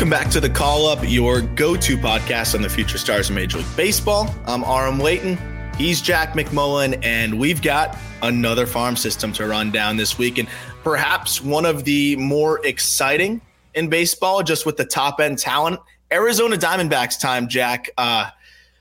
Welcome 0.00 0.18
back 0.18 0.30
to 0.30 0.40
the 0.40 0.48
Call 0.48 0.86
Up, 0.86 1.00
your 1.02 1.42
go 1.42 1.76
to 1.76 1.98
podcast 1.98 2.54
on 2.54 2.62
the 2.62 2.70
future 2.70 2.96
stars 2.96 3.28
of 3.28 3.36
Major 3.36 3.58
League 3.58 3.76
Baseball. 3.76 4.34
I'm 4.46 4.64
Aram 4.64 4.98
Layton. 4.98 5.38
He's 5.76 6.00
Jack 6.00 6.32
McMullen, 6.32 6.98
and 7.04 7.38
we've 7.38 7.60
got 7.60 7.98
another 8.22 8.64
farm 8.64 8.96
system 8.96 9.30
to 9.34 9.46
run 9.46 9.70
down 9.70 9.98
this 9.98 10.16
week. 10.16 10.38
And 10.38 10.48
perhaps 10.82 11.42
one 11.42 11.66
of 11.66 11.84
the 11.84 12.16
more 12.16 12.64
exciting 12.64 13.42
in 13.74 13.90
baseball, 13.90 14.42
just 14.42 14.64
with 14.64 14.78
the 14.78 14.86
top 14.86 15.20
end 15.20 15.38
talent. 15.38 15.78
Arizona 16.10 16.56
Diamondbacks 16.56 17.20
time, 17.20 17.46
Jack. 17.46 17.90
Uh, 17.98 18.30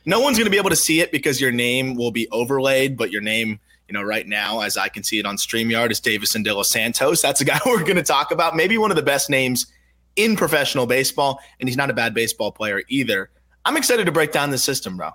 no 0.06 0.22
one's 0.22 0.38
going 0.38 0.46
to 0.46 0.52
be 0.52 0.58
able 0.58 0.70
to 0.70 0.78
see 0.78 1.02
it 1.02 1.12
because 1.12 1.42
your 1.42 1.52
name 1.52 1.96
will 1.96 2.12
be 2.12 2.30
overlaid, 2.30 2.96
but 2.96 3.12
your 3.12 3.22
name, 3.22 3.60
you 3.90 3.94
know, 3.94 4.04
right 4.04 4.26
now, 4.26 4.62
as 4.62 4.78
I 4.78 4.88
can 4.88 5.04
see 5.04 5.20
it 5.20 5.26
on 5.26 5.36
StreamYard, 5.36 5.92
is 5.92 6.00
Deyvison 6.00 6.46
De 6.46 6.56
Los 6.56 6.70
Santos. 6.70 7.22
That's 7.22 7.42
a 7.42 7.46
guy 7.46 7.60
we're 7.66 7.84
going 7.84 7.98
to 7.98 8.04
talk 8.04 8.32
about. 8.32 8.56
Maybe 8.56 8.78
one 8.78 8.90
of 8.90 8.96
the 8.96 9.04
best 9.04 9.30
names 9.30 9.66
in 10.20 10.36
professional 10.36 10.86
baseball, 10.86 11.40
and 11.60 11.70
he's 11.70 11.78
not 11.78 11.90
a 11.90 11.94
bad 11.94 12.14
baseball 12.14 12.52
player 12.52 12.84
either. 12.90 13.30
I'm 13.66 13.78
excited 13.78 14.06
to 14.06 14.12
break 14.12 14.32
down 14.32 14.52
this 14.52 14.64
system, 14.64 14.98
bro. 14.98 15.12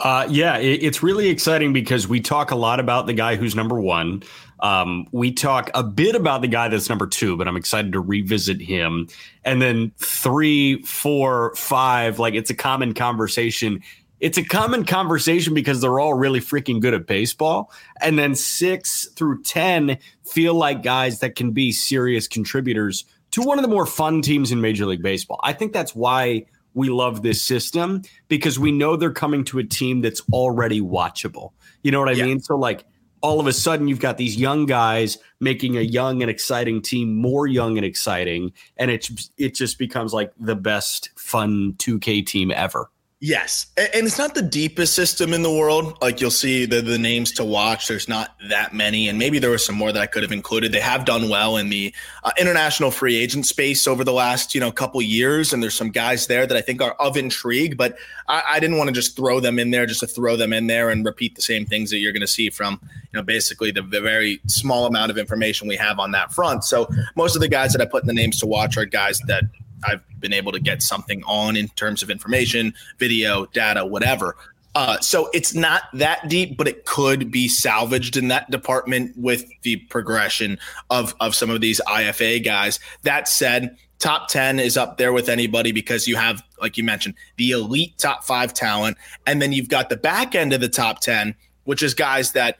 Uh, 0.00 0.26
yeah, 0.30 0.56
it, 0.56 0.82
it's 0.82 1.02
really 1.02 1.28
exciting 1.28 1.72
because 1.72 2.08
we 2.08 2.20
talk 2.20 2.50
a 2.50 2.56
lot 2.56 2.80
about 2.80 3.06
the 3.06 3.12
guy 3.12 3.36
who's 3.36 3.54
number 3.54 3.78
one. 3.78 4.22
Um, 4.60 5.06
we 5.12 5.30
talk 5.32 5.70
a 5.74 5.82
bit 5.82 6.14
about 6.14 6.40
the 6.40 6.48
guy 6.48 6.68
that's 6.68 6.88
number 6.88 7.06
two, 7.06 7.36
but 7.36 7.46
I'm 7.46 7.56
excited 7.56 7.92
to 7.92 8.00
revisit 8.00 8.60
him. 8.60 9.08
And 9.44 9.60
then 9.62 9.92
three, 9.98 10.82
four, 10.82 11.54
five, 11.54 12.18
like 12.18 12.34
it's 12.34 12.50
a 12.50 12.54
common 12.54 12.94
conversation. 12.94 13.82
It's 14.20 14.36
a 14.36 14.44
common 14.44 14.84
conversation 14.84 15.54
because 15.54 15.80
they're 15.80 16.00
all 16.00 16.14
really 16.14 16.40
freaking 16.40 16.80
good 16.80 16.92
at 16.92 17.06
baseball. 17.06 17.72
And 18.02 18.18
then 18.18 18.34
six 18.34 19.08
through 19.16 19.42
10 19.42 19.98
feel 20.24 20.54
like 20.54 20.82
guys 20.82 21.20
that 21.20 21.36
can 21.36 21.52
be 21.52 21.72
serious 21.72 22.26
contributors 22.28 23.04
to 23.32 23.42
one 23.42 23.58
of 23.58 23.62
the 23.62 23.68
more 23.68 23.86
fun 23.86 24.22
teams 24.22 24.52
in 24.52 24.60
Major 24.60 24.86
League 24.86 25.02
Baseball. 25.02 25.40
I 25.42 25.52
think 25.52 25.72
that's 25.72 25.94
why 25.94 26.46
we 26.74 26.88
love 26.88 27.22
this 27.22 27.42
system 27.42 28.02
because 28.28 28.58
we 28.58 28.72
know 28.72 28.96
they're 28.96 29.12
coming 29.12 29.44
to 29.44 29.58
a 29.58 29.64
team 29.64 30.00
that's 30.00 30.22
already 30.32 30.80
watchable. 30.80 31.52
You 31.82 31.90
know 31.90 32.00
what 32.00 32.08
I 32.08 32.12
Yeah. 32.12 32.26
mean? 32.26 32.40
So, 32.40 32.56
like, 32.56 32.84
all 33.22 33.40
of 33.40 33.46
a 33.46 33.52
sudden, 33.52 33.88
you've 33.88 34.00
got 34.00 34.16
these 34.16 34.36
young 34.36 34.66
guys 34.66 35.18
making 35.40 35.76
a 35.76 35.82
young 35.82 36.22
and 36.22 36.30
exciting 36.30 36.80
team 36.80 37.16
more 37.16 37.46
young 37.46 37.76
and 37.76 37.84
exciting, 37.84 38.52
and 38.76 38.90
it 38.90 39.10
it 39.36 39.54
just 39.54 39.78
becomes 39.78 40.14
like 40.14 40.32
the 40.38 40.54
best 40.56 41.10
fun 41.16 41.74
2K 41.78 42.22
team 42.22 42.50
ever. 42.50 42.88
Yes, 43.22 43.66
and 43.76 44.06
it's 44.06 44.16
not 44.16 44.34
the 44.34 44.40
deepest 44.40 44.94
system 44.94 45.34
in 45.34 45.42
the 45.42 45.52
world. 45.52 45.98
Like 46.00 46.22
you'll 46.22 46.30
see 46.30 46.64
the 46.64 46.80
the 46.80 46.96
names 46.96 47.30
to 47.32 47.44
watch. 47.44 47.86
There's 47.86 48.08
not 48.08 48.34
that 48.48 48.72
many, 48.72 49.10
and 49.10 49.18
maybe 49.18 49.38
there 49.38 49.50
were 49.50 49.58
some 49.58 49.74
more 49.74 49.92
that 49.92 50.00
I 50.00 50.06
could 50.06 50.22
have 50.22 50.32
included. 50.32 50.72
They 50.72 50.80
have 50.80 51.04
done 51.04 51.28
well 51.28 51.58
in 51.58 51.68
the 51.68 51.92
uh, 52.24 52.30
international 52.40 52.90
free 52.90 53.16
agent 53.16 53.44
space 53.44 53.86
over 53.86 54.04
the 54.04 54.12
last 54.14 54.54
you 54.54 54.60
know 54.60 54.72
couple 54.72 55.02
years, 55.02 55.52
and 55.52 55.62
there's 55.62 55.74
some 55.74 55.90
guys 55.90 56.28
there 56.28 56.46
that 56.46 56.56
I 56.56 56.62
think 56.62 56.80
are 56.80 56.92
of 56.92 57.18
intrigue. 57.18 57.76
But 57.76 57.98
I, 58.26 58.42
I 58.52 58.58
didn't 58.58 58.78
want 58.78 58.88
to 58.88 58.94
just 58.94 59.16
throw 59.16 59.38
them 59.38 59.58
in 59.58 59.70
there 59.70 59.84
just 59.84 60.00
to 60.00 60.06
throw 60.06 60.34
them 60.36 60.54
in 60.54 60.66
there 60.66 60.88
and 60.88 61.04
repeat 61.04 61.34
the 61.34 61.42
same 61.42 61.66
things 61.66 61.90
that 61.90 61.98
you're 61.98 62.12
going 62.12 62.22
to 62.22 62.26
see 62.26 62.48
from 62.48 62.80
you 62.82 63.18
know 63.18 63.22
basically 63.22 63.70
the, 63.70 63.82
the 63.82 64.00
very 64.00 64.40
small 64.46 64.86
amount 64.86 65.10
of 65.10 65.18
information 65.18 65.68
we 65.68 65.76
have 65.76 65.98
on 65.98 66.12
that 66.12 66.32
front. 66.32 66.64
So 66.64 66.88
most 67.16 67.34
of 67.34 67.42
the 67.42 67.48
guys 67.48 67.72
that 67.72 67.82
I 67.82 67.84
put 67.84 68.02
in 68.02 68.06
the 68.06 68.14
names 68.14 68.38
to 68.38 68.46
watch 68.46 68.78
are 68.78 68.86
guys 68.86 69.20
that 69.26 69.44
I've 69.84 70.02
been 70.18 70.32
able 70.32 70.52
to 70.52 70.60
get 70.60 70.82
something 70.82 71.22
on 71.24 71.56
in 71.56 71.68
terms 71.68 72.02
of 72.02 72.10
information, 72.10 72.74
video, 72.98 73.46
data, 73.46 73.84
whatever. 73.84 74.36
Uh, 74.74 74.98
so 75.00 75.28
it's 75.32 75.54
not 75.54 75.82
that 75.92 76.28
deep, 76.28 76.56
but 76.56 76.68
it 76.68 76.84
could 76.84 77.30
be 77.30 77.48
salvaged 77.48 78.16
in 78.16 78.28
that 78.28 78.50
department 78.50 79.12
with 79.16 79.44
the 79.62 79.76
progression 79.88 80.58
of 80.90 81.14
of 81.20 81.34
some 81.34 81.50
of 81.50 81.60
these 81.60 81.80
IFA 81.88 82.44
guys. 82.44 82.78
That 83.02 83.26
said, 83.26 83.76
top 83.98 84.28
10 84.28 84.60
is 84.60 84.76
up 84.76 84.96
there 84.96 85.12
with 85.12 85.28
anybody 85.28 85.72
because 85.72 86.06
you 86.06 86.16
have, 86.16 86.42
like 86.60 86.76
you 86.76 86.84
mentioned, 86.84 87.14
the 87.36 87.50
elite 87.50 87.98
top 87.98 88.22
five 88.22 88.54
talent, 88.54 88.96
and 89.26 89.42
then 89.42 89.52
you've 89.52 89.68
got 89.68 89.88
the 89.88 89.96
back 89.96 90.34
end 90.34 90.52
of 90.52 90.60
the 90.60 90.68
top 90.68 91.00
10, 91.00 91.34
which 91.64 91.82
is 91.82 91.92
guys 91.92 92.32
that 92.32 92.56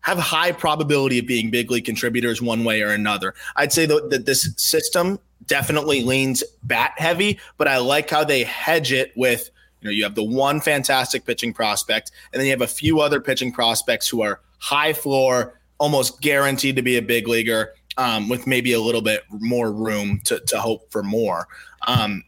have 0.00 0.18
high 0.18 0.52
probability 0.52 1.18
of 1.18 1.26
being 1.26 1.50
big 1.50 1.70
league 1.70 1.84
contributors 1.84 2.40
one 2.40 2.64
way 2.64 2.82
or 2.82 2.90
another. 2.90 3.34
I'd 3.56 3.72
say 3.72 3.84
that 3.86 4.24
this 4.26 4.54
system 4.56 5.18
definitely 5.46 6.02
leans 6.02 6.42
bat 6.62 6.92
heavy, 6.96 7.38
but 7.56 7.68
I 7.68 7.78
like 7.78 8.10
how 8.10 8.24
they 8.24 8.44
hedge 8.44 8.92
it 8.92 9.12
with 9.16 9.50
you 9.80 9.88
know 9.88 9.92
you 9.92 10.04
have 10.04 10.14
the 10.14 10.24
one 10.24 10.60
fantastic 10.60 11.24
pitching 11.24 11.52
prospect, 11.52 12.10
and 12.32 12.40
then 12.40 12.46
you 12.46 12.52
have 12.52 12.62
a 12.62 12.66
few 12.66 13.00
other 13.00 13.20
pitching 13.20 13.52
prospects 13.52 14.08
who 14.08 14.22
are 14.22 14.40
high 14.58 14.92
floor, 14.92 15.60
almost 15.78 16.20
guaranteed 16.20 16.76
to 16.76 16.82
be 16.82 16.96
a 16.96 17.02
big 17.02 17.28
leaguer 17.28 17.74
um, 17.96 18.28
with 18.28 18.46
maybe 18.46 18.72
a 18.72 18.80
little 18.80 19.02
bit 19.02 19.24
more 19.30 19.70
room 19.72 20.20
to, 20.24 20.40
to 20.40 20.58
hope 20.58 20.90
for 20.90 21.02
more. 21.02 21.48
Um, 21.86 22.24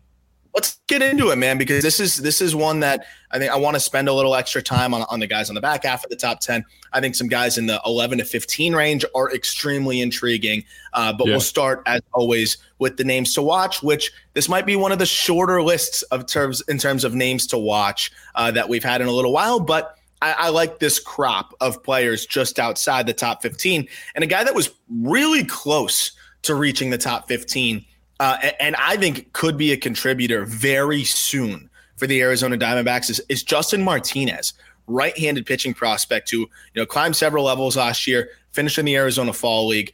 let's 0.55 0.81
get 0.89 1.01
into 1.01 1.31
it, 1.31 1.37
man, 1.37 1.59
because 1.59 1.83
this 1.83 2.01
is 2.01 2.17
this 2.17 2.41
is 2.41 2.55
one 2.55 2.81
that 2.81 3.07
I 3.33 3.39
think 3.39 3.53
I 3.53 3.57
want 3.57 3.75
to 3.75 3.81
spend 3.81 4.09
a 4.09 4.13
little 4.13 4.35
extra 4.35 4.63
time 4.63 4.93
on, 4.93 5.03
on 5.09 5.21
the 5.21 5.27
guys 5.27 5.49
on 5.49 5.55
the 5.55 5.61
back 5.61 5.85
half 5.85 6.03
of 6.03 6.11
the 6.11 6.17
top 6.17 6.41
10. 6.41 6.65
I 6.93 7.01
think 7.01 7.15
some 7.15 7.29
guys 7.29 7.59
in 7.59 7.67
the 7.67 7.81
11 7.87 8.19
to 8.19 8.25
15 8.25 8.75
range 8.75 9.05
are 9.15 9.33
extremely 9.33 10.01
intriguing. 10.01 10.65
Uh, 10.93 11.13
but 11.13 11.27
yeah. 11.27 11.35
we'll 11.35 11.41
start 11.41 11.83
as 11.87 12.01
always 12.13 12.59
with 12.79 12.97
the 12.97 13.05
names 13.05 13.33
to 13.35 13.43
watch, 13.43 13.83
which 13.83 14.13
this 14.35 14.49
might 14.49 14.67
be 14.67 14.75
one 14.75 14.91
of 14.91 14.99
the 14.99 15.07
shorter 15.07 15.63
lists 15.63 16.03
of 16.05 16.27
terms 16.27 16.61
in 16.63 16.79
terms 16.79 17.05
of 17.05 17.15
names 17.15 17.47
to 17.49 17.59
watch 17.59 18.11
uh, 18.35 18.51
that 18.51 18.69
we've 18.69 18.85
had 18.85 19.01
in 19.01 19.07
a 19.07 19.13
little 19.13 19.33
while. 19.33 19.61
But 19.61 19.97
I, 20.23 20.35
I 20.39 20.49
like 20.51 20.79
this 20.79 20.99
crop 20.99 21.55
of 21.61 21.83
players 21.83 22.27
just 22.27 22.59
outside 22.59 23.07
the 23.07 23.15
top 23.15 23.43
15 23.43 23.89
and 24.15 24.25
a 24.25 24.27
guy 24.27 24.45
that 24.45 24.55
was 24.55 24.71
really 24.91 25.45
close 25.45 26.13
to 26.43 26.55
reaching 26.55 26.91
the 26.91 26.99
top 26.99 27.29
15 27.29 27.85
uh, 28.19 28.37
and 28.61 28.77
I 28.77 28.97
think 28.97 29.33
could 29.33 29.57
be 29.57 29.73
a 29.73 29.77
contributor 29.77 30.45
very 30.45 31.05
soon 31.05 31.70
for 32.01 32.07
the 32.07 32.21
Arizona 32.23 32.57
Diamondbacks 32.57 33.11
is, 33.11 33.23
is 33.29 33.45
Justin 33.45 33.83
Martinez, 33.83 34.55
right-handed 34.89 35.47
pitching 35.47 35.75
prospect 35.75 36.31
who 36.31 36.39
you 36.39 36.49
know 36.75 36.87
climbed 36.87 37.15
several 37.15 37.45
levels 37.45 37.77
last 37.77 38.07
year, 38.07 38.31
finished 38.51 38.79
in 38.79 38.87
the 38.87 38.97
Arizona 38.97 39.33
Fall 39.33 39.69
League. 39.69 39.93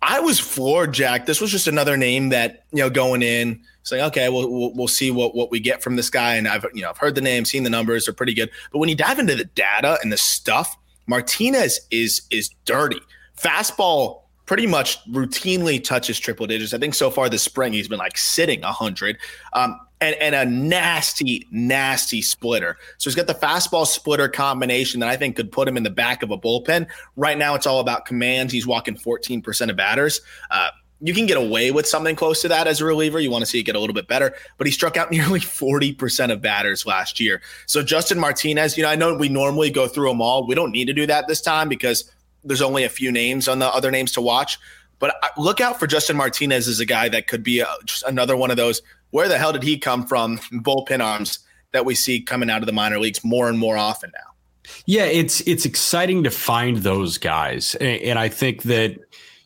I 0.00 0.20
was 0.20 0.40
floored, 0.40 0.94
Jack. 0.94 1.26
This 1.26 1.42
was 1.42 1.50
just 1.50 1.66
another 1.66 1.96
name 1.96 2.30
that 2.30 2.64
you 2.72 2.78
know 2.78 2.88
going 2.88 3.22
in, 3.22 3.60
saying, 3.82 4.04
okay, 4.04 4.30
we'll, 4.30 4.50
we'll, 4.50 4.72
we'll 4.74 4.88
see 4.88 5.10
what 5.10 5.34
what 5.34 5.50
we 5.50 5.60
get 5.60 5.82
from 5.82 5.96
this 5.96 6.08
guy. 6.08 6.36
And 6.36 6.48
I've 6.48 6.64
you 6.72 6.82
know 6.82 6.90
I've 6.90 6.98
heard 6.98 7.16
the 7.16 7.20
name, 7.20 7.44
seen 7.44 7.64
the 7.64 7.70
numbers, 7.70 8.06
they're 8.06 8.14
pretty 8.14 8.32
good. 8.32 8.50
But 8.72 8.78
when 8.78 8.88
you 8.88 8.94
dive 8.94 9.18
into 9.18 9.34
the 9.34 9.44
data 9.44 9.98
and 10.02 10.10
the 10.10 10.16
stuff, 10.16 10.74
Martinez 11.06 11.80
is 11.90 12.22
is 12.30 12.48
dirty. 12.64 13.00
Fastball 13.36 14.22
pretty 14.46 14.66
much 14.66 15.04
routinely 15.10 15.82
touches 15.82 16.18
triple 16.18 16.46
digits. 16.46 16.72
I 16.74 16.78
think 16.78 16.94
so 16.94 17.10
far 17.10 17.28
this 17.28 17.42
spring 17.42 17.72
he's 17.72 17.88
been 17.88 17.98
like 17.98 18.18
sitting 18.18 18.62
100. 18.62 19.16
Um, 19.52 19.78
and, 20.00 20.16
and 20.16 20.34
a 20.34 20.44
nasty, 20.44 21.46
nasty 21.50 22.22
splitter. 22.22 22.78
So 22.98 23.10
he's 23.10 23.14
got 23.14 23.26
the 23.26 23.34
fastball 23.34 23.86
splitter 23.86 24.28
combination 24.28 25.00
that 25.00 25.08
I 25.08 25.16
think 25.16 25.36
could 25.36 25.52
put 25.52 25.68
him 25.68 25.76
in 25.76 25.82
the 25.82 25.90
back 25.90 26.22
of 26.22 26.30
a 26.30 26.38
bullpen. 26.38 26.86
Right 27.16 27.36
now, 27.36 27.54
it's 27.54 27.66
all 27.66 27.80
about 27.80 28.06
commands. 28.06 28.52
He's 28.52 28.66
walking 28.66 28.96
14% 28.96 29.70
of 29.70 29.76
batters. 29.76 30.20
Uh, 30.50 30.70
you 31.02 31.14
can 31.14 31.26
get 31.26 31.36
away 31.36 31.70
with 31.70 31.86
something 31.86 32.14
close 32.14 32.42
to 32.42 32.48
that 32.48 32.66
as 32.66 32.80
a 32.80 32.84
reliever. 32.84 33.20
You 33.20 33.30
want 33.30 33.42
to 33.42 33.46
see 33.46 33.58
it 33.58 33.62
get 33.62 33.76
a 33.76 33.80
little 33.80 33.94
bit 33.94 34.06
better, 34.06 34.34
but 34.58 34.66
he 34.66 34.72
struck 34.72 34.96
out 34.96 35.10
nearly 35.10 35.40
40% 35.40 36.32
of 36.32 36.40
batters 36.40 36.86
last 36.86 37.20
year. 37.20 37.40
So 37.66 37.82
Justin 37.82 38.18
Martinez, 38.18 38.76
you 38.76 38.82
know, 38.82 38.90
I 38.90 38.96
know 38.96 39.14
we 39.14 39.28
normally 39.28 39.70
go 39.70 39.86
through 39.86 40.08
them 40.08 40.20
all. 40.20 40.46
We 40.46 40.54
don't 40.54 40.72
need 40.72 40.86
to 40.86 40.92
do 40.92 41.06
that 41.06 41.28
this 41.28 41.40
time 41.40 41.68
because 41.68 42.10
there's 42.44 42.62
only 42.62 42.84
a 42.84 42.88
few 42.88 43.12
names 43.12 43.48
on 43.48 43.58
the 43.58 43.68
other 43.68 43.90
names 43.90 44.12
to 44.12 44.20
watch. 44.20 44.58
But 44.98 45.16
look 45.38 45.62
out 45.62 45.80
for 45.80 45.86
Justin 45.86 46.16
Martinez 46.16 46.68
as 46.68 46.78
a 46.78 46.84
guy 46.84 47.08
that 47.08 47.26
could 47.26 47.42
be 47.42 47.60
a, 47.60 47.66
just 47.84 48.02
another 48.04 48.36
one 48.36 48.50
of 48.50 48.58
those. 48.58 48.82
Where 49.10 49.28
the 49.28 49.38
hell 49.38 49.52
did 49.52 49.62
he 49.62 49.78
come 49.78 50.06
from? 50.06 50.38
Bullpen 50.38 51.02
arms 51.02 51.40
that 51.72 51.84
we 51.84 51.94
see 51.94 52.20
coming 52.20 52.50
out 52.50 52.62
of 52.62 52.66
the 52.66 52.72
minor 52.72 52.98
leagues 52.98 53.24
more 53.24 53.48
and 53.48 53.58
more 53.58 53.76
often 53.76 54.10
now. 54.14 54.72
Yeah, 54.86 55.04
it's 55.04 55.40
it's 55.42 55.64
exciting 55.64 56.24
to 56.24 56.30
find 56.30 56.78
those 56.78 57.18
guys, 57.18 57.74
and, 57.76 58.00
and 58.02 58.18
I 58.18 58.28
think 58.28 58.62
that 58.64 58.98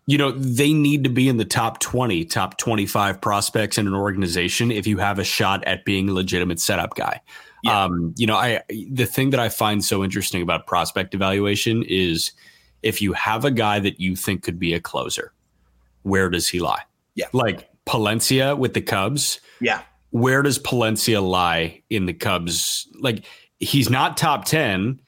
you 0.06 0.18
know 0.18 0.32
they 0.32 0.72
need 0.72 1.04
to 1.04 1.10
be 1.10 1.28
in 1.28 1.38
the 1.38 1.46
top 1.46 1.80
20 1.80 2.26
top 2.26 2.58
25 2.58 3.22
prospects 3.22 3.78
in 3.78 3.86
an 3.86 3.94
organization 3.94 4.70
if 4.70 4.86
you 4.86 4.98
have 4.98 5.18
a 5.18 5.24
shot 5.24 5.64
at 5.64 5.86
being 5.86 6.10
a 6.10 6.12
legitimate 6.12 6.60
setup 6.60 6.94
guy 6.94 7.22
yeah. 7.62 7.84
um, 7.84 8.14
you 8.18 8.26
know 8.26 8.36
i 8.36 8.60
the 8.90 9.06
thing 9.06 9.30
that 9.30 9.40
i 9.40 9.48
find 9.48 9.82
so 9.82 10.04
interesting 10.04 10.42
about 10.42 10.66
prospect 10.66 11.14
evaluation 11.14 11.82
is 11.88 12.32
if 12.84 13.00
you 13.00 13.14
have 13.14 13.44
a 13.44 13.50
guy 13.50 13.80
that 13.80 13.98
you 13.98 14.14
think 14.14 14.42
could 14.42 14.58
be 14.58 14.74
a 14.74 14.80
closer, 14.80 15.32
where 16.02 16.28
does 16.28 16.48
he 16.48 16.60
lie? 16.60 16.82
Yeah. 17.14 17.26
Like 17.32 17.70
Palencia 17.86 18.56
with 18.56 18.74
the 18.74 18.82
Cubs. 18.82 19.40
Yeah. 19.64 19.82
Where 20.10 20.42
does 20.42 20.58
Palencia 20.58 21.26
lie 21.26 21.82
in 21.90 22.06
the 22.06 22.12
Cubs? 22.12 22.86
Like 23.00 23.24
he's 23.58 23.90
not 23.90 24.16
top 24.16 24.44
10, 24.44 25.00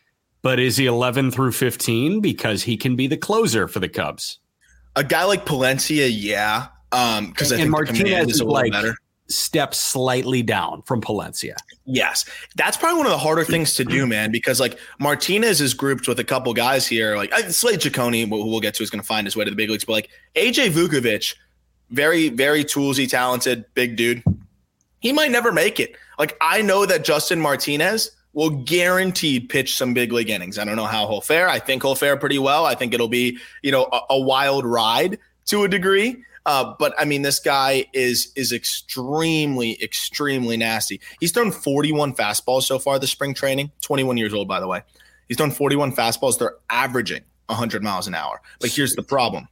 but 0.42 0.58
is 0.58 0.76
he 0.76 0.86
11 0.86 1.30
through 1.30 1.52
15 1.52 2.20
because 2.20 2.62
he 2.62 2.76
can 2.76 2.96
be 2.96 3.06
the 3.06 3.16
closer 3.16 3.68
for 3.68 3.78
the 3.78 3.88
Cubs? 3.88 4.40
A 4.96 5.04
guy 5.04 5.24
like 5.24 5.44
Palencia, 5.44 6.10
yeah. 6.10 6.68
Um, 6.90 7.28
because 7.28 7.52
I 7.52 7.56
think 7.58 7.70
Martinez 7.70 8.28
is 8.28 8.40
a 8.40 8.44
like, 8.44 8.72
better 8.72 8.96
step 9.28 9.74
slightly 9.74 10.42
down 10.42 10.82
from 10.82 11.00
Palencia. 11.00 11.54
Yes. 11.84 12.24
That's 12.56 12.76
probably 12.76 12.98
one 12.98 13.06
of 13.06 13.12
the 13.12 13.18
harder 13.18 13.44
things 13.44 13.74
to 13.74 13.84
do, 13.84 14.06
man, 14.06 14.30
because 14.30 14.60
like 14.60 14.78
Martinez 14.98 15.60
is 15.60 15.74
grouped 15.74 16.08
with 16.08 16.18
a 16.18 16.24
couple 16.24 16.54
guys 16.54 16.86
here. 16.86 17.16
Like 17.16 17.32
Slade 17.50 17.80
Cecconi, 17.80 18.28
who 18.28 18.46
we'll 18.46 18.60
get 18.60 18.74
to, 18.74 18.82
is 18.82 18.90
going 18.90 19.02
to 19.02 19.06
find 19.06 19.26
his 19.26 19.36
way 19.36 19.44
to 19.44 19.50
the 19.50 19.56
big 19.56 19.68
leagues. 19.68 19.84
But 19.84 19.92
like 19.92 20.10
AJ 20.34 20.70
Vukovich, 20.70 21.34
very, 21.90 22.28
very 22.28 22.64
toolsy, 22.64 23.08
talented, 23.08 23.64
big 23.74 23.96
dude. 23.96 24.22
He 25.06 25.12
might 25.12 25.30
never 25.30 25.52
make 25.52 25.78
it. 25.78 25.94
Like 26.18 26.36
I 26.40 26.62
know 26.62 26.84
that 26.84 27.04
Justin 27.04 27.40
Martinez 27.40 28.10
will 28.32 28.50
guaranteed 28.50 29.48
pitch 29.48 29.76
some 29.76 29.94
big 29.94 30.10
league 30.10 30.30
innings. 30.30 30.58
I 30.58 30.64
don't 30.64 30.74
know 30.74 30.84
how 30.84 31.06
he'll 31.06 31.20
fare. 31.20 31.48
I 31.48 31.60
think 31.60 31.84
he'll 31.84 31.94
fare 31.94 32.16
pretty 32.16 32.40
well. 32.40 32.66
I 32.66 32.74
think 32.74 32.92
it'll 32.92 33.06
be, 33.06 33.38
you 33.62 33.70
know, 33.70 33.88
a, 33.92 34.00
a 34.10 34.20
wild 34.20 34.66
ride 34.66 35.20
to 35.44 35.62
a 35.62 35.68
degree. 35.68 36.24
Uh, 36.44 36.74
but 36.80 36.92
I 36.98 37.04
mean, 37.04 37.22
this 37.22 37.38
guy 37.38 37.86
is 37.92 38.32
is 38.34 38.52
extremely, 38.52 39.80
extremely 39.80 40.56
nasty. 40.56 41.00
He's 41.20 41.30
thrown 41.30 41.52
41 41.52 42.14
fastballs 42.14 42.64
so 42.64 42.80
far 42.80 42.98
this 42.98 43.12
spring 43.12 43.32
training. 43.32 43.70
21 43.82 44.16
years 44.16 44.34
old, 44.34 44.48
by 44.48 44.58
the 44.58 44.66
way. 44.66 44.82
He's 45.28 45.36
thrown 45.36 45.52
41 45.52 45.92
fastballs. 45.94 46.36
They're 46.36 46.56
averaging 46.68 47.22
100 47.46 47.80
miles 47.80 48.08
an 48.08 48.16
hour. 48.16 48.42
But 48.58 48.70
here's 48.70 48.96
the 48.96 49.04
problem: 49.04 49.46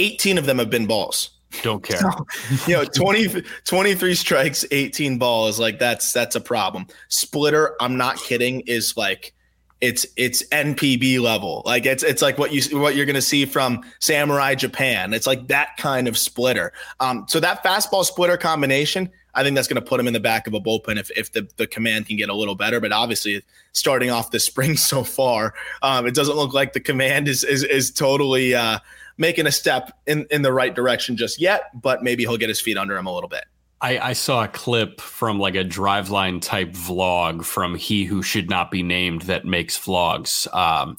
18 0.00 0.38
of 0.38 0.46
them 0.46 0.58
have 0.58 0.70
been 0.70 0.86
balls. 0.86 1.35
Don't 1.62 1.82
care. 1.82 1.98
So, 1.98 2.26
you 2.66 2.74
know, 2.74 2.84
20, 2.84 3.42
23 3.64 4.14
strikes, 4.14 4.64
18 4.70 5.18
balls. 5.18 5.58
Like 5.58 5.78
that's 5.78 6.12
that's 6.12 6.36
a 6.36 6.40
problem. 6.40 6.86
Splitter, 7.08 7.76
I'm 7.80 7.96
not 7.96 8.16
kidding, 8.18 8.60
is 8.60 8.96
like 8.96 9.32
it's 9.80 10.06
it's 10.16 10.42
NPB 10.48 11.20
level. 11.20 11.62
Like 11.66 11.84
it's 11.84 12.02
it's 12.02 12.22
like 12.22 12.38
what 12.38 12.52
you 12.52 12.80
what 12.80 12.96
you're 12.96 13.06
going 13.06 13.14
to 13.14 13.22
see 13.22 13.44
from 13.44 13.82
Samurai 14.00 14.54
Japan. 14.54 15.12
It's 15.12 15.26
like 15.26 15.48
that 15.48 15.76
kind 15.76 16.08
of 16.08 16.16
splitter. 16.16 16.72
Um, 17.00 17.26
so 17.28 17.40
that 17.40 17.62
fastball 17.62 18.04
splitter 18.04 18.38
combination, 18.38 19.10
I 19.34 19.42
think 19.42 19.54
that's 19.54 19.68
going 19.68 19.82
to 19.82 19.86
put 19.86 20.00
him 20.00 20.06
in 20.06 20.14
the 20.14 20.20
back 20.20 20.46
of 20.46 20.54
a 20.54 20.60
bullpen 20.60 20.98
if 20.98 21.10
if 21.16 21.32
the 21.32 21.48
the 21.56 21.66
command 21.66 22.06
can 22.06 22.16
get 22.16 22.30
a 22.30 22.34
little 22.34 22.54
better. 22.54 22.80
But 22.80 22.92
obviously, 22.92 23.42
starting 23.72 24.10
off 24.10 24.30
the 24.30 24.40
spring 24.40 24.76
so 24.78 25.04
far, 25.04 25.52
um, 25.82 26.06
it 26.06 26.14
doesn't 26.14 26.36
look 26.36 26.54
like 26.54 26.72
the 26.72 26.80
command 26.80 27.28
is 27.28 27.44
is 27.44 27.62
is 27.62 27.90
totally 27.90 28.54
uh, 28.54 28.78
making 29.18 29.46
a 29.46 29.52
step 29.52 29.92
in 30.06 30.26
in 30.30 30.42
the 30.42 30.52
right 30.52 30.74
direction 30.74 31.16
just 31.16 31.40
yet. 31.40 31.70
But 31.74 32.02
maybe 32.02 32.24
he'll 32.24 32.36
get 32.36 32.48
his 32.48 32.60
feet 32.60 32.76
under 32.76 32.96
him 32.96 33.06
a 33.06 33.14
little 33.14 33.28
bit. 33.28 33.44
I, 33.80 33.98
I, 33.98 34.12
saw 34.14 34.44
a 34.44 34.48
clip 34.48 35.02
from 35.02 35.38
like 35.38 35.54
a 35.54 35.62
driveline 35.62 36.40
type 36.40 36.70
vlog 36.70 37.44
from 37.44 37.74
he 37.74 38.04
who 38.04 38.22
should 38.22 38.48
not 38.48 38.70
be 38.70 38.82
named 38.82 39.22
that 39.22 39.44
makes 39.44 39.78
vlogs, 39.78 40.52
um, 40.54 40.98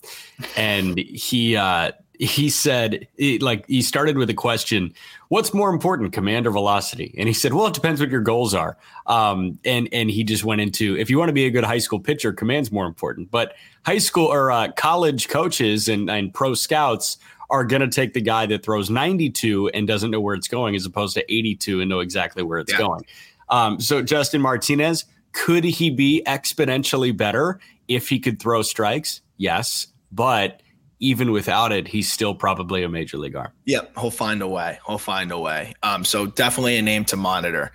and 0.56 0.96
he 1.00 1.58
uh, 1.58 1.94
he 2.20 2.50
said 2.50 3.08
he, 3.18 3.40
like 3.40 3.66
he 3.68 3.82
started 3.82 4.18
with 4.18 4.30
a 4.30 4.34
question, 4.34 4.94
"What's 5.30 5.54
more 5.54 5.72
important, 5.72 6.14
command 6.14 6.46
or 6.46 6.52
velocity?" 6.52 7.16
And 7.18 7.28
he 7.28 7.34
said, 7.34 7.54
"Well, 7.54 7.68
it 7.68 7.74
depends 7.74 8.00
what 8.00 8.10
your 8.10 8.22
goals 8.22 8.54
are." 8.54 8.78
Um, 9.06 9.60
and 9.66 9.90
and 9.92 10.10
he 10.12 10.24
just 10.24 10.44
went 10.44 10.62
into 10.62 10.98
if 10.98 11.10
you 11.10 11.18
want 11.18 11.30
to 11.30 11.34
be 11.34 11.46
a 11.46 11.52
good 11.52 11.64
high 11.64 11.78
school 11.80 12.00
pitcher, 12.00 12.32
command's 12.32 12.72
more 12.72 12.86
important, 12.86 13.32
but 13.32 13.56
high 13.86 13.98
school 13.98 14.28
or 14.28 14.52
uh, 14.52 14.72
college 14.74 15.30
coaches 15.30 15.88
and, 15.88 16.10
and 16.10 16.34
pro 16.34 16.54
scouts 16.54 17.18
are 17.50 17.64
going 17.64 17.82
to 17.82 17.88
take 17.88 18.14
the 18.14 18.22
guy 18.22 18.46
that 18.46 18.64
throws 18.64 18.90
92 18.90 19.70
and 19.70 19.88
doesn't 19.88 20.12
know 20.12 20.20
where 20.20 20.36
it's 20.36 20.48
going 20.48 20.76
as 20.76 20.86
opposed 20.86 21.14
to 21.16 21.34
82 21.34 21.82
and 21.82 21.90
know 21.90 22.00
exactly 22.00 22.44
where 22.44 22.60
it's 22.60 22.72
yeah. 22.72 22.80
going. 22.80 23.06
Um, 23.50 23.80
so, 23.80 24.02
Justin 24.02 24.42
Martinez, 24.42 25.06
could 25.32 25.64
he 25.64 25.90
be 25.90 26.22
exponentially 26.28 27.16
better 27.16 27.60
if 27.88 28.10
he 28.10 28.20
could 28.20 28.42
throw 28.42 28.62
strikes? 28.62 29.22
Yes. 29.38 29.88
But 30.12 30.62
even 31.00 31.32
without 31.32 31.72
it, 31.72 31.88
he's 31.88 32.12
still 32.12 32.36
probably 32.36 32.84
a 32.84 32.90
major 32.90 33.18
league 33.18 33.36
arm. 33.36 33.52
Yep. 33.66 33.94
He'll 34.00 34.12
find 34.12 34.42
a 34.42 34.48
way. 34.48 34.80
He'll 34.88 34.98
find 34.98 35.32
a 35.32 35.40
way. 35.40 35.74
Um, 35.84 36.04
so, 36.04 36.26
definitely 36.26 36.78
a 36.78 36.82
name 36.82 37.06
to 37.06 37.16
monitor. 37.16 37.72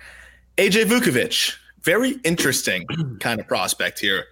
AJ 0.57 0.85
Vukovich, 0.85 1.55
very 1.81 2.11
interesting 2.23 2.85
kind 3.19 3.39
of 3.39 3.47
prospect 3.47 3.99
here. 3.99 4.25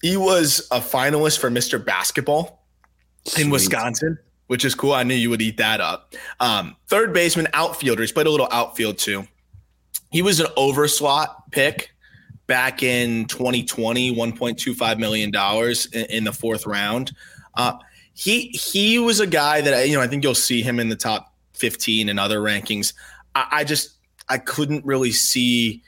He 0.00 0.16
was 0.16 0.66
a 0.70 0.80
finalist 0.80 1.38
for 1.38 1.50
Mr. 1.50 1.82
Basketball 1.82 2.64
Sweet. 3.26 3.44
in 3.44 3.50
Wisconsin 3.50 4.18
which 4.46 4.64
is 4.64 4.74
cool. 4.74 4.92
I 4.92 5.02
knew 5.02 5.14
you 5.14 5.30
would 5.30 5.42
eat 5.42 5.56
that 5.56 5.80
up. 5.80 6.14
Um, 6.40 6.76
third 6.88 7.12
baseman, 7.12 7.48
outfielder. 7.54 8.02
He's 8.02 8.12
played 8.12 8.26
a 8.26 8.30
little 8.30 8.48
outfield 8.50 8.98
too. 8.98 9.26
He 10.10 10.22
was 10.22 10.40
an 10.40 10.46
overslot 10.56 11.28
pick 11.50 11.90
back 12.46 12.82
in 12.82 13.26
2020, 13.26 14.14
$1.25 14.14 14.98
million 14.98 15.32
in, 15.92 16.16
in 16.16 16.24
the 16.24 16.32
fourth 16.32 16.66
round. 16.66 17.12
Uh, 17.54 17.78
he 18.14 18.48
he 18.48 18.98
was 18.98 19.18
a 19.18 19.26
guy 19.26 19.60
that 19.60 19.88
you 19.88 19.94
know 19.94 20.00
I 20.00 20.06
think 20.06 20.22
you'll 20.22 20.36
see 20.36 20.62
him 20.62 20.78
in 20.78 20.88
the 20.88 20.96
top 20.96 21.34
15 21.54 22.08
and 22.08 22.20
other 22.20 22.40
rankings. 22.40 22.94
I, 23.34 23.46
I 23.50 23.64
just 23.64 23.96
I 24.28 24.38
couldn't 24.38 24.84
really 24.84 25.10
see 25.10 25.82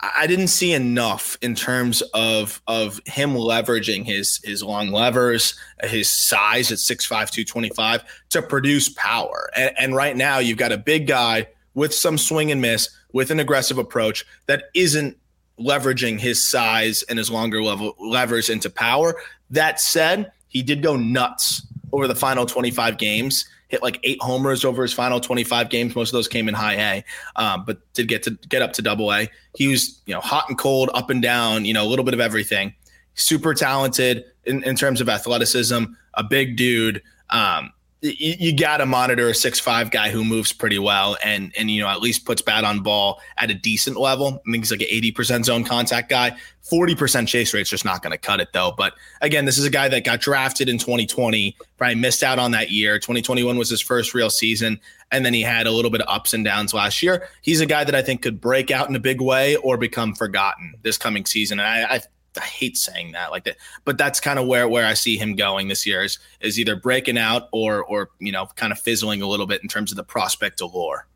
I 0.00 0.26
didn't 0.26 0.48
see 0.48 0.72
enough 0.72 1.38
in 1.40 1.54
terms 1.54 2.02
of 2.12 2.60
of 2.66 3.00
him 3.06 3.34
leveraging 3.34 4.04
his 4.04 4.40
his 4.44 4.62
long 4.62 4.90
levers, 4.90 5.54
his 5.82 6.10
size 6.10 6.70
at 6.70 6.78
6'5", 6.78 7.08
225 7.08 8.04
to 8.30 8.42
produce 8.42 8.88
power. 8.90 9.50
And, 9.56 9.72
and 9.78 9.94
right 9.94 10.16
now 10.16 10.38
you've 10.38 10.58
got 10.58 10.72
a 10.72 10.78
big 10.78 11.06
guy 11.06 11.46
with 11.74 11.94
some 11.94 12.18
swing 12.18 12.50
and 12.50 12.60
miss, 12.60 12.88
with 13.12 13.30
an 13.30 13.40
aggressive 13.40 13.78
approach 13.78 14.24
that 14.46 14.64
isn't 14.74 15.16
leveraging 15.58 16.18
his 16.18 16.48
size 16.48 17.02
and 17.04 17.18
his 17.18 17.30
longer 17.30 17.62
level 17.62 17.94
levers 17.98 18.50
into 18.50 18.68
power. 18.68 19.16
That 19.50 19.80
said, 19.80 20.32
he 20.48 20.62
did 20.62 20.82
go 20.82 20.96
nuts 20.96 21.66
over 21.92 22.08
the 22.08 22.14
final 22.14 22.44
25 22.44 22.98
games 22.98 23.44
hit 23.74 23.82
like 23.82 23.98
eight 24.04 24.22
homers 24.22 24.64
over 24.64 24.82
his 24.82 24.92
final 24.92 25.18
25 25.18 25.68
games. 25.68 25.96
Most 25.96 26.10
of 26.10 26.12
those 26.12 26.28
came 26.28 26.48
in 26.48 26.54
high 26.54 26.74
A, 26.74 27.04
um, 27.34 27.64
but 27.64 27.78
did 27.92 28.06
get 28.06 28.22
to 28.22 28.30
get 28.48 28.62
up 28.62 28.72
to 28.74 28.82
double 28.82 29.12
A. 29.12 29.28
He 29.56 29.66
was, 29.66 30.00
you 30.06 30.14
know, 30.14 30.20
hot 30.20 30.48
and 30.48 30.56
cold, 30.56 30.90
up 30.94 31.10
and 31.10 31.20
down, 31.20 31.64
you 31.64 31.74
know, 31.74 31.84
a 31.84 31.88
little 31.88 32.04
bit 32.04 32.14
of 32.14 32.20
everything. 32.20 32.72
Super 33.14 33.52
talented 33.52 34.24
in, 34.44 34.62
in 34.62 34.76
terms 34.76 35.00
of 35.00 35.08
athleticism, 35.08 35.84
a 36.14 36.22
big 36.22 36.56
dude. 36.56 37.02
Um, 37.30 37.72
you, 38.04 38.34
you 38.38 38.56
got 38.56 38.78
to 38.78 38.86
monitor 38.86 39.28
a 39.28 39.34
six 39.34 39.58
five 39.58 39.90
guy 39.90 40.10
who 40.10 40.24
moves 40.24 40.52
pretty 40.52 40.78
well 40.78 41.16
and 41.24 41.52
and 41.56 41.70
you 41.70 41.80
know 41.80 41.88
at 41.88 42.00
least 42.00 42.26
puts 42.26 42.42
bat 42.42 42.62
on 42.62 42.80
ball 42.80 43.20
at 43.38 43.50
a 43.50 43.54
decent 43.54 43.96
level. 43.96 44.42
I 44.46 44.50
think 44.50 44.64
he's 44.64 44.70
like 44.70 44.82
an 44.82 44.88
eighty 44.90 45.10
percent 45.10 45.46
zone 45.46 45.64
contact 45.64 46.10
guy. 46.10 46.36
Forty 46.60 46.94
percent 46.94 47.28
chase 47.28 47.54
rate's 47.54 47.70
just 47.70 47.84
not 47.84 48.02
going 48.02 48.10
to 48.10 48.18
cut 48.18 48.40
it 48.40 48.48
though. 48.52 48.74
But 48.76 48.94
again, 49.22 49.46
this 49.46 49.56
is 49.56 49.64
a 49.64 49.70
guy 49.70 49.88
that 49.88 50.04
got 50.04 50.20
drafted 50.20 50.68
in 50.68 50.76
2020, 50.76 51.56
probably 51.78 51.94
missed 51.94 52.22
out 52.22 52.38
on 52.38 52.50
that 52.50 52.70
year. 52.70 52.98
2021 52.98 53.56
was 53.56 53.70
his 53.70 53.80
first 53.80 54.12
real 54.12 54.30
season, 54.30 54.78
and 55.10 55.24
then 55.24 55.32
he 55.32 55.40
had 55.40 55.66
a 55.66 55.70
little 55.70 55.90
bit 55.90 56.02
of 56.02 56.08
ups 56.08 56.34
and 56.34 56.44
downs 56.44 56.74
last 56.74 57.02
year. 57.02 57.26
He's 57.40 57.60
a 57.60 57.66
guy 57.66 57.84
that 57.84 57.94
I 57.94 58.02
think 58.02 58.20
could 58.22 58.40
break 58.40 58.70
out 58.70 58.88
in 58.88 58.96
a 58.96 59.00
big 59.00 59.22
way 59.22 59.56
or 59.56 59.78
become 59.78 60.14
forgotten 60.14 60.74
this 60.82 60.98
coming 60.98 61.24
season. 61.24 61.58
And 61.58 61.68
I, 61.68 61.96
I 61.96 62.00
I 62.36 62.44
hate 62.44 62.76
saying 62.76 63.12
that 63.12 63.30
like 63.30 63.44
that, 63.44 63.56
but 63.84 63.98
that's 63.98 64.20
kind 64.20 64.38
of 64.38 64.46
where 64.46 64.68
where 64.68 64.86
I 64.86 64.94
see 64.94 65.16
him 65.16 65.36
going 65.36 65.68
this 65.68 65.86
year 65.86 66.02
is 66.02 66.18
is 66.40 66.58
either 66.58 66.76
breaking 66.76 67.18
out 67.18 67.48
or 67.52 67.84
or 67.84 68.10
you 68.18 68.32
know 68.32 68.46
kind 68.56 68.72
of 68.72 68.78
fizzling 68.78 69.22
a 69.22 69.26
little 69.26 69.46
bit 69.46 69.62
in 69.62 69.68
terms 69.68 69.90
of 69.90 69.96
the 69.96 70.04
prospect 70.04 70.60
allure. 70.60 71.06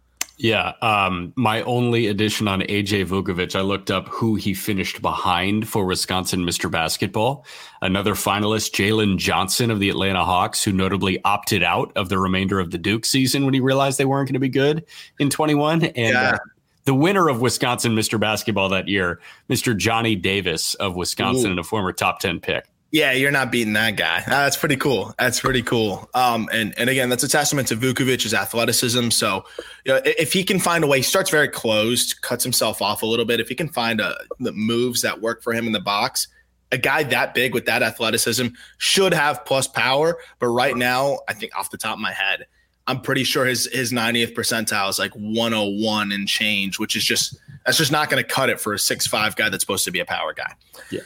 Yeah, 0.40 0.74
um, 0.82 1.32
my 1.34 1.62
only 1.62 2.06
addition 2.06 2.46
on 2.46 2.60
AJ 2.60 3.06
Vukovich, 3.06 3.56
I 3.56 3.60
looked 3.60 3.90
up 3.90 4.08
who 4.08 4.36
he 4.36 4.54
finished 4.54 5.02
behind 5.02 5.68
for 5.68 5.84
Wisconsin 5.84 6.44
Mr. 6.44 6.70
Basketball. 6.70 7.44
Another 7.82 8.14
finalist, 8.14 8.70
Jalen 8.70 9.18
Johnson 9.18 9.68
of 9.72 9.80
the 9.80 9.90
Atlanta 9.90 10.24
Hawks, 10.24 10.62
who 10.62 10.72
notably 10.72 11.20
opted 11.24 11.64
out 11.64 11.90
of 11.96 12.08
the 12.08 12.18
remainder 12.18 12.60
of 12.60 12.70
the 12.70 12.78
Duke 12.78 13.04
season 13.04 13.44
when 13.44 13.52
he 13.52 13.58
realized 13.58 13.98
they 13.98 14.04
weren't 14.04 14.28
going 14.28 14.34
to 14.34 14.38
be 14.38 14.48
good 14.48 14.84
in 15.18 15.28
21. 15.28 15.86
And 15.86 15.94
yeah. 15.96 16.30
uh, 16.34 16.38
the 16.88 16.94
winner 16.94 17.28
of 17.28 17.42
Wisconsin 17.42 17.94
Mr. 17.94 18.18
Basketball 18.18 18.70
that 18.70 18.88
year, 18.88 19.20
Mr. 19.50 19.76
Johnny 19.76 20.16
Davis 20.16 20.72
of 20.76 20.96
Wisconsin, 20.96 21.48
Ooh. 21.48 21.50
and 21.50 21.60
a 21.60 21.62
former 21.62 21.92
top 21.92 22.18
10 22.18 22.40
pick. 22.40 22.66
Yeah, 22.92 23.12
you're 23.12 23.30
not 23.30 23.52
beating 23.52 23.74
that 23.74 23.96
guy. 23.96 24.22
Uh, 24.26 24.30
that's 24.30 24.56
pretty 24.56 24.76
cool. 24.76 25.14
That's 25.18 25.38
pretty 25.38 25.62
cool. 25.62 26.08
Um, 26.14 26.48
and 26.50 26.72
and 26.78 26.88
again, 26.88 27.10
that's 27.10 27.22
a 27.22 27.28
testament 27.28 27.68
to 27.68 27.76
Vukovich's 27.76 28.32
athleticism. 28.32 29.10
So, 29.10 29.44
you 29.84 29.92
know, 29.92 30.00
if 30.02 30.32
he 30.32 30.42
can 30.42 30.58
find 30.58 30.82
a 30.82 30.86
way, 30.86 30.96
he 30.96 31.02
starts 31.02 31.28
very 31.28 31.48
closed, 31.48 32.22
cuts 32.22 32.42
himself 32.42 32.80
off 32.80 33.02
a 33.02 33.06
little 33.06 33.26
bit. 33.26 33.38
If 33.38 33.50
he 33.50 33.54
can 33.54 33.68
find 33.68 34.00
a, 34.00 34.16
the 34.40 34.52
moves 34.52 35.02
that 35.02 35.20
work 35.20 35.42
for 35.42 35.52
him 35.52 35.66
in 35.66 35.72
the 35.72 35.80
box, 35.80 36.28
a 36.72 36.78
guy 36.78 37.02
that 37.02 37.34
big 37.34 37.52
with 37.52 37.66
that 37.66 37.82
athleticism 37.82 38.46
should 38.78 39.12
have 39.12 39.44
plus 39.44 39.68
power. 39.68 40.16
But 40.38 40.46
right 40.46 40.74
now, 40.74 41.18
I 41.28 41.34
think 41.34 41.54
off 41.54 41.70
the 41.70 41.76
top 41.76 41.96
of 41.96 42.00
my 42.00 42.12
head, 42.12 42.46
I'm 42.88 43.02
pretty 43.02 43.22
sure 43.22 43.44
his 43.44 43.66
his 43.66 43.92
90th 43.92 44.34
percentile 44.34 44.88
is 44.88 44.98
like 44.98 45.12
101 45.12 46.10
and 46.10 46.26
change, 46.26 46.78
which 46.78 46.96
is 46.96 47.04
just 47.04 47.38
that's 47.64 47.76
just 47.76 47.92
not 47.92 48.08
going 48.08 48.22
to 48.22 48.28
cut 48.28 48.48
it 48.48 48.58
for 48.58 48.72
a 48.72 48.78
six 48.78 49.06
five 49.06 49.36
guy 49.36 49.50
that's 49.50 49.62
supposed 49.62 49.84
to 49.84 49.90
be 49.90 50.00
a 50.00 50.06
power 50.06 50.32
guy. 50.32 50.54
Yeah. 50.90 51.00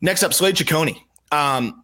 Next 0.00 0.22
up, 0.22 0.32
Slade 0.32 0.54
Cecconi. 0.54 0.96
Um, 1.32 1.82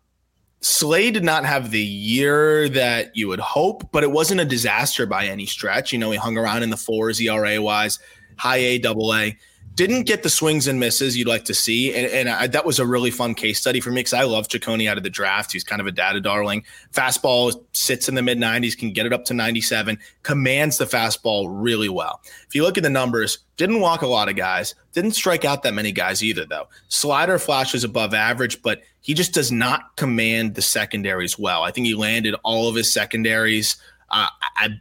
Slade 0.61 1.15
did 1.15 1.25
not 1.25 1.45
have 1.45 1.73
the 1.73 1.81
year 1.81 2.69
that 2.69 3.17
you 3.17 3.27
would 3.27 3.41
hope, 3.41 3.91
but 3.91 4.05
it 4.05 4.13
wasn't 4.13 4.41
a 4.41 4.45
disaster 4.45 5.07
by 5.07 5.27
any 5.27 5.45
stretch. 5.45 5.93
You 5.93 5.99
know, 5.99 6.13
he 6.13 6.17
hung 6.19 6.39
around 6.39 6.63
in 6.63 6.71
the 6.71 6.77
fours 6.77 7.21
ERA 7.21 7.61
wise, 7.61 7.99
high 8.37 8.59
A, 8.59 8.79
double 8.79 9.13
A 9.13 9.37
didn't 9.75 10.03
get 10.03 10.23
the 10.23 10.29
swings 10.29 10.67
and 10.67 10.79
misses 10.79 11.17
you'd 11.17 11.29
like 11.29 11.45
to 11.45 11.55
see. 11.55 11.95
And, 11.95 12.07
and 12.07 12.29
I, 12.29 12.47
that 12.49 12.67
was 12.67 12.79
a 12.79 12.87
really 12.87 13.11
fun 13.11 13.35
case 13.35 13.61
study 13.61 13.81
for 13.81 13.91
me 13.91 14.01
because 14.01 14.13
I 14.13 14.25
love 14.25 14.49
Cecconi 14.49 14.89
out 14.89 14.97
of 14.97 15.03
the 15.03 15.11
draft. 15.11 15.53
He's 15.53 15.65
kind 15.65 15.81
of 15.81 15.87
a 15.87 15.93
data 15.93 16.21
darling. 16.21 16.65
Fastball 16.93 17.65
sits 17.73 18.09
in 18.09 18.15
the 18.15 18.23
mid 18.23 18.39
90s, 18.39 18.77
can 18.77 18.93
get 18.93 19.07
it 19.07 19.13
up 19.13 19.25
to 19.27 19.35
97, 19.35 19.99
commands 20.23 20.79
the 20.79 20.85
fastball 20.85 21.47
really 21.49 21.89
well. 21.89 22.21
If 22.47 22.55
you 22.55 22.63
look 22.63 22.77
at 22.77 22.83
the 22.83 22.91
numbers, 22.91 23.39
didn't 23.57 23.81
walk 23.81 24.03
a 24.03 24.07
lot 24.07 24.29
of 24.29 24.37
guys, 24.37 24.75
didn't 24.93 25.13
strike 25.13 25.45
out 25.45 25.63
that 25.63 25.75
many 25.75 25.93
guys 25.93 26.23
either, 26.23 26.45
though. 26.45 26.69
Slider 26.89 27.39
flashes 27.39 27.85
above 27.85 28.15
average, 28.15 28.61
but 28.63 28.83
he 29.01 29.15
just 29.15 29.33
does 29.33 29.51
not 29.51 29.97
command 29.97 30.55
the 30.55 30.63
secondaries 30.63 31.39
well. 31.39 31.63
I 31.63 31.71
think 31.71 31.87
he 31.87 31.95
landed 31.95 32.35
all 32.45 32.69
of 32.69 32.75
his 32.75 32.93
secondaries 32.93 33.77
uh, 34.11 34.29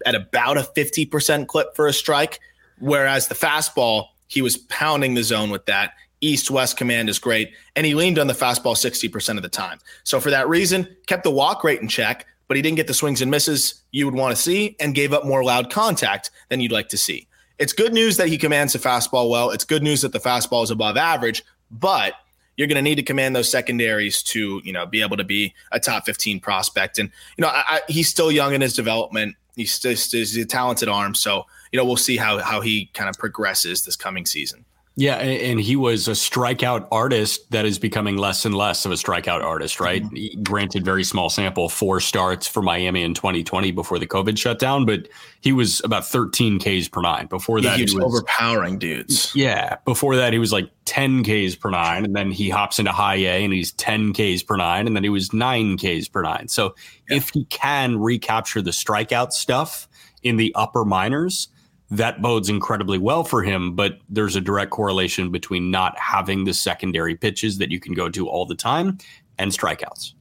at 0.06 0.16
about 0.16 0.58
a 0.58 0.62
50% 0.62 1.48
clip 1.48 1.76
for 1.76 1.88
a 1.88 1.94
strike, 1.94 2.40
whereas 2.80 3.28
the 3.28 3.36
fastball, 3.36 4.08
he 4.32 4.42
was 4.42 4.56
pounding 4.56 5.14
the 5.14 5.24
zone 5.24 5.50
with 5.50 5.66
that. 5.66 5.94
East 6.22 6.50
West 6.50 6.78
command 6.78 7.10
is 7.10 7.20
great. 7.20 7.52
And 7.76 7.86
he 7.86 7.94
leaned 7.96 8.18
on 8.18 8.28
the 8.28 8.34
fastball 8.34 8.76
60% 8.78 9.36
of 9.36 9.44
the 9.44 9.50
time. 9.50 9.80
So 10.06 10.22
for 10.22 10.30
that 10.30 10.48
reason, 10.48 10.88
kept 11.06 11.26
the 11.26 11.32
walk 11.32 11.66
rate 11.66 11.82
in 11.82 11.90
check, 11.90 12.26
but 12.48 12.56
he 12.56 12.64
didn't 12.64 12.78
get 12.78 12.88
the 12.88 12.94
swings 12.94 13.22
and 13.22 13.30
misses 13.30 13.84
you 13.92 14.06
would 14.06 14.16
want 14.16 14.34
to 14.34 14.42
see 14.42 14.78
and 14.80 14.96
gave 14.96 15.12
up 15.12 15.26
more 15.26 15.44
loud 15.44 15.70
contact 15.70 16.32
than 16.48 16.62
you'd 16.62 16.72
like 16.72 16.88
to 16.90 16.98
see. 16.98 17.28
It's 17.60 17.74
good 17.74 17.94
news 17.94 18.16
that 18.18 18.30
he 18.30 18.38
commands 18.38 18.72
the 18.72 18.80
fastball 18.80 19.30
well. 19.30 19.50
It's 19.50 19.66
good 19.66 19.84
news 19.84 20.02
that 20.02 20.14
the 20.14 20.20
fastball 20.20 20.64
is 20.64 20.72
above 20.72 20.96
average, 20.96 21.44
but 21.70 22.14
you're 22.56 22.68
going 22.68 22.78
to 22.78 22.82
need 22.82 22.96
to 22.96 23.04
command 23.04 23.36
those 23.36 23.52
secondaries 23.52 24.24
to, 24.24 24.62
you 24.64 24.72
know, 24.72 24.86
be 24.86 25.02
able 25.02 25.18
to 25.18 25.26
be 25.26 25.54
a 25.74 25.80
top 25.80 26.06
15 26.06 26.40
prospect. 26.40 27.00
And, 27.00 27.10
you 27.38 27.42
know, 27.42 27.50
I, 27.50 27.64
I, 27.68 27.82
he's 27.90 28.08
still 28.08 28.32
young 28.32 28.54
in 28.54 28.62
his 28.62 28.76
development. 28.76 29.36
He's 29.56 29.80
just 29.80 30.12
he's 30.12 30.38
a 30.38 30.46
talented 30.46 30.90
arm. 30.90 31.16
So 31.16 31.46
you 31.72 31.78
know, 31.78 31.86
we'll 31.86 31.98
see 31.98 32.18
how 32.18 32.40
how 32.40 32.62
he 32.62 32.90
kind 32.94 33.10
of 33.10 33.18
progresses 33.18 33.84
this 33.84 33.96
coming 33.96 34.26
season. 34.26 34.66
Yeah, 34.96 35.16
and 35.16 35.60
he 35.60 35.78
was 35.78 36.10
a 36.10 36.12
strikeout 36.12 36.86
artist 36.92 37.50
that 37.52 37.66
is 37.66 37.80
becoming 37.80 38.18
less 38.18 38.44
and 38.44 38.54
less 38.54 38.86
of 38.86 38.92
a 38.92 38.96
strikeout 38.96 39.42
artist, 39.42 39.80
right? 39.80 40.04
Mm-hmm. 40.04 40.44
Granted, 40.44 40.84
very 40.84 41.06
small 41.06 41.30
sample, 41.30 41.70
four 41.70 42.02
starts 42.02 42.46
for 42.46 42.62
Miami 42.62 43.02
in 43.02 43.14
2020 43.14 43.72
before 43.72 44.00
the 44.00 44.06
COVID 44.06 44.38
shutdown, 44.38 44.86
but 44.86 45.08
he 45.40 45.54
was 45.54 45.82
about 45.86 46.06
13 46.06 46.60
Ks 46.60 46.90
per 46.90 47.02
nine. 47.02 47.28
Before 47.28 47.62
that, 47.62 47.78
he 47.78 47.84
was, 47.84 47.94
he 47.94 48.00
was 48.00 48.06
overpowering 48.06 48.80
dudes. 48.80 49.34
Yeah, 49.34 49.78
before 49.86 50.18
that, 50.18 50.34
he 50.34 50.40
was 50.40 50.52
like 50.52 50.70
10 50.86 51.24
Ks 51.24 51.56
per 51.56 51.70
nine, 51.70 52.04
and 52.04 52.14
then 52.14 52.30
he 52.30 52.50
hops 52.50 52.78
into 52.78 52.92
high 52.92 53.16
A 53.16 53.46
and 53.46 53.54
he's 53.54 53.72
10 53.72 54.12
Ks 54.12 54.44
per 54.44 54.58
nine, 54.58 54.88
and 54.88 54.96
then 54.96 55.04
he 55.04 55.10
was 55.10 55.32
nine 55.32 55.78
Ks 55.78 56.10
per 56.10 56.22
nine. 56.22 56.50
So 56.50 56.76
yeah. 57.10 57.16
if 57.16 57.30
he 57.30 57.46
can 57.46 57.98
recapture 57.98 58.62
the 58.62 58.72
strikeout 58.72 59.32
stuff 59.32 59.88
in 60.22 60.36
the 60.36 60.54
upper 60.54 60.84
minors, 60.84 61.48
that 61.92 62.22
bodes 62.22 62.50
incredibly 62.50 62.98
well 62.98 63.24
for 63.24 63.44
him. 63.44 63.76
But 63.76 64.00
there's 64.10 64.36
a 64.36 64.42
direct 64.42 64.72
correlation 64.72 65.30
between 65.30 65.70
not 65.70 65.98
having 66.00 66.46
the 66.46 66.54
secondary 66.54 67.16
pitches 67.16 67.58
that 67.60 67.70
you 67.70 67.80
can 67.80 67.94
go 67.94 68.10
to 68.10 68.28
all 68.28 68.46
the 68.46 68.56
time 68.56 68.98
and 69.38 69.52
strikeouts. 69.52 70.14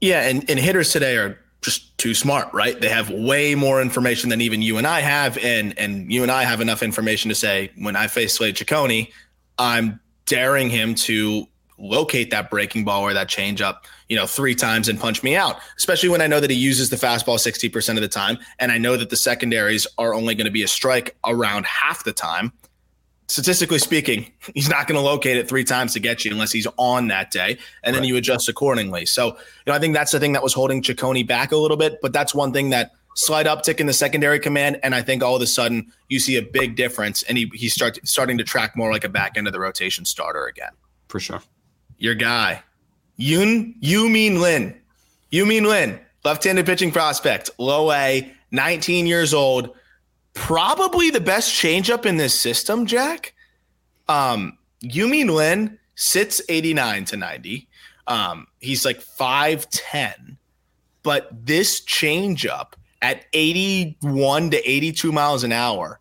Yeah, 0.00 0.22
and, 0.22 0.48
and 0.48 0.58
hitters 0.58 0.90
today 0.90 1.16
are 1.16 1.38
just 1.60 1.96
too 1.98 2.14
smart, 2.14 2.52
right? 2.54 2.80
They 2.80 2.88
have 2.88 3.10
way 3.10 3.54
more 3.54 3.82
information 3.82 4.30
than 4.30 4.40
even 4.40 4.62
you 4.62 4.78
and 4.78 4.86
I 4.86 5.00
have, 5.00 5.36
and 5.38 5.76
and 5.78 6.10
you 6.12 6.22
and 6.22 6.30
I 6.30 6.44
have 6.44 6.60
enough 6.60 6.82
information 6.82 7.28
to 7.30 7.34
say 7.34 7.72
when 7.76 7.96
I 7.96 8.06
face 8.06 8.34
Slade 8.34 8.54
Cecconi, 8.54 9.12
I'm 9.58 10.00
daring 10.26 10.70
him 10.70 10.94
to 10.94 11.46
locate 11.78 12.30
that 12.30 12.50
breaking 12.50 12.84
ball 12.84 13.02
or 13.02 13.12
that 13.14 13.28
changeup, 13.28 13.84
you 14.08 14.16
know, 14.16 14.26
three 14.26 14.54
times 14.54 14.88
and 14.88 14.98
punch 14.98 15.22
me 15.22 15.36
out, 15.36 15.60
especially 15.76 16.08
when 16.08 16.20
I 16.20 16.26
know 16.26 16.40
that 16.40 16.50
he 16.50 16.56
uses 16.56 16.90
the 16.90 16.96
fastball 16.96 17.36
60% 17.36 17.94
of 17.94 18.00
the 18.00 18.08
time. 18.08 18.38
And 18.58 18.72
I 18.72 18.78
know 18.78 18.96
that 18.96 19.10
the 19.10 19.16
secondaries 19.16 19.86
are 19.96 20.12
only 20.12 20.34
going 20.34 20.46
to 20.46 20.50
be 20.50 20.62
a 20.62 20.68
strike 20.68 21.16
around 21.24 21.66
half 21.66 22.04
the 22.04 22.12
time. 22.12 22.52
Statistically 23.28 23.78
speaking, 23.78 24.32
he's 24.54 24.68
not 24.68 24.86
going 24.86 24.98
to 24.98 25.04
locate 25.04 25.36
it 25.36 25.48
three 25.48 25.64
times 25.64 25.92
to 25.94 26.00
get 26.00 26.24
you 26.24 26.32
unless 26.32 26.52
he's 26.52 26.66
on 26.76 27.08
that 27.08 27.30
day. 27.30 27.58
And 27.82 27.94
then 27.94 28.04
you 28.04 28.16
adjust 28.16 28.48
accordingly. 28.48 29.06
So, 29.06 29.28
you 29.28 29.34
know, 29.66 29.74
I 29.74 29.78
think 29.78 29.94
that's 29.94 30.12
the 30.12 30.20
thing 30.20 30.32
that 30.32 30.42
was 30.42 30.52
holding 30.52 30.82
Cecconi 30.82 31.26
back 31.26 31.52
a 31.52 31.56
little 31.56 31.76
bit. 31.76 32.00
But 32.02 32.12
that's 32.12 32.34
one 32.34 32.52
thing 32.52 32.70
that 32.70 32.92
slight 33.14 33.46
uptick 33.46 33.80
in 33.80 33.86
the 33.86 33.92
secondary 33.92 34.38
command. 34.38 34.78
And 34.82 34.94
I 34.94 35.02
think 35.02 35.22
all 35.22 35.36
of 35.36 35.42
a 35.42 35.46
sudden 35.46 35.92
you 36.08 36.20
see 36.20 36.36
a 36.36 36.42
big 36.42 36.76
difference 36.76 37.22
and 37.24 37.36
he, 37.36 37.50
he's 37.52 37.74
start, 37.74 37.98
starting 38.04 38.38
to 38.38 38.44
track 38.44 38.76
more 38.76 38.92
like 38.92 39.04
a 39.04 39.08
back 39.08 39.36
end 39.36 39.46
of 39.46 39.52
the 39.52 39.60
rotation 39.60 40.04
starter 40.04 40.46
again. 40.46 40.70
For 41.08 41.20
sure 41.20 41.42
your 41.98 42.14
guy, 42.14 42.62
Yun 43.16 43.74
Yu-Min 43.80 44.40
Lin. 44.40 44.80
Yu-Min 45.30 45.64
Lin, 45.64 46.00
left-handed 46.24 46.64
pitching 46.64 46.92
prospect, 46.92 47.50
low 47.58 47.92
A, 47.92 48.32
19 48.50 49.06
years 49.06 49.34
old. 49.34 49.74
Probably 50.34 51.10
the 51.10 51.20
best 51.20 51.52
changeup 51.52 52.06
in 52.06 52.16
this 52.16 52.38
system, 52.38 52.86
Jack. 52.86 53.34
Um, 54.08 54.56
Yu-Min 54.80 55.28
Lin 55.28 55.78
sits 55.96 56.40
89 56.48 57.04
to 57.06 57.16
90. 57.16 57.68
Um, 58.06 58.46
he's 58.60 58.84
like 58.84 59.00
5'10, 59.00 60.36
but 61.02 61.28
this 61.44 61.84
changeup 61.84 62.72
at 63.02 63.26
81 63.32 64.50
to 64.50 64.70
82 64.70 65.12
miles 65.12 65.44
an 65.44 65.52
hour 65.52 66.00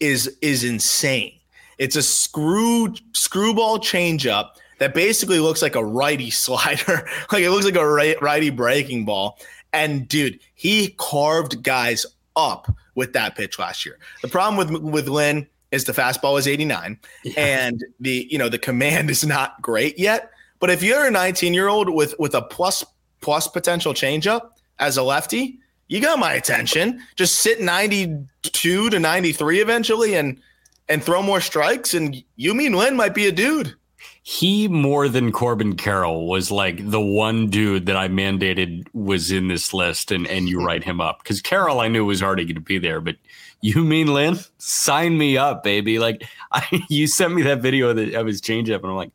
is 0.00 0.36
is 0.42 0.64
insane. 0.64 1.38
It's 1.78 1.96
a 1.96 2.02
screw 2.02 2.94
screwball 3.12 3.78
changeup 3.78 4.50
that 4.78 4.94
basically 4.94 5.40
looks 5.40 5.62
like 5.62 5.74
a 5.74 5.84
righty 5.84 6.30
slider, 6.44 7.08
like 7.32 7.42
it 7.42 7.50
looks 7.50 7.64
like 7.64 7.76
a 7.76 7.86
right, 7.86 8.20
righty 8.20 8.50
breaking 8.50 9.04
ball. 9.04 9.38
And 9.72 10.08
dude, 10.08 10.40
he 10.54 10.94
carved 10.98 11.62
guys 11.62 12.06
up 12.36 12.70
with 12.94 13.12
that 13.14 13.36
pitch 13.36 13.58
last 13.58 13.84
year. 13.84 13.98
The 14.22 14.28
problem 14.28 14.56
with 14.56 14.82
with 14.82 15.08
Lin 15.08 15.46
is 15.72 15.84
the 15.84 15.92
fastball 15.92 16.38
is 16.38 16.46
89 16.46 16.98
yeah. 17.24 17.32
and 17.36 17.84
the 18.00 18.26
you 18.30 18.38
know 18.38 18.48
the 18.48 18.58
command 18.58 19.10
is 19.16 19.24
not 19.24 19.60
great 19.62 19.98
yet. 19.98 20.30
But 20.58 20.70
if 20.70 20.82
you're 20.82 21.06
a 21.06 21.10
19 21.10 21.54
year 21.54 21.68
old 21.68 21.90
with 21.90 22.14
with 22.18 22.34
a 22.34 22.42
plus 22.42 22.84
plus 23.20 23.48
potential 23.48 23.92
changeup 23.92 24.50
as 24.78 24.96
a 24.96 25.02
lefty, 25.02 25.58
you 25.88 26.00
got 26.00 26.18
my 26.18 26.34
attention. 26.34 27.02
Just 27.16 27.36
sit 27.36 27.60
92 27.60 28.90
to 28.90 28.98
93 28.98 29.60
eventually 29.60 30.14
and 30.14 30.40
and 30.88 31.02
throw 31.02 31.22
more 31.22 31.40
strikes. 31.40 31.94
And 31.94 32.22
Yu-Min 32.36 32.74
Lin 32.74 32.96
might 32.96 33.14
be 33.14 33.26
a 33.26 33.32
dude. 33.32 33.74
He 34.28 34.66
more 34.66 35.08
than 35.08 35.30
Corbin 35.30 35.76
Carroll 35.76 36.26
was 36.26 36.50
like 36.50 36.90
the 36.90 37.00
one 37.00 37.46
dude 37.48 37.86
that 37.86 37.96
I 37.96 38.08
mandated 38.08 38.88
was 38.92 39.30
in 39.30 39.46
this 39.46 39.72
list, 39.72 40.10
and 40.10 40.26
and 40.26 40.48
you 40.48 40.60
write 40.64 40.82
him 40.82 41.00
up 41.00 41.22
because 41.22 41.40
Carroll 41.40 41.78
I 41.78 41.86
knew 41.86 42.04
was 42.04 42.24
already 42.24 42.44
going 42.44 42.56
to 42.56 42.60
be 42.60 42.78
there, 42.78 43.00
but 43.00 43.14
Yu-Min 43.60 44.08
Lin? 44.08 44.36
Sign 44.58 45.16
me 45.16 45.38
up, 45.38 45.62
baby! 45.62 46.00
Like 46.00 46.24
I, 46.50 46.66
you 46.88 47.06
sent 47.06 47.34
me 47.34 47.42
that 47.42 47.62
video 47.62 47.92
that 47.92 48.14
of 48.14 48.26
his 48.26 48.40
changeup, 48.40 48.78
and 48.78 48.86
I'm 48.86 48.96
like, 48.96 49.12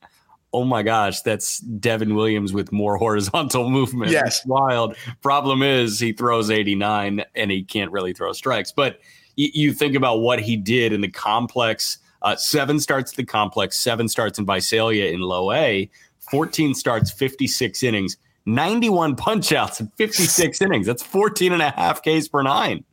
oh 0.53 0.63
my 0.63 0.82
gosh, 0.82 1.20
that's 1.20 1.60
Devin 1.60 2.15
Williams 2.15 2.53
with 2.53 2.72
more 2.72 2.96
horizontal 2.96 3.70
movement. 3.70 4.12
Yes. 4.12 4.38
It's 4.38 4.46
wild. 4.46 4.96
Problem 5.22 5.62
is, 5.62 6.00
he 6.00 6.13
throws 6.13 6.50
89 6.50 7.25
and 7.36 7.51
he 7.51 7.63
can't 7.63 7.91
really 7.91 8.13
throw 8.13 8.32
strikes. 8.32 8.72
But 8.72 9.01
y- 9.38 9.51
you 9.53 9.74
think 9.74 9.96
about 9.96 10.20
what 10.20 10.39
he 10.39 10.56
did 10.56 10.94
in 10.94 11.01
the 11.01 11.12
complex 11.12 11.98
uh, 12.21 12.35
seven 12.35 12.79
starts 12.79 13.11
at 13.11 13.17
the 13.17 13.25
complex, 13.25 13.77
seven 13.77 14.07
starts 14.07 14.39
in 14.39 14.45
Visalia 14.45 15.11
in 15.11 15.21
low 15.21 15.51
A, 15.51 15.89
14 16.31 16.73
starts, 16.73 17.11
56 17.11 17.83
innings, 17.83 18.17
91 18.45 19.15
punch 19.15 19.51
outs 19.51 19.79
in 19.79 19.87
56 19.97 20.61
innings. 20.61 20.87
That's 20.87 21.03
14 21.03 21.53
and 21.53 21.61
a 21.61 21.71
half 21.71 22.01
Ks 22.01 22.27
per 22.27 22.41
nine. 22.41 22.83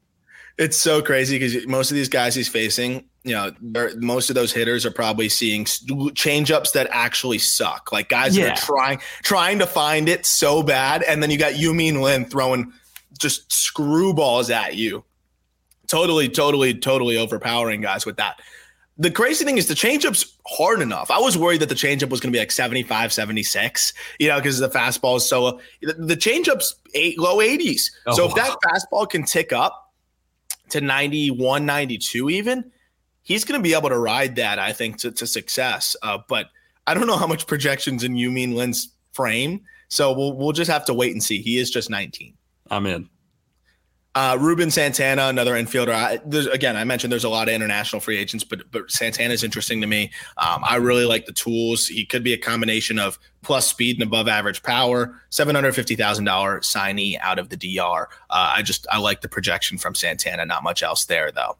It's 0.58 0.76
so 0.76 1.00
crazy 1.00 1.38
because 1.38 1.66
most 1.68 1.90
of 1.92 1.94
these 1.94 2.08
guys 2.08 2.34
he's 2.34 2.48
facing, 2.48 3.04
you 3.22 3.32
know, 3.32 3.52
most 3.96 4.28
of 4.28 4.34
those 4.34 4.52
hitters 4.52 4.84
are 4.84 4.90
probably 4.90 5.28
seeing 5.28 5.64
changeups 5.64 6.72
that 6.72 6.88
actually 6.90 7.38
suck. 7.38 7.92
Like 7.92 8.08
guys 8.08 8.36
yeah. 8.36 8.46
that 8.46 8.58
are 8.58 8.66
trying 8.66 9.00
trying 9.22 9.58
to 9.60 9.66
find 9.66 10.08
it 10.08 10.26
so 10.26 10.64
bad, 10.64 11.04
and 11.04 11.22
then 11.22 11.30
you 11.30 11.38
got 11.38 11.56
Yu-Min 11.56 12.00
Lin 12.00 12.24
throwing 12.24 12.72
just 13.18 13.48
screwballs 13.50 14.50
at 14.50 14.74
you. 14.74 15.04
Totally, 15.86 16.28
totally, 16.28 16.74
totally 16.74 17.16
overpowering 17.16 17.80
guys 17.80 18.04
with 18.04 18.16
that. 18.16 18.40
The 19.00 19.10
crazy 19.10 19.44
thing 19.44 19.58
is 19.58 19.68
the 19.68 19.74
changeup's 19.74 20.36
hard 20.46 20.80
enough. 20.80 21.10
I 21.10 21.20
was 21.20 21.38
worried 21.38 21.60
that 21.60 21.68
the 21.68 21.74
changeup 21.74 22.10
was 22.10 22.20
going 22.20 22.32
to 22.32 22.36
be 22.36 22.40
like 22.40 22.50
75, 22.50 23.12
76, 23.12 23.92
you 24.18 24.28
know, 24.28 24.36
because 24.36 24.58
the 24.58 24.68
fastball 24.68 25.18
is 25.18 25.28
so 25.28 25.60
the, 25.80 25.92
the 25.94 26.16
changeup's 26.16 26.74
eight, 26.94 27.18
low 27.18 27.38
80s. 27.38 27.90
Oh, 28.06 28.14
so 28.14 28.26
if 28.26 28.34
that 28.34 28.56
fastball 28.64 29.08
can 29.08 29.22
tick 29.22 29.52
up 29.52 29.92
to 30.70 30.80
91, 30.80 31.64
92 31.64 32.30
even, 32.30 32.72
he's 33.22 33.44
going 33.44 33.58
to 33.58 33.62
be 33.62 33.74
able 33.74 33.88
to 33.88 33.98
ride 33.98 34.36
that, 34.36 34.58
I 34.58 34.72
think, 34.72 34.98
to, 34.98 35.12
to 35.12 35.26
success. 35.26 35.94
Uh, 36.02 36.18
but 36.28 36.48
I 36.86 36.94
don't 36.94 37.06
know 37.06 37.16
how 37.16 37.26
much 37.26 37.46
projections 37.46 38.02
in 38.02 38.16
Yu-Min 38.16 38.56
Lin's 38.56 38.92
frame. 39.12 39.60
So 39.88 40.12
we'll, 40.12 40.32
we'll 40.32 40.52
just 40.52 40.70
have 40.70 40.84
to 40.86 40.94
wait 40.94 41.12
and 41.12 41.22
see. 41.22 41.40
He 41.40 41.58
is 41.58 41.70
just 41.70 41.88
19. 41.88 42.34
I'm 42.70 42.86
in. 42.86 43.08
Uh, 44.14 44.36
Ruben 44.40 44.70
Santana, 44.70 45.28
another 45.28 45.52
infielder. 45.52 45.92
I, 45.92 46.18
again, 46.52 46.76
I 46.76 46.82
mentioned 46.82 47.12
there's 47.12 47.24
a 47.24 47.28
lot 47.28 47.48
of 47.48 47.54
international 47.54 48.00
free 48.00 48.18
agents, 48.18 48.42
but 48.42 48.68
but 48.72 48.90
Santana 48.90 49.32
is 49.32 49.44
interesting 49.44 49.80
to 49.80 49.86
me. 49.86 50.10
Um, 50.38 50.64
I 50.66 50.76
really 50.76 51.04
like 51.04 51.26
the 51.26 51.32
tools. 51.32 51.86
He 51.86 52.04
could 52.04 52.24
be 52.24 52.32
a 52.32 52.38
combination 52.38 52.98
of 52.98 53.18
plus 53.42 53.68
speed 53.68 53.96
and 53.96 54.02
above 54.02 54.26
average 54.26 54.62
power. 54.62 55.20
Seven 55.30 55.54
hundred 55.54 55.74
fifty 55.74 55.94
thousand 55.94 56.24
dollar 56.24 56.60
signee 56.60 57.16
out 57.20 57.38
of 57.38 57.50
the 57.50 57.56
DR. 57.56 58.08
Uh, 58.30 58.54
I 58.56 58.62
just 58.62 58.86
I 58.90 58.98
like 58.98 59.20
the 59.20 59.28
projection 59.28 59.78
from 59.78 59.94
Santana. 59.94 60.44
Not 60.46 60.64
much 60.64 60.82
else 60.82 61.04
there 61.04 61.30
though. 61.30 61.56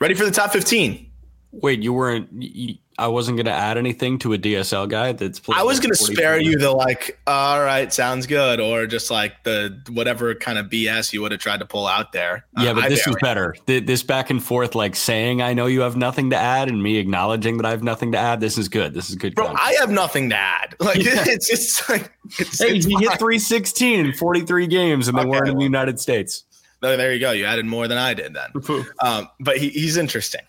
Ready 0.00 0.14
for 0.14 0.24
the 0.24 0.32
top 0.32 0.52
fifteen? 0.52 1.10
Wait, 1.52 1.82
you 1.82 1.92
weren't. 1.92 2.28
You, 2.32 2.74
I 3.00 3.06
wasn't 3.06 3.38
going 3.38 3.46
to 3.46 3.52
add 3.52 3.78
anything 3.78 4.18
to 4.18 4.34
a 4.34 4.38
DSL 4.38 4.86
guy 4.86 5.12
that's. 5.12 5.40
I 5.50 5.62
was 5.62 5.80
going 5.80 5.90
to 5.90 5.96
spare 5.96 6.38
you 6.38 6.58
the 6.58 6.70
like, 6.70 7.18
all 7.26 7.62
right, 7.62 7.90
sounds 7.90 8.26
good, 8.26 8.60
or 8.60 8.86
just 8.86 9.10
like 9.10 9.42
the 9.44 9.82
whatever 9.88 10.34
kind 10.34 10.58
of 10.58 10.66
BS 10.66 11.10
you 11.14 11.22
would 11.22 11.32
have 11.32 11.40
tried 11.40 11.60
to 11.60 11.66
pull 11.66 11.86
out 11.86 12.12
there. 12.12 12.44
Yeah, 12.58 12.72
uh, 12.72 12.74
but 12.74 12.88
this 12.90 13.06
is 13.06 13.16
better. 13.22 13.56
This 13.64 14.02
back 14.02 14.28
and 14.28 14.44
forth, 14.44 14.74
like 14.74 14.94
saying 14.94 15.40
I 15.40 15.54
know 15.54 15.64
you 15.64 15.80
have 15.80 15.96
nothing 15.96 16.28
to 16.30 16.36
add, 16.36 16.68
and 16.68 16.82
me 16.82 16.98
acknowledging 16.98 17.56
that 17.56 17.64
I 17.64 17.70
have 17.70 17.82
nothing 17.82 18.12
to 18.12 18.18
add. 18.18 18.40
This 18.40 18.58
is 18.58 18.68
good. 18.68 18.92
This 18.92 19.08
is 19.08 19.16
good. 19.16 19.34
Bro, 19.34 19.46
content. 19.46 19.66
I 19.66 19.72
have 19.80 19.90
nothing 19.90 20.28
to 20.30 20.36
add. 20.36 20.76
Like 20.90 21.04
yeah. 21.04 21.24
it's 21.26 21.48
it's 21.50 21.88
like 21.88 22.10
it's, 22.38 22.60
hey, 22.60 22.76
it's 22.76 22.84
he 22.84 22.96
hit 22.98 23.16
three 23.18 23.38
sixteen 23.38 24.00
in 24.04 24.12
forty 24.12 24.40
three 24.40 24.66
games, 24.66 25.06
and 25.06 25.16
they 25.16 25.22
okay, 25.22 25.30
weren't 25.30 25.48
in 25.48 25.56
the 25.56 25.62
United 25.62 26.00
States. 26.00 26.44
There 26.80 27.12
you 27.12 27.20
go. 27.20 27.30
You 27.30 27.44
added 27.44 27.66
more 27.66 27.86
than 27.86 27.98
I 27.98 28.14
did 28.14 28.34
then. 28.34 28.84
um, 29.00 29.28
but 29.38 29.58
he, 29.58 29.68
he's 29.68 29.96
interesting 29.96 30.40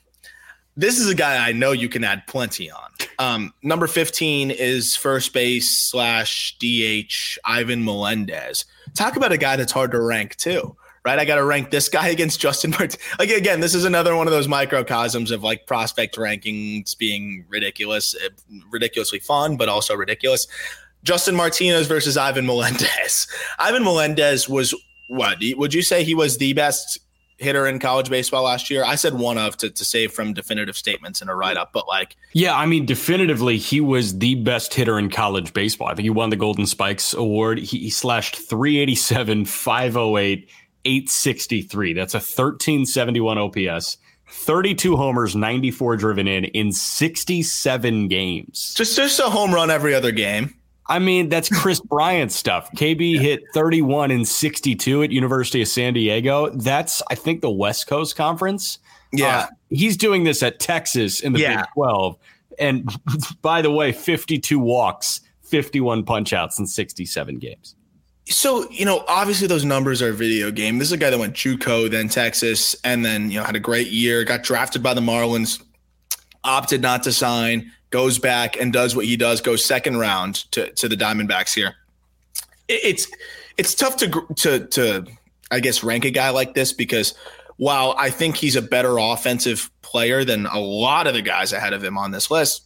this 0.78 0.98
is 0.98 1.10
a 1.10 1.16
guy 1.16 1.48
I 1.48 1.52
know 1.52 1.72
you 1.72 1.90
can 1.90 2.04
add 2.04 2.26
plenty 2.28 2.72
on. 2.72 2.90
Um, 3.20 3.54
number 3.62 3.88
15 3.88 4.52
is 4.52 4.96
first 4.96 5.34
base 5.34 5.70
slash 5.70 6.58
DH 6.60 7.38
Ivan 7.46 7.84
Melendez. 7.84 8.66
Talk 8.96 9.16
about 9.16 9.32
a 9.32 9.38
guy 9.38 9.56
that's 9.56 9.72
hard 9.72 9.92
to 9.92 10.02
rank 10.02 10.36
too, 10.38 10.76
right? 11.04 11.20
I 11.20 11.26
got 11.26 11.36
to 11.36 11.44
rank 11.44 11.72
this 11.72 11.90
guy 11.98 12.10
against 12.10 12.40
Justin. 12.40 12.72
Like 12.72 13.30
again, 13.30 13.60
this 13.60 13.76
is 13.76 13.86
another 13.86 14.16
one 14.16 14.28
of 14.28 14.32
those 14.32 14.48
microcosms 14.48 15.32
of 15.32 15.44
like 15.44 15.68
prospect 15.68 16.16
rankings 16.16 16.98
being 16.98 17.46
ridiculous, 17.50 18.16
eh, 18.24 18.30
ridiculously 18.70 19.20
fun, 19.20 19.58
but 19.58 19.70
also 19.70 19.94
ridiculous. 19.96 20.48
Justin 21.04 21.36
Martinez 21.36 21.88
versus 21.88 22.16
Ivan 22.16 22.46
Melendez. 22.46 23.28
Ivan 23.60 23.84
Melendez 23.84 24.48
was 24.48 24.74
what? 25.10 25.40
Would 25.58 25.74
you 25.74 25.82
say 25.82 26.04
he 26.04 26.16
was 26.16 26.38
the 26.38 26.54
best 26.54 27.00
hitter 27.42 27.68
in 27.68 27.80
college 27.80 28.10
baseball 28.10 28.44
last 28.44 28.70
year? 28.70 28.84
I 28.84 28.96
said 28.96 29.16
one 29.16 29.38
of 29.38 29.58
to, 29.58 29.70
to 29.70 29.86
save 29.86 30.12
from 30.12 30.34
definitive 30.34 30.78
statements 30.78 31.22
in 31.22 31.30
a 31.30 31.36
write 31.36 31.58
up, 31.58 31.74
but 31.74 31.88
like. 31.88 32.16
Yeah, 32.34 32.56
I 32.56 32.66
mean, 32.66 32.86
definitively, 32.86 33.58
he 33.58 33.82
was 33.82 34.18
the 34.18 34.36
best 34.36 34.74
hitter 34.74 34.98
in 34.98 35.10
college 35.10 35.54
baseball. 35.54 35.88
I 35.88 35.96
think 35.96 36.04
he 36.04 36.10
won 36.10 36.30
the 36.30 36.36
Golden 36.36 36.66
Spikes 36.66 37.14
Award. 37.14 37.60
He, 37.60 37.80
he 37.80 37.90
slashed 37.90 38.38
387, 38.38 39.46
508, 39.46 40.50
863. 40.86 41.94
That's 41.94 42.14
a 42.14 42.18
1371 42.18 43.38
OPS. 43.38 43.98
32 44.32 44.96
homers, 44.96 45.36
94 45.36 45.98
driven 45.98 46.28
in 46.28 46.46
in 46.46 46.72
67 46.72 48.08
games. 48.08 48.74
Just 48.76 48.96
just 48.96 49.20
a 49.20 49.24
home 49.24 49.54
run 49.54 49.70
every 49.70 49.94
other 49.94 50.12
game. 50.12 50.54
I 50.92 51.00
mean, 51.00 51.30
that's 51.30 51.48
Kris 51.62 51.80
Bryant 51.80 52.34
stuff. 52.34 52.70
KB 52.74 53.18
hit 53.18 53.44
31 53.54 54.12
and 54.12 54.28
62 54.28 55.04
at 55.04 55.12
University 55.12 55.62
of 55.62 55.70
San 55.70 55.94
Diego. 55.94 56.50
That's, 56.50 57.02
I 57.10 57.16
think, 57.16 57.42
the 57.42 57.50
West 57.50 57.88
Coast 57.88 58.18
Conference. 58.18 58.78
Yeah. 59.14 59.38
Uh, 59.38 59.48
he's 59.70 59.96
doing 59.96 60.26
this 60.26 60.44
at 60.44 60.60
Texas 60.60 61.22
in 61.22 61.32
the 61.32 61.40
yeah. 61.40 61.62
Big 61.62 61.66
12. 61.76 62.18
And 62.60 62.92
by 63.42 63.62
the 63.62 63.72
way, 63.72 63.94
52 63.94 64.60
walks, 64.60 65.22
51 65.44 66.04
punch 66.04 66.34
outs 66.34 66.60
in 66.60 66.68
67 66.68 67.40
games. 67.40 67.76
So, 68.26 68.70
you 68.70 68.84
know, 68.84 69.06
obviously 69.08 69.48
those 69.48 69.64
numbers 69.64 70.02
are 70.02 70.12
video 70.12 70.52
game. 70.52 70.78
This 70.78 70.90
is 70.90 70.92
a 70.92 70.98
guy 70.98 71.10
that 71.10 71.18
went 71.18 71.34
JUCO, 71.34 71.90
then 71.90 72.10
Texas, 72.10 72.76
and 72.84 73.04
then, 73.04 73.32
you 73.32 73.40
know, 73.40 73.46
had 73.46 73.56
a 73.56 73.62
great 73.62 73.88
year, 73.88 74.26
got 74.26 74.44
drafted 74.44 74.84
by 74.84 74.94
the 74.94 75.02
Marlins, 75.02 75.64
opted 76.44 76.82
not 76.82 77.04
to 77.04 77.14
sign, 77.14 77.72
goes 77.92 78.18
back 78.18 78.60
and 78.60 78.74
does 78.74 78.96
what 78.96 79.06
he 79.06 79.16
does, 79.16 79.42
goes 79.42 79.64
second 79.64 79.98
round 79.98 80.52
to, 80.52 80.72
to 80.74 80.90
the 80.90 80.96
Diamondbacks 80.96 81.54
here. 81.54 81.76
It's 82.68 83.08
it's 83.58 83.76
tough 83.76 83.98
to 83.98 84.26
to 84.38 84.66
to 84.68 85.06
I 85.52 85.60
guess 85.60 85.84
rank 85.84 86.06
a 86.06 86.10
guy 86.10 86.30
like 86.30 86.54
this 86.54 86.72
because 86.72 87.14
while 87.58 87.94
I 87.98 88.10
think 88.10 88.38
he's 88.38 88.56
a 88.56 88.62
better 88.62 88.98
offensive 88.98 89.70
player 89.82 90.24
than 90.24 90.46
a 90.46 90.60
lot 90.60 91.06
of 91.06 91.14
the 91.14 91.22
guys 91.22 91.52
ahead 91.54 91.74
of 91.74 91.84
him 91.84 91.98
on 91.98 92.12
this 92.12 92.32
list, 92.32 92.66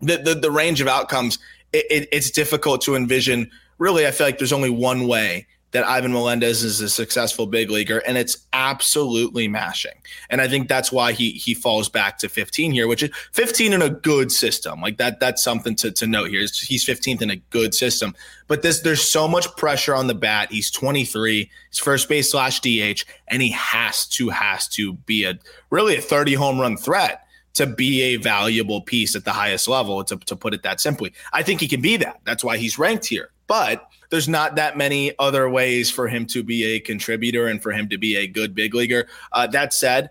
the 0.00 0.16
the, 0.16 0.34
the 0.34 0.50
range 0.50 0.80
of 0.80 0.88
outcomes 0.88 1.38
it, 1.72 1.86
it, 1.90 2.08
it's 2.12 2.30
difficult 2.30 2.80
to 2.82 2.96
envision. 2.96 3.50
Really, 3.78 4.06
I 4.06 4.10
feel 4.10 4.26
like 4.26 4.38
there's 4.38 4.54
only 4.54 4.70
one 4.70 5.06
way 5.06 5.46
that 5.76 5.86
Ivan 5.86 6.10
Melendez 6.10 6.64
is 6.64 6.80
a 6.80 6.88
successful 6.88 7.46
big 7.46 7.68
leaguer, 7.68 7.98
and 8.06 8.16
it's 8.16 8.46
absolutely 8.54 9.46
mashing. 9.46 9.92
And 10.30 10.40
I 10.40 10.48
think 10.48 10.68
that's 10.68 10.90
why 10.90 11.12
he 11.12 11.32
he 11.32 11.52
falls 11.52 11.90
back 11.90 12.16
to 12.20 12.30
15 12.30 12.72
here, 12.72 12.88
which 12.88 13.02
is 13.02 13.10
15 13.32 13.74
in 13.74 13.82
a 13.82 13.90
good 13.90 14.32
system. 14.32 14.80
Like 14.80 14.96
that, 14.96 15.20
that's 15.20 15.44
something 15.44 15.76
to, 15.76 15.90
to 15.92 16.06
note 16.06 16.30
here. 16.30 16.40
He's 16.40 16.86
15th 16.86 17.20
in 17.20 17.28
a 17.28 17.36
good 17.36 17.74
system. 17.74 18.14
But 18.48 18.62
this 18.62 18.80
there's 18.80 19.02
so 19.02 19.28
much 19.28 19.54
pressure 19.56 19.94
on 19.94 20.06
the 20.06 20.14
bat. 20.14 20.50
He's 20.50 20.70
23, 20.70 21.50
he's 21.68 21.78
first 21.78 22.08
base 22.08 22.30
slash 22.30 22.60
DH, 22.60 23.04
and 23.28 23.42
he 23.42 23.50
has 23.50 24.06
to 24.08 24.30
has 24.30 24.66
to 24.68 24.94
be 24.94 25.24
a 25.24 25.38
really 25.68 25.98
a 25.98 26.00
30 26.00 26.32
home 26.32 26.58
run 26.58 26.78
threat 26.78 27.26
to 27.52 27.66
be 27.66 28.00
a 28.00 28.16
valuable 28.16 28.80
piece 28.80 29.14
at 29.14 29.26
the 29.26 29.32
highest 29.32 29.68
level, 29.68 30.02
to, 30.04 30.16
to 30.16 30.36
put 30.36 30.54
it 30.54 30.62
that 30.62 30.80
simply. 30.80 31.12
I 31.34 31.42
think 31.42 31.60
he 31.60 31.68
can 31.68 31.82
be 31.82 31.98
that. 31.98 32.20
That's 32.24 32.42
why 32.42 32.56
he's 32.56 32.78
ranked 32.78 33.04
here. 33.04 33.30
But 33.46 33.86
there's 34.10 34.28
not 34.28 34.56
that 34.56 34.76
many 34.76 35.12
other 35.18 35.48
ways 35.48 35.90
for 35.90 36.08
him 36.08 36.26
to 36.26 36.42
be 36.42 36.64
a 36.64 36.80
contributor 36.80 37.46
and 37.46 37.62
for 37.62 37.72
him 37.72 37.88
to 37.88 37.98
be 37.98 38.16
a 38.16 38.26
good 38.26 38.54
big 38.54 38.74
leaguer. 38.74 39.06
Uh, 39.32 39.46
that 39.48 39.72
said, 39.72 40.10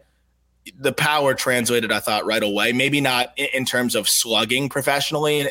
the 0.78 0.94
power 0.94 1.34
translated, 1.34 1.92
I 1.92 2.00
thought, 2.00 2.26
right 2.26 2.44
away. 2.44 2.72
Maybe 2.74 3.02
not 3.02 3.38
in 3.38 3.66
terms 3.66 3.96
of 3.96 4.10
slugging 4.10 4.70
professionally 4.70 5.42
in, 5.42 5.48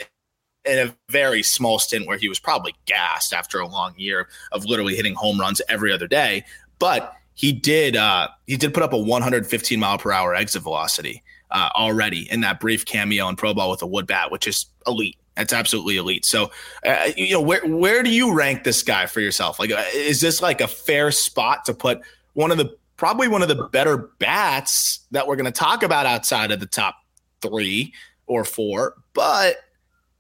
in 0.65 0.89
a 0.89 0.97
very 1.11 1.43
small 1.43 1.79
stint 1.79 2.07
where 2.07 2.19
he 2.19 2.29
was 2.29 2.41
probably 2.41 2.75
gassed 2.87 3.33
after 3.33 3.61
a 3.61 3.67
long 3.67 3.95
year 3.97 4.29
of 4.53 4.65
literally 4.65 4.97
hitting 4.97 5.15
home 5.15 5.39
runs 5.39 5.63
every 5.69 5.93
other 5.93 6.09
day. 6.09 6.45
But 6.79 7.17
he 7.35 7.53
did 7.53 7.97
uh, 7.97 8.29
he 8.47 8.57
did 8.57 8.75
put 8.75 8.83
up 8.83 8.93
a 8.93 8.99
115 8.99 9.79
mile 9.81 9.99
per 9.99 10.13
hour 10.13 10.35
exit 10.35 10.63
velocity 10.63 11.23
uh, 11.51 11.69
already 11.77 12.31
in 12.31 12.41
that 12.41 12.61
brief 12.61 12.85
cameo 12.85 13.29
in 13.29 13.37
pro 13.37 13.55
ball 13.55 13.71
with 13.71 13.83
a 13.83 13.87
wood 13.87 14.07
bat, 14.07 14.31
which 14.31 14.47
is 14.47 14.67
elite. 14.87 15.17
That's 15.37 15.53
absolutely 15.53 15.97
elite. 15.97 16.25
So, 16.25 16.51
uh, 16.87 17.11
you 17.17 17.33
know, 17.33 17.41
where 17.41 17.67
where 17.67 18.03
do 18.03 18.11
you 18.11 18.33
rank 18.33 18.65
this 18.65 18.83
guy 18.83 19.07
for 19.07 19.21
yourself? 19.21 19.59
Like, 19.59 19.73
uh, 19.73 19.83
is 19.93 20.21
this 20.21 20.41
like 20.41 20.61
a 20.61 20.69
fair 20.69 21.11
spot 21.11 21.65
to 21.65 21.75
put 21.75 22.01
one 22.35 22.51
of 22.51 22.59
the 22.59 22.77
probably 22.97 23.29
one 23.29 23.43
of 23.43 23.49
the 23.49 23.69
better 23.73 23.97
bats 24.19 25.01
that 25.11 25.27
we're 25.27 25.37
going 25.37 25.45
to 25.45 25.53
talk 25.53 25.83
about 25.83 26.07
outside 26.07 26.53
of 26.53 26.61
the 26.61 26.67
top 26.67 26.97
three 27.41 27.93
or 28.27 28.45
four, 28.45 28.95
but 29.13 29.57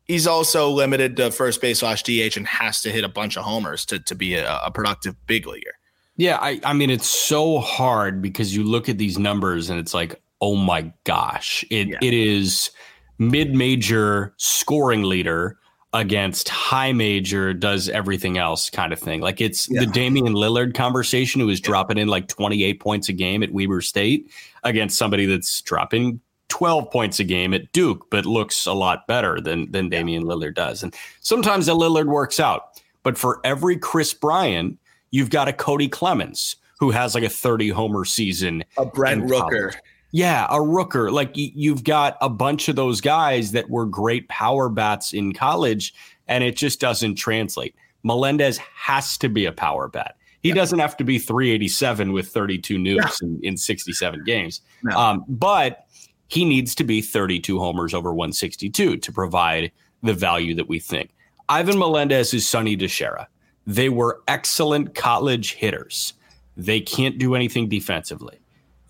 he's 0.06 0.26
also 0.26 0.68
limited 0.70 1.16
to 1.16 1.30
first 1.30 1.60
base 1.60 1.78
slash 1.78 2.02
DH 2.02 2.36
and 2.36 2.46
has 2.46 2.80
to 2.82 2.90
hit 2.90 3.04
a 3.04 3.08
bunch 3.08 3.36
of 3.36 3.44
homers 3.44 3.84
to, 3.86 3.98
to 4.00 4.14
be 4.14 4.34
a, 4.34 4.60
a 4.64 4.70
productive 4.70 5.14
big 5.26 5.46
leaguer. 5.46 5.74
Yeah, 6.16 6.38
I, 6.40 6.60
I 6.64 6.72
mean, 6.74 6.90
it's 6.90 7.08
so 7.08 7.58
hard 7.58 8.22
because 8.22 8.54
you 8.54 8.62
look 8.62 8.88
at 8.88 8.98
these 8.98 9.18
numbers 9.18 9.70
and 9.70 9.80
it's 9.80 9.94
like, 9.94 10.20
oh 10.40 10.54
my 10.54 10.92
gosh, 11.04 11.64
it 11.70 11.88
yeah. 11.88 11.98
it 12.02 12.12
is 12.12 12.70
mid 13.18 13.54
major 13.54 14.34
scoring 14.36 15.02
leader 15.02 15.58
against 15.92 16.48
high 16.48 16.92
major 16.92 17.54
does 17.54 17.88
everything 17.88 18.36
else 18.36 18.68
kind 18.68 18.92
of 18.92 18.98
thing. 18.98 19.20
Like 19.20 19.40
it's 19.40 19.70
yeah. 19.70 19.80
the 19.80 19.86
Damian 19.86 20.34
Lillard 20.34 20.74
conversation 20.74 21.40
who 21.40 21.48
is 21.48 21.60
yeah. 21.60 21.66
dropping 21.66 21.98
in 21.98 22.08
like 22.08 22.26
28 22.26 22.80
points 22.80 23.08
a 23.08 23.12
game 23.12 23.42
at 23.42 23.52
Weber 23.52 23.80
State 23.80 24.30
against 24.64 24.98
somebody 24.98 25.24
that's 25.24 25.62
dropping 25.62 26.20
12 26.48 26.90
points 26.90 27.20
a 27.20 27.24
game 27.24 27.54
at 27.54 27.72
Duke, 27.72 28.10
but 28.10 28.26
looks 28.26 28.66
a 28.66 28.72
lot 28.72 29.06
better 29.06 29.40
than 29.40 29.70
than 29.70 29.88
Damian 29.88 30.24
Lillard 30.24 30.54
does. 30.54 30.82
And 30.82 30.94
sometimes 31.20 31.66
the 31.66 31.74
Lillard 31.74 32.06
works 32.06 32.40
out. 32.40 32.80
But 33.04 33.16
for 33.16 33.40
every 33.44 33.76
Kris 33.76 34.14
Bryant, 34.14 34.78
you've 35.10 35.30
got 35.30 35.46
a 35.46 35.52
Cody 35.52 35.88
Clemens 35.88 36.56
who 36.80 36.90
has 36.90 37.14
like 37.14 37.24
a 37.24 37.28
30 37.28 37.68
homer 37.68 38.04
season. 38.04 38.64
A 38.78 38.84
Brent 38.84 39.24
Rooker. 39.24 39.74
Yeah, 40.14 40.46
a 40.48 40.60
rooker. 40.60 41.10
Like 41.10 41.32
you've 41.34 41.82
got 41.82 42.16
a 42.20 42.28
bunch 42.28 42.68
of 42.68 42.76
those 42.76 43.00
guys 43.00 43.50
that 43.50 43.68
were 43.68 43.84
great 43.84 44.28
power 44.28 44.68
bats 44.68 45.12
in 45.12 45.32
college, 45.32 45.92
and 46.28 46.44
it 46.44 46.54
just 46.54 46.78
doesn't 46.78 47.16
translate. 47.16 47.74
Melendez 48.04 48.58
has 48.58 49.18
to 49.18 49.28
be 49.28 49.44
a 49.44 49.50
power 49.50 49.88
bat. 49.88 50.14
He 50.40 50.50
yeah. 50.50 50.54
doesn't 50.54 50.78
have 50.78 50.96
to 50.98 51.04
be 51.04 51.18
387 51.18 52.12
with 52.12 52.28
32 52.28 52.78
nukes 52.78 53.20
yeah. 53.20 53.26
in, 53.28 53.40
in 53.42 53.56
67 53.56 54.22
games. 54.22 54.60
No. 54.84 54.96
Um, 54.96 55.24
but 55.26 55.84
he 56.28 56.44
needs 56.44 56.76
to 56.76 56.84
be 56.84 57.00
32 57.02 57.58
homers 57.58 57.92
over 57.92 58.14
162 58.14 58.98
to 58.98 59.12
provide 59.12 59.72
the 60.04 60.14
value 60.14 60.54
that 60.54 60.68
we 60.68 60.78
think. 60.78 61.10
Ivan 61.48 61.76
Melendez 61.76 62.32
is 62.32 62.46
Sonny 62.46 62.76
DiChiara. 62.76 63.26
They 63.66 63.88
were 63.88 64.22
excellent 64.28 64.94
college 64.94 65.54
hitters. 65.54 66.12
They 66.56 66.80
can't 66.80 67.18
do 67.18 67.34
anything 67.34 67.68
defensively 67.68 68.38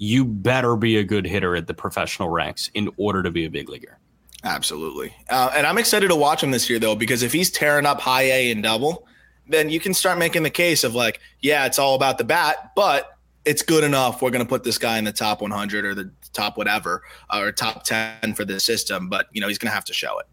you 0.05 0.25
better 0.25 0.77
be 0.77 0.97
a 0.97 1.05
good 1.05 1.27
hitter 1.27 1.57
at 1.57 1.67
the 1.67 1.75
professional 1.75 2.29
ranks 2.29 2.71
in 2.75 2.91
order 2.97 3.23
to 3.23 3.31
be 3.31 3.45
a 3.45 3.51
big 3.51 3.69
leaguer. 3.69 3.99
Absolutely. 4.45 5.15
Uh, 5.31 5.51
and 5.57 5.67
I'm 5.67 5.79
excited 5.79 6.09
to 6.09 6.17
watch 6.17 6.43
him 6.43 6.51
this 6.51 6.69
year, 6.69 6.79
though, 6.79 6.95
because 6.95 7.23
if 7.23 7.33
he's 7.33 7.51
tearing 7.51 7.87
up 7.87 8.01
high 8.01 8.25
A 8.25 8.51
and 8.51 8.63
double, 8.63 9.07
then 9.49 9.71
you 9.71 9.81
can 9.81 9.95
start 9.95 10.19
making 10.19 10.43
the 10.43 10.51
case 10.51 10.85
of 10.85 10.95
like, 10.95 11.21
yeah, 11.41 11.67
it's 11.67 11.79
all 11.79 11.95
about 11.95 12.19
the 12.19 12.25
bat, 12.25 12.73
but 12.77 13.17
it's 13.45 13.63
good 13.63 13.85
enough. 13.85 14.23
We're 14.23 14.31
going 14.31 14.45
to 14.45 14.49
put 14.49 14.65
this 14.65 14.79
guy 14.79 14.99
in 14.99 15.05
the 15.05 15.13
top 15.13 15.41
100 15.41 15.85
or 15.85 15.95
the 15.95 16.11
top 16.33 16.57
whatever 16.57 17.03
or 17.33 17.53
top 17.53 17.85
10 17.85 18.35
for 18.35 18.45
the 18.45 18.61
system, 18.61 19.09
but 19.09 19.27
you 19.33 19.41
know, 19.41 19.49
he's 19.49 19.59
going 19.59 19.71
to 19.71 19.75
have 19.75 19.85
to 19.87 19.95
show 19.95 20.19
it. 20.19 20.27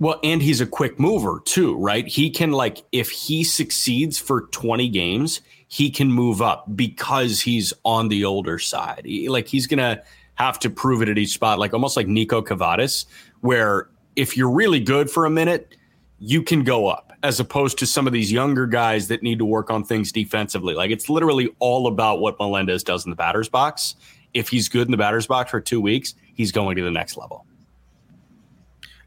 Well, 0.00 0.18
and 0.24 0.42
he's 0.42 0.60
a 0.60 0.66
quick 0.66 0.98
mover 0.98 1.40
too, 1.44 1.76
right? 1.76 2.06
He 2.06 2.28
can 2.28 2.52
like 2.52 2.82
if 2.92 3.10
he 3.10 3.44
succeeds 3.44 4.18
for 4.18 4.42
20 4.48 4.88
games, 4.88 5.40
he 5.74 5.90
can 5.90 6.08
move 6.08 6.40
up 6.40 6.64
because 6.76 7.40
he's 7.40 7.72
on 7.84 8.06
the 8.06 8.24
older 8.24 8.60
side. 8.60 9.02
He, 9.04 9.28
like 9.28 9.48
he's 9.48 9.66
gonna 9.66 10.00
have 10.36 10.56
to 10.60 10.70
prove 10.70 11.02
it 11.02 11.08
at 11.08 11.18
each 11.18 11.32
spot, 11.34 11.58
like 11.58 11.74
almost 11.74 11.96
like 11.96 12.06
Niko 12.06 12.44
Kavadas, 12.44 13.06
where 13.40 13.88
if 14.14 14.36
you're 14.36 14.52
really 14.52 14.78
good 14.78 15.10
for 15.10 15.26
a 15.26 15.30
minute, 15.30 15.76
you 16.20 16.44
can 16.44 16.62
go 16.62 16.86
up 16.86 17.12
as 17.24 17.40
opposed 17.40 17.76
to 17.80 17.86
some 17.86 18.06
of 18.06 18.12
these 18.12 18.30
younger 18.30 18.68
guys 18.68 19.08
that 19.08 19.24
need 19.24 19.36
to 19.40 19.44
work 19.44 19.68
on 19.68 19.82
things 19.82 20.12
defensively. 20.12 20.74
Like 20.74 20.92
it's 20.92 21.08
literally 21.08 21.52
all 21.58 21.88
about 21.88 22.20
what 22.20 22.38
Melendez 22.38 22.84
does 22.84 23.04
in 23.04 23.10
the 23.10 23.16
batter's 23.16 23.48
box. 23.48 23.96
If 24.32 24.50
he's 24.50 24.68
good 24.68 24.86
in 24.86 24.92
the 24.92 24.96
batter's 24.96 25.26
box 25.26 25.50
for 25.50 25.60
two 25.60 25.80
weeks, 25.80 26.14
he's 26.34 26.52
going 26.52 26.76
to 26.76 26.84
the 26.84 26.90
next 26.92 27.16
level. 27.16 27.46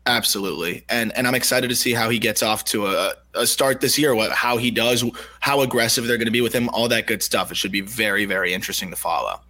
Absolutely, 0.08 0.86
and 0.88 1.12
and 1.18 1.28
I'm 1.28 1.36
excited 1.36 1.68
to 1.68 1.76
see 1.76 1.92
how 1.92 2.10
he 2.10 2.18
gets 2.18 2.42
off 2.42 2.64
to 2.66 2.88
a, 2.88 3.14
a 3.34 3.46
start 3.46 3.82
this 3.82 4.00
year. 4.00 4.16
What 4.16 4.32
how 4.32 4.56
he 4.56 4.72
does, 4.72 5.04
how 5.42 5.60
aggressive 5.60 6.08
they're 6.08 6.18
going 6.18 6.28
to 6.28 6.32
be 6.32 6.40
with 6.40 6.54
him, 6.54 6.70
all 6.70 6.88
that 6.88 7.08
good 7.08 7.22
stuff. 7.22 7.52
It 7.52 7.58
should 7.58 7.74
be 7.74 7.82
very 7.82 8.24
very 8.24 8.54
interesting 8.54 8.90
to 8.90 8.96
follow. 8.96 9.42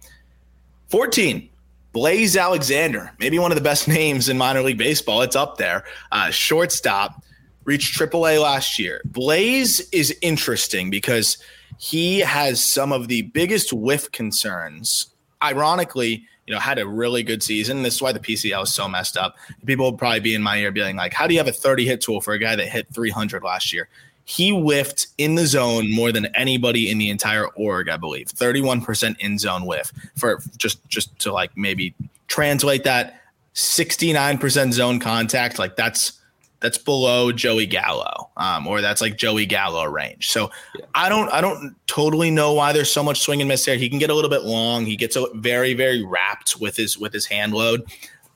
14, 0.88 1.48
Blaze 1.92 2.36
Alexander, 2.36 3.12
maybe 3.20 3.38
one 3.38 3.52
of 3.52 3.56
the 3.56 3.62
best 3.62 3.86
names 3.98 4.28
in 4.28 4.36
minor 4.36 4.60
league 4.62 4.78
baseball. 4.78 5.22
It's 5.22 5.36
up 5.36 5.58
there. 5.58 5.84
Uh, 6.10 6.30
shortstop, 6.30 7.22
reached 7.62 7.96
AAA 7.96 8.42
last 8.42 8.80
year. 8.80 9.00
Blaze 9.04 9.88
is 9.90 10.16
interesting 10.22 10.90
because 10.90 11.38
he 11.78 12.18
has 12.18 12.64
some 12.64 12.90
of 12.90 13.06
the 13.06 13.22
biggest 13.22 13.72
whiff 13.72 14.10
concerns. 14.10 15.06
Ironically 15.40 16.26
you 16.48 16.54
know, 16.54 16.60
had 16.60 16.78
a 16.78 16.88
really 16.88 17.22
good 17.22 17.42
season. 17.42 17.82
This 17.82 17.96
is 17.96 18.02
why 18.02 18.10
the 18.10 18.18
PCL 18.18 18.62
is 18.62 18.74
so 18.74 18.88
messed 18.88 19.18
up. 19.18 19.36
People 19.66 19.90
would 19.90 19.98
probably 19.98 20.20
be 20.20 20.34
in 20.34 20.42
my 20.42 20.56
ear 20.56 20.72
being 20.72 20.96
like, 20.96 21.12
how 21.12 21.26
do 21.26 21.34
you 21.34 21.40
have 21.40 21.46
a 21.46 21.52
30 21.52 21.84
hit 21.84 22.00
tool 22.00 22.22
for 22.22 22.32
a 22.32 22.38
guy 22.38 22.56
that 22.56 22.66
hit 22.68 22.86
300 22.94 23.42
last 23.42 23.70
year? 23.70 23.86
He 24.24 24.48
whiffed 24.50 25.08
in 25.18 25.34
the 25.34 25.46
zone 25.46 25.94
more 25.94 26.10
than 26.10 26.34
anybody 26.34 26.90
in 26.90 26.96
the 26.96 27.10
entire 27.10 27.48
org, 27.48 27.90
I 27.90 27.98
believe. 27.98 28.28
31% 28.28 29.18
in 29.20 29.38
zone 29.38 29.66
whiff 29.66 29.92
for 30.16 30.40
just 30.56 30.86
just 30.88 31.18
to 31.18 31.32
like 31.32 31.54
maybe 31.54 31.94
translate 32.28 32.84
that 32.84 33.20
69% 33.54 34.72
zone 34.72 35.00
contact. 35.00 35.58
Like 35.58 35.76
that's 35.76 36.17
that's 36.60 36.78
below 36.78 37.30
Joey 37.32 37.66
Gallo, 37.66 38.30
um, 38.36 38.66
or 38.66 38.80
that's 38.80 39.00
like 39.00 39.16
Joey 39.16 39.46
Gallo 39.46 39.84
range. 39.84 40.30
So 40.30 40.50
yeah. 40.76 40.86
I 40.94 41.08
don't 41.08 41.30
I 41.32 41.40
don't 41.40 41.76
totally 41.86 42.30
know 42.30 42.52
why 42.52 42.72
there's 42.72 42.90
so 42.90 43.02
much 43.02 43.20
swing 43.20 43.40
and 43.40 43.48
miss 43.48 43.64
there. 43.64 43.76
He 43.76 43.88
can 43.88 43.98
get 43.98 44.10
a 44.10 44.14
little 44.14 44.30
bit 44.30 44.42
long. 44.42 44.84
He 44.84 44.96
gets 44.96 45.16
a, 45.16 45.26
very 45.34 45.74
very 45.74 46.04
wrapped 46.04 46.56
with 46.60 46.76
his 46.76 46.98
with 46.98 47.12
his 47.12 47.26
hand 47.26 47.52
load. 47.52 47.84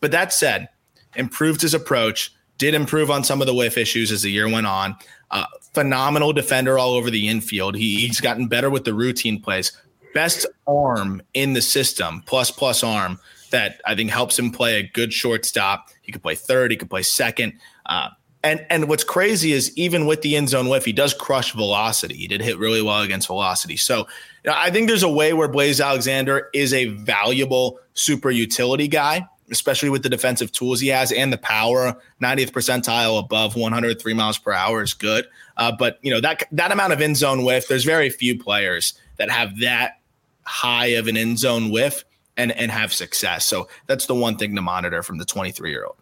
But 0.01 0.11
that 0.13 0.33
said, 0.33 0.69
improved 1.17 1.61
his 1.61 1.75
approach. 1.75 2.33
Did 2.59 2.75
improve 2.75 3.11
on 3.11 3.25
some 3.25 3.41
of 3.41 3.47
the 3.47 3.55
whiff 3.55 3.77
issues 3.77 4.13
as 4.13 4.23
the 4.23 4.31
year 4.31 4.49
went 4.49 4.67
on. 4.67 4.97
Uh, 5.31 5.47
phenomenal 5.75 6.33
defender 6.33 6.79
all 6.79 6.93
over 6.93 7.11
the 7.11 7.29
infield. 7.29 7.75
He, 7.75 8.07
he's 8.07 8.21
gotten 8.21 8.47
better 8.47 8.71
with 8.71 8.85
the 8.85 8.95
routine 8.95 9.41
plays. 9.41 9.73
Best 10.15 10.47
arm 10.67 11.23
in 11.35 11.55
the 11.55 11.63
system, 11.63 12.23
plus 12.27 12.51
plus 12.51 12.85
arm 12.85 13.19
that 13.51 13.81
I 13.87 13.95
think 13.95 14.11
helps 14.11 14.39
him 14.39 14.51
play 14.51 14.79
a 14.79 14.83
good 14.83 15.13
shortstop. 15.13 15.89
He 16.03 16.13
could 16.13 16.23
play 16.23 16.35
third. 16.35 16.71
He 16.71 16.77
could 16.77 16.91
play 16.91 17.03
second. 17.03 17.55
Uh, 17.87 18.11
and 18.45 18.64
and 18.71 18.88
what's 18.88 19.05
crazy 19.05 19.53
is 19.53 19.77
even 19.77 20.07
with 20.07 20.23
the 20.23 20.37
end 20.37 20.49
zone 20.49 20.68
whiff, 20.68 20.85
he 20.85 20.92
does 20.92 21.14
crush 21.14 21.53
velocity. 21.53 22.16
He 22.16 22.27
did 22.27 22.40
hit 22.40 22.59
really 22.59 22.83
well 22.83 23.01
against 23.01 23.27
velocity. 23.27 23.77
So 23.77 23.99
you 23.99 24.51
know, 24.51 24.55
I 24.57 24.71
think 24.71 24.88
there's 24.88 25.03
a 25.03 25.09
way 25.09 25.33
where 25.33 25.49
Blaze 25.49 25.81
Alexander 25.81 26.49
is 26.53 26.73
a 26.75 26.87
valuable 26.87 27.79
super 27.95 28.31
utility 28.31 28.88
guy, 28.88 29.27
especially 29.51 29.90
with 29.90 30.03
the 30.03 30.09
defensive 30.09 30.51
tools 30.51 30.81
he 30.81 30.88
has 30.88 31.12
and 31.12 31.33
the 31.33 31.38
power. 31.38 31.97
90th 32.21 32.51
percentile 32.51 33.18
above 33.18 33.55
103 33.55 34.14
miles 34.14 34.38
per 34.38 34.53
hour 34.53 34.83
is 34.83 34.95
good. 34.95 35.27
Uh, 35.57 35.73
but 35.79 35.99
you 36.03 36.12
know 36.12 36.21
that 36.21 36.42
that 36.51 36.73
amount 36.73 36.92
of 36.92 37.01
end 37.01 37.16
zone 37.16 37.45
whiff, 37.45 37.68
there's 37.68 37.85
very 37.85 38.11
few 38.11 38.38
players 38.38 38.95
that 39.18 39.31
have 39.31 39.61
that 39.61 40.01
high 40.45 40.87
of 40.87 41.07
an 41.07 41.16
end 41.16 41.38
zone 41.38 41.71
whiff 41.71 42.05
and 42.37 42.51
and 42.53 42.73
have 42.73 42.92
success. 42.92 43.47
So 43.47 43.68
that's 43.87 44.07
the 44.07 44.16
one 44.16 44.37
thing 44.37 44.57
to 44.57 44.62
monitor 44.62 45.05
from 45.05 45.18
the 45.18 45.25
23 45.25 45.71
year 45.71 45.85
old 45.85 46.02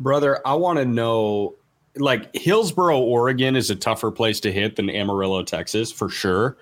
brother, 0.00 0.40
I 0.44 0.54
want 0.54 0.78
to 0.78 0.84
know 0.84 1.56
like 1.96 2.34
Hillsboro, 2.34 2.98
Oregon 2.98 3.56
is 3.56 3.70
a 3.70 3.76
tougher 3.76 4.10
place 4.10 4.40
to 4.40 4.52
hit 4.52 4.76
than 4.76 4.90
Amarillo, 4.90 5.42
Texas, 5.42 5.90
for 5.92 6.08
sure. 6.08 6.56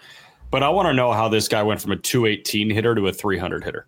But 0.50 0.62
I 0.62 0.68
want 0.70 0.88
to 0.88 0.94
know 0.94 1.12
how 1.12 1.28
this 1.28 1.48
guy 1.48 1.62
went 1.62 1.80
from 1.80 1.92
a 1.92 1.96
218 1.96 2.70
hitter 2.70 2.94
to 2.94 3.06
a 3.06 3.12
300 3.12 3.64
hitter. 3.64 3.86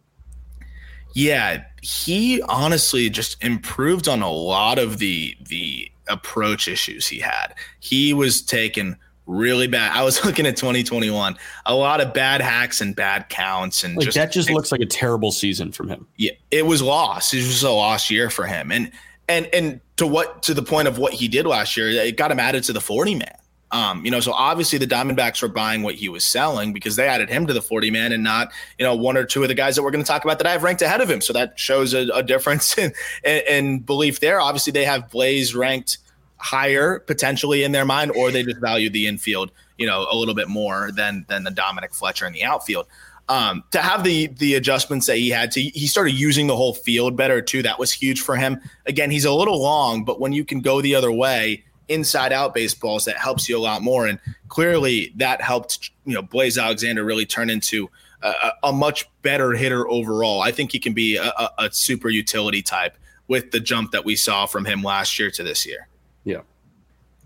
Yeah, 1.14 1.64
he 1.82 2.42
honestly 2.42 3.10
just 3.10 3.42
improved 3.42 4.08
on 4.08 4.22
a 4.22 4.30
lot 4.30 4.78
of 4.78 4.98
the 4.98 5.36
the 5.48 5.90
approach 6.08 6.68
issues 6.68 7.06
he 7.06 7.18
had. 7.18 7.54
He 7.80 8.14
was 8.14 8.42
taking 8.42 8.96
really 9.26 9.66
bad. 9.66 9.92
I 9.92 10.04
was 10.04 10.24
looking 10.24 10.46
at 10.46 10.56
2021, 10.56 11.36
a 11.66 11.74
lot 11.74 12.00
of 12.00 12.14
bad 12.14 12.40
hacks 12.40 12.80
and 12.80 12.94
bad 12.94 13.28
counts, 13.28 13.82
and 13.82 13.96
like 13.96 14.04
just 14.04 14.16
that 14.16 14.30
just 14.30 14.50
it, 14.50 14.54
looks 14.54 14.70
like 14.70 14.80
a 14.80 14.86
terrible 14.86 15.32
season 15.32 15.72
from 15.72 15.88
him. 15.88 16.06
Yeah, 16.16 16.32
it 16.50 16.66
was 16.66 16.80
lost. 16.82 17.34
It 17.34 17.38
was 17.38 17.48
just 17.48 17.62
a 17.64 17.70
lost 17.70 18.10
year 18.10 18.30
for 18.30 18.46
him, 18.46 18.70
and 18.70 18.92
and 19.30 19.46
and 19.54 19.80
to 19.96 20.06
what 20.06 20.42
to 20.42 20.54
the 20.54 20.62
point 20.62 20.88
of 20.88 20.98
what 20.98 21.14
he 21.14 21.28
did 21.28 21.46
last 21.46 21.76
year, 21.76 21.88
it 21.88 22.16
got 22.16 22.30
him 22.30 22.40
added 22.40 22.64
to 22.64 22.72
the 22.72 22.80
40 22.80 23.14
man. 23.14 23.36
Um, 23.72 24.04
you 24.04 24.10
know, 24.10 24.18
so 24.18 24.32
obviously 24.32 24.80
the 24.80 24.86
Diamondbacks 24.86 25.40
were 25.42 25.48
buying 25.48 25.84
what 25.84 25.94
he 25.94 26.08
was 26.08 26.24
selling 26.24 26.72
because 26.72 26.96
they 26.96 27.06
added 27.06 27.28
him 27.28 27.46
to 27.46 27.52
the 27.52 27.62
40 27.62 27.92
man 27.92 28.10
and 28.10 28.24
not, 28.24 28.50
you 28.80 28.84
know, 28.84 28.96
one 28.96 29.16
or 29.16 29.24
two 29.24 29.42
of 29.42 29.48
the 29.48 29.54
guys 29.54 29.76
that 29.76 29.84
we're 29.84 29.92
going 29.92 30.02
to 30.02 30.08
talk 30.08 30.24
about 30.24 30.38
that 30.38 30.46
I 30.48 30.50
have 30.50 30.64
ranked 30.64 30.82
ahead 30.82 31.00
of 31.00 31.08
him. 31.08 31.20
So 31.20 31.32
that 31.34 31.56
shows 31.56 31.94
a, 31.94 32.08
a 32.12 32.20
difference 32.24 32.76
in, 32.78 32.92
in, 33.24 33.42
in 33.48 33.78
belief 33.78 34.18
there. 34.18 34.40
Obviously, 34.40 34.72
they 34.72 34.84
have 34.84 35.08
Blaze 35.08 35.54
ranked 35.54 35.98
higher 36.38 36.98
potentially 36.98 37.62
in 37.62 37.70
their 37.70 37.84
mind, 37.84 38.10
or 38.12 38.32
they 38.32 38.42
just 38.42 38.58
value 38.58 38.90
the 38.90 39.06
infield, 39.06 39.52
you 39.78 39.86
know, 39.86 40.04
a 40.10 40.16
little 40.16 40.34
bit 40.34 40.48
more 40.48 40.90
than 40.90 41.24
than 41.28 41.44
the 41.44 41.50
Dominic 41.50 41.94
Fletcher 41.94 42.26
in 42.26 42.32
the 42.32 42.42
outfield. 42.42 42.86
Um, 43.30 43.62
to 43.70 43.78
have 43.78 44.02
the 44.02 44.26
the 44.26 44.56
adjustments 44.56 45.06
that 45.06 45.16
he 45.16 45.30
had 45.30 45.52
to, 45.52 45.60
he 45.60 45.86
started 45.86 46.12
using 46.12 46.48
the 46.48 46.56
whole 46.56 46.74
field 46.74 47.16
better 47.16 47.40
too. 47.40 47.62
That 47.62 47.78
was 47.78 47.92
huge 47.92 48.20
for 48.22 48.34
him. 48.34 48.60
Again, 48.86 49.08
he's 49.10 49.24
a 49.24 49.32
little 49.32 49.62
long, 49.62 50.04
but 50.04 50.18
when 50.18 50.32
you 50.32 50.44
can 50.44 50.60
go 50.60 50.80
the 50.80 50.96
other 50.96 51.12
way, 51.12 51.62
inside 51.88 52.32
out 52.32 52.54
baseballs, 52.54 53.04
that 53.04 53.16
helps 53.16 53.48
you 53.48 53.56
a 53.56 53.62
lot 53.62 53.82
more. 53.82 54.08
And 54.08 54.18
clearly, 54.48 55.12
that 55.16 55.40
helped 55.40 55.90
you 56.04 56.14
know 56.14 56.22
Blaze 56.22 56.58
Alexander 56.58 57.04
really 57.04 57.24
turn 57.24 57.50
into 57.50 57.88
a, 58.22 58.52
a 58.64 58.72
much 58.72 59.08
better 59.22 59.52
hitter 59.52 59.88
overall. 59.88 60.42
I 60.42 60.50
think 60.50 60.72
he 60.72 60.78
can 60.78 60.92
be 60.92 61.16
a, 61.16 61.28
a, 61.28 61.50
a 61.58 61.72
super 61.72 62.08
utility 62.08 62.62
type 62.62 62.96
with 63.28 63.52
the 63.52 63.60
jump 63.60 63.92
that 63.92 64.04
we 64.04 64.16
saw 64.16 64.46
from 64.46 64.64
him 64.64 64.82
last 64.82 65.18
year 65.18 65.30
to 65.30 65.44
this 65.44 65.64
year. 65.64 65.86
Yeah. 66.24 66.40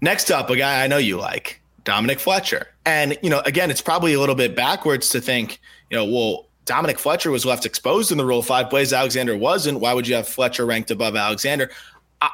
Next 0.03 0.31
up, 0.31 0.51
a 0.51 0.57
guy 0.57 0.85
I 0.85 0.87
know 0.87 0.99
you 0.99 1.17
like, 1.17 1.63
Dominic 1.85 2.21
Fletcher. 2.21 2.69
And, 2.85 3.17
you 3.23 3.31
know, 3.31 3.41
again, 3.47 3.71
it's 3.71 3.81
probably 3.81 4.13
a 4.13 4.21
little 4.21 4.35
bit 4.35 4.55
backwards 4.55 5.09
to 5.11 5.21
think, 5.23 5.61
you 5.91 5.97
know, 5.97 6.05
well, 6.05 6.47
Dominic 6.65 6.99
Fletcher 6.99 7.31
was 7.31 7.45
left 7.45 7.67
exposed 7.67 8.11
in 8.11 8.19
the 8.19 8.25
Rule 8.25 8.43
5. 8.43 8.71
Blaze. 8.71 8.93
Alexander 8.93 9.37
wasn't. 9.37 9.81
Why 9.81 9.93
would 9.93 10.09
you 10.09 10.15
have 10.15 10.27
Fletcher 10.27 10.65
ranked 10.65 10.91
above 10.91 11.15
Alexander? 11.15 11.71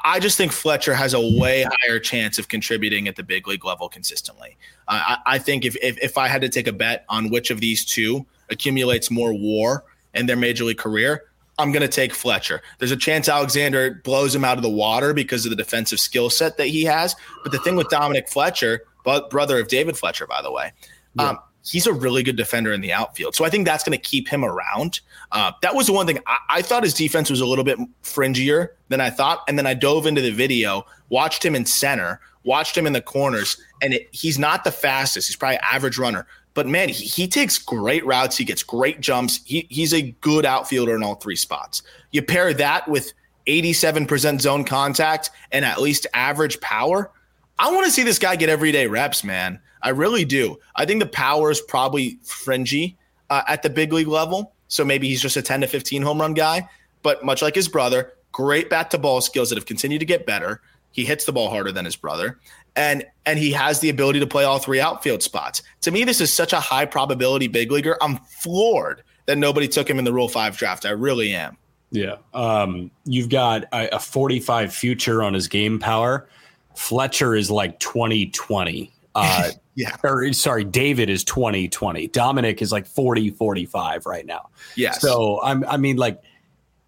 I 0.04 0.20
just 0.20 0.36
think 0.36 0.52
Fletcher 0.52 0.94
has 0.94 1.14
a 1.14 1.20
way 1.20 1.66
higher 1.80 1.98
chance 1.98 2.38
of 2.38 2.48
contributing 2.48 3.08
at 3.08 3.16
the 3.16 3.22
big 3.24 3.48
league 3.48 3.64
level 3.64 3.88
consistently. 3.88 4.56
Uh, 4.86 5.16
I, 5.26 5.34
I, 5.34 5.38
think 5.38 5.64
if, 5.64 5.76
if, 5.82 5.98
if 5.98 6.16
I 6.16 6.28
had 6.28 6.42
to 6.42 6.48
take 6.48 6.68
a 6.68 6.72
bet 6.72 7.04
on 7.08 7.30
which 7.30 7.50
of 7.50 7.60
these 7.60 7.84
two 7.84 8.24
accumulates 8.50 9.10
more 9.10 9.32
WAR 9.32 9.84
in 10.14 10.26
their 10.26 10.36
major 10.36 10.64
league 10.64 10.78
career, 10.78 11.24
I'm 11.58 11.72
going 11.72 11.82
to 11.82 11.88
take 11.88 12.14
Fletcher. 12.14 12.62
There's 12.78 12.90
a 12.90 12.96
chance 12.96 13.28
Alexander 13.28 14.00
blows 14.04 14.34
him 14.34 14.44
out 14.44 14.56
of 14.56 14.62
the 14.62 14.70
water 14.70 15.12
because 15.12 15.44
of 15.44 15.50
the 15.50 15.56
defensive 15.56 15.98
skill 16.00 16.30
set 16.30 16.56
that 16.56 16.68
he 16.68 16.84
has. 16.84 17.16
But 17.42 17.52
the 17.52 17.58
thing 17.58 17.76
with 17.76 17.88
Dominic 17.88 18.28
Fletcher, 18.28 18.84
but 19.04 19.28
brother 19.28 19.58
of 19.58 19.68
David 19.68 19.96
Fletcher, 19.98 20.26
by 20.26 20.40
the 20.40 20.52
way, 20.52 20.72
yeah. 21.14 21.30
um, 21.30 21.38
he's 21.64 21.87
a 21.87 21.92
really 21.92 22.23
good 22.23 22.37
defender 22.37 22.73
in 22.73 22.81
the 22.81 22.92
outfield. 22.92 23.35
So 23.35 23.44
I 23.44 23.51
think 23.51 23.66
that's 23.66 23.85
going 23.85 23.96
to 23.96 24.03
keep 24.03 24.29
him 24.29 24.44
around. 24.44 25.01
Uh, 25.33 25.53
that 25.62 25.75
was 25.75 25.87
the 25.87 25.92
one 25.92 26.07
thing 26.07 26.18
I, 26.27 26.38
I, 26.49 26.62
thought 26.62 26.83
his 26.83 26.94
defense 26.94 27.31
was 27.31 27.40
a 27.40 27.46
little 27.46 27.64
bit 27.64 27.79
fringier 28.03 28.68
than 28.88 29.01
I 29.01 29.11
thought. 29.11 29.44
And 29.46 29.59
then 29.59 29.66
I 29.66 29.75
dove 29.75 30.07
into 30.07 30.20
the 30.20 30.31
video, 30.31 30.87
watched 31.09 31.44
him 31.44 31.55
in 31.55 31.66
center, 31.66 32.20
watched 32.44 32.77
him 32.77 32.87
in 32.87 32.92
the 32.92 33.03
corners, 33.03 33.61
and 33.83 33.94
it, 33.94 34.09
he's 34.12 34.38
not 34.38 34.64
the 34.64 34.73
fastest. 34.73 35.29
He's 35.29 35.37
probably 35.37 35.59
average 35.59 35.99
runner, 35.99 36.27
but 36.55 36.66
man, 36.66 36.88
he, 36.88 37.05
he 37.05 37.29
takes 37.29 37.59
great 37.59 38.05
routes. 38.05 38.37
He 38.37 38.44
gets 38.44 38.62
great 38.62 39.01
jumps. 39.01 39.40
He, 39.44 39.66
he's 39.70 39.92
a 39.92 40.11
good 40.20 40.44
outfielder 40.44 40.94
in 40.94 41.03
all 41.03 41.16
three 41.16 41.37
spots. 41.37 41.83
You 42.11 42.23
pair 42.23 42.53
that 42.55 42.88
with 42.88 43.12
87% 43.46 44.40
zone 44.40 44.64
contact 44.64 45.31
and 45.53 45.64
at 45.64 45.81
least 45.81 46.07
average 46.14 46.61
power. 46.61 47.11
I 47.59 47.70
want 47.73 47.85
to 47.87 47.92
see 47.92 48.03
this 48.03 48.18
guy 48.18 48.37
get 48.37 48.49
everyday 48.49 48.87
reps, 48.87 49.23
man. 49.23 49.61
I 49.82 49.90
really 49.90 50.24
do. 50.24 50.58
I 50.76 50.84
think 50.84 51.00
the 51.00 51.08
power 51.08 51.50
is 51.50 51.60
probably 51.60 52.18
fringy 52.22 52.96
uh, 53.30 53.42
at 53.48 53.62
the 53.62 53.70
big 53.70 53.92
league 53.92 54.08
level. 54.08 54.52
So 54.68 54.84
maybe 54.84 55.08
he's 55.08 55.22
just 55.22 55.36
a 55.36 55.42
10 55.42 55.62
to 55.62 55.66
15 55.66 56.02
home 56.02 56.20
run 56.20 56.34
guy. 56.34 56.68
But 57.02 57.24
much 57.24 57.42
like 57.42 57.54
his 57.54 57.68
brother, 57.68 58.12
great 58.32 58.70
bat 58.70 58.90
to 58.92 58.98
ball 58.98 59.20
skills 59.20 59.48
that 59.48 59.56
have 59.56 59.66
continued 59.66 60.00
to 60.00 60.06
get 60.06 60.26
better. 60.26 60.60
He 60.92 61.04
hits 61.04 61.24
the 61.24 61.32
ball 61.32 61.50
harder 61.50 61.72
than 61.72 61.84
his 61.84 61.96
brother 61.96 62.38
and 62.76 63.04
and 63.26 63.38
he 63.38 63.52
has 63.52 63.80
the 63.80 63.90
ability 63.90 64.20
to 64.20 64.26
play 64.26 64.44
all 64.44 64.58
three 64.58 64.80
outfield 64.80 65.22
spots. 65.22 65.62
To 65.82 65.90
me, 65.90 66.04
this 66.04 66.20
is 66.20 66.32
such 66.32 66.52
a 66.52 66.60
high 66.60 66.86
probability 66.86 67.48
big 67.48 67.70
leaguer. 67.70 67.96
I'm 68.00 68.16
floored 68.18 69.02
that 69.26 69.38
nobody 69.38 69.68
took 69.68 69.88
him 69.88 69.98
in 69.98 70.04
the 70.04 70.12
Rule 70.12 70.28
Five 70.28 70.56
draft. 70.56 70.86
I 70.86 70.90
really 70.90 71.34
am. 71.34 71.56
Yeah, 71.92 72.16
um, 72.34 72.90
you've 73.04 73.28
got 73.28 73.64
a, 73.72 73.96
a 73.96 73.98
45 73.98 74.72
future 74.72 75.22
on 75.22 75.34
his 75.34 75.48
game 75.48 75.78
power. 75.78 76.28
Fletcher 76.76 77.34
is 77.34 77.50
like 77.50 77.80
2020. 77.80 78.92
Uh, 79.14 79.50
yeah. 79.80 79.96
Or 80.04 80.30
sorry, 80.34 80.64
David 80.64 81.08
is 81.08 81.24
2020. 81.24 82.08
Dominic 82.08 82.60
is 82.60 82.70
like 82.70 82.86
40 82.86 83.30
45 83.30 84.04
right 84.04 84.26
now. 84.26 84.50
Yeah. 84.76 84.92
So 84.92 85.40
I'm 85.42 85.64
I 85.66 85.78
mean 85.78 85.96
like 85.96 86.22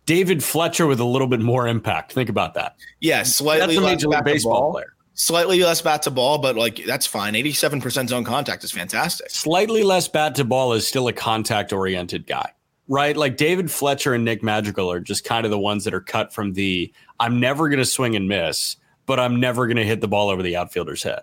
David 0.05 0.45
Fletcher 0.45 0.87
with 0.87 1.01
a 1.01 1.05
little 1.05 1.27
bit 1.27 1.41
more 1.41 1.67
impact. 1.67 2.13
Think 2.13 2.29
about 2.29 2.55
that. 2.55 2.77
Yeah, 3.01 3.23
slightly 3.23 3.77
That's 3.77 3.79
a 3.79 3.89
major 3.89 4.09
league 4.09 4.25
baseball 4.25 4.73
player. 4.73 4.95
Slightly 5.15 5.63
less 5.63 5.81
bat 5.81 6.03
to 6.03 6.11
ball, 6.11 6.39
but 6.39 6.57
like 6.57 6.85
that's 6.85 7.07
fine. 7.07 7.35
87% 7.35 8.09
zone 8.09 8.25
contact 8.25 8.63
is 8.65 8.73
fantastic. 8.73 9.31
Slightly 9.31 9.83
less 9.83 10.09
bat 10.09 10.35
to 10.35 10.45
ball 10.45 10.75
is 10.75 10.87
still 10.87 11.09
a 11.09 11.13
contact 11.13 11.73
oriented 11.73 12.27
guy, 12.27 12.51
right? 12.89 13.17
Like 13.17 13.39
David 13.39 13.71
Fletcher 13.71 14.13
and 14.13 14.25
Nick 14.25 14.43
Madrigal 14.43 14.91
are 14.91 15.01
just 15.01 15.25
kind 15.25 15.47
of 15.47 15.51
the 15.51 15.59
ones 15.59 15.85
that 15.85 15.95
are 15.95 16.01
cut 16.01 16.33
from 16.33 16.55
the 16.55 16.93
I'm 17.21 17.41
never 17.41 17.69
going 17.69 17.79
to 17.79 17.87
swing 17.87 18.17
and 18.17 18.29
miss, 18.29 18.77
but 19.07 19.19
I'm 19.19 19.39
never 19.39 19.67
going 19.67 19.77
to 19.77 19.85
hit 19.85 20.01
the 20.01 20.09
ball 20.09 20.29
over 20.29 20.43
the 20.43 20.57
outfielder's 20.57 21.03
head. 21.03 21.23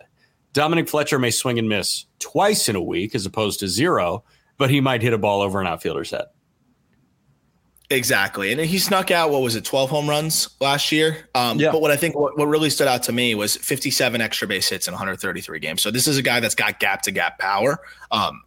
Dominic 0.59 0.89
Fletcher 0.89 1.17
may 1.19 1.31
swing 1.31 1.57
and 1.57 1.69
miss 1.69 2.03
twice 2.19 2.67
in 2.67 2.75
a 2.75 2.81
week 2.81 3.15
as 3.15 3.25
opposed 3.25 3.61
to 3.61 3.67
zero, 3.69 4.25
but 4.57 4.69
he 4.69 4.81
might 4.81 5.01
hit 5.01 5.13
a 5.13 5.17
ball 5.17 5.39
over 5.39 5.61
an 5.61 5.67
outfielder's 5.67 6.11
head. 6.11 6.25
Exactly. 7.89 8.51
And 8.51 8.59
he 8.59 8.77
snuck 8.77 9.09
out, 9.09 9.31
what 9.31 9.41
was 9.41 9.55
it, 9.55 9.63
12 9.63 9.89
home 9.89 10.09
runs 10.09 10.49
last 10.59 10.91
year? 10.91 11.29
Um, 11.33 11.61
yeah. 11.61 11.71
But 11.71 11.79
what 11.79 11.91
I 11.91 11.95
think 11.95 12.13
what, 12.13 12.37
what 12.37 12.49
really 12.49 12.69
stood 12.69 12.89
out 12.89 13.03
to 13.03 13.13
me 13.13 13.35
was 13.35 13.55
57 13.55 14.19
extra 14.19 14.49
base 14.49 14.67
hits 14.67 14.89
in 14.89 14.91
133 14.91 15.59
games. 15.59 15.81
So 15.81 15.91
this 15.91 16.09
is 16.09 16.17
a 16.17 16.21
guy 16.21 16.41
that's 16.41 16.55
got 16.55 16.77
gap 16.81 17.03
to 17.03 17.11
gap 17.11 17.39
power. 17.39 17.79
Um, 18.11 18.43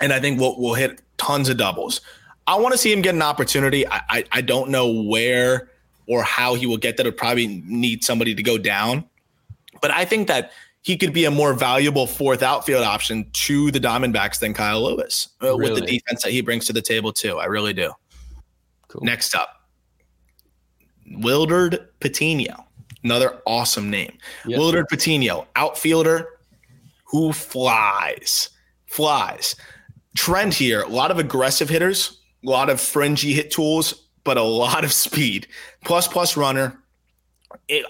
and 0.00 0.14
I 0.14 0.20
think 0.20 0.40
we'll, 0.40 0.58
we'll 0.58 0.72
hit 0.72 1.02
tons 1.18 1.50
of 1.50 1.58
doubles. 1.58 2.00
I 2.46 2.56
want 2.56 2.72
to 2.72 2.78
see 2.78 2.90
him 2.90 3.02
get 3.02 3.14
an 3.14 3.20
opportunity. 3.20 3.86
I, 3.86 4.00
I, 4.08 4.24
I 4.32 4.40
don't 4.40 4.70
know 4.70 5.02
where 5.02 5.70
or 6.06 6.22
how 6.22 6.54
he 6.54 6.64
will 6.64 6.78
get 6.78 6.96
that. 6.96 7.06
It'll 7.06 7.14
probably 7.14 7.62
need 7.66 8.04
somebody 8.04 8.34
to 8.34 8.42
go 8.42 8.56
down. 8.56 9.04
But 9.82 9.90
I 9.90 10.06
think 10.06 10.28
that 10.28 10.52
he 10.86 10.96
could 10.96 11.12
be 11.12 11.24
a 11.24 11.30
more 11.32 11.52
valuable 11.52 12.06
fourth 12.06 12.44
outfield 12.44 12.84
option 12.84 13.28
to 13.32 13.72
the 13.72 13.80
Diamondbacks 13.80 14.38
than 14.38 14.54
Kyle 14.54 14.84
Lewis 14.84 15.30
uh, 15.42 15.48
really? 15.58 15.72
with 15.72 15.80
the 15.80 15.84
defense 15.84 16.22
that 16.22 16.30
he 16.30 16.40
brings 16.40 16.64
to 16.66 16.72
the 16.72 16.80
table, 16.80 17.12
too. 17.12 17.38
I 17.38 17.46
really 17.46 17.72
do. 17.72 17.92
Cool. 18.86 19.02
Next 19.02 19.34
up, 19.34 19.68
Wilderd 21.10 21.88
Patino, 21.98 22.68
another 23.02 23.40
awesome 23.48 23.90
name. 23.90 24.16
Yes. 24.46 24.60
Wilderd 24.60 24.88
Patino, 24.88 25.48
outfielder 25.56 26.38
who 27.02 27.32
flies, 27.32 28.50
flies. 28.86 29.56
Trend 30.16 30.54
here: 30.54 30.82
a 30.82 30.88
lot 30.88 31.10
of 31.10 31.18
aggressive 31.18 31.68
hitters, 31.68 32.20
a 32.46 32.48
lot 32.48 32.70
of 32.70 32.80
fringy 32.80 33.32
hit 33.32 33.50
tools, 33.50 34.06
but 34.22 34.36
a 34.36 34.42
lot 34.42 34.84
of 34.84 34.92
speed. 34.92 35.48
Plus 35.84 36.06
plus 36.06 36.36
runner. 36.36 36.80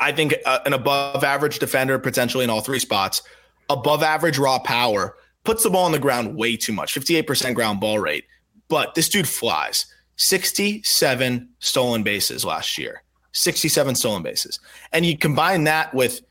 I 0.01 0.13
think 0.13 0.35
uh, 0.45 0.61
an 0.67 0.73
above 0.73 1.25
average 1.25 1.59
defender 1.59 1.99
potentially 1.99 2.45
in 2.45 2.51
all 2.51 2.61
three 2.61 2.79
spots. 2.79 3.23
Above 3.69 4.03
average 4.03 4.39
raw 4.39 4.59
power 4.59 5.17
puts 5.45 5.63
the 5.63 5.71
ball 5.71 5.85
on 5.85 5.93
the 5.93 5.99
ground 5.99 6.37
way 6.37 6.57
too 6.57 6.73
much. 6.73 6.93
Fifty 6.93 7.17
eight 7.17 7.27
percent 7.27 7.55
ground 7.55 7.81
ball 7.81 7.99
rate, 7.99 8.25
but 8.69 8.95
this 8.95 9.09
dude 9.09 9.29
flies. 9.29 9.87
67 10.17 11.49
stolen 11.59 12.03
bases 12.03 12.45
last 12.45 12.79
year. 12.79 13.03
67 13.33 13.95
stolen 13.95 14.23
bases. 14.23 14.59
And 14.93 15.05
you 15.05 15.17
combine 15.17 15.65
that 15.65 15.93
with 15.93 16.23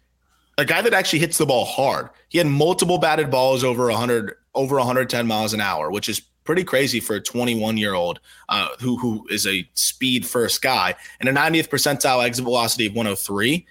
a 0.57 0.65
guy 0.65 0.81
that 0.81 0.93
actually 0.93 1.19
hits 1.19 1.37
the 1.37 1.45
ball 1.45 1.65
hard. 1.65 2.09
He 2.29 2.37
had 2.37 2.47
multiple 2.47 2.97
batted 2.97 3.29
balls 3.29 3.63
over 3.63 3.87
100 3.89 4.35
over 4.55 4.77
110 4.77 5.27
miles 5.27 5.53
an 5.53 5.61
hour, 5.61 5.91
which 5.91 6.09
is 6.09 6.21
pretty 6.45 6.63
crazy 6.63 6.99
for 6.99 7.15
a 7.15 7.21
21 7.21 7.75
year 7.77 7.93
old 7.93 8.19
uh, 8.49 8.69
who 8.79 8.97
who 8.97 9.27
is 9.29 9.45
a 9.45 9.67
speed 9.73 10.25
first 10.25 10.61
guy 10.61 10.95
and 11.19 11.27
a 11.27 11.33
90th 11.33 11.67
percentile 11.67 12.23
exit 12.23 12.45
velocity 12.45 12.85
of 12.85 12.93
103. 12.93 13.65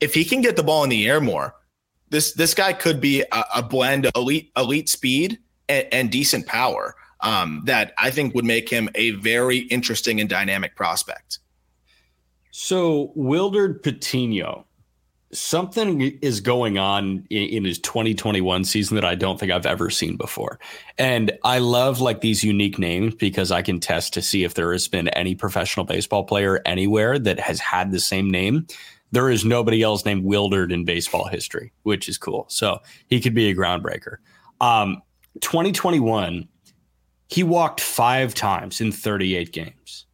If 0.00 0.14
he 0.14 0.24
can 0.24 0.40
get 0.40 0.56
the 0.56 0.64
ball 0.64 0.82
in 0.82 0.90
the 0.90 1.08
air 1.08 1.20
more, 1.20 1.54
this 2.08 2.32
this 2.32 2.54
guy 2.54 2.72
could 2.72 3.00
be 3.00 3.22
a, 3.22 3.44
a 3.56 3.62
blend 3.62 4.06
of 4.06 4.12
elite 4.16 4.50
elite 4.56 4.88
speed 4.88 5.38
and, 5.68 5.86
and 5.92 6.10
decent 6.10 6.46
power 6.46 6.96
um, 7.20 7.62
that 7.66 7.92
I 7.98 8.10
think 8.10 8.34
would 8.34 8.44
make 8.44 8.68
him 8.68 8.88
a 8.94 9.12
very 9.12 9.58
interesting 9.58 10.20
and 10.20 10.28
dynamic 10.28 10.74
prospect. 10.74 11.38
So, 12.50 13.12
Wilderd 13.16 13.82
Patino, 13.82 14.66
something 15.32 16.00
is 16.20 16.40
going 16.40 16.78
on 16.78 17.26
in, 17.30 17.48
in, 17.48 17.64
his 17.64 17.78
2021 17.78 18.64
season 18.64 18.96
that 18.96 19.04
I 19.04 19.14
don't 19.14 19.40
think 19.40 19.50
I've 19.50 19.66
ever 19.66 19.88
seen 19.88 20.16
before. 20.16 20.58
And 20.98 21.32
I 21.42 21.58
love 21.58 22.00
like 22.00 22.20
these 22.20 22.44
unique 22.44 22.78
names 22.78 23.14
because 23.14 23.50
I 23.50 23.62
can 23.62 23.80
test 23.80 24.12
to 24.14 24.22
see 24.22 24.44
if 24.44 24.54
there 24.54 24.72
has 24.72 24.88
been 24.88 25.08
any 25.08 25.34
professional 25.34 25.86
baseball 25.86 26.24
player 26.24 26.60
anywhere 26.66 27.18
that 27.18 27.40
has 27.40 27.60
had 27.60 27.92
the 27.92 28.00
same 28.00 28.30
name. 28.30 28.66
There 29.10 29.30
is 29.30 29.44
nobody 29.44 29.82
else 29.82 30.04
named 30.04 30.24
Wilderd 30.24 30.72
in 30.72 30.84
baseball 30.84 31.26
history, 31.26 31.72
which 31.82 32.08
is 32.08 32.18
cool. 32.18 32.46
So 32.48 32.78
he 33.08 33.20
could 33.20 33.34
be 33.34 33.48
a 33.48 33.54
groundbreaker. 33.54 34.16
Um, 34.60 35.02
2021 35.40 36.48
he 37.32 37.42
walked 37.42 37.80
five 37.80 38.34
times 38.34 38.82
in 38.82 38.92
38 38.92 39.52
games. 39.52 40.04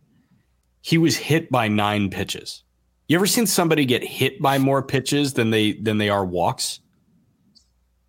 He 0.83 0.99
was 0.99 1.17
hit 1.17 1.51
by 1.51 1.67
nine 1.67 2.11
pitches. 2.11 2.63
You 3.09 3.17
ever 3.17 3.27
seen 3.27 3.47
somebody 3.47 3.87
get 3.87 4.05
hit 4.05 4.41
by 4.41 4.59
more 4.59 4.83
pitches 4.83 5.33
than 5.33 5.51
they 5.51 5.73
than 5.73 5.97
they 5.97 6.11
are 6.11 6.27
walks? 6.27 6.81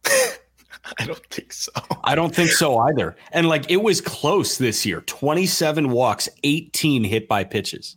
I 0.06 1.06
don't 1.06 1.26
think 1.28 1.54
so. 1.54 1.72
I 2.04 2.16
don't 2.16 2.36
think 2.36 2.50
so 2.50 2.78
either. 2.80 3.16
And 3.32 3.48
like 3.48 3.72
it 3.72 3.82
was 3.82 4.02
close 4.02 4.58
this 4.58 4.86
year 4.86 5.00
27 5.02 5.90
walks, 5.90 6.28
18 6.44 7.06
hit 7.06 7.30
by 7.30 7.46
pitches. 7.46 7.96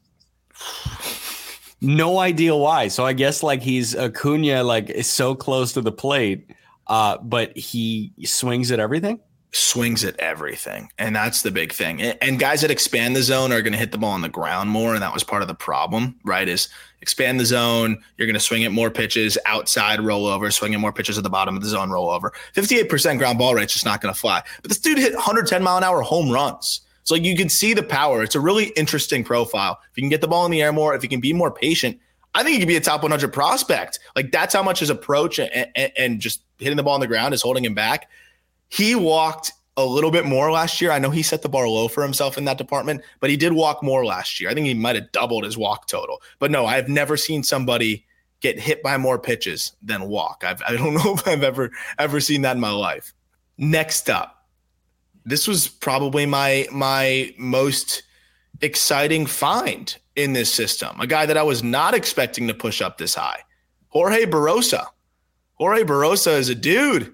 No 1.80 2.18
idea 2.18 2.54
why. 2.54 2.86
So 2.86 3.04
I 3.04 3.14
guess 3.14 3.42
like 3.42 3.62
he's 3.62 3.96
Acuna, 3.96 4.62
like 4.62 4.88
is 4.88 5.08
so 5.08 5.34
close 5.34 5.72
to 5.72 5.80
the 5.80 5.90
plate, 5.90 6.54
uh, 6.86 7.18
but 7.18 7.56
he 7.56 8.12
swings 8.24 8.70
at 8.70 8.78
everything 8.78 9.18
swings 9.52 10.02
at 10.02 10.18
everything. 10.18 10.90
And 10.98 11.14
that's 11.14 11.42
the 11.42 11.50
big 11.50 11.72
thing. 11.72 12.00
And 12.00 12.38
guys 12.38 12.62
that 12.62 12.70
expand 12.70 13.14
the 13.14 13.22
zone 13.22 13.52
are 13.52 13.60
going 13.60 13.72
to 13.74 13.78
hit 13.78 13.92
the 13.92 13.98
ball 13.98 14.12
on 14.12 14.22
the 14.22 14.28
ground 14.28 14.70
more. 14.70 14.94
And 14.94 15.02
that 15.02 15.12
was 15.12 15.22
part 15.22 15.42
of 15.42 15.48
the 15.48 15.54
problem, 15.54 16.18
right? 16.24 16.48
Is 16.48 16.68
expand 17.02 17.38
the 17.38 17.44
zone. 17.44 18.02
You're 18.16 18.26
going 18.26 18.34
to 18.34 18.40
swing 18.40 18.64
at 18.64 18.72
more 18.72 18.90
pitches 18.90 19.36
outside 19.44 19.98
rollover, 19.98 20.50
swing 20.52 20.72
at 20.72 20.80
more 20.80 20.92
pitches 20.92 21.18
at 21.18 21.24
the 21.24 21.30
bottom 21.30 21.56
of 21.56 21.62
the 21.62 21.68
zone 21.68 21.90
rollover. 21.90 22.30
58% 22.54 23.18
ground 23.18 23.38
ball 23.38 23.54
rate's 23.54 23.72
just 23.72 23.84
not 23.84 24.00
going 24.00 24.14
to 24.14 24.18
fly. 24.18 24.42
But 24.62 24.70
this 24.70 24.78
dude 24.78 24.98
hit 24.98 25.12
110 25.12 25.62
mile 25.62 25.76
an 25.76 25.84
hour 25.84 26.00
home 26.00 26.30
runs. 26.30 26.80
So 27.04 27.16
you 27.16 27.36
can 27.36 27.48
see 27.48 27.74
the 27.74 27.82
power. 27.82 28.22
It's 28.22 28.36
a 28.36 28.40
really 28.40 28.66
interesting 28.76 29.24
profile. 29.24 29.80
If 29.90 29.96
you 29.96 30.02
can 30.02 30.08
get 30.08 30.20
the 30.20 30.28
ball 30.28 30.46
in 30.46 30.52
the 30.52 30.62
air 30.62 30.72
more, 30.72 30.94
if 30.94 31.02
you 31.02 31.08
can 31.08 31.20
be 31.20 31.32
more 31.32 31.50
patient, 31.50 31.98
I 32.34 32.44
think 32.44 32.54
he 32.54 32.60
could 32.60 32.68
be 32.68 32.76
a 32.76 32.80
top 32.80 33.02
100 33.02 33.32
prospect. 33.32 33.98
Like 34.14 34.30
that's 34.30 34.54
how 34.54 34.62
much 34.62 34.78
his 34.78 34.88
approach 34.88 35.40
and, 35.40 35.50
and, 35.74 35.92
and 35.98 36.20
just 36.20 36.42
hitting 36.58 36.76
the 36.76 36.84
ball 36.84 36.94
on 36.94 37.00
the 37.00 37.08
ground 37.08 37.34
is 37.34 37.42
holding 37.42 37.64
him 37.64 37.74
back. 37.74 38.08
He 38.68 38.94
walked 38.94 39.52
a 39.76 39.85
little 39.85 40.11
bit 40.11 40.26
more 40.26 40.50
last 40.50 40.80
year. 40.80 40.90
I 40.90 40.98
know 40.98 41.11
he 41.11 41.22
set 41.22 41.42
the 41.42 41.48
bar 41.48 41.68
low 41.68 41.88
for 41.88 42.02
himself 42.02 42.37
in 42.37 42.44
that 42.44 42.58
department, 42.58 43.02
but 43.20 43.30
he 43.30 43.37
did 43.37 43.52
walk 43.52 43.82
more 43.82 44.04
last 44.04 44.40
year. 44.40 44.50
I 44.50 44.54
think 44.54 44.66
he 44.66 44.74
might 44.74 44.96
have 44.96 45.11
doubled 45.12 45.44
his 45.44 45.56
walk 45.56 45.87
total. 45.87 46.20
But 46.38 46.50
no, 46.50 46.66
I've 46.66 46.88
never 46.88 47.16
seen 47.16 47.42
somebody 47.42 48.04
get 48.40 48.58
hit 48.58 48.82
by 48.82 48.98
more 48.98 49.18
pitches 49.18 49.72
than 49.82 50.08
walk. 50.08 50.44
I've, 50.46 50.62
I 50.66 50.76
don't 50.76 50.94
know 51.04 51.14
if 51.14 51.26
I've 51.26 51.42
ever 51.42 51.70
ever 51.98 52.20
seen 52.20 52.42
that 52.42 52.56
in 52.56 52.61
my 52.61 52.70
life. 52.70 53.14
Next 53.56 54.11
up, 54.11 54.46
this 55.24 55.46
was 55.46 55.68
probably 55.68 56.26
my 56.26 56.66
my 56.70 57.35
most 57.38 58.02
exciting 58.61 59.26
find 59.26 59.96
in 60.16 60.35
this 60.35 60.52
system. 60.52 61.00
A 61.00 61.06
guy 61.06 61.26
that 61.26 61.38
I 61.38 61.42
was 61.42 61.62
not 61.62 61.94
expecting 61.94 62.46
to 62.48 62.54
push 62.54 62.82
up 62.82 62.98
this 62.98 63.14
high. 63.14 63.40
Jorge 63.88 64.26
Barrosa. 64.26 64.87
Jorge 65.54 65.85
Barrosa 65.85 66.38
is 66.38 66.48
a 66.48 66.54
dude. 66.54 67.12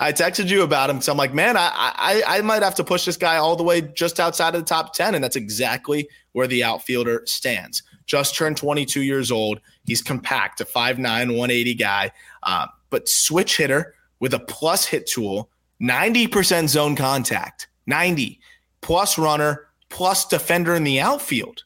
I 0.00 0.12
texted 0.12 0.48
you 0.48 0.62
about 0.62 0.88
him 0.88 0.96
because 0.96 1.10
I'm 1.10 1.18
like, 1.18 1.34
man, 1.34 1.58
I, 1.58 1.70
I 1.74 2.22
I 2.26 2.40
might 2.40 2.62
have 2.62 2.74
to 2.76 2.84
push 2.84 3.04
this 3.04 3.18
guy 3.18 3.36
all 3.36 3.54
the 3.54 3.62
way 3.62 3.82
just 3.82 4.18
outside 4.18 4.54
of 4.54 4.62
the 4.62 4.66
top 4.66 4.94
10. 4.94 5.14
And 5.14 5.22
that's 5.22 5.36
exactly 5.36 6.08
where 6.32 6.46
the 6.46 6.64
outfielder 6.64 7.22
stands. 7.26 7.82
Just 8.06 8.34
turned 8.34 8.56
22 8.56 9.02
years 9.02 9.30
old. 9.30 9.60
He's 9.84 10.00
compact, 10.00 10.60
a 10.62 10.64
5'9, 10.64 10.96
180 10.98 11.74
guy, 11.74 12.10
uh, 12.42 12.66
but 12.88 13.08
switch 13.08 13.58
hitter 13.58 13.94
with 14.20 14.32
a 14.32 14.38
plus 14.38 14.86
hit 14.86 15.06
tool, 15.06 15.50
90% 15.82 16.68
zone 16.68 16.96
contact, 16.96 17.68
90 17.86 18.40
plus 18.80 19.18
runner, 19.18 19.68
plus 19.90 20.26
defender 20.26 20.74
in 20.74 20.84
the 20.84 21.00
outfield. 21.00 21.64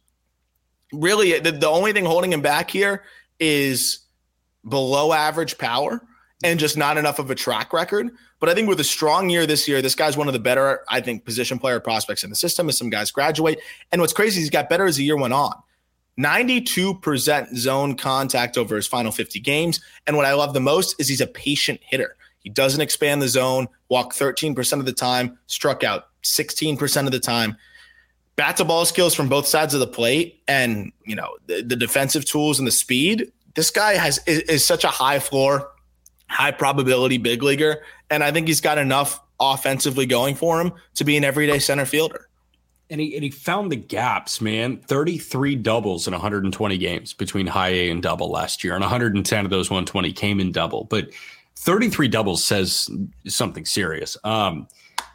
Really, 0.92 1.38
the, 1.38 1.52
the 1.52 1.68
only 1.68 1.92
thing 1.92 2.04
holding 2.04 2.32
him 2.32 2.42
back 2.42 2.68
here 2.68 3.04
is 3.38 4.00
below 4.68 5.12
average 5.12 5.56
power 5.56 6.02
and 6.42 6.58
just 6.58 6.76
not 6.76 6.98
enough 6.98 7.18
of 7.18 7.30
a 7.30 7.34
track 7.34 7.72
record. 7.72 8.10
But 8.40 8.48
I 8.48 8.54
think 8.54 8.68
with 8.68 8.80
a 8.80 8.84
strong 8.84 9.30
year 9.30 9.46
this 9.46 9.68
year, 9.68 9.80
this 9.80 9.94
guy's 9.94 10.16
one 10.16 10.26
of 10.26 10.34
the 10.34 10.40
better, 10.40 10.84
I 10.88 11.00
think, 11.00 11.24
position 11.24 11.58
player 11.58 11.80
prospects 11.80 12.24
in 12.24 12.30
the 12.30 12.36
system 12.36 12.68
as 12.68 12.76
some 12.76 12.90
guys 12.90 13.10
graduate. 13.10 13.60
And 13.92 14.00
what's 14.00 14.12
crazy, 14.12 14.40
he's 14.40 14.50
got 14.50 14.68
better 14.68 14.86
as 14.86 14.96
the 14.96 15.04
year 15.04 15.16
went 15.16 15.32
on. 15.32 15.54
92% 16.18 17.56
zone 17.56 17.96
contact 17.96 18.56
over 18.56 18.76
his 18.76 18.86
final 18.86 19.10
50 19.10 19.40
games. 19.40 19.80
And 20.06 20.16
what 20.16 20.26
I 20.26 20.34
love 20.34 20.54
the 20.54 20.60
most 20.60 20.96
is 21.00 21.08
he's 21.08 21.20
a 21.20 21.26
patient 21.26 21.80
hitter. 21.82 22.16
He 22.40 22.50
doesn't 22.50 22.80
expand 22.80 23.22
the 23.22 23.28
zone, 23.28 23.68
walk 23.88 24.12
13% 24.12 24.78
of 24.78 24.84
the 24.84 24.92
time, 24.92 25.38
struck 25.46 25.82
out 25.82 26.08
16% 26.22 27.06
of 27.06 27.12
the 27.12 27.18
time. 27.18 27.56
Bat 28.36 28.58
to 28.58 28.64
ball 28.64 28.84
skills 28.84 29.14
from 29.14 29.28
both 29.28 29.46
sides 29.46 29.74
of 29.74 29.80
the 29.80 29.86
plate 29.86 30.42
and, 30.46 30.92
you 31.06 31.16
know, 31.16 31.36
the, 31.46 31.62
the 31.62 31.76
defensive 31.76 32.24
tools 32.24 32.58
and 32.58 32.68
the 32.68 32.72
speed. 32.72 33.32
This 33.54 33.70
guy 33.70 33.94
has 33.94 34.20
is, 34.26 34.40
is 34.42 34.66
such 34.66 34.84
a 34.84 34.88
high 34.88 35.20
floor 35.20 35.70
high 36.28 36.50
probability 36.50 37.18
big 37.18 37.42
leaguer. 37.42 37.82
And 38.10 38.22
I 38.22 38.32
think 38.32 38.48
he's 38.48 38.60
got 38.60 38.78
enough 38.78 39.20
offensively 39.40 40.06
going 40.06 40.34
for 40.34 40.60
him 40.60 40.72
to 40.94 41.04
be 41.04 41.16
an 41.16 41.24
everyday 41.24 41.58
center 41.58 41.86
fielder. 41.86 42.28
And 42.90 43.00
he, 43.00 43.14
and 43.14 43.24
he 43.24 43.30
found 43.30 43.72
the 43.72 43.76
gaps, 43.76 44.40
man. 44.40 44.78
33 44.78 45.56
doubles 45.56 46.06
in 46.06 46.12
120 46.12 46.78
games 46.78 47.14
between 47.14 47.46
high 47.46 47.70
A 47.70 47.90
and 47.90 48.02
double 48.02 48.30
last 48.30 48.62
year. 48.62 48.74
And 48.74 48.82
110 48.82 49.44
of 49.44 49.50
those 49.50 49.70
120 49.70 50.12
came 50.12 50.38
in 50.38 50.52
double. 50.52 50.84
But 50.84 51.08
33 51.56 52.08
doubles 52.08 52.44
says 52.44 52.90
something 53.26 53.64
serious. 53.64 54.16
Um, 54.22 54.68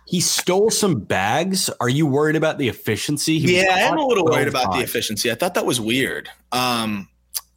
he 0.05 0.19
stole 0.19 0.71
some 0.71 0.99
bags. 0.99 1.69
Are 1.79 1.89
you 1.89 2.07
worried 2.07 2.35
about 2.35 2.57
the 2.57 2.67
efficiency? 2.67 3.33
yeah, 3.33 3.75
I 3.75 3.79
am 3.81 3.99
a 3.99 4.05
little 4.05 4.25
worried 4.25 4.47
about 4.47 4.73
the 4.73 4.79
efficiency. 4.79 5.31
I 5.31 5.35
thought 5.35 5.53
that 5.53 5.67
was 5.67 5.79
weird. 5.79 6.29
Um, 6.51 7.07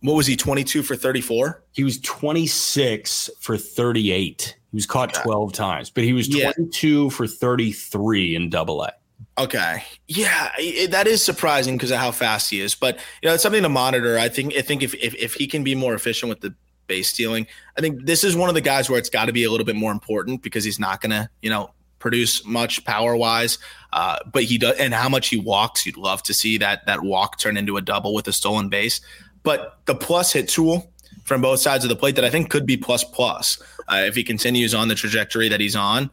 what 0.02 0.14
was 0.14 0.26
he 0.26 0.36
22 0.36 0.82
for 0.82 0.94
34 0.94 1.62
he 1.72 1.84
was 1.84 1.98
26 2.00 3.30
for 3.40 3.56
38 3.56 4.56
he 4.70 4.76
was 4.76 4.86
caught 4.86 5.14
12 5.14 5.52
times 5.52 5.90
but 5.90 6.04
he 6.04 6.12
was 6.12 6.28
22 6.28 7.04
yeah. 7.04 7.08
for 7.08 7.26
33 7.26 8.36
in 8.36 8.50
double 8.50 8.82
a. 8.82 8.92
Okay. 9.38 9.82
Yeah 10.08 10.50
it, 10.58 10.90
that 10.90 11.06
is 11.06 11.24
surprising 11.24 11.76
because 11.76 11.90
of 11.90 11.98
how 11.98 12.10
fast 12.10 12.50
he 12.50 12.60
is 12.60 12.74
but 12.74 12.96
you 13.22 13.28
know 13.28 13.34
it's 13.34 13.42
something 13.42 13.62
to 13.62 13.68
monitor. 13.68 14.18
I 14.18 14.28
think 14.28 14.54
i 14.56 14.62
think 14.62 14.82
if, 14.82 14.94
if 14.94 15.14
if 15.14 15.34
he 15.34 15.46
can 15.46 15.64
be 15.64 15.74
more 15.74 15.94
efficient 15.94 16.28
with 16.28 16.40
the 16.40 16.54
base 16.88 17.08
stealing 17.08 17.46
i 17.78 17.80
think 17.80 18.04
this 18.04 18.24
is 18.24 18.36
one 18.36 18.48
of 18.48 18.56
the 18.56 18.60
guys 18.60 18.90
where 18.90 18.98
it's 18.98 19.08
got 19.08 19.26
to 19.26 19.32
be 19.32 19.44
a 19.44 19.50
little 19.50 19.64
bit 19.64 19.76
more 19.76 19.92
important 19.92 20.42
because 20.42 20.64
he's 20.64 20.80
not 20.80 21.00
gonna 21.00 21.30
you 21.40 21.48
know 21.48 21.70
produce 22.00 22.44
much 22.44 22.84
power 22.84 23.16
wise 23.16 23.58
uh, 23.92 24.18
but 24.32 24.42
he 24.42 24.58
does 24.58 24.76
and 24.78 24.92
how 24.92 25.08
much 25.08 25.28
he 25.28 25.36
walks 25.36 25.86
you'd 25.86 25.96
love 25.96 26.20
to 26.20 26.34
see 26.34 26.58
that 26.58 26.84
that 26.86 27.00
walk 27.02 27.38
turn 27.38 27.56
into 27.56 27.76
a 27.76 27.80
double 27.80 28.12
with 28.12 28.26
a 28.26 28.32
stolen 28.32 28.68
base 28.68 29.00
but 29.42 29.78
the 29.86 29.94
plus 29.94 30.32
hit 30.32 30.48
tool 30.48 30.92
from 31.24 31.40
both 31.40 31.60
sides 31.60 31.84
of 31.84 31.88
the 31.88 31.96
plate 31.96 32.16
that 32.16 32.24
I 32.24 32.30
think 32.30 32.50
could 32.50 32.66
be 32.66 32.76
plus 32.76 33.04
plus 33.04 33.62
uh, 33.88 34.02
if 34.06 34.14
he 34.14 34.24
continues 34.24 34.74
on 34.74 34.88
the 34.88 34.94
trajectory 34.94 35.48
that 35.48 35.60
he's 35.60 35.76
on. 35.76 36.10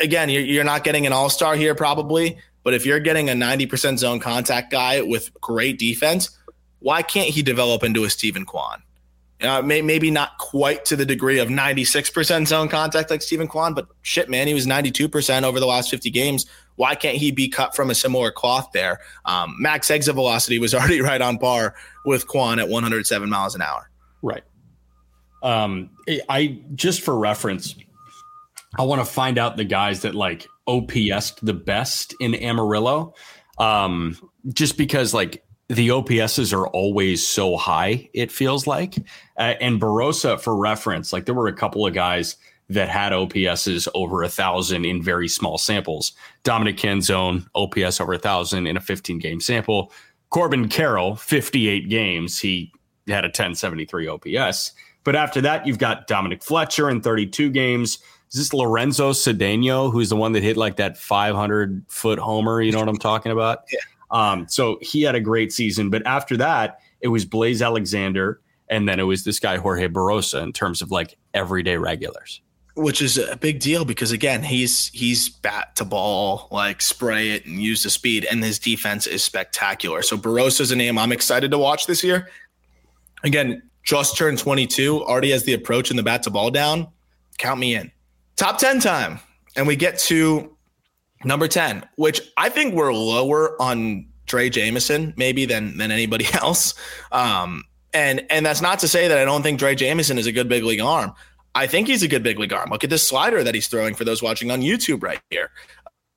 Again, 0.00 0.28
you're, 0.28 0.64
not 0.64 0.84
getting 0.84 1.06
an 1.06 1.12
all 1.12 1.28
star 1.28 1.56
here 1.56 1.74
probably, 1.74 2.38
but 2.62 2.74
if 2.74 2.86
you're 2.86 3.00
getting 3.00 3.30
a 3.30 3.32
90% 3.32 3.98
zone 3.98 4.20
contact 4.20 4.70
guy 4.70 5.02
with 5.02 5.32
great 5.40 5.78
defense, 5.78 6.38
why 6.78 7.02
can't 7.02 7.28
he 7.28 7.42
develop 7.42 7.82
into 7.82 8.04
a 8.04 8.10
Steven 8.10 8.44
Kwan? 8.44 8.82
Uh, 9.40 9.60
may, 9.60 9.82
maybe 9.82 10.08
not 10.08 10.38
quite 10.38 10.84
to 10.84 10.94
the 10.94 11.04
degree 11.04 11.40
of 11.40 11.48
96% 11.48 12.46
zone 12.46 12.68
contact 12.68 13.10
like 13.10 13.22
Steven 13.22 13.48
Kwan, 13.48 13.74
but 13.74 13.88
shit, 14.02 14.30
man, 14.30 14.46
he 14.46 14.54
was 14.54 14.66
92% 14.66 15.42
over 15.42 15.58
the 15.58 15.66
last 15.66 15.90
50 15.90 16.10
games. 16.10 16.46
Why 16.76 16.94
can't 16.94 17.16
he 17.16 17.30
be 17.30 17.48
cut 17.48 17.76
from 17.76 17.90
a 17.90 17.94
similar 17.94 18.30
cloth 18.30 18.70
there? 18.72 19.00
Um, 19.24 19.56
max 19.58 19.90
exit 19.90 20.14
velocity 20.14 20.58
was 20.58 20.74
already 20.74 21.00
right 21.00 21.20
on 21.20 21.38
par 21.38 21.74
with 22.04 22.26
Kwan 22.26 22.58
at 22.58 22.68
107 22.68 23.28
miles 23.28 23.54
an 23.54 23.62
hour. 23.62 23.90
Right. 24.22 24.44
Um, 25.42 25.90
I 26.28 26.60
just 26.74 27.00
for 27.00 27.18
reference, 27.18 27.74
I 28.78 28.82
want 28.82 29.00
to 29.00 29.04
find 29.04 29.38
out 29.38 29.56
the 29.56 29.64
guys 29.64 30.02
that 30.02 30.14
like 30.14 30.46
OPS 30.66 31.32
the 31.42 31.54
best 31.54 32.14
in 32.20 32.34
Amarillo. 32.34 33.14
Um, 33.58 34.16
just 34.52 34.78
because 34.78 35.12
like 35.12 35.44
the 35.68 35.88
OPSs 35.88 36.52
are 36.52 36.66
always 36.68 37.26
so 37.26 37.56
high, 37.56 38.08
it 38.12 38.30
feels 38.30 38.66
like. 38.66 38.96
Uh, 39.38 39.54
and 39.60 39.80
Barrosa, 39.80 40.40
for 40.40 40.56
reference, 40.56 41.12
like 41.12 41.26
there 41.26 41.34
were 41.34 41.48
a 41.48 41.54
couple 41.54 41.86
of 41.86 41.94
guys 41.94 42.36
that 42.72 42.88
had 42.88 43.12
OPSs 43.12 43.88
over 43.94 44.22
a 44.22 44.28
thousand 44.28 44.84
in 44.84 45.02
very 45.02 45.28
small 45.28 45.58
samples. 45.58 46.12
Dominic 46.42 46.76
Canzone, 46.76 47.46
OPS 47.54 48.00
over 48.00 48.14
a 48.14 48.18
thousand 48.18 48.66
in 48.66 48.76
a 48.76 48.80
15 48.80 49.18
game 49.18 49.40
sample. 49.40 49.92
Corbin 50.30 50.68
Carroll, 50.68 51.16
58 51.16 51.88
games. 51.88 52.38
He 52.38 52.72
had 53.06 53.24
a 53.24 53.28
1073 53.28 54.08
OPS. 54.08 54.72
But 55.04 55.16
after 55.16 55.40
that, 55.42 55.66
you've 55.66 55.78
got 55.78 56.06
Dominic 56.06 56.42
Fletcher 56.42 56.88
in 56.88 57.00
32 57.00 57.50
games. 57.50 57.98
Is 58.32 58.38
this 58.38 58.54
Lorenzo 58.54 59.12
Cedeno, 59.12 59.92
who's 59.92 60.08
the 60.08 60.16
one 60.16 60.32
that 60.32 60.42
hit 60.42 60.56
like 60.56 60.76
that 60.76 60.96
500 60.96 61.84
foot 61.88 62.18
homer? 62.18 62.62
You 62.62 62.72
know 62.72 62.78
what 62.78 62.88
I'm 62.88 62.96
talking 62.96 63.32
about? 63.32 63.64
Yeah. 63.70 63.80
Um, 64.10 64.46
so 64.48 64.78
he 64.80 65.02
had 65.02 65.14
a 65.14 65.20
great 65.20 65.52
season. 65.52 65.90
But 65.90 66.06
after 66.06 66.36
that, 66.38 66.78
it 67.00 67.08
was 67.08 67.24
Blaze 67.24 67.60
Alexander. 67.60 68.40
And 68.70 68.88
then 68.88 69.00
it 69.00 69.04
was 69.04 69.24
this 69.24 69.38
guy, 69.38 69.58
Jorge 69.58 69.88
Barrosa, 69.88 70.42
in 70.42 70.52
terms 70.52 70.80
of 70.80 70.90
like 70.90 71.18
everyday 71.34 71.76
regulars 71.76 72.40
which 72.74 73.02
is 73.02 73.18
a 73.18 73.36
big 73.36 73.60
deal 73.60 73.84
because 73.84 74.12
again 74.12 74.42
he's 74.42 74.88
he's 74.88 75.28
bat 75.28 75.76
to 75.76 75.84
ball 75.84 76.48
like 76.50 76.80
spray 76.80 77.30
it 77.30 77.44
and 77.44 77.62
use 77.62 77.82
the 77.82 77.90
speed 77.90 78.26
and 78.30 78.42
his 78.42 78.58
defense 78.58 79.06
is 79.06 79.22
spectacular. 79.22 80.02
So 80.02 80.16
Barrosa's 80.16 80.70
a 80.70 80.76
name 80.76 80.98
i'm 80.98 81.12
excited 81.12 81.50
to 81.50 81.58
watch 81.58 81.86
this 81.86 82.02
year. 82.02 82.28
Again 83.24 83.62
just 83.84 84.16
turned 84.16 84.38
22 84.38 85.04
already 85.04 85.30
has 85.30 85.44
the 85.44 85.54
approach 85.54 85.90
and 85.90 85.98
the 85.98 86.02
bat 86.02 86.22
to 86.22 86.30
ball 86.30 86.50
down. 86.50 86.88
Count 87.38 87.58
me 87.60 87.74
in. 87.74 87.90
Top 88.36 88.58
10 88.58 88.80
time. 88.80 89.18
And 89.56 89.66
we 89.66 89.76
get 89.76 89.98
to 90.00 90.56
number 91.24 91.46
10 91.46 91.86
which 91.96 92.20
i 92.36 92.48
think 92.48 92.74
we're 92.74 92.92
lower 92.92 93.60
on 93.62 94.06
Drey 94.26 94.50
Jameson 94.50 95.12
maybe 95.16 95.44
than 95.44 95.76
than 95.76 95.90
anybody 95.90 96.26
else. 96.32 96.74
Um 97.12 97.64
and 97.94 98.24
and 98.30 98.46
that's 98.46 98.62
not 98.62 98.78
to 98.78 98.88
say 98.88 99.08
that 99.08 99.18
i 99.18 99.24
don't 99.26 99.42
think 99.42 99.60
Drey 99.60 99.76
Jameson 99.76 100.16
is 100.16 100.26
a 100.26 100.32
good 100.32 100.48
big 100.48 100.64
league 100.64 100.80
arm 100.80 101.12
I 101.54 101.66
think 101.66 101.86
he's 101.86 102.02
a 102.02 102.08
good 102.08 102.22
big 102.22 102.38
league 102.38 102.52
arm. 102.52 102.70
Look 102.70 102.84
at 102.84 102.90
this 102.90 103.06
slider 103.06 103.44
that 103.44 103.54
he's 103.54 103.66
throwing 103.66 103.94
for 103.94 104.04
those 104.04 104.22
watching 104.22 104.50
on 104.50 104.60
YouTube 104.62 105.02
right 105.02 105.20
here. 105.30 105.50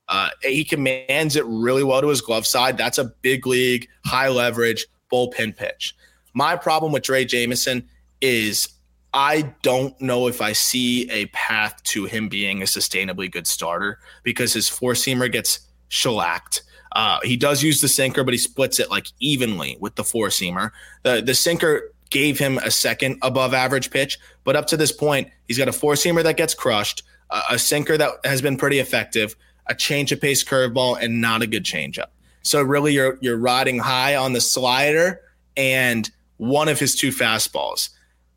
Uh, 0.07 0.29
he 0.41 0.63
commands 0.63 1.35
it 1.35 1.45
really 1.45 1.83
well 1.83 2.01
to 2.01 2.07
his 2.07 2.21
glove 2.21 2.45
side. 2.45 2.77
That's 2.77 2.97
a 2.97 3.05
big 3.21 3.47
league, 3.47 3.87
high 4.05 4.29
leverage 4.29 4.85
bullpen 5.11 5.57
pitch. 5.57 5.95
My 6.33 6.55
problem 6.55 6.91
with 6.91 7.03
Drey 7.03 7.27
Jameson 7.27 7.87
is 8.21 8.69
I 9.13 9.53
don't 9.61 9.99
know 10.01 10.27
if 10.27 10.41
I 10.41 10.51
see 10.51 11.09
a 11.09 11.25
path 11.27 11.81
to 11.83 12.05
him 12.05 12.27
being 12.27 12.61
a 12.61 12.65
sustainably 12.65 13.31
good 13.31 13.47
starter 13.47 13.99
because 14.23 14.53
his 14.53 14.67
four 14.67 14.93
seamer 14.93 15.31
gets 15.31 15.59
shellacked. 15.87 16.63
Uh, 16.91 17.19
he 17.23 17.37
does 17.37 17.63
use 17.63 17.81
the 17.81 17.87
sinker, 17.87 18.23
but 18.23 18.33
he 18.33 18.37
splits 18.37 18.79
it 18.79 18.89
like 18.89 19.07
evenly 19.19 19.77
with 19.79 19.95
the 19.95 20.03
four 20.03 20.27
seamer. 20.27 20.71
The 21.03 21.21
the 21.21 21.33
sinker 21.33 21.93
gave 22.09 22.39
him 22.39 22.57
a 22.59 22.71
second 22.71 23.17
above 23.21 23.53
average 23.53 23.91
pitch, 23.91 24.19
but 24.43 24.55
up 24.55 24.67
to 24.67 24.77
this 24.77 24.91
point, 24.91 25.29
he's 25.47 25.57
got 25.57 25.67
a 25.67 25.73
four 25.73 25.93
seamer 25.93 26.23
that 26.23 26.37
gets 26.37 26.53
crushed, 26.53 27.03
a, 27.31 27.41
a 27.51 27.59
sinker 27.59 27.97
that 27.97 28.11
has 28.23 28.41
been 28.41 28.57
pretty 28.57 28.79
effective, 28.79 29.35
a 29.67 29.75
change 29.75 30.11
of 30.11 30.21
pace 30.21 30.43
curveball, 30.43 31.01
and 31.01 31.21
not 31.21 31.41
a 31.41 31.47
good 31.47 31.63
changeup. 31.63 32.07
So 32.43 32.61
really, 32.61 32.93
you're 32.93 33.17
you're 33.21 33.37
riding 33.37 33.79
high 33.79 34.15
on 34.15 34.33
the 34.33 34.41
slider 34.41 35.21
and 35.57 36.09
one 36.37 36.67
of 36.67 36.79
his 36.79 36.95
two 36.95 37.09
fastballs 37.09 37.89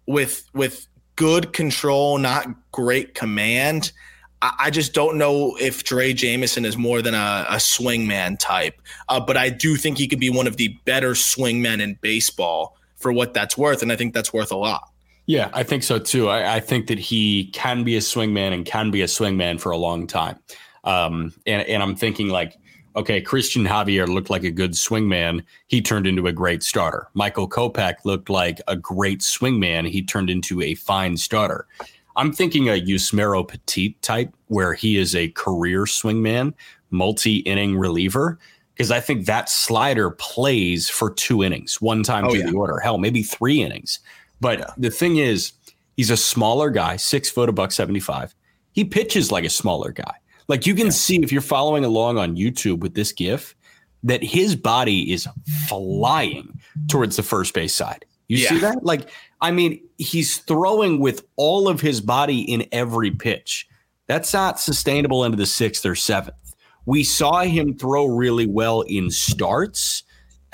with 0.06 0.48
with 0.54 0.86
good 1.16 1.52
control, 1.52 2.16
not 2.18 2.46
great 2.72 3.14
command. 3.14 3.92
I 4.40 4.70
just 4.70 4.94
don't 4.94 5.18
know 5.18 5.56
if 5.60 5.82
Drey 5.82 6.14
Jameson 6.14 6.64
is 6.64 6.76
more 6.76 7.02
than 7.02 7.12
a, 7.12 7.44
a 7.50 7.56
swingman 7.56 8.38
type, 8.38 8.80
uh, 9.08 9.18
but 9.18 9.36
I 9.36 9.50
do 9.50 9.74
think 9.74 9.98
he 9.98 10.06
could 10.06 10.20
be 10.20 10.30
one 10.30 10.46
of 10.46 10.56
the 10.56 10.68
better 10.84 11.10
swingmen 11.10 11.82
in 11.82 11.98
baseball 12.00 12.77
for 12.98 13.12
what 13.12 13.32
that's 13.34 13.56
worth, 13.56 13.82
and 13.82 13.90
I 13.90 13.96
think 13.96 14.14
that's 14.14 14.32
worth 14.32 14.52
a 14.52 14.56
lot. 14.56 14.90
Yeah, 15.26 15.50
I 15.52 15.62
think 15.62 15.82
so 15.82 15.98
too. 15.98 16.28
I, 16.28 16.56
I 16.56 16.60
think 16.60 16.86
that 16.86 16.98
he 16.98 17.46
can 17.52 17.84
be 17.84 17.96
a 17.96 18.00
swingman 18.00 18.52
and 18.52 18.64
can 18.64 18.90
be 18.90 19.02
a 19.02 19.06
swingman 19.06 19.60
for 19.60 19.70
a 19.70 19.76
long 19.76 20.06
time. 20.06 20.38
Um, 20.84 21.34
and 21.46 21.66
and 21.68 21.82
I'm 21.82 21.94
thinking 21.94 22.28
like, 22.28 22.56
okay, 22.96 23.20
Christian 23.20 23.64
Javier 23.64 24.08
looked 24.08 24.30
like 24.30 24.44
a 24.44 24.50
good 24.50 24.72
swingman. 24.72 25.44
He 25.66 25.82
turned 25.82 26.06
into 26.06 26.26
a 26.26 26.32
great 26.32 26.62
starter. 26.62 27.08
Michael 27.14 27.48
Kopech 27.48 27.96
looked 28.04 28.30
like 28.30 28.60
a 28.68 28.76
great 28.76 29.20
swingman. 29.20 29.88
He 29.88 30.02
turned 30.02 30.30
into 30.30 30.62
a 30.62 30.74
fine 30.74 31.16
starter. 31.16 31.66
I'm 32.16 32.32
thinking 32.32 32.68
a 32.68 32.80
Yusmeiro 32.80 33.46
Petit 33.46 33.96
type 34.02 34.34
where 34.48 34.74
he 34.74 34.96
is 34.96 35.14
a 35.14 35.28
career 35.28 35.84
swingman, 35.84 36.54
multi 36.90 37.36
inning 37.40 37.76
reliever, 37.76 38.38
because 38.78 38.92
I 38.92 39.00
think 39.00 39.26
that 39.26 39.50
slider 39.50 40.10
plays 40.10 40.88
for 40.88 41.10
two 41.10 41.42
innings, 41.42 41.82
one 41.82 42.04
time 42.04 42.26
oh, 42.26 42.30
through 42.30 42.40
yeah. 42.40 42.50
the 42.50 42.56
order. 42.56 42.78
Hell, 42.78 42.96
maybe 42.96 43.24
three 43.24 43.60
innings. 43.60 43.98
But 44.40 44.60
yeah. 44.60 44.70
the 44.76 44.90
thing 44.90 45.16
is, 45.16 45.52
he's 45.96 46.10
a 46.10 46.16
smaller 46.16 46.70
guy, 46.70 46.94
six 46.94 47.28
foot, 47.28 47.48
a 47.48 47.52
buck 47.52 47.72
75. 47.72 48.36
He 48.70 48.84
pitches 48.84 49.32
like 49.32 49.44
a 49.44 49.50
smaller 49.50 49.90
guy. 49.90 50.14
Like 50.46 50.64
you 50.64 50.76
can 50.76 50.86
yeah. 50.86 50.92
see 50.92 51.16
if 51.16 51.32
you're 51.32 51.42
following 51.42 51.84
along 51.84 52.18
on 52.18 52.36
YouTube 52.36 52.78
with 52.78 52.94
this 52.94 53.10
GIF, 53.10 53.56
that 54.04 54.22
his 54.22 54.54
body 54.54 55.12
is 55.12 55.26
flying 55.66 56.60
towards 56.86 57.16
the 57.16 57.24
first 57.24 57.54
base 57.54 57.74
side. 57.74 58.04
You 58.28 58.36
see 58.36 58.58
that? 58.58 58.84
Like 58.84 59.10
I 59.40 59.50
mean, 59.50 59.80
he's 59.98 60.38
throwing 60.38 61.00
with 61.00 61.26
all 61.34 61.68
of 61.68 61.80
his 61.80 62.00
body 62.00 62.42
in 62.42 62.64
every 62.70 63.10
pitch. 63.10 63.66
That's 64.06 64.32
not 64.32 64.60
sustainable 64.60 65.24
into 65.24 65.36
the 65.36 65.46
sixth 65.46 65.84
or 65.84 65.96
seventh. 65.96 66.47
We 66.88 67.04
saw 67.04 67.42
him 67.42 67.76
throw 67.76 68.06
really 68.06 68.46
well 68.46 68.80
in 68.80 69.10
starts 69.10 70.04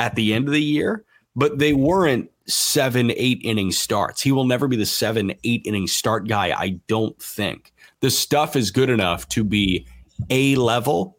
at 0.00 0.16
the 0.16 0.34
end 0.34 0.48
of 0.48 0.52
the 0.52 0.60
year, 0.60 1.04
but 1.36 1.60
they 1.60 1.74
weren't 1.74 2.28
seven, 2.48 3.12
eight 3.12 3.40
inning 3.44 3.70
starts. 3.70 4.20
He 4.20 4.32
will 4.32 4.44
never 4.44 4.66
be 4.66 4.74
the 4.74 4.84
seven, 4.84 5.34
eight 5.44 5.62
inning 5.64 5.86
start 5.86 6.26
guy, 6.26 6.46
I 6.46 6.80
don't 6.88 7.16
think. 7.22 7.72
The 8.00 8.10
stuff 8.10 8.56
is 8.56 8.72
good 8.72 8.90
enough 8.90 9.28
to 9.28 9.44
be 9.44 9.86
a 10.28 10.56
level 10.56 11.18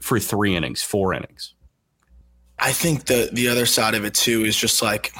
for 0.00 0.20
three 0.20 0.54
innings, 0.54 0.84
four 0.84 1.12
innings. 1.12 1.54
I 2.60 2.70
think 2.70 3.06
the 3.06 3.30
the 3.32 3.48
other 3.48 3.66
side 3.66 3.94
of 3.94 4.04
it 4.04 4.14
too 4.14 4.44
is 4.44 4.56
just 4.56 4.80
like 4.80 5.12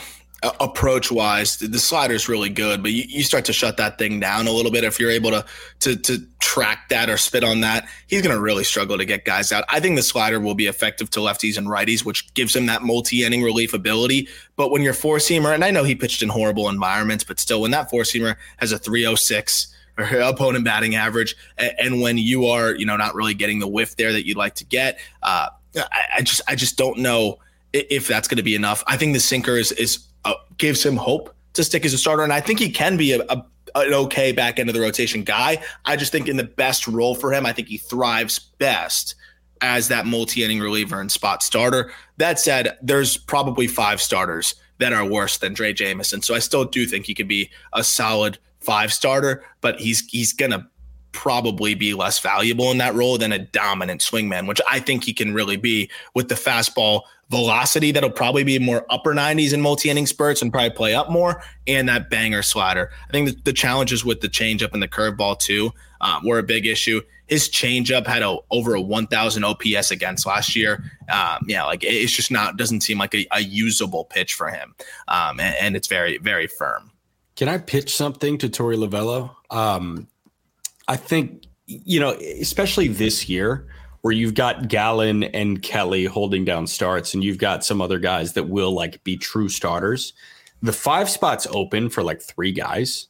approach 0.61 1.11
wise, 1.11 1.57
the 1.59 1.79
slider 1.79 2.15
is 2.15 2.29
really 2.29 2.49
good, 2.49 2.83
but 2.83 2.93
you, 2.93 3.05
you, 3.09 3.23
start 3.23 3.45
to 3.47 3.53
shut 3.53 3.77
that 3.77 3.99
thing 3.99 4.21
down 4.21 4.47
a 4.47 4.51
little 4.51 4.71
bit 4.71 4.85
if 4.85 5.01
you're 5.01 5.11
able 5.11 5.31
to 5.31 5.45
to 5.81 5.97
to 5.97 6.19
track 6.41 6.89
that 6.91 7.09
or 7.09 7.17
spit 7.17 7.45
on 7.45 7.61
that. 7.61 7.89
He's 8.07 8.23
going 8.23 8.35
to 8.35 8.41
really 8.41 8.65
struggle 8.65 8.99
to 8.99 9.05
get 9.05 9.25
guys 9.25 9.53
out. 9.53 9.65
I 9.69 9.81
think 9.81 9.97
the 9.97 10.03
slider 10.03 10.41
will 10.41 10.55
be 10.55 10.67
effective 10.67 11.11
to 11.11 11.21
lefties 11.21 11.57
and 11.57 11.67
righties, 11.67 12.05
which 12.05 12.33
gives 12.35 12.55
him 12.55 12.67
that 12.67 12.83
multi 12.83 13.25
inning 13.25 13.43
relief 13.43 13.75
ability. 13.75 14.29
But 14.57 14.71
when 14.71 14.83
you're 14.83 14.95
four 14.95 15.19
seamer, 15.19 15.55
and 15.55 15.65
I 15.65 15.71
know 15.71 15.85
he 15.85 15.95
pitched 15.95 16.23
in 16.23 16.29
horrible 16.29 16.69
environments, 16.69 17.25
but 17.25 17.41
still, 17.41 17.61
when 17.61 17.71
that 17.71 17.91
four 17.91 18.03
seamer 18.03 18.37
has 18.59 18.73
a 18.73 18.79
306 18.79 19.75
or 19.97 20.05
opponent 20.21 20.65
batting 20.65 20.95
average, 20.95 21.37
and, 21.57 21.73
and, 21.79 22.01
when 22.01 22.19
you 22.19 22.47
are 22.47 22.75
you 22.75 22.85
know 22.85 22.97
not 22.97 23.15
really 23.15 23.35
getting 23.35 23.61
the 23.61 23.69
whiff 23.69 23.97
there 23.97 24.13
that 24.13 24.27
you'd 24.27 24.37
like 24.37 24.57
to 24.57 24.65
get, 24.65 24.99
uh, 25.23 25.49
I, 25.77 26.01
I 26.17 26.23
just 26.23 26.43
I 26.49 26.55
just 26.55 26.77
don't 26.77 26.99
know 26.99 27.39
if 27.73 28.07
that's 28.07 28.29
going 28.29 28.37
to 28.37 28.45
be 28.45 28.55
enough. 28.55 28.85
I 28.87 28.97
think 28.97 29.15
the 29.15 29.21
sinker 29.21 29.57
is 29.57 29.73
is 29.73 30.07
uh, 30.25 30.35
gives 30.59 30.85
him 30.85 30.97
hope 30.97 31.35
to 31.55 31.64
stick 31.64 31.85
as 31.85 31.93
a 31.93 31.99
starter, 31.99 32.22
and 32.22 32.33
I 32.33 32.41
think 32.41 32.59
he 32.59 32.70
can 32.70 32.97
be 32.97 33.12
a, 33.12 33.22
a 33.29 33.45
an 33.77 33.93
okay 33.93 34.31
back 34.33 34.59
end 34.59 34.68
of 34.68 34.75
the 34.75 34.81
rotation 34.81 35.25
guy. 35.25 35.62
I 35.85 35.97
just 35.97 36.12
think 36.12 36.29
in 36.29 36.37
the 36.37 36.45
best 36.45 36.87
role 36.87 37.14
for 37.14 37.33
him, 37.33 37.45
I 37.45 37.53
think 37.53 37.68
he 37.68 37.79
thrives 37.79 38.39
best 38.39 39.16
as 39.61 39.89
that 39.89 40.07
multi 40.07 40.45
inning 40.45 40.61
reliever 40.61 41.01
and 41.01 41.11
spot 41.11 41.43
starter. 41.43 41.93
That 42.18 42.39
said, 42.39 42.77
there's 42.83 43.16
probably 43.16 43.66
five 43.66 44.01
starters 44.01 44.55
that 44.79 44.93
are 44.93 45.05
worse 45.05 45.39
than 45.39 45.55
Drey 45.55 45.75
Jameson. 45.75 46.22
so 46.22 46.35
I 46.35 46.39
still 46.41 46.64
do 46.64 46.87
think 46.87 47.07
he 47.07 47.14
could 47.14 47.29
be 47.29 47.51
a 47.72 47.83
solid 47.83 48.39
five 48.61 48.93
starter, 48.93 49.45
but 49.61 49.81
he's 49.81 50.01
he's 50.07 50.33
gonna 50.33 50.68
probably 51.15 51.75
be 51.75 51.95
less 51.95 52.19
valuable 52.19 52.71
in 52.71 52.79
that 52.79 52.95
role 52.95 53.17
than 53.17 53.33
a 53.33 53.39
dominant 53.39 54.03
swingman, 54.03 54.47
which 54.47 54.61
I 54.69 54.81
think 54.81 55.05
he 55.05 55.15
can 55.15 55.33
really 55.33 55.57
be 55.57 55.89
with 56.12 56.29
the 56.29 56.35
fastball 56.35 57.03
velocity 57.31 57.91
that'll 57.93 58.11
probably 58.11 58.45
be 58.45 58.59
more 58.59 58.85
upper 58.91 59.15
90s 59.15 59.55
in 59.55 59.61
multi-inning 59.61 60.07
spurts 60.07 60.43
and 60.43 60.53
probably 60.53 60.71
play 60.71 60.95
up 60.95 61.11
more 61.11 61.43
and 61.67 61.89
that 61.89 62.11
banger 62.11 62.43
slider. 62.43 62.91
I 63.09 63.12
think 63.12 63.29
the, 63.29 63.37
the 63.45 63.53
challenges 63.53 64.05
with 64.05 64.21
the 64.21 64.29
changeup 64.29 64.75
and 64.75 64.83
the 64.83 64.89
curveball 64.89 65.39
too 65.39 65.73
um, 66.03 66.27
were 66.27 66.39
a 66.39 66.43
big 66.43 66.67
issue. 66.67 67.01
His 67.27 67.49
changeup 67.49 68.07
had 68.07 68.23
a, 68.23 68.37
over 68.51 68.75
a 68.75 68.81
1000 68.81 69.45
ops 69.45 69.91
against 69.91 70.27
last 70.27 70.55
year. 70.55 70.85
Um, 71.11 71.47
yeah 71.47 71.65
like 71.65 71.83
it's 71.83 72.12
just 72.12 72.31
not 72.31 72.57
doesn't 72.57 72.83
seem 72.83 72.99
like 72.99 73.15
a, 73.15 73.27
a 73.33 73.41
usable 73.41 74.05
pitch 74.05 74.35
for 74.35 74.49
him. 74.49 74.75
Um, 75.09 75.41
and, 75.41 75.55
and, 75.61 75.77
it's 75.77 75.89
very 75.89 76.19
very 76.19 76.47
firm. 76.47 76.91
Can 77.37 77.49
i 77.49 77.59
pitch 77.59 77.95
something 77.97 78.37
to 78.39 78.49
Torey 78.49 78.77
Lovullo 78.77 79.35
um, 79.51 80.09
i 80.89 80.97
think 80.97 81.45
you 81.66 81.99
know 81.99 82.11
especially 82.41 82.89
this 82.89 83.28
year 83.28 83.66
where 84.05 84.12
you've 84.12 84.35
got 84.35 84.68
Gallen 84.68 85.24
and 85.24 85.62
Kelly 85.62 86.05
holding 86.05 86.45
down 86.45 86.66
starts, 86.66 87.14
and 87.14 87.24
you've 87.24 87.39
got 87.39 87.64
some 87.64 87.80
other 87.80 87.99
guys 87.99 88.35
that 88.35 88.51
will 88.51 88.70
like 88.70 89.03
be 89.03 89.16
true 89.16 89.49
starters. 89.49 90.12
The 90.61 90.74
five 90.74 91.09
spots 91.09 91.47
open 91.51 91.89
for 91.89 92.03
like 92.03 92.20
three 92.20 92.53
guys. 92.53 93.07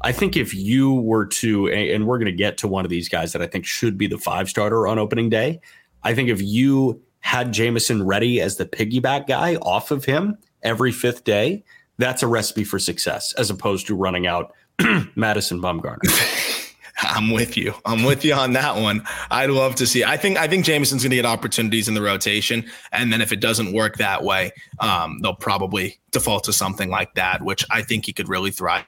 I 0.00 0.12
think 0.12 0.38
if 0.38 0.54
you 0.54 0.94
were 0.94 1.26
to, 1.26 1.68
and 1.68 2.06
we're 2.06 2.16
going 2.16 2.24
to 2.24 2.32
get 2.32 2.56
to 2.56 2.68
one 2.68 2.86
of 2.86 2.90
these 2.90 3.06
guys 3.06 3.34
that 3.34 3.42
I 3.42 3.46
think 3.48 3.66
should 3.66 3.98
be 3.98 4.06
the 4.06 4.16
five 4.16 4.48
starter 4.48 4.86
on 4.86 4.98
opening 4.98 5.28
day. 5.28 5.60
I 6.04 6.14
think 6.14 6.30
if 6.30 6.40
you 6.40 7.02
had 7.18 7.52
Jameson 7.52 8.06
ready 8.06 8.40
as 8.40 8.56
the 8.56 8.64
piggyback 8.64 9.26
guy 9.26 9.56
off 9.56 9.90
of 9.90 10.06
him 10.06 10.38
every 10.62 10.90
fifth 10.90 11.24
day, 11.24 11.62
that's 11.98 12.22
a 12.22 12.26
recipe 12.26 12.64
for 12.64 12.78
success 12.78 13.34
as 13.34 13.50
opposed 13.50 13.86
to 13.88 13.94
running 13.94 14.26
out 14.26 14.54
Madison 15.16 15.60
Bumgarner. 15.60 15.98
I'm 17.02 17.30
with 17.30 17.56
you. 17.56 17.74
I'm 17.84 18.04
with 18.04 18.24
you 18.24 18.34
on 18.34 18.52
that 18.52 18.76
one. 18.76 19.04
I'd 19.30 19.50
love 19.50 19.74
to 19.76 19.86
see. 19.86 20.04
I 20.04 20.16
think 20.16 20.38
I 20.38 20.46
think 20.46 20.64
Jameson's 20.64 21.02
going 21.02 21.10
to 21.10 21.16
get 21.16 21.26
opportunities 21.26 21.88
in 21.88 21.94
the 21.94 22.02
rotation, 22.02 22.64
and 22.92 23.12
then 23.12 23.20
if 23.20 23.32
it 23.32 23.40
doesn't 23.40 23.72
work 23.72 23.96
that 23.96 24.22
way, 24.22 24.52
um, 24.80 25.18
they'll 25.22 25.34
probably 25.34 25.98
default 26.10 26.44
to 26.44 26.52
something 26.52 26.90
like 26.90 27.14
that, 27.14 27.42
which 27.42 27.64
I 27.70 27.82
think 27.82 28.06
he 28.06 28.12
could 28.12 28.28
really 28.28 28.50
thrive. 28.50 28.84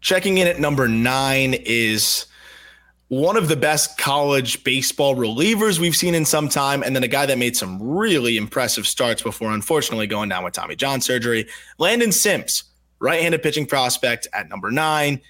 Checking 0.00 0.38
in 0.38 0.46
at 0.46 0.60
number 0.60 0.88
nine 0.88 1.54
is 1.54 2.26
one 3.08 3.36
of 3.36 3.48
the 3.48 3.56
best 3.56 3.96
college 3.96 4.62
baseball 4.64 5.16
relievers 5.16 5.78
we've 5.78 5.96
seen 5.96 6.14
in 6.14 6.24
some 6.24 6.48
time, 6.48 6.82
and 6.82 6.94
then 6.94 7.02
a 7.02 7.08
guy 7.08 7.26
that 7.26 7.38
made 7.38 7.56
some 7.56 7.82
really 7.82 8.36
impressive 8.36 8.86
starts 8.86 9.22
before, 9.22 9.52
unfortunately, 9.52 10.06
going 10.06 10.28
down 10.28 10.44
with 10.44 10.52
Tommy 10.52 10.76
John 10.76 11.00
surgery. 11.00 11.46
Landon 11.78 12.12
Sims, 12.12 12.64
right-handed 13.00 13.42
pitching 13.42 13.66
prospect 13.66 14.28
at 14.32 14.48
number 14.48 14.70
nine 14.70 15.20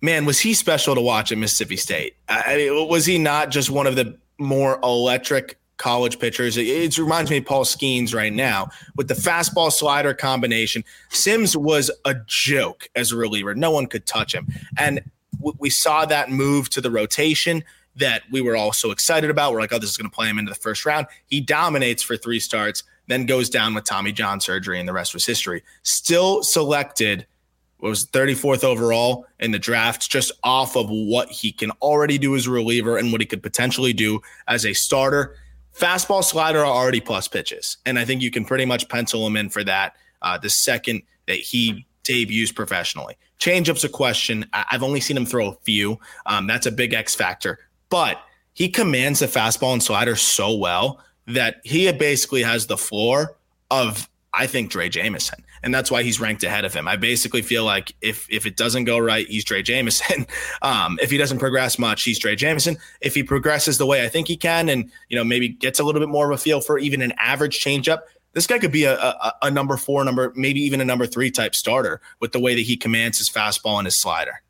man, 0.00 0.24
was 0.24 0.40
he 0.40 0.54
special 0.54 0.94
to 0.94 1.00
watch 1.00 1.32
at 1.32 1.38
Mississippi 1.38 1.76
State? 1.76 2.16
I 2.28 2.56
mean, 2.56 2.88
was 2.88 3.06
he 3.06 3.18
not 3.18 3.50
just 3.50 3.70
one 3.70 3.86
of 3.86 3.96
the 3.96 4.16
more 4.38 4.78
electric 4.82 5.58
college 5.76 6.18
pitchers? 6.18 6.56
It, 6.56 6.66
it, 6.66 6.98
reminds 6.98 7.30
me 7.30 7.38
of 7.38 7.46
Paul 7.46 7.64
Skenes 7.64 8.14
right 8.14 8.32
now 8.32 8.68
with 8.96 9.08
the 9.08 9.14
fastball 9.14 9.72
slider 9.72 10.14
combination. 10.14 10.84
Sims 11.08 11.56
was 11.56 11.90
a 12.04 12.14
joke 12.26 12.88
as 12.94 13.12
a 13.12 13.16
reliever. 13.16 13.54
No 13.54 13.70
one 13.70 13.86
could 13.86 14.06
touch 14.06 14.34
him. 14.34 14.46
And 14.76 15.00
w- 15.36 15.56
we 15.58 15.70
saw 15.70 16.04
that 16.06 16.30
move 16.30 16.70
to 16.70 16.80
the 16.80 16.90
rotation 16.90 17.64
that 17.96 18.22
we 18.30 18.40
were 18.40 18.56
all 18.56 18.72
so 18.72 18.92
excited 18.92 19.28
about. 19.28 19.52
We're 19.52 19.60
like, 19.60 19.72
oh, 19.72 19.78
this 19.78 19.90
is 19.90 19.96
going 19.96 20.08
to 20.08 20.14
play 20.14 20.28
him 20.28 20.38
into 20.38 20.50
the 20.50 20.58
first 20.58 20.86
round. 20.86 21.08
He 21.26 21.40
dominates 21.40 22.00
for 22.00 22.16
three 22.16 22.38
starts, 22.38 22.84
then 23.08 23.26
goes 23.26 23.50
down 23.50 23.74
with 23.74 23.84
Tommy 23.84 24.12
John 24.12 24.40
surgery, 24.40 24.78
and 24.78 24.88
the 24.88 24.92
rest 24.92 25.14
was 25.14 25.26
history. 25.26 25.64
Still 25.82 26.44
selected– 26.44 27.26
was 27.80 28.06
34th 28.06 28.64
overall 28.64 29.26
in 29.38 29.50
the 29.52 29.58
draft, 29.58 30.10
just 30.10 30.32
off 30.42 30.76
of 30.76 30.88
what 30.88 31.28
he 31.30 31.52
can 31.52 31.70
already 31.82 32.18
do 32.18 32.34
as 32.34 32.46
a 32.46 32.50
reliever 32.50 32.96
and 32.96 33.12
what 33.12 33.20
he 33.20 33.26
could 33.26 33.42
potentially 33.42 33.92
do 33.92 34.20
as 34.46 34.66
a 34.66 34.72
starter. 34.72 35.36
Fastball 35.76 36.24
slider 36.24 36.60
are 36.60 36.66
already 36.66 37.00
plus 37.00 37.28
pitches. 37.28 37.76
And 37.86 37.98
I 37.98 38.04
think 38.04 38.20
you 38.20 38.30
can 38.30 38.44
pretty 38.44 38.64
much 38.64 38.88
pencil 38.88 39.26
him 39.26 39.36
in 39.36 39.48
for 39.48 39.62
that 39.64 39.94
uh, 40.22 40.38
the 40.38 40.50
second 40.50 41.02
that 41.26 41.38
he 41.38 41.86
debuts 42.02 42.52
professionally. 42.52 43.16
Changeup's 43.38 43.84
a 43.84 43.88
question. 43.88 44.46
I- 44.52 44.64
have 44.68 44.82
only 44.82 45.00
seen 45.00 45.16
him 45.16 45.26
throw 45.26 45.48
a 45.50 45.54
few. 45.62 45.98
Um, 46.26 46.46
that's 46.46 46.66
a 46.66 46.72
big 46.72 46.94
X 46.94 47.14
factor. 47.14 47.60
But 47.90 48.20
he 48.54 48.68
commands 48.68 49.20
the 49.20 49.26
fastball 49.26 49.72
and 49.72 49.82
slider 49.82 50.16
so 50.16 50.54
well 50.54 51.00
that 51.26 51.60
he 51.64 51.90
basically 51.92 52.42
has 52.42 52.66
the 52.66 52.76
floor 52.76 53.36
of, 53.70 54.08
I 54.34 54.46
think, 54.46 54.70
Drey 54.70 54.90
Jameson, 54.90 55.44
and 55.62 55.74
that's 55.74 55.90
why 55.90 56.02
he's 56.02 56.20
ranked 56.20 56.44
ahead 56.44 56.64
of 56.64 56.74
him. 56.74 56.86
I 56.86 56.96
basically 56.96 57.42
feel 57.42 57.64
like 57.64 57.94
if 58.00 58.26
if 58.30 58.46
it 58.46 58.56
doesn't 58.56 58.84
go 58.84 58.98
right, 58.98 59.26
he's 59.26 59.44
Drey 59.44 59.64
Jameson. 59.64 60.26
Um, 60.60 60.98
if 61.00 61.10
he 61.10 61.18
doesn't 61.18 61.38
progress 61.38 61.78
much, 61.78 62.02
he's 62.02 62.20
Drey 62.20 62.36
Jameson. 62.36 62.78
If 63.00 63.14
he 63.14 63.22
progresses 63.22 63.78
the 63.78 63.86
way 63.86 64.04
I 64.04 64.08
think 64.08 64.26
he 64.26 64.36
can, 64.36 64.68
and 64.68 64.90
you 65.08 65.16
know 65.16 65.24
maybe 65.24 65.48
gets 65.48 65.78
a 65.78 65.84
little 65.84 66.00
bit 66.00 66.08
more 66.08 66.30
of 66.30 66.38
a 66.38 66.40
feel 66.40 66.60
for 66.60 66.78
even 66.78 67.00
an 67.00 67.12
average 67.18 67.60
changeup, 67.60 68.00
this 68.32 68.46
guy 68.46 68.58
could 68.58 68.72
be 68.72 68.84
a, 68.84 68.98
a, 68.98 69.34
a 69.42 69.50
number 69.50 69.76
four, 69.76 70.04
number 70.04 70.32
maybe 70.36 70.60
even 70.60 70.80
a 70.80 70.84
number 70.84 71.06
three 71.06 71.30
type 71.30 71.54
starter 71.54 72.00
with 72.20 72.32
the 72.32 72.40
way 72.40 72.54
that 72.54 72.62
he 72.62 72.76
commands 72.76 73.18
his 73.18 73.28
fastball 73.28 73.78
and 73.78 73.86
his 73.86 73.98
slider. 73.98 74.42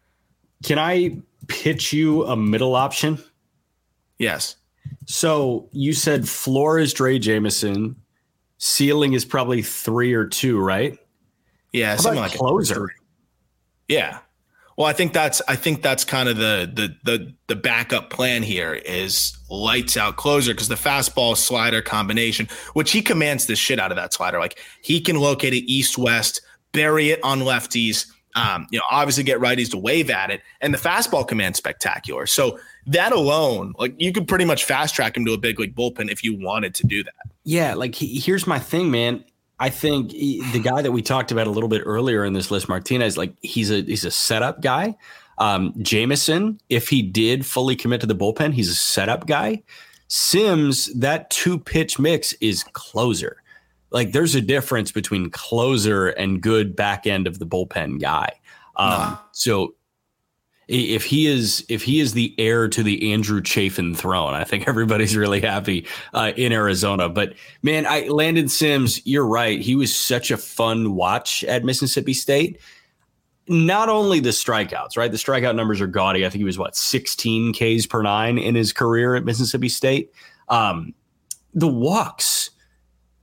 Can 0.62 0.78
I 0.78 1.18
pitch 1.46 1.92
you 1.92 2.24
a 2.24 2.36
middle 2.36 2.74
option? 2.74 3.18
Yes. 4.18 4.56
So 5.06 5.68
you 5.72 5.92
said 5.92 6.28
floor 6.28 6.78
is 6.78 6.92
Drey 6.92 7.20
Jameson, 7.20 7.96
ceiling 8.58 9.14
is 9.14 9.24
probably 9.24 9.62
three 9.62 10.12
or 10.12 10.26
two, 10.26 10.60
right? 10.60 10.98
Yeah, 11.72 11.92
How 11.92 11.96
something 11.96 12.20
like 12.20 12.32
closer. 12.32 12.90
Yeah. 13.88 14.18
Well, 14.76 14.86
I 14.86 14.92
think 14.92 15.12
that's 15.12 15.42
I 15.48 15.56
think 15.56 15.82
that's 15.82 16.04
kind 16.04 16.28
of 16.28 16.36
the 16.36 16.70
the 16.72 16.94
the 17.02 17.34
the 17.48 17.56
backup 17.56 18.10
plan 18.10 18.44
here 18.44 18.74
is 18.74 19.36
lights 19.50 19.96
out 19.96 20.16
closer 20.16 20.52
because 20.54 20.68
the 20.68 20.76
fastball 20.76 21.36
slider 21.36 21.82
combination, 21.82 22.48
which 22.74 22.92
he 22.92 23.02
commands 23.02 23.46
the 23.46 23.56
shit 23.56 23.80
out 23.80 23.90
of 23.90 23.96
that 23.96 24.12
slider. 24.12 24.38
Like 24.38 24.60
he 24.82 25.00
can 25.00 25.16
locate 25.16 25.52
it 25.52 25.64
east 25.64 25.98
west, 25.98 26.42
bury 26.72 27.10
it 27.10 27.18
on 27.24 27.40
lefties. 27.40 28.06
Um, 28.36 28.68
you 28.70 28.78
know, 28.78 28.84
obviously 28.88 29.24
get 29.24 29.40
righties 29.40 29.70
to 29.72 29.78
wave 29.78 30.10
at 30.10 30.30
it, 30.30 30.42
and 30.60 30.72
the 30.72 30.78
fastball 30.78 31.26
command 31.26 31.56
spectacular. 31.56 32.26
So 32.26 32.60
that 32.88 33.12
alone, 33.12 33.74
like 33.78 33.94
you 33.98 34.12
could 34.12 34.26
pretty 34.26 34.44
much 34.44 34.64
fast 34.64 34.94
track 34.94 35.16
him 35.16 35.24
to 35.24 35.32
a 35.32 35.38
big 35.38 35.58
league 35.58 35.74
bullpen 35.74 36.10
if 36.10 36.24
you 36.24 36.38
wanted 36.38 36.74
to 36.76 36.86
do 36.86 37.04
that. 37.04 37.14
Yeah, 37.44 37.74
like 37.74 37.94
he, 37.94 38.18
here's 38.18 38.46
my 38.46 38.58
thing, 38.58 38.90
man. 38.90 39.24
I 39.60 39.70
think 39.70 40.12
he, 40.12 40.42
the 40.52 40.60
guy 40.60 40.82
that 40.82 40.92
we 40.92 41.02
talked 41.02 41.32
about 41.32 41.46
a 41.46 41.50
little 41.50 41.68
bit 41.68 41.82
earlier 41.84 42.24
in 42.24 42.32
this 42.32 42.50
list, 42.50 42.68
Martinez, 42.68 43.16
like 43.16 43.34
he's 43.40 43.70
a 43.70 43.82
he's 43.82 44.04
a 44.04 44.10
setup 44.10 44.60
guy. 44.60 44.96
Um, 45.38 45.72
Jameson, 45.80 46.60
if 46.68 46.88
he 46.88 47.02
did 47.02 47.46
fully 47.46 47.76
commit 47.76 48.00
to 48.00 48.06
the 48.06 48.14
bullpen, 48.14 48.52
he's 48.52 48.70
a 48.70 48.74
setup 48.74 49.26
guy. 49.26 49.62
Sims, 50.08 50.86
that 50.94 51.30
two 51.30 51.58
pitch 51.58 51.98
mix 51.98 52.32
is 52.34 52.64
closer. 52.72 53.42
Like 53.90 54.12
there's 54.12 54.34
a 54.34 54.40
difference 54.40 54.92
between 54.92 55.30
closer 55.30 56.08
and 56.08 56.40
good 56.40 56.74
back 56.74 57.06
end 57.06 57.26
of 57.26 57.38
the 57.38 57.46
bullpen 57.46 58.00
guy. 58.00 58.32
Um, 58.76 58.90
nah. 58.90 59.18
So 59.32 59.74
if 60.68 61.04
he 61.04 61.26
is 61.26 61.64
if 61.68 61.82
he 61.82 61.98
is 61.98 62.12
the 62.12 62.34
heir 62.38 62.68
to 62.68 62.82
the 62.82 63.12
Andrew 63.12 63.40
Chafin 63.40 63.94
throne, 63.94 64.34
I 64.34 64.44
think 64.44 64.68
everybody's 64.68 65.16
really 65.16 65.40
happy 65.40 65.86
uh, 66.12 66.32
in 66.36 66.52
Arizona. 66.52 67.08
But 67.08 67.34
man, 67.62 67.86
I 67.86 68.06
Landon 68.08 68.48
Sims, 68.48 69.04
you're 69.06 69.26
right. 69.26 69.60
He 69.60 69.74
was 69.74 69.94
such 69.94 70.30
a 70.30 70.36
fun 70.36 70.94
watch 70.94 71.42
at 71.44 71.64
Mississippi 71.64 72.12
State. 72.12 72.60
Not 73.50 73.88
only 73.88 74.20
the 74.20 74.28
strikeouts, 74.28 74.98
right? 74.98 75.10
The 75.10 75.16
strikeout 75.16 75.56
numbers 75.56 75.80
are 75.80 75.86
gaudy. 75.86 76.26
I 76.26 76.28
think 76.28 76.40
he 76.40 76.44
was 76.44 76.58
what 76.58 76.76
16 76.76 77.54
Ks 77.54 77.86
per 77.86 78.02
nine 78.02 78.36
in 78.36 78.54
his 78.54 78.74
career 78.74 79.14
at 79.14 79.24
Mississippi 79.24 79.70
State. 79.70 80.12
Um, 80.50 80.92
the 81.54 81.68
walks, 81.68 82.50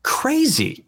crazy. 0.02 0.84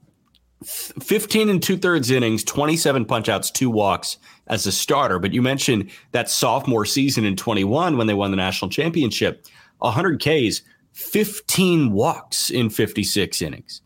15 0.63 1.49
and 1.49 1.61
two 1.61 1.77
thirds 1.77 2.09
innings, 2.09 2.43
27 2.43 3.05
punchouts, 3.05 3.53
two 3.53 3.69
walks 3.69 4.17
as 4.47 4.65
a 4.65 4.71
starter. 4.71 5.19
But 5.19 5.33
you 5.33 5.41
mentioned 5.41 5.89
that 6.11 6.29
sophomore 6.29 6.85
season 6.85 7.25
in 7.25 7.35
21 7.35 7.97
when 7.97 8.07
they 8.07 8.13
won 8.13 8.31
the 8.31 8.37
national 8.37 8.69
championship, 8.69 9.45
100 9.79 10.19
Ks, 10.19 10.61
15 10.93 11.91
walks 11.91 12.49
in 12.49 12.69
56 12.69 13.41
innings. 13.41 13.81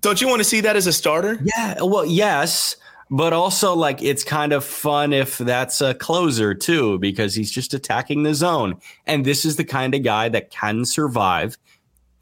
Don't 0.00 0.20
you 0.20 0.28
want 0.28 0.40
to 0.40 0.44
see 0.44 0.60
that 0.60 0.76
as 0.76 0.86
a 0.86 0.92
starter? 0.92 1.38
Yeah. 1.56 1.82
Well, 1.82 2.06
yes. 2.06 2.76
But 3.10 3.32
also, 3.32 3.74
like, 3.74 4.00
it's 4.02 4.22
kind 4.22 4.52
of 4.52 4.64
fun 4.64 5.12
if 5.12 5.36
that's 5.38 5.80
a 5.80 5.94
closer 5.94 6.54
too, 6.54 6.98
because 7.00 7.34
he's 7.34 7.50
just 7.50 7.74
attacking 7.74 8.22
the 8.22 8.34
zone. 8.34 8.80
And 9.06 9.24
this 9.24 9.44
is 9.44 9.56
the 9.56 9.64
kind 9.64 9.94
of 9.96 10.04
guy 10.04 10.28
that 10.28 10.50
can 10.50 10.84
survive 10.84 11.58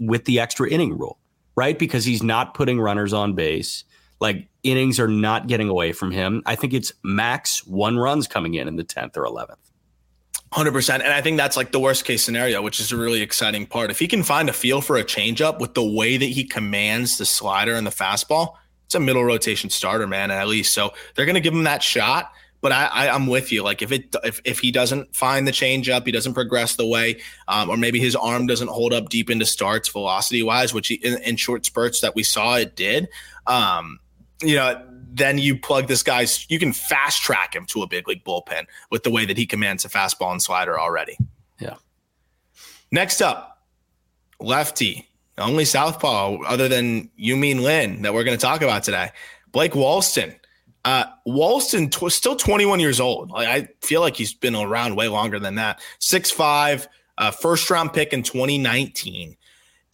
with 0.01 0.25
the 0.25 0.41
extra 0.41 0.69
inning 0.71 0.97
rule, 0.97 1.19
right? 1.57 1.79
Because 1.79 2.07
he's 2.07 2.23
not 2.23 2.55
putting 2.55 2.81
runners 2.81 3.13
on 3.13 3.35
base. 3.35 3.85
Like 4.19 4.49
innings 4.71 5.01
are 5.01 5.09
not 5.09 5.47
getting 5.47 5.69
away 5.69 5.93
from 5.93 6.11
him. 6.11 6.43
I 6.47 6.55
think 6.55 6.73
it's 6.73 6.93
max 7.03 7.67
one 7.67 7.99
runs 7.99 8.27
coming 8.27 8.55
in 8.55 8.69
in 8.69 8.77
the 8.77 8.85
10th 8.85 9.17
or 9.17 9.25
11th. 9.25 9.57
100%. 10.53 10.95
And 10.95 11.03
I 11.03 11.21
think 11.21 11.37
that's 11.37 11.57
like 11.57 11.73
the 11.73 11.81
worst 11.81 12.05
case 12.05 12.23
scenario, 12.23 12.63
which 12.63 12.81
is 12.81 12.91
a 12.91 12.97
really 12.97 13.21
exciting 13.21 13.67
part. 13.67 13.91
If 13.91 13.99
he 13.99 14.09
can 14.09 14.23
find 14.23 14.49
a 14.49 14.53
feel 14.53 14.81
for 14.81 14.97
a 14.97 15.05
changeup 15.05 15.59
with 15.61 15.75
the 15.75 15.85
way 15.85 16.17
that 16.17 16.25
he 16.25 16.45
commands 16.45 17.19
the 17.19 17.27
slider 17.27 17.75
and 17.75 17.87
the 17.87 17.91
fastball, 17.91 18.55
it's 18.87 18.95
a 18.95 19.01
middle 19.01 19.25
rotation 19.25 19.69
starter, 19.69 20.07
man, 20.07 20.31
at 20.31 20.49
least. 20.49 20.73
So 20.73 20.95
they're 21.15 21.27
going 21.27 21.35
to 21.35 21.43
give 21.43 21.53
him 21.53 21.65
that 21.65 21.83
shot. 21.83 22.33
But 22.61 22.73
I, 22.73 22.87
I, 22.87 23.15
am 23.15 23.29
with 23.29 23.53
you. 23.53 23.63
Like 23.63 23.83
if 23.83 23.93
it 23.93 24.17
if, 24.25 24.41
if 24.45 24.59
he 24.59 24.73
doesn't 24.73 25.15
find 25.15 25.47
the 25.47 25.53
changeup, 25.53 26.05
he 26.07 26.11
doesn't 26.11 26.35
progress 26.35 26.75
the 26.75 26.87
way, 26.87 27.21
um, 27.47 27.71
or 27.71 27.77
maybe 27.77 28.01
his 28.01 28.17
arm 28.17 28.49
doesn't 28.49 28.67
hold 28.67 28.93
up 28.93 29.11
deep 29.11 29.31
into 29.31 29.47
starts 29.47 29.89
velocity 29.89 30.43
wise, 30.43 30.75
which 30.75 30.89
he, 30.89 30.95
in, 30.95 31.23
in 31.23 31.37
short 31.37 31.65
spurts 31.65 32.01
that 32.01 32.17
we 32.17 32.25
saw 32.25 32.57
it 32.57 32.75
did. 32.75 33.09
Um, 33.47 34.01
you 34.43 34.57
know, 34.57 34.85
then 35.11 35.39
you 35.39 35.59
plug 35.59 35.89
this 35.89 36.03
guy's, 36.03 36.49
you 36.51 36.59
can 36.59 36.73
fast 36.73 37.23
track 37.23 37.55
him 37.55 37.67
to 37.67 37.83
a 37.83 37.87
big 37.87 38.07
league 38.07 38.25
bullpen 38.25 38.67
with 38.91 39.03
the 39.03 39.11
way 39.11 39.25
that 39.25 39.37
he 39.37 39.47
commands 39.47 39.85
a 39.85 39.89
fastball 39.89 40.31
and 40.33 40.43
slider 40.43 40.79
already. 40.79 41.19
Yeah. 41.61 41.75
Next 42.91 43.21
up, 43.21 43.65
lefty, 44.41 45.09
only 45.37 45.65
southpaw 45.65 46.39
other 46.43 46.69
than 46.69 47.11
Yu-Min 47.17 47.63
Lin 47.63 48.03
that 48.03 48.15
we're 48.15 48.25
going 48.25 48.37
to 48.37 48.41
talk 48.45 48.63
about 48.63 48.83
today. 48.83 49.11
Blake 49.53 49.73
Walston. 49.73 50.35
Uh, 50.85 51.05
Walston 51.27 51.91
tw- 51.91 52.13
still 52.13 52.37
21 52.37 52.81
years 52.81 53.01
old. 53.01 53.31
Like, 53.31 53.49
I 53.49 53.69
feel 53.83 54.01
like 54.01 54.17
he's 54.17 54.33
been 54.33 54.55
around 54.55 54.97
way 54.97 55.09
longer 55.09 55.39
than 55.39 55.57
that. 55.57 55.81
Six 55.99 56.31
five, 56.31 56.89
uh, 57.19 57.31
first 57.31 57.69
round 57.69 57.93
pick 57.93 58.13
in 58.13 58.23
2019 58.23 59.37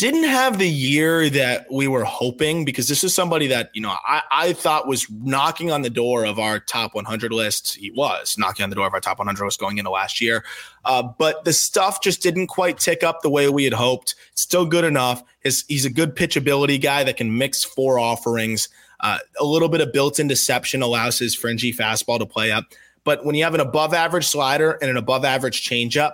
didn't 0.04 0.24
have 0.24 0.58
the 0.58 0.68
year 0.68 1.30
that 1.30 1.66
we 1.72 1.88
were 1.88 2.04
hoping 2.04 2.66
because 2.66 2.88
this 2.88 3.02
is 3.02 3.14
somebody 3.14 3.46
that 3.46 3.70
you 3.72 3.80
know 3.80 3.96
I, 4.06 4.20
I 4.30 4.52
thought 4.52 4.86
was 4.86 5.06
knocking 5.10 5.72
on 5.72 5.80
the 5.80 5.88
door 5.88 6.26
of 6.26 6.38
our 6.38 6.58
top 6.58 6.94
100 6.94 7.32
list. 7.32 7.76
He 7.76 7.90
was 7.90 8.36
knocking 8.36 8.64
on 8.64 8.68
the 8.68 8.76
door 8.76 8.86
of 8.86 8.92
our 8.92 9.00
top 9.00 9.18
100 9.18 9.42
list 9.42 9.58
going 9.58 9.78
into 9.78 9.90
last 9.90 10.20
year. 10.20 10.44
Uh, 10.84 11.02
but 11.02 11.46
the 11.46 11.54
stuff 11.54 12.02
just 12.02 12.22
didn't 12.22 12.48
quite 12.48 12.76
tick 12.76 13.02
up 13.02 13.22
the 13.22 13.30
way 13.30 13.48
we 13.48 13.64
had 13.64 13.72
hoped. 13.72 14.14
Still 14.34 14.66
good 14.66 14.84
enough. 14.84 15.22
His, 15.40 15.64
he's 15.68 15.86
a 15.86 15.90
good 15.90 16.14
pitchability 16.14 16.78
guy 16.78 17.02
that 17.04 17.16
can 17.16 17.38
mix 17.38 17.64
four 17.64 17.98
offerings. 17.98 18.68
Uh, 19.00 19.20
a 19.40 19.44
little 19.44 19.70
bit 19.70 19.80
of 19.80 19.90
built-in 19.90 20.28
deception 20.28 20.82
allows 20.82 21.18
his 21.18 21.34
fringy 21.34 21.72
fastball 21.72 22.18
to 22.18 22.26
play 22.26 22.52
up. 22.52 22.66
But 23.04 23.24
when 23.24 23.36
you 23.36 23.44
have 23.44 23.54
an 23.54 23.60
above 23.60 23.94
average 23.94 24.26
slider 24.26 24.72
and 24.82 24.90
an 24.90 24.98
above 24.98 25.24
average 25.24 25.66
changeup 25.66 26.12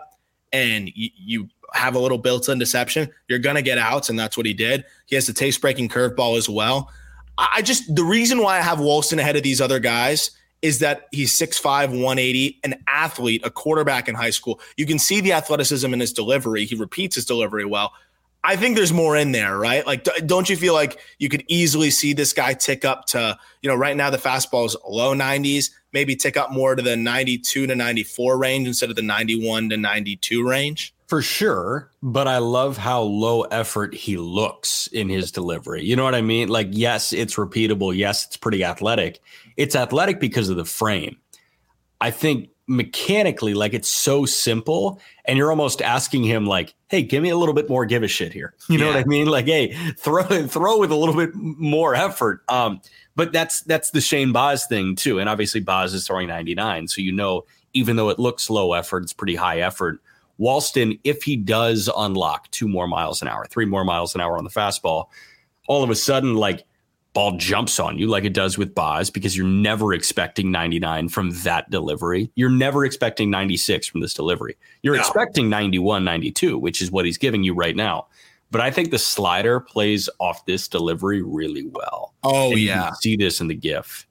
and 0.52 0.92
you, 0.94 1.10
you 1.16 1.48
have 1.74 1.94
a 1.94 1.98
little 1.98 2.18
built-in 2.18 2.58
deception, 2.58 3.10
you're 3.28 3.38
gonna 3.38 3.62
get 3.62 3.78
outs, 3.78 4.08
and 4.08 4.18
that's 4.18 4.36
what 4.36 4.46
he 4.46 4.54
did. 4.54 4.84
He 5.06 5.14
has 5.14 5.26
the 5.26 5.32
taste-breaking 5.32 5.88
curveball 5.88 6.36
as 6.36 6.48
well. 6.48 6.90
I 7.38 7.62
just 7.62 7.94
the 7.94 8.04
reason 8.04 8.42
why 8.42 8.58
I 8.58 8.60
have 8.60 8.78
Walston 8.78 9.18
ahead 9.18 9.36
of 9.36 9.42
these 9.42 9.60
other 9.60 9.78
guys 9.78 10.32
is 10.62 10.80
that 10.80 11.08
he's 11.10 11.36
6'5, 11.38 11.88
180, 11.90 12.60
an 12.64 12.74
athlete, 12.86 13.40
a 13.44 13.50
quarterback 13.50 14.08
in 14.08 14.14
high 14.14 14.30
school. 14.30 14.60
You 14.76 14.84
can 14.84 14.98
see 14.98 15.20
the 15.20 15.32
athleticism 15.32 15.90
in 15.92 16.00
his 16.00 16.12
delivery. 16.12 16.66
He 16.66 16.74
repeats 16.74 17.14
his 17.14 17.24
delivery 17.24 17.64
well. 17.64 17.94
I 18.44 18.56
think 18.56 18.76
there's 18.76 18.92
more 18.92 19.16
in 19.16 19.32
there, 19.32 19.58
right? 19.58 19.86
Like, 19.86 20.06
don't 20.26 20.48
you 20.48 20.56
feel 20.56 20.72
like 20.72 20.98
you 21.18 21.28
could 21.28 21.44
easily 21.48 21.90
see 21.90 22.12
this 22.14 22.32
guy 22.32 22.54
tick 22.54 22.84
up 22.84 23.06
to, 23.06 23.38
you 23.62 23.68
know, 23.68 23.76
right 23.76 23.96
now 23.96 24.08
the 24.10 24.16
fastball 24.16 24.66
is 24.66 24.76
low 24.88 25.14
90s, 25.14 25.70
maybe 25.92 26.16
tick 26.16 26.36
up 26.36 26.50
more 26.50 26.74
to 26.74 26.82
the 26.82 26.96
92 26.96 27.66
to 27.66 27.74
94 27.74 28.38
range 28.38 28.66
instead 28.66 28.88
of 28.88 28.96
the 28.96 29.02
91 29.02 29.70
to 29.70 29.76
92 29.76 30.46
range? 30.46 30.94
For 31.10 31.22
sure, 31.22 31.90
but 32.04 32.28
I 32.28 32.38
love 32.38 32.76
how 32.76 33.02
low 33.02 33.42
effort 33.42 33.96
he 33.96 34.16
looks 34.16 34.86
in 34.92 35.08
his 35.08 35.32
delivery. 35.32 35.82
You 35.82 35.96
know 35.96 36.04
what 36.04 36.14
I 36.14 36.22
mean? 36.22 36.48
Like, 36.48 36.68
yes, 36.70 37.12
it's 37.12 37.34
repeatable. 37.34 37.92
Yes, 37.96 38.26
it's 38.26 38.36
pretty 38.36 38.62
athletic. 38.62 39.18
It's 39.56 39.74
athletic 39.74 40.20
because 40.20 40.50
of 40.50 40.56
the 40.56 40.64
frame. 40.64 41.16
I 42.00 42.12
think 42.12 42.50
mechanically, 42.68 43.54
like 43.54 43.74
it's 43.74 43.88
so 43.88 44.24
simple, 44.24 45.00
and 45.24 45.36
you're 45.36 45.50
almost 45.50 45.82
asking 45.82 46.22
him, 46.22 46.46
like, 46.46 46.74
"Hey, 46.86 47.02
give 47.02 47.24
me 47.24 47.30
a 47.30 47.36
little 47.36 47.54
bit 47.54 47.68
more 47.68 47.84
give 47.86 48.04
a 48.04 48.08
shit 48.08 48.32
here." 48.32 48.54
You 48.68 48.78
know 48.78 48.90
yeah. 48.90 48.94
what 48.94 49.00
I 49.00 49.08
mean? 49.08 49.26
Like, 49.26 49.46
hey, 49.46 49.72
throw 49.98 50.22
throw 50.46 50.78
with 50.78 50.92
a 50.92 50.96
little 50.96 51.16
bit 51.16 51.34
more 51.34 51.96
effort. 51.96 52.44
Um, 52.48 52.82
but 53.16 53.32
that's 53.32 53.62
that's 53.62 53.90
the 53.90 54.00
Shane 54.00 54.30
Baz 54.30 54.66
thing 54.66 54.94
too, 54.94 55.18
and 55.18 55.28
obviously 55.28 55.60
Baz 55.60 55.92
is 55.92 56.06
throwing 56.06 56.28
99, 56.28 56.86
so 56.86 57.02
you 57.02 57.10
know, 57.10 57.46
even 57.72 57.96
though 57.96 58.10
it 58.10 58.20
looks 58.20 58.48
low 58.48 58.74
effort, 58.74 59.02
it's 59.02 59.12
pretty 59.12 59.34
high 59.34 59.58
effort. 59.58 60.00
Walston, 60.40 60.98
if 61.04 61.22
he 61.22 61.36
does 61.36 61.90
unlock 61.96 62.50
two 62.50 62.66
more 62.66 62.88
miles 62.88 63.20
an 63.22 63.28
hour, 63.28 63.46
three 63.46 63.66
more 63.66 63.84
miles 63.84 64.14
an 64.14 64.20
hour 64.20 64.38
on 64.38 64.44
the 64.44 64.50
fastball, 64.50 65.06
all 65.68 65.84
of 65.84 65.90
a 65.90 65.94
sudden, 65.94 66.34
like 66.34 66.64
ball 67.12 67.36
jumps 67.36 67.80
on 67.80 67.98
you 67.98 68.06
like 68.06 68.24
it 68.24 68.32
does 68.32 68.56
with 68.56 68.74
Baz 68.74 69.10
because 69.10 69.36
you're 69.36 69.46
never 69.46 69.92
expecting 69.92 70.50
99 70.50 71.08
from 71.08 71.30
that 71.42 71.70
delivery. 71.70 72.30
You're 72.36 72.50
never 72.50 72.84
expecting 72.84 73.30
96 73.30 73.86
from 73.88 74.00
this 74.00 74.14
delivery. 74.14 74.56
You're 74.82 74.94
no. 74.94 75.00
expecting 75.00 75.50
91, 75.50 76.04
92, 76.04 76.58
which 76.58 76.80
is 76.80 76.90
what 76.90 77.04
he's 77.04 77.18
giving 77.18 77.42
you 77.42 77.52
right 77.52 77.76
now. 77.76 78.06
But 78.50 78.60
I 78.60 78.70
think 78.70 78.90
the 78.90 78.98
slider 78.98 79.60
plays 79.60 80.08
off 80.18 80.44
this 80.46 80.66
delivery 80.66 81.22
really 81.22 81.66
well. 81.66 82.14
Oh, 82.22 82.50
and 82.50 82.60
yeah. 82.60 82.92
see 83.00 83.16
this 83.16 83.40
in 83.40 83.46
the 83.46 83.54
GIF. 83.54 84.06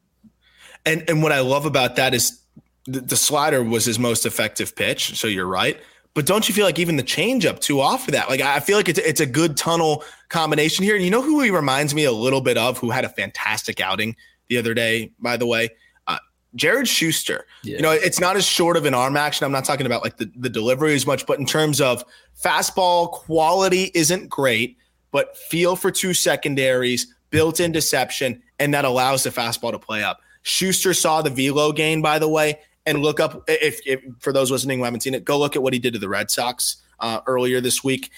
And 0.85 1.03
and 1.09 1.21
what 1.21 1.33
I 1.33 1.41
love 1.41 1.65
about 1.65 1.97
that 1.97 2.13
is 2.13 2.39
the, 2.85 3.01
the 3.01 3.17
slider 3.17 3.61
was 3.63 3.83
his 3.83 3.99
most 3.99 4.25
effective 4.25 4.75
pitch. 4.75 5.17
So 5.19 5.27
you're 5.27 5.45
right. 5.45 5.79
But 6.15 6.25
don't 6.25 6.49
you 6.49 6.55
feel 6.55 6.65
like 6.65 6.79
even 6.79 6.95
the 6.95 7.03
changeup 7.03 7.59
too 7.59 7.79
off 7.79 8.07
of 8.07 8.13
that? 8.13 8.29
Like 8.29 8.41
I 8.41 8.59
feel 8.59 8.77
like 8.77 8.89
it's 8.89 8.99
it's 8.99 9.21
a 9.21 9.25
good 9.25 9.55
tunnel 9.55 10.03
combination 10.29 10.83
here. 10.83 10.95
And 10.95 11.05
you 11.05 11.11
know 11.11 11.21
who 11.21 11.39
he 11.41 11.51
reminds 11.51 11.93
me 11.93 12.03
a 12.03 12.11
little 12.11 12.41
bit 12.41 12.57
of, 12.57 12.77
who 12.77 12.89
had 12.89 13.05
a 13.05 13.09
fantastic 13.09 13.79
outing 13.79 14.15
the 14.47 14.57
other 14.57 14.73
day, 14.73 15.11
by 15.19 15.37
the 15.37 15.45
way, 15.45 15.69
uh, 16.07 16.17
Jared 16.55 16.87
Shuster. 16.87 17.45
Yeah. 17.63 17.77
You 17.77 17.83
know, 17.83 17.91
it's 17.91 18.19
not 18.19 18.35
as 18.35 18.45
short 18.45 18.75
of 18.75 18.85
an 18.85 18.95
arm 18.95 19.15
action. 19.15 19.45
I'm 19.45 19.51
not 19.51 19.65
talking 19.65 19.85
about 19.85 20.03
like 20.03 20.17
the, 20.17 20.31
the 20.35 20.49
delivery 20.49 20.95
as 20.95 21.05
much, 21.05 21.25
but 21.27 21.39
in 21.39 21.45
terms 21.45 21.79
of 21.79 22.03
fastball 22.43 23.11
quality 23.11 23.91
isn't 23.93 24.29
great, 24.29 24.77
but 25.11 25.37
feel 25.37 25.75
for 25.75 25.91
two 25.91 26.15
secondaries, 26.15 27.13
built-in 27.29 27.71
deception, 27.71 28.41
and 28.57 28.73
that 28.73 28.83
allows 28.85 29.23
the 29.23 29.29
fastball 29.29 29.71
to 29.71 29.79
play 29.79 30.03
up. 30.03 30.21
Shuster 30.41 30.93
saw 30.95 31.21
the 31.21 31.29
velo 31.29 31.71
gain, 31.71 32.01
by 32.01 32.17
the 32.17 32.27
way, 32.27 32.59
and 32.89 33.03
look 33.03 33.19
up 33.19 33.43
if, 33.47 33.79
if, 33.85 34.01
for 34.19 34.33
those 34.33 34.49
listening 34.51 34.79
who 34.79 34.83
haven't 34.83 35.01
seen 35.01 35.13
it, 35.13 35.23
go 35.23 35.37
look 35.37 35.55
at 35.55 35.61
what 35.61 35.73
he 35.73 35.79
did 35.79 35.93
to 35.93 35.99
the 35.99 36.09
Red 36.09 36.31
Sox 36.31 36.77
uh, 36.99 37.21
earlier 37.27 37.61
this 37.61 37.83
week. 37.83 38.09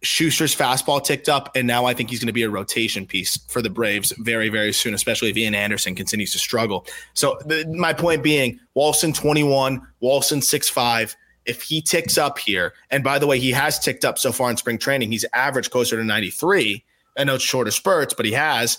Shuster's 0.00 0.54
fastball 0.54 1.02
ticked 1.04 1.28
up, 1.28 1.50
and 1.56 1.66
now 1.66 1.84
I 1.84 1.92
think 1.92 2.08
he's 2.08 2.20
going 2.20 2.28
to 2.28 2.32
be 2.32 2.44
a 2.44 2.50
rotation 2.50 3.04
piece 3.04 3.36
for 3.48 3.60
the 3.60 3.68
Braves 3.68 4.12
very, 4.18 4.48
very 4.48 4.72
soon, 4.72 4.94
especially 4.94 5.28
if 5.28 5.36
Ian 5.36 5.54
Anderson 5.54 5.94
continues 5.94 6.32
to 6.32 6.38
struggle. 6.38 6.86
So 7.14 7.38
the, 7.44 7.66
my 7.76 7.92
point 7.92 8.22
being, 8.22 8.60
Walston 8.76 9.14
21, 9.14 9.80
Walston 10.02 10.38
6'5". 10.38 11.14
If 11.46 11.62
he 11.62 11.80
ticks 11.80 12.18
up 12.18 12.38
here, 12.38 12.74
and 12.90 13.02
by 13.02 13.18
the 13.18 13.26
way, 13.26 13.38
he 13.38 13.50
has 13.52 13.78
ticked 13.78 14.04
up 14.04 14.18
so 14.18 14.32
far 14.32 14.50
in 14.50 14.56
spring 14.56 14.78
training. 14.78 15.10
He's 15.10 15.24
averaged 15.32 15.70
closer 15.70 15.96
to 15.96 16.04
93. 16.04 16.84
I 17.16 17.24
know 17.24 17.36
it's 17.36 17.44
shorter 17.44 17.70
spurts, 17.70 18.14
but 18.14 18.26
he 18.26 18.32
has. 18.32 18.78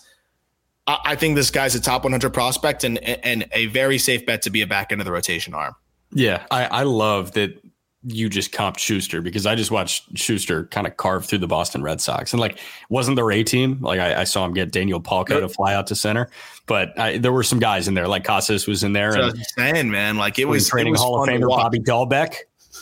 I 1.03 1.15
think 1.15 1.35
this 1.35 1.51
guy's 1.51 1.75
a 1.75 1.81
top 1.81 2.03
100 2.03 2.31
prospect 2.31 2.83
and 2.83 2.97
and 2.99 3.47
a 3.51 3.67
very 3.67 3.97
safe 3.97 4.25
bet 4.25 4.41
to 4.43 4.49
be 4.49 4.61
a 4.61 4.67
back 4.67 4.91
end 4.91 5.01
of 5.01 5.05
the 5.05 5.11
rotation 5.11 5.53
arm. 5.53 5.75
Yeah, 6.11 6.45
I, 6.49 6.65
I 6.65 6.83
love 6.83 7.33
that 7.33 7.61
you 8.03 8.29
just 8.29 8.53
comped 8.53 8.77
Shuster 8.77 9.21
because 9.21 9.45
I 9.45 9.55
just 9.55 9.71
watched 9.71 10.17
Shuster 10.17 10.65
kind 10.65 10.87
of 10.87 10.95
carve 10.95 11.25
through 11.25 11.39
the 11.39 11.47
Boston 11.47 11.83
Red 11.83 11.99
Sox 11.99 12.31
and 12.31 12.39
like 12.39 12.57
wasn't 12.89 13.17
their 13.17 13.29
A 13.29 13.43
team. 13.43 13.79
Like 13.81 13.99
I, 13.99 14.21
I, 14.21 14.23
saw 14.23 14.45
him 14.45 14.53
get 14.53 14.71
Daniel 14.71 15.01
Palka 15.01 15.39
to 15.41 15.49
fly 15.49 15.73
out 15.73 15.87
to 15.87 15.95
center, 15.95 16.29
but 16.65 16.97
I, 16.97 17.17
there 17.17 17.33
were 17.33 17.43
some 17.43 17.59
guys 17.59 17.89
in 17.89 17.95
there. 17.95 18.07
Like 18.07 18.23
Casas 18.23 18.67
was 18.67 18.83
in 18.83 18.93
there. 18.93 19.15
and, 19.19 19.37
saying, 19.57 19.91
man, 19.91 20.15
like 20.15 20.39
it 20.39 20.45
was 20.45 20.69
training 20.69 20.95
Hall 20.95 21.21
of 21.21 21.27
Famer 21.27 21.49
Bobby 21.49 21.79
Dalbec 21.79 22.35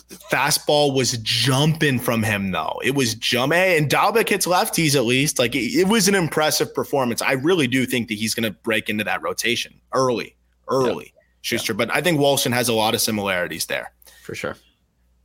fastball 0.09 0.95
was 0.95 1.17
jumping 1.17 1.99
from 1.99 2.23
him 2.23 2.51
though. 2.51 2.79
It 2.83 2.95
was 2.95 3.15
jumping, 3.15 3.59
and 3.59 3.89
Dalbec 3.89 4.29
hits 4.29 4.45
lefties 4.45 4.95
at 4.95 5.05
least. 5.05 5.39
Like 5.39 5.55
it, 5.55 5.73
it, 5.73 5.87
was 5.87 6.07
an 6.07 6.15
impressive 6.15 6.73
performance. 6.73 7.21
I 7.21 7.33
really 7.33 7.67
do 7.67 7.85
think 7.85 8.07
that 8.07 8.15
he's 8.15 8.33
going 8.33 8.51
to 8.51 8.57
break 8.59 8.89
into 8.89 9.03
that 9.03 9.21
rotation 9.21 9.79
early, 9.93 10.35
early, 10.67 11.13
yeah. 11.15 11.21
Shuster. 11.41 11.73
Yeah. 11.73 11.77
But 11.77 11.95
I 11.95 12.01
think 12.01 12.19
Walston 12.19 12.53
has 12.53 12.69
a 12.69 12.73
lot 12.73 12.93
of 12.93 13.01
similarities 13.01 13.65
there 13.65 13.91
for 14.23 14.35
sure. 14.35 14.55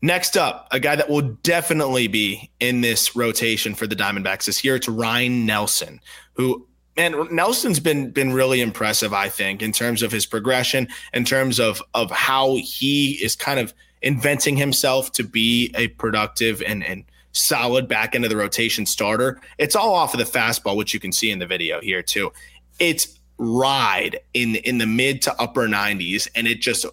Next 0.04 0.36
up, 0.36 0.66
a 0.72 0.80
guy 0.80 0.96
that 0.96 1.08
will 1.08 1.22
definitely 1.44 2.08
be 2.08 2.50
in 2.58 2.80
this 2.80 3.14
rotation 3.14 3.74
for 3.74 3.86
the 3.86 3.94
Diamondbacks 3.94 4.46
this 4.46 4.64
year. 4.64 4.74
It's 4.74 4.88
Ryne 4.88 5.46
Nelson, 5.46 6.00
who 6.32 6.66
man, 6.96 7.12
Nelson's 7.32 7.78
been 7.78 8.10
been 8.10 8.32
really 8.32 8.60
impressive. 8.60 9.12
I 9.12 9.28
think 9.28 9.62
in 9.62 9.70
terms 9.70 10.02
of 10.02 10.10
his 10.10 10.26
progression, 10.26 10.88
in 11.14 11.24
terms 11.24 11.60
of 11.60 11.80
of 11.94 12.10
how 12.10 12.56
he 12.56 13.12
is 13.22 13.36
kind 13.36 13.60
of 13.60 13.72
inventing 14.02 14.56
himself 14.56 15.12
to 15.12 15.24
be 15.24 15.72
a 15.74 15.88
productive 15.88 16.62
and, 16.62 16.84
and 16.84 17.04
solid 17.32 17.88
back 17.88 18.14
end 18.14 18.24
of 18.24 18.30
the 18.30 18.36
rotation 18.36 18.86
starter. 18.86 19.40
It's 19.58 19.76
all 19.76 19.94
off 19.94 20.14
of 20.14 20.18
the 20.18 20.38
fastball, 20.38 20.76
which 20.76 20.94
you 20.94 21.00
can 21.00 21.12
see 21.12 21.30
in 21.30 21.38
the 21.38 21.46
video 21.46 21.80
here 21.80 22.02
too. 22.02 22.32
It's 22.78 23.18
ride 23.38 24.20
in 24.34 24.56
in 24.56 24.78
the 24.78 24.86
mid 24.86 25.22
to 25.22 25.40
upper 25.40 25.66
90s, 25.66 26.28
and 26.34 26.46
it 26.46 26.60
just 26.60 26.86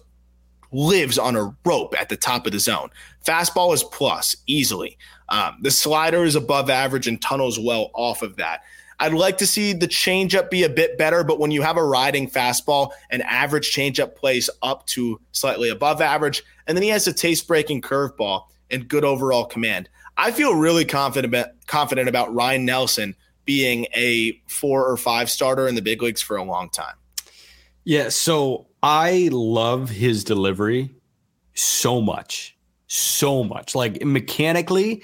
lives 0.72 1.18
on 1.18 1.36
a 1.36 1.54
rope 1.64 1.94
at 1.98 2.08
the 2.08 2.16
top 2.16 2.46
of 2.46 2.52
the 2.52 2.58
zone. 2.58 2.90
Fastball 3.24 3.74
is 3.74 3.82
plus 3.84 4.36
easily. 4.46 4.96
Um, 5.28 5.58
the 5.62 5.70
slider 5.70 6.24
is 6.24 6.36
above 6.36 6.70
average 6.70 7.06
and 7.06 7.20
tunnels 7.20 7.58
well 7.58 7.90
off 7.94 8.22
of 8.22 8.36
that. 8.36 8.62
I'd 9.00 9.14
like 9.14 9.38
to 9.38 9.46
see 9.46 9.72
the 9.72 9.88
changeup 9.88 10.50
be 10.50 10.62
a 10.62 10.68
bit 10.68 10.98
better, 10.98 11.24
but 11.24 11.38
when 11.38 11.50
you 11.50 11.62
have 11.62 11.78
a 11.78 11.84
riding 11.84 12.28
fastball, 12.28 12.90
an 13.10 13.22
average 13.22 13.72
changeup 13.72 14.14
plays 14.14 14.50
up 14.62 14.86
to 14.88 15.18
slightly 15.32 15.70
above 15.70 16.02
average, 16.02 16.42
and 16.70 16.76
then 16.76 16.84
he 16.84 16.88
has 16.90 17.08
a 17.08 17.12
taste 17.12 17.48
breaking 17.48 17.82
curveball 17.82 18.44
and 18.70 18.86
good 18.86 19.04
overall 19.04 19.44
command. 19.44 19.88
I 20.16 20.30
feel 20.30 20.54
really 20.54 20.84
confident 20.84 21.34
about, 21.34 21.48
confident 21.66 22.08
about 22.08 22.32
Ryne 22.32 22.64
Nelson 22.64 23.16
being 23.44 23.88
a 23.92 24.40
four 24.46 24.86
or 24.86 24.96
five 24.96 25.28
starter 25.28 25.66
in 25.66 25.74
the 25.74 25.82
big 25.82 26.00
leagues 26.00 26.22
for 26.22 26.36
a 26.36 26.44
long 26.44 26.70
time. 26.70 26.94
Yeah, 27.82 28.08
so 28.08 28.68
I 28.84 29.30
love 29.32 29.90
his 29.90 30.22
delivery 30.22 30.94
so 31.54 32.00
much, 32.00 32.56
so 32.86 33.42
much. 33.42 33.74
Like 33.74 34.04
mechanically, 34.04 35.02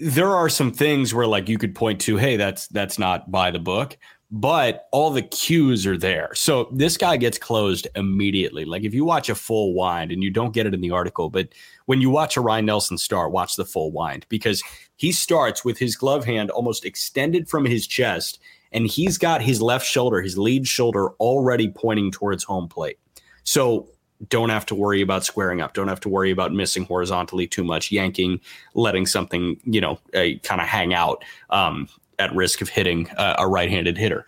there 0.00 0.30
are 0.30 0.48
some 0.48 0.72
things 0.72 1.12
where 1.12 1.26
like 1.26 1.50
you 1.50 1.58
could 1.58 1.74
point 1.74 2.00
to, 2.02 2.16
hey, 2.16 2.38
that's 2.38 2.66
that's 2.68 2.98
not 2.98 3.30
by 3.30 3.50
the 3.50 3.58
book, 3.58 3.98
but 4.34 4.88
all 4.92 5.10
the 5.10 5.20
cues 5.20 5.86
are 5.86 5.98
there. 5.98 6.30
So 6.34 6.66
this 6.72 6.96
guy 6.96 7.18
gets 7.18 7.36
closed 7.36 7.86
immediately. 7.94 8.64
Like 8.64 8.82
if 8.82 8.94
you 8.94 9.04
watch 9.04 9.28
a 9.28 9.34
full 9.34 9.74
wind 9.74 10.10
and 10.10 10.22
you 10.22 10.30
don't 10.30 10.54
get 10.54 10.66
it 10.66 10.72
in 10.72 10.80
the 10.80 10.90
article, 10.90 11.28
but 11.28 11.48
when 11.84 12.00
you 12.00 12.08
watch 12.08 12.38
a 12.38 12.40
Ryne 12.40 12.64
Nelson 12.64 12.96
start, 12.96 13.30
watch 13.30 13.56
the 13.56 13.66
full 13.66 13.92
wind 13.92 14.24
because 14.30 14.62
he 14.96 15.12
starts 15.12 15.66
with 15.66 15.78
his 15.78 15.96
glove 15.96 16.24
hand 16.24 16.50
almost 16.50 16.86
extended 16.86 17.46
from 17.46 17.66
his 17.66 17.86
chest 17.86 18.40
and 18.72 18.86
he's 18.86 19.18
got 19.18 19.42
his 19.42 19.60
left 19.60 19.86
shoulder, 19.86 20.22
his 20.22 20.38
lead 20.38 20.66
shoulder 20.66 21.10
already 21.20 21.68
pointing 21.68 22.10
towards 22.10 22.42
home 22.42 22.68
plate. 22.68 22.98
So 23.44 23.90
don't 24.30 24.48
have 24.48 24.64
to 24.66 24.74
worry 24.74 25.02
about 25.02 25.24
squaring 25.24 25.60
up. 25.60 25.74
Don't 25.74 25.88
have 25.88 26.00
to 26.00 26.08
worry 26.08 26.30
about 26.30 26.54
missing 26.54 26.86
horizontally 26.86 27.46
too 27.46 27.64
much, 27.64 27.92
yanking, 27.92 28.40
letting 28.72 29.04
something, 29.04 29.60
you 29.64 29.80
know, 29.80 29.98
uh, 30.14 30.38
kind 30.42 30.60
of 30.60 30.68
hang 30.68 30.94
out 30.94 31.22
um, 31.50 31.86
at 32.18 32.34
risk 32.34 32.60
of 32.60 32.68
hitting 32.68 33.08
uh, 33.10 33.36
a 33.38 33.48
right 33.48 33.70
handed 33.70 33.96
hitter. 33.96 34.26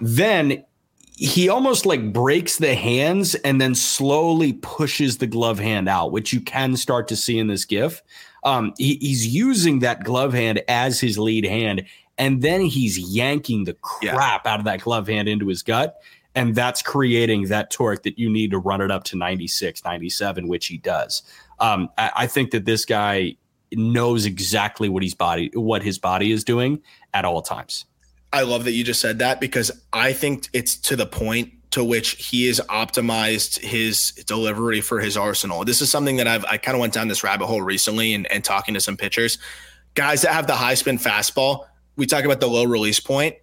Then 0.00 0.64
he 1.14 1.48
almost 1.48 1.86
like 1.86 2.12
breaks 2.12 2.58
the 2.58 2.74
hands 2.74 3.34
and 3.36 3.60
then 3.60 3.74
slowly 3.74 4.54
pushes 4.54 5.18
the 5.18 5.26
glove 5.26 5.58
hand 5.58 5.88
out, 5.88 6.12
which 6.12 6.32
you 6.32 6.40
can 6.40 6.76
start 6.76 7.08
to 7.08 7.16
see 7.16 7.38
in 7.38 7.46
this 7.46 7.64
GIF. 7.64 8.02
Um, 8.44 8.72
he, 8.78 8.96
he's 8.96 9.26
using 9.26 9.80
that 9.80 10.02
glove 10.04 10.32
hand 10.32 10.62
as 10.68 10.98
his 11.00 11.18
lead 11.18 11.44
hand, 11.44 11.84
and 12.18 12.42
then 12.42 12.62
he's 12.62 12.98
yanking 12.98 13.64
the 13.64 13.74
crap 13.74 14.44
yeah. 14.44 14.52
out 14.52 14.58
of 14.58 14.64
that 14.64 14.80
glove 14.80 15.06
hand 15.06 15.28
into 15.28 15.48
his 15.48 15.62
gut 15.62 16.00
and 16.34 16.54
that's 16.54 16.82
creating 16.82 17.48
that 17.48 17.70
torque 17.70 18.02
that 18.04 18.18
you 18.18 18.30
need 18.30 18.50
to 18.50 18.58
run 18.58 18.80
it 18.80 18.90
up 18.90 19.04
to 19.04 19.16
96 19.16 19.84
97 19.84 20.48
which 20.48 20.66
he 20.66 20.78
does 20.78 21.22
um, 21.60 21.90
I, 21.96 22.10
I, 22.16 22.26
think 22.26 22.50
that 22.52 22.64
this 22.64 22.84
guy 22.84 23.36
knows 23.78 24.26
exactly 24.26 24.88
what 24.88 25.02
his 25.02 25.14
body 25.14 25.50
what 25.54 25.82
his 25.82 25.98
body 25.98 26.32
is 26.32 26.44
doing 26.44 26.80
at 27.14 27.24
all 27.24 27.42
times. 27.42 27.84
I 28.32 28.42
love 28.42 28.64
that 28.64 28.72
you 28.72 28.82
just 28.82 29.00
said 29.00 29.18
that 29.18 29.40
because 29.40 29.70
i 29.92 30.12
think 30.12 30.48
it's 30.52 30.76
to 30.76 30.96
the 30.96 31.06
point 31.06 31.52
to 31.72 31.82
which 31.82 32.10
he 32.12 32.46
has 32.46 32.60
optimized 32.68 33.58
his 33.60 34.12
delivery 34.26 34.80
for 34.80 35.00
his 35.00 35.16
arsenal. 35.16 35.64
This 35.64 35.80
is 35.80 35.90
something 35.90 36.16
that 36.16 36.28
i've 36.28 36.44
i 36.46 36.56
kind 36.56 36.74
of 36.74 36.80
went 36.80 36.92
down 36.92 37.08
this 37.08 37.22
rabbit 37.24 37.46
hole 37.46 37.62
recently 37.62 38.14
and, 38.14 38.30
and 38.30 38.44
talking 38.44 38.74
to 38.74 38.80
some 38.80 38.96
pitchers. 38.96 39.38
Guys 39.94 40.22
that 40.22 40.32
have 40.32 40.46
the 40.46 40.56
high 40.56 40.74
spin 40.74 40.98
fastball 40.98 41.66
we 41.96 42.06
talk 42.06 42.24
about 42.24 42.40
the 42.40 42.48
low 42.48 42.64
release 42.64 43.00
point. 43.00 43.36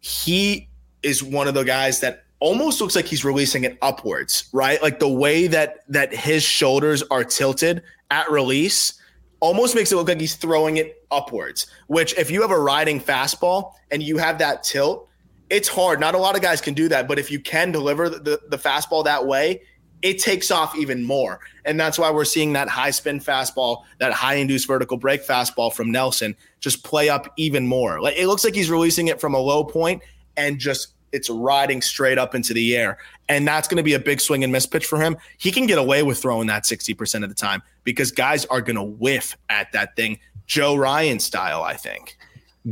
He 0.00 0.68
is 1.02 1.22
one 1.22 1.48
of 1.48 1.54
the 1.54 1.64
guys 1.64 2.00
that 2.00 2.24
almost 2.40 2.80
looks 2.80 2.96
like 2.96 3.04
he's 3.04 3.24
releasing 3.24 3.64
it 3.64 3.78
upwards, 3.82 4.48
right? 4.52 4.82
Like 4.82 4.98
the 4.98 5.08
way 5.08 5.46
that 5.46 5.84
that 5.88 6.14
his 6.14 6.42
shoulders 6.42 7.02
are 7.04 7.24
tilted 7.24 7.82
at 8.10 8.30
release 8.30 8.94
almost 9.42 9.74
makes 9.74 9.90
it 9.90 9.96
look 9.96 10.06
like 10.06 10.20
he's 10.20 10.36
throwing 10.36 10.76
it 10.76 11.04
upwards, 11.10 11.66
which 11.88 12.16
if 12.16 12.30
you 12.30 12.40
have 12.40 12.52
a 12.52 12.58
riding 12.58 13.00
fastball 13.00 13.72
and 13.90 14.00
you 14.00 14.16
have 14.16 14.38
that 14.38 14.62
tilt, 14.62 15.08
it's 15.50 15.68
hard. 15.68 15.98
Not 15.98 16.14
a 16.14 16.18
lot 16.18 16.36
of 16.36 16.42
guys 16.42 16.60
can 16.60 16.74
do 16.74 16.88
that, 16.88 17.08
but 17.08 17.18
if 17.18 17.30
you 17.30 17.40
can 17.40 17.72
deliver 17.72 18.08
the, 18.08 18.40
the 18.48 18.56
fastball 18.56 19.04
that 19.04 19.26
way, 19.26 19.62
it 20.00 20.20
takes 20.20 20.52
off 20.52 20.76
even 20.76 21.02
more. 21.02 21.40
And 21.64 21.78
that's 21.78 21.98
why 21.98 22.10
we're 22.10 22.24
seeing 22.24 22.52
that 22.52 22.68
high 22.68 22.92
spin 22.92 23.18
fastball, 23.18 23.82
that 23.98 24.12
high 24.12 24.34
induced 24.34 24.68
vertical 24.68 24.96
break 24.96 25.26
fastball 25.26 25.72
from 25.72 25.90
Nelson 25.90 26.36
just 26.60 26.84
play 26.84 27.08
up 27.08 27.32
even 27.36 27.66
more. 27.66 28.00
Like 28.00 28.16
it 28.16 28.28
looks 28.28 28.44
like 28.44 28.54
he's 28.54 28.70
releasing 28.70 29.08
it 29.08 29.20
from 29.20 29.34
a 29.34 29.38
low 29.38 29.64
point 29.64 30.02
and 30.36 30.58
just 30.58 30.94
it's 31.12 31.30
riding 31.30 31.82
straight 31.82 32.18
up 32.18 32.34
into 32.34 32.52
the 32.52 32.76
air. 32.76 32.98
And 33.28 33.46
that's 33.46 33.68
going 33.68 33.76
to 33.76 33.82
be 33.82 33.94
a 33.94 33.98
big 33.98 34.20
swing 34.20 34.42
and 34.42 34.52
miss 34.52 34.66
pitch 34.66 34.86
for 34.86 35.00
him. 35.00 35.16
He 35.38 35.50
can 35.50 35.66
get 35.66 35.78
away 35.78 36.02
with 36.02 36.18
throwing 36.18 36.48
that 36.48 36.64
60% 36.64 37.22
of 37.22 37.28
the 37.28 37.34
time 37.34 37.62
because 37.84 38.10
guys 38.10 38.44
are 38.46 38.60
going 38.60 38.76
to 38.76 38.82
whiff 38.82 39.36
at 39.48 39.72
that 39.72 39.96
thing, 39.96 40.18
Joe 40.46 40.74
Ryan 40.74 41.20
style, 41.20 41.62
I 41.62 41.74
think. 41.74 42.16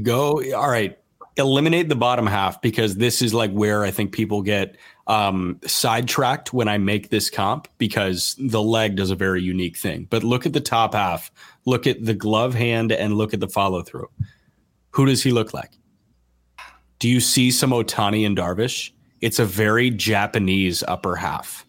Go. 0.03 0.43
All 0.55 0.71
right. 0.71 0.99
Eliminate 1.37 1.89
the 1.89 1.97
bottom 1.97 2.27
half 2.27 2.61
because 2.61 2.97
this 2.97 3.23
is 3.23 3.33
like 3.33 3.51
where 3.53 3.85
I 3.85 3.91
think 3.91 4.13
people 4.13 4.43
get 4.43 4.77
um, 5.07 5.59
sidetracked 5.67 6.53
when 6.53 6.69
I 6.69 6.79
make 6.79 7.09
this 7.09 7.31
comp 7.31 7.69
because 7.79 8.37
the 8.39 8.63
leg 8.63 8.97
does 8.97 9.11
a 9.11 9.17
very 9.17 9.43
unique 9.43 9.77
thing. 9.77 10.07
But 10.11 10.23
look 10.23 10.45
at 10.45 10.53
the 10.53 10.61
top 10.61 10.95
half, 10.95 11.31
look 11.65 11.87
at 11.87 12.05
the 12.05 12.15
glove 12.15 12.55
hand, 12.55 12.93
and 12.93 13.15
look 13.15 13.33
at 13.33 13.41
the 13.41 13.49
follow 13.49 13.83
through. 13.83 14.09
Who 14.91 15.07
does 15.07 15.23
he 15.23 15.31
look 15.31 15.55
like? 15.55 15.71
Do 17.01 17.09
you 17.09 17.19
see 17.19 17.51
some 17.51 17.71
Ohtani 17.71 18.25
and 18.25 18.37
Darvish? 18.37 18.93
It's 19.21 19.39
a 19.39 19.45
very 19.45 19.91
Japanese 19.91 20.85
upper 20.87 21.17
half. 21.17 21.67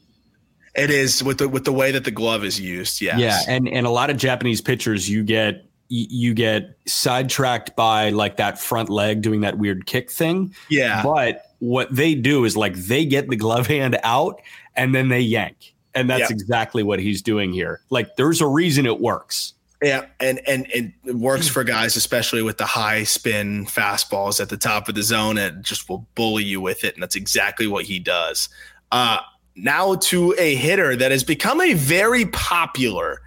It 0.75 0.89
is 0.89 1.23
with 1.23 1.39
the 1.39 1.49
with 1.49 1.65
the 1.65 1.73
way 1.73 1.91
that 1.91 2.05
the 2.05 2.11
glove 2.11 2.45
is 2.45 2.59
used. 2.59 3.01
Yes. 3.01 3.19
Yeah, 3.19 3.39
and 3.47 3.67
and 3.67 3.85
a 3.85 3.89
lot 3.89 4.09
of 4.09 4.17
Japanese 4.17 4.61
pitchers, 4.61 5.09
you 5.09 5.23
get 5.23 5.65
you 5.89 6.33
get 6.33 6.77
sidetracked 6.85 7.75
by 7.75 8.11
like 8.11 8.37
that 8.37 8.57
front 8.57 8.89
leg 8.89 9.21
doing 9.21 9.41
that 9.41 9.57
weird 9.57 9.85
kick 9.85 10.09
thing. 10.09 10.55
Yeah. 10.69 11.03
But 11.03 11.43
what 11.59 11.93
they 11.93 12.15
do 12.15 12.45
is 12.45 12.55
like 12.55 12.75
they 12.75 13.05
get 13.05 13.27
the 13.27 13.35
glove 13.35 13.67
hand 13.67 13.97
out 14.03 14.41
and 14.77 14.95
then 14.95 15.09
they 15.09 15.19
yank. 15.19 15.73
And 15.93 16.09
that's 16.09 16.21
yep. 16.21 16.31
exactly 16.31 16.83
what 16.83 16.99
he's 16.99 17.21
doing 17.21 17.51
here. 17.51 17.81
Like 17.89 18.15
there's 18.15 18.39
a 18.39 18.47
reason 18.47 18.85
it 18.85 19.01
works. 19.01 19.53
Yeah, 19.81 20.05
and 20.19 20.39
and 20.47 20.67
it 20.69 21.15
works 21.15 21.47
for 21.47 21.63
guys, 21.63 21.95
especially 21.95 22.43
with 22.43 22.57
the 22.57 22.65
high 22.65 23.03
spin 23.03 23.65
fastballs 23.65 24.39
at 24.39 24.49
the 24.49 24.57
top 24.57 24.87
of 24.87 24.93
the 24.93 25.01
zone. 25.01 25.39
It 25.39 25.61
just 25.61 25.89
will 25.89 26.05
bully 26.13 26.43
you 26.43 26.61
with 26.61 26.83
it, 26.83 26.93
and 26.93 27.01
that's 27.01 27.15
exactly 27.15 27.65
what 27.65 27.85
he 27.85 27.97
does. 27.97 28.47
Uh, 28.91 29.19
now 29.55 29.95
to 29.95 30.35
a 30.37 30.55
hitter 30.55 30.95
that 30.95 31.11
has 31.11 31.23
become 31.23 31.61
a 31.61 31.73
very 31.73 32.25
popular 32.27 33.21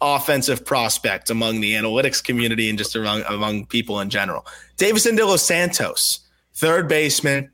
offensive 0.00 0.64
prospect 0.64 1.30
among 1.30 1.60
the 1.60 1.74
analytics 1.74 2.22
community 2.24 2.68
and 2.68 2.78
just 2.78 2.96
among, 2.96 3.22
among 3.28 3.66
people 3.66 4.00
in 4.00 4.08
general. 4.10 4.46
Deyvison 4.78 5.16
De 5.16 5.24
Los 5.24 5.42
Santos, 5.42 6.20
third 6.54 6.88
baseman, 6.88 7.50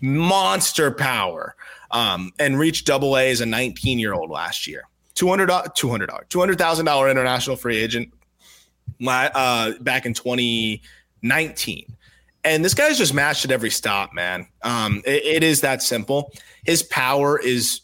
monster 0.00 0.90
power, 0.90 1.54
um, 1.92 2.32
and 2.38 2.58
reached 2.58 2.86
double 2.86 3.16
A 3.16 3.30
as 3.30 3.40
a 3.40 3.46
19 3.46 3.98
year 3.98 4.12
old 4.12 4.30
last 4.30 4.66
year. 4.66 4.84
$200, 5.14 5.48
$200, 5.48 6.28
$200,000 6.28 7.10
international 7.10 7.56
free 7.56 7.78
agent 7.78 8.12
uh, 9.06 9.72
back 9.80 10.06
in 10.06 10.14
2019. 10.14 11.96
And 12.42 12.64
this 12.64 12.74
guy's 12.74 12.96
just 12.96 13.12
matched 13.12 13.44
at 13.44 13.50
every 13.50 13.70
stop, 13.70 14.14
man. 14.14 14.46
Um, 14.62 15.02
it, 15.04 15.24
it 15.24 15.42
is 15.42 15.60
that 15.60 15.82
simple. 15.82 16.32
His 16.64 16.82
power 16.82 17.38
is 17.38 17.80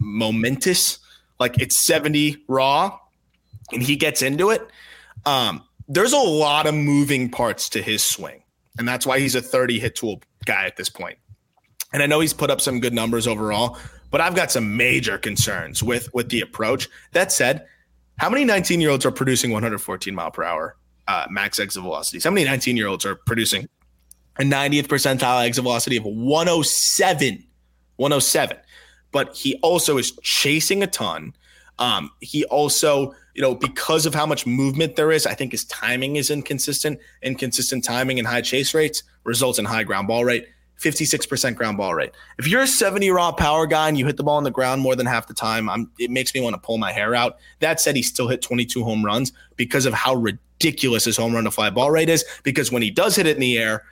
momentous. 0.00 0.98
Like 1.38 1.60
it's 1.60 1.84
70 1.86 2.44
raw, 2.48 2.98
and 3.72 3.82
he 3.82 3.96
gets 3.96 4.22
into 4.22 4.50
it, 4.50 4.66
um, 5.26 5.62
there's 5.88 6.12
a 6.12 6.18
lot 6.18 6.66
of 6.66 6.74
moving 6.74 7.30
parts 7.30 7.68
to 7.70 7.82
his 7.82 8.02
swing. 8.02 8.42
And 8.78 8.88
that's 8.88 9.06
why 9.06 9.18
he's 9.20 9.34
a 9.34 9.42
30 9.42 9.78
hit 9.78 9.96
tool 9.96 10.20
guy 10.44 10.66
at 10.66 10.76
this 10.76 10.88
point. 10.88 11.18
And 11.92 12.02
I 12.02 12.06
know 12.06 12.20
he's 12.20 12.32
put 12.32 12.50
up 12.50 12.60
some 12.60 12.80
good 12.80 12.92
numbers 12.92 13.26
overall, 13.26 13.78
but 14.14 14.20
I've 14.20 14.36
got 14.36 14.52
some 14.52 14.76
major 14.76 15.18
concerns 15.18 15.82
with 15.82 16.08
with 16.14 16.28
the 16.28 16.40
approach. 16.40 16.88
That 17.14 17.32
said, 17.32 17.66
how 18.16 18.30
many 18.30 18.44
19 18.44 18.80
year 18.80 18.90
olds 18.90 19.04
are 19.04 19.10
producing 19.10 19.50
114 19.50 20.14
mile 20.14 20.30
per 20.30 20.44
hour 20.44 20.76
uh, 21.08 21.26
max 21.28 21.58
exit 21.58 21.82
velocities? 21.82 22.22
How 22.22 22.30
many 22.30 22.46
19 22.46 22.76
year 22.76 22.86
olds 22.86 23.04
are 23.04 23.16
producing 23.16 23.68
a 24.38 24.44
90th 24.44 24.86
percentile 24.86 25.44
exit 25.44 25.64
velocity 25.64 25.96
of 25.96 26.04
107? 26.04 27.44
107. 27.96 28.56
But 29.10 29.34
he 29.34 29.58
also 29.64 29.98
is 29.98 30.12
chasing 30.22 30.84
a 30.84 30.86
ton. 30.86 31.34
Um, 31.80 32.08
he 32.20 32.44
also 32.44 33.16
you 33.34 33.42
know, 33.42 33.56
because 33.56 34.06
of 34.06 34.14
how 34.14 34.26
much 34.26 34.46
movement 34.46 34.94
there 34.94 35.10
is, 35.10 35.26
I 35.26 35.34
think 35.34 35.50
his 35.50 35.64
timing 35.64 36.14
is 36.14 36.30
inconsistent. 36.30 37.00
Inconsistent 37.22 37.82
timing 37.82 38.20
and 38.20 38.28
high 38.28 38.42
chase 38.42 38.74
rates 38.74 39.02
results 39.24 39.58
in 39.58 39.64
high 39.64 39.82
ground 39.82 40.06
ball 40.06 40.24
rate. 40.24 40.46
56% 40.84 41.54
ground 41.56 41.78
ball 41.78 41.94
rate. 41.94 42.12
If 42.38 42.46
you're 42.46 42.62
a 42.62 42.66
70 42.66 43.10
raw 43.10 43.32
power 43.32 43.66
guy 43.66 43.88
and 43.88 43.98
you 43.98 44.04
hit 44.06 44.16
the 44.16 44.22
ball 44.22 44.36
on 44.36 44.44
the 44.44 44.50
ground 44.50 44.82
more 44.82 44.94
than 44.94 45.06
half 45.06 45.26
the 45.26 45.34
time, 45.34 45.68
I'm, 45.68 45.90
it 45.98 46.10
makes 46.10 46.34
me 46.34 46.40
want 46.40 46.54
to 46.54 46.60
pull 46.60 46.78
my 46.78 46.92
hair 46.92 47.14
out. 47.14 47.38
That 47.60 47.80
said, 47.80 47.96
he 47.96 48.02
still 48.02 48.28
hit 48.28 48.42
22 48.42 48.84
home 48.84 49.04
runs 49.04 49.32
because 49.56 49.86
of 49.86 49.94
how 49.94 50.14
ridiculous 50.14 51.04
his 51.04 51.16
home 51.16 51.34
run 51.34 51.44
to 51.44 51.50
fly 51.50 51.70
ball 51.70 51.90
rate 51.90 52.10
is. 52.10 52.24
Because 52.42 52.70
when 52.70 52.82
he 52.82 52.90
does 52.90 53.16
hit 53.16 53.26
it 53.26 53.36
in 53.36 53.40
the 53.40 53.58
air, 53.58 53.82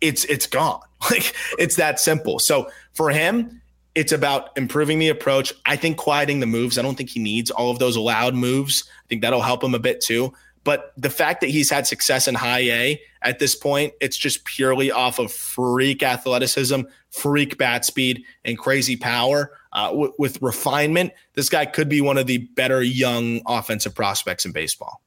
it's 0.00 0.24
it's 0.26 0.46
gone. 0.46 0.80
Like 1.10 1.34
it's 1.58 1.76
that 1.76 2.00
simple. 2.00 2.38
So 2.38 2.70
for 2.94 3.10
him, 3.10 3.60
it's 3.94 4.12
about 4.12 4.56
improving 4.56 4.98
the 4.98 5.10
approach. 5.10 5.52
I 5.66 5.76
think 5.76 5.98
quieting 5.98 6.40
the 6.40 6.46
moves. 6.46 6.78
I 6.78 6.82
don't 6.82 6.96
think 6.96 7.10
he 7.10 7.20
needs 7.20 7.50
all 7.50 7.70
of 7.70 7.78
those 7.78 7.98
loud 7.98 8.34
moves. 8.34 8.84
I 9.04 9.06
think 9.08 9.20
that'll 9.20 9.42
help 9.42 9.62
him 9.62 9.74
a 9.74 9.78
bit 9.78 10.00
too. 10.00 10.32
But 10.66 10.92
the 10.96 11.10
fact 11.10 11.40
that 11.42 11.46
he's 11.48 11.70
had 11.70 11.86
success 11.86 12.26
in 12.26 12.34
high 12.34 12.60
A 12.60 13.00
at 13.22 13.38
this 13.38 13.54
point, 13.54 13.94
it's 14.00 14.16
just 14.16 14.44
purely 14.44 14.90
off 14.90 15.20
of 15.20 15.32
freak 15.32 16.02
athleticism, 16.02 16.80
freak 17.10 17.56
bat 17.56 17.84
speed, 17.84 18.24
and 18.44 18.58
crazy 18.58 18.96
power. 18.96 19.52
Uh, 19.72 19.90
w- 19.90 20.12
with 20.18 20.42
refinement, 20.42 21.12
this 21.34 21.48
guy 21.48 21.66
could 21.66 21.88
be 21.88 22.00
one 22.00 22.18
of 22.18 22.26
the 22.26 22.38
better 22.56 22.82
young 22.82 23.40
offensive 23.46 23.94
prospects 23.94 24.44
in 24.44 24.50
baseball. 24.50 25.00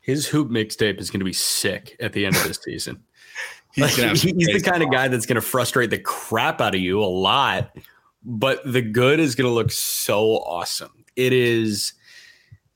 His 0.00 0.26
hoop 0.26 0.48
mixtape 0.48 0.98
is 0.98 1.10
going 1.10 1.20
to 1.20 1.26
be 1.26 1.34
sick 1.34 1.94
at 2.00 2.14
the 2.14 2.24
end 2.24 2.34
of 2.36 2.44
this 2.44 2.58
season. 2.64 3.04
he's, 3.74 3.98
like, 3.98 4.16
he's 4.16 4.62
the 4.62 4.62
kind 4.64 4.82
of 4.82 4.90
guy 4.90 5.08
that's 5.08 5.26
going 5.26 5.36
to 5.36 5.42
frustrate 5.42 5.90
the 5.90 5.98
crap 5.98 6.62
out 6.62 6.74
of 6.74 6.80
you 6.80 7.00
a 7.00 7.04
lot 7.04 7.76
but 8.24 8.60
the 8.70 8.82
good 8.82 9.20
is 9.20 9.34
going 9.34 9.48
to 9.48 9.54
look 9.54 9.70
so 9.70 10.38
awesome. 10.38 11.04
It 11.16 11.32
is. 11.32 11.94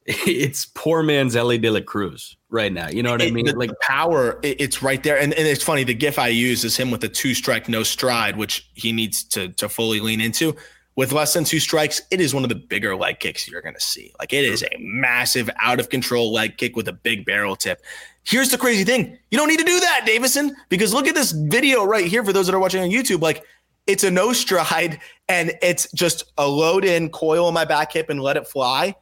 It's 0.27 0.67
poor 0.67 1.03
man's 1.03 1.37
Elly 1.37 1.59
De 1.59 1.71
La 1.71 1.81
Cruz 1.81 2.37
right 2.51 2.73
now. 2.73 2.89
You 2.89 3.03
know 3.03 3.13
what 3.13 3.23
it, 3.23 3.29
I 3.29 3.31
mean? 3.31 3.47
The, 3.47 3.57
like 3.57 3.71
power, 3.81 4.41
it, 4.43 4.61
it's 4.61 4.83
right 4.83 5.03
there. 5.03 5.19
And, 5.19 5.33
and 5.35 5.47
it's 5.47 5.63
funny. 5.63 5.85
The 5.85 5.95
GIF 5.95 6.19
I 6.19 6.29
use 6.29 6.65
is 6.65 6.77
him 6.77 6.91
with 6.91 7.05
a 7.05 7.09
two 7.09 7.35
strike, 7.35 7.69
no 7.69 7.83
stride, 7.83 8.37
which 8.37 8.69
he 8.75 8.93
needs 8.93 9.23
to 9.25 9.49
to 9.51 9.69
fully 9.69 10.01
lean 10.01 10.21
into. 10.21 10.57
With 10.95 11.13
less 11.13 11.33
than 11.33 11.45
two 11.45 11.59
strikes, 11.59 12.03
it 12.11 12.21
is 12.21 12.35
one 12.35 12.43
of 12.43 12.51
the 12.51 12.55
bigger 12.55 12.95
leg 12.95 13.19
kicks 13.19 13.49
you're 13.49 13.63
going 13.63 13.75
to 13.75 13.81
see. 13.81 14.13
Like 14.19 14.35
it 14.35 14.45
is 14.45 14.63
a 14.63 14.77
massive, 14.79 15.49
out 15.59 15.81
of 15.81 15.89
control 15.89 16.33
leg 16.33 16.59
kick 16.59 16.77
with 16.77 16.87
a 16.87 16.93
big 16.93 17.25
barrel 17.25 17.57
tip. 17.57 17.83
Here's 18.25 18.51
the 18.51 18.59
crazy 18.59 18.85
thing: 18.85 19.17
you 19.31 19.39
don't 19.39 19.49
need 19.49 19.61
to 19.61 19.65
do 19.65 19.81
that, 19.81 20.05
Deyvison, 20.07 20.51
because 20.69 20.93
look 20.93 21.07
at 21.07 21.15
this 21.15 21.33
video 21.33 21.85
right 21.85 22.07
here. 22.07 22.25
For 22.25 22.33
those 22.33 22.47
that 22.47 22.55
are 22.55 22.61
watching 22.61 22.83
on 22.83 22.91
YouTube, 22.91 23.23
like 23.23 23.45
it's 23.87 24.05
a 24.05 24.11
no 24.11 24.33
stride 24.33 25.01
and 25.29 25.53
it's 25.63 25.91
just 25.93 26.25
a 26.39 26.47
load 26.47 26.85
in 26.85 27.09
coil 27.09 27.47
on 27.47 27.55
my 27.55 27.65
back 27.65 27.93
hip 27.93 28.11
and 28.11 28.21
let 28.21 28.37
it 28.37 28.47
fly. 28.47 28.95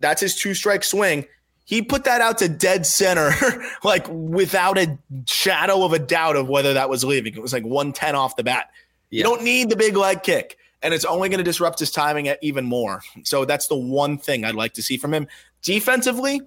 That's 0.00 0.20
his 0.20 0.34
two 0.34 0.54
strike 0.54 0.84
swing. 0.84 1.26
He 1.64 1.82
put 1.82 2.04
that 2.04 2.20
out 2.20 2.38
to 2.38 2.48
dead 2.48 2.84
center, 2.84 3.30
like 3.84 4.06
without 4.08 4.76
a 4.76 4.98
shadow 5.26 5.84
of 5.84 5.92
a 5.92 5.98
doubt 5.98 6.36
of 6.36 6.48
whether 6.48 6.74
that 6.74 6.90
was 6.90 7.04
leaving. 7.04 7.34
It 7.34 7.42
was 7.42 7.52
like 7.52 7.64
110 7.64 8.16
off 8.16 8.36
the 8.36 8.42
bat. 8.42 8.70
Yeah. 9.10 9.18
You 9.18 9.24
don't 9.24 9.42
need 9.42 9.70
the 9.70 9.76
big 9.76 9.96
leg 9.96 10.22
kick, 10.22 10.58
and 10.82 10.92
it's 10.92 11.04
only 11.04 11.28
going 11.28 11.38
to 11.38 11.44
disrupt 11.44 11.78
his 11.78 11.90
timing 11.90 12.32
even 12.42 12.64
more. 12.64 13.02
So 13.22 13.44
that's 13.44 13.68
the 13.68 13.76
one 13.76 14.18
thing 14.18 14.44
I'd 14.44 14.54
like 14.54 14.74
to 14.74 14.82
see 14.82 14.96
from 14.96 15.14
him. 15.14 15.28
Defensively, 15.62 16.40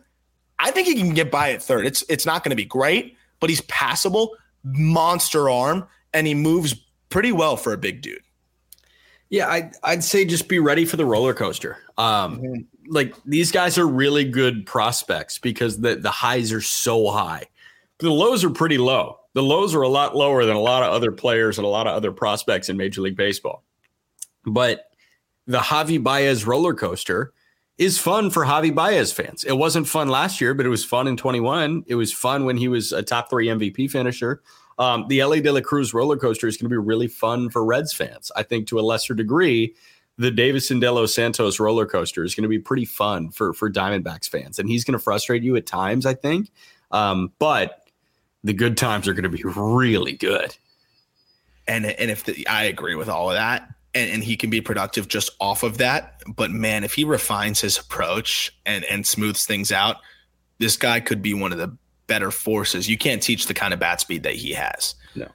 I 0.59 0.71
think 0.71 0.87
he 0.87 0.95
can 0.95 1.13
get 1.13 1.31
by 1.31 1.51
at 1.51 1.61
third. 1.61 1.85
It's 1.85 2.03
it's 2.09 2.25
not 2.25 2.43
going 2.43 2.49
to 2.49 2.55
be 2.55 2.65
great, 2.65 3.15
but 3.39 3.49
he's 3.49 3.61
passable, 3.61 4.35
monster 4.63 5.49
arm, 5.49 5.87
and 6.13 6.27
he 6.27 6.33
moves 6.33 6.75
pretty 7.09 7.31
well 7.31 7.55
for 7.55 7.73
a 7.73 7.77
big 7.77 8.01
dude. 8.01 8.23
Yeah, 9.29 9.49
I'd, 9.49 9.75
I'd 9.83 10.03
say 10.03 10.25
just 10.25 10.47
be 10.47 10.59
ready 10.59 10.85
for 10.85 10.95
the 10.95 11.05
roller 11.05 11.33
coaster. 11.33 11.77
Um, 11.97 12.39
mm-hmm. 12.39 12.61
Like 12.87 13.15
these 13.25 13.51
guys 13.51 13.77
are 13.77 13.87
really 13.87 14.23
good 14.23 14.65
prospects 14.65 15.37
because 15.37 15.79
the, 15.79 15.95
the 15.95 16.11
highs 16.11 16.51
are 16.51 16.61
so 16.61 17.09
high. 17.09 17.45
The 17.99 18.11
lows 18.11 18.43
are 18.43 18.49
pretty 18.49 18.77
low. 18.77 19.19
The 19.33 19.43
lows 19.43 19.73
are 19.73 19.81
a 19.81 19.89
lot 19.89 20.15
lower 20.15 20.45
than 20.45 20.55
a 20.55 20.61
lot 20.61 20.83
of 20.83 20.91
other 20.91 21.11
players 21.11 21.57
and 21.57 21.65
a 21.65 21.69
lot 21.69 21.87
of 21.87 21.95
other 21.95 22.11
prospects 22.11 22.69
in 22.69 22.77
Major 22.77 23.01
League 23.01 23.17
Baseball. 23.17 23.63
But 24.45 24.91
the 25.47 25.59
Javi 25.59 26.01
Baez 26.01 26.45
roller 26.45 26.73
coaster 26.73 27.33
is 27.77 27.97
fun 27.97 28.29
for 28.29 28.45
Javi 28.45 28.73
Baez 28.73 29.11
fans. 29.11 29.43
It 29.43 29.57
wasn't 29.57 29.87
fun 29.87 30.07
last 30.07 30.39
year, 30.39 30.53
but 30.53 30.65
it 30.65 30.69
was 30.69 30.85
fun 30.85 31.07
in 31.07 31.17
21. 31.17 31.85
It 31.87 31.95
was 31.95 32.13
fun 32.13 32.45
when 32.45 32.57
he 32.57 32.67
was 32.67 32.91
a 32.91 33.01
top 33.01 33.29
three 33.29 33.47
MVP 33.47 33.89
finisher. 33.89 34.41
Um, 34.79 35.05
the 35.07 35.19
Elly 35.19 35.41
De 35.41 35.51
La 35.51 35.61
Cruz 35.61 35.93
roller 35.93 36.17
coaster 36.17 36.47
is 36.47 36.57
going 36.57 36.69
to 36.69 36.73
be 36.73 36.77
really 36.77 37.07
fun 37.07 37.49
for 37.49 37.63
Reds 37.63 37.93
fans. 37.93 38.31
I 38.35 38.43
think 38.43 38.67
to 38.67 38.79
a 38.79 38.81
lesser 38.81 39.13
degree, 39.13 39.75
the 40.17 40.31
Deyvison 40.31 40.79
De 40.79 40.91
Los 40.91 41.13
Santos 41.13 41.59
roller 41.59 41.85
coaster 41.85 42.23
is 42.23 42.35
going 42.35 42.43
to 42.43 42.49
be 42.49 42.59
pretty 42.59 42.85
fun 42.85 43.31
for 43.31 43.53
for 43.53 43.69
Diamondbacks 43.71 44.29
fans, 44.29 44.59
and 44.59 44.69
he's 44.69 44.83
going 44.83 44.93
to 44.93 45.03
frustrate 45.03 45.43
you 45.43 45.55
at 45.55 45.65
times. 45.65 46.05
I 46.05 46.13
think, 46.13 46.51
um, 46.91 47.31
but 47.39 47.87
the 48.43 48.53
good 48.53 48.77
times 48.77 49.07
are 49.07 49.13
going 49.13 49.23
to 49.23 49.29
be 49.29 49.43
really 49.43 50.13
good. 50.13 50.55
And 51.67 51.85
and 51.85 52.11
if 52.11 52.25
the, 52.25 52.47
I 52.47 52.65
agree 52.65 52.95
with 52.95 53.09
all 53.09 53.29
of 53.29 53.35
that, 53.35 53.67
and, 53.93 54.11
and 54.11 54.23
he 54.23 54.35
can 54.35 54.49
be 54.49 54.61
productive 54.61 55.07
just 55.07 55.31
off 55.39 55.63
of 55.63 55.77
that. 55.79 56.21
But 56.27 56.51
man, 56.51 56.83
if 56.83 56.93
he 56.93 57.03
refines 57.03 57.61
his 57.61 57.77
approach 57.77 58.55
and 58.65 58.83
and 58.85 59.07
smooths 59.07 59.45
things 59.45 59.71
out, 59.71 59.97
this 60.59 60.77
guy 60.77 60.99
could 60.99 61.21
be 61.21 61.33
one 61.33 61.51
of 61.51 61.57
the 61.57 61.75
better 62.07 62.31
forces. 62.31 62.89
You 62.89 62.97
can't 62.97 63.21
teach 63.21 63.47
the 63.47 63.53
kind 63.53 63.73
of 63.73 63.79
bat 63.79 64.01
speed 64.01 64.23
that 64.23 64.35
he 64.35 64.51
has. 64.51 64.95
No. 65.15 65.27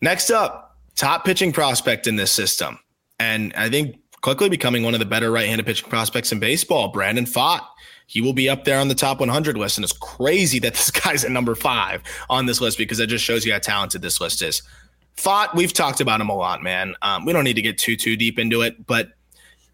Next 0.00 0.30
up, 0.30 0.78
top 0.94 1.24
pitching 1.24 1.52
prospect 1.52 2.06
in 2.06 2.16
this 2.16 2.30
system. 2.30 2.78
And 3.18 3.52
I 3.54 3.68
think 3.68 3.98
quickly 4.20 4.48
becoming 4.48 4.82
one 4.82 4.94
of 4.94 5.00
the 5.00 5.06
better 5.06 5.30
right-handed 5.30 5.66
pitching 5.66 5.88
prospects 5.88 6.32
in 6.32 6.40
baseball, 6.40 6.88
Brandon 6.88 7.24
Pfaadt. 7.24 7.62
He 8.08 8.20
will 8.20 8.32
be 8.32 8.48
up 8.48 8.64
there 8.64 8.78
on 8.78 8.88
the 8.88 8.94
top 8.94 9.18
100 9.20 9.56
list. 9.56 9.78
And 9.78 9.84
it's 9.84 9.92
crazy 9.92 10.58
that 10.60 10.74
this 10.74 10.90
guy's 11.04 11.24
at 11.24 11.30
number 11.30 11.54
five 11.54 12.02
on 12.30 12.46
this 12.46 12.60
list 12.60 12.78
because 12.78 12.98
that 12.98 13.08
just 13.08 13.24
shows 13.24 13.44
you 13.44 13.52
how 13.52 13.58
talented 13.58 14.02
this 14.02 14.20
list 14.20 14.42
is. 14.42 14.62
Pfaadt, 15.16 15.54
we've 15.54 15.72
talked 15.72 16.00
about 16.00 16.20
him 16.20 16.28
a 16.28 16.36
lot, 16.36 16.62
man. 16.62 16.94
Um, 17.02 17.24
we 17.24 17.32
don't 17.32 17.44
need 17.44 17.54
to 17.54 17.62
get 17.62 17.78
too, 17.78 17.96
too 17.96 18.16
deep 18.16 18.38
into 18.38 18.62
it, 18.62 18.86
but 18.86 19.12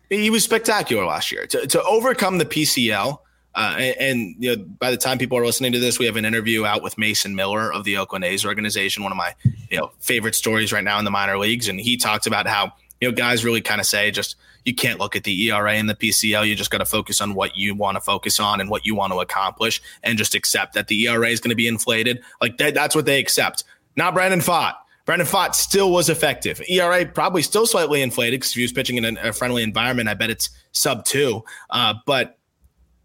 he 0.08 0.30
was 0.30 0.44
spectacular 0.44 1.04
last 1.04 1.32
year. 1.32 1.46
To, 1.46 1.66
to 1.66 1.82
overcome 1.82 2.38
the 2.38 2.44
PCL, 2.44 3.18
uh, 3.54 3.74
and, 3.78 3.96
and, 3.98 4.36
you 4.38 4.56
know, 4.56 4.64
by 4.78 4.90
the 4.90 4.96
time 4.96 5.18
people 5.18 5.36
are 5.36 5.44
listening 5.44 5.72
to 5.72 5.78
this, 5.78 5.98
we 5.98 6.06
have 6.06 6.16
an 6.16 6.24
interview 6.24 6.64
out 6.64 6.82
with 6.82 6.96
Mason 6.96 7.34
Miller 7.34 7.72
of 7.72 7.84
the 7.84 7.98
Oakland 7.98 8.24
A's 8.24 8.46
organization, 8.46 9.02
one 9.02 9.12
of 9.12 9.18
my 9.18 9.34
you 9.70 9.78
know 9.78 9.90
favorite 9.98 10.34
stories 10.34 10.72
right 10.72 10.84
now 10.84 10.98
in 10.98 11.04
the 11.04 11.10
minor 11.10 11.38
leagues, 11.38 11.68
and 11.68 11.78
he 11.78 11.96
talked 11.96 12.26
about 12.26 12.46
how 12.46 12.72
you 13.02 13.08
know 13.08 13.12
guys 13.12 13.44
really 13.44 13.60
kind 13.60 13.80
of 13.80 13.86
say 13.86 14.12
just 14.12 14.36
you 14.64 14.72
can't 14.72 15.00
look 15.00 15.16
at 15.16 15.24
the 15.24 15.48
ERA 15.48 15.72
and 15.72 15.90
the 15.90 15.94
PCL. 15.96 16.46
You 16.46 16.54
just 16.54 16.70
got 16.70 16.78
to 16.78 16.84
focus 16.84 17.20
on 17.20 17.34
what 17.34 17.56
you 17.56 17.74
want 17.74 17.96
to 17.96 18.00
focus 18.00 18.38
on 18.38 18.60
and 18.60 18.70
what 18.70 18.86
you 18.86 18.94
want 18.94 19.12
to 19.12 19.18
accomplish, 19.18 19.82
and 20.04 20.16
just 20.16 20.36
accept 20.36 20.74
that 20.74 20.86
the 20.86 21.08
ERA 21.08 21.28
is 21.28 21.40
going 21.40 21.50
to 21.50 21.56
be 21.56 21.66
inflated. 21.66 22.22
Like 22.40 22.58
that, 22.58 22.74
that's 22.74 22.94
what 22.94 23.04
they 23.04 23.18
accept. 23.18 23.64
Not 23.96 24.14
Brandon 24.14 24.38
Pfaadt. 24.38 24.74
Brandon 25.04 25.26
Pfaadt 25.26 25.56
still 25.56 25.90
was 25.90 26.08
effective. 26.08 26.62
ERA 26.68 27.04
probably 27.04 27.42
still 27.42 27.66
slightly 27.66 28.02
inflated 28.02 28.38
because 28.38 28.52
if 28.52 28.56
he 28.56 28.62
was 28.62 28.72
pitching 28.72 28.98
in 28.98 29.18
a 29.18 29.32
friendly 29.32 29.64
environment, 29.64 30.08
I 30.08 30.14
bet 30.14 30.30
it's 30.30 30.50
sub 30.70 31.04
two. 31.04 31.42
Uh, 31.70 31.94
but 32.06 32.38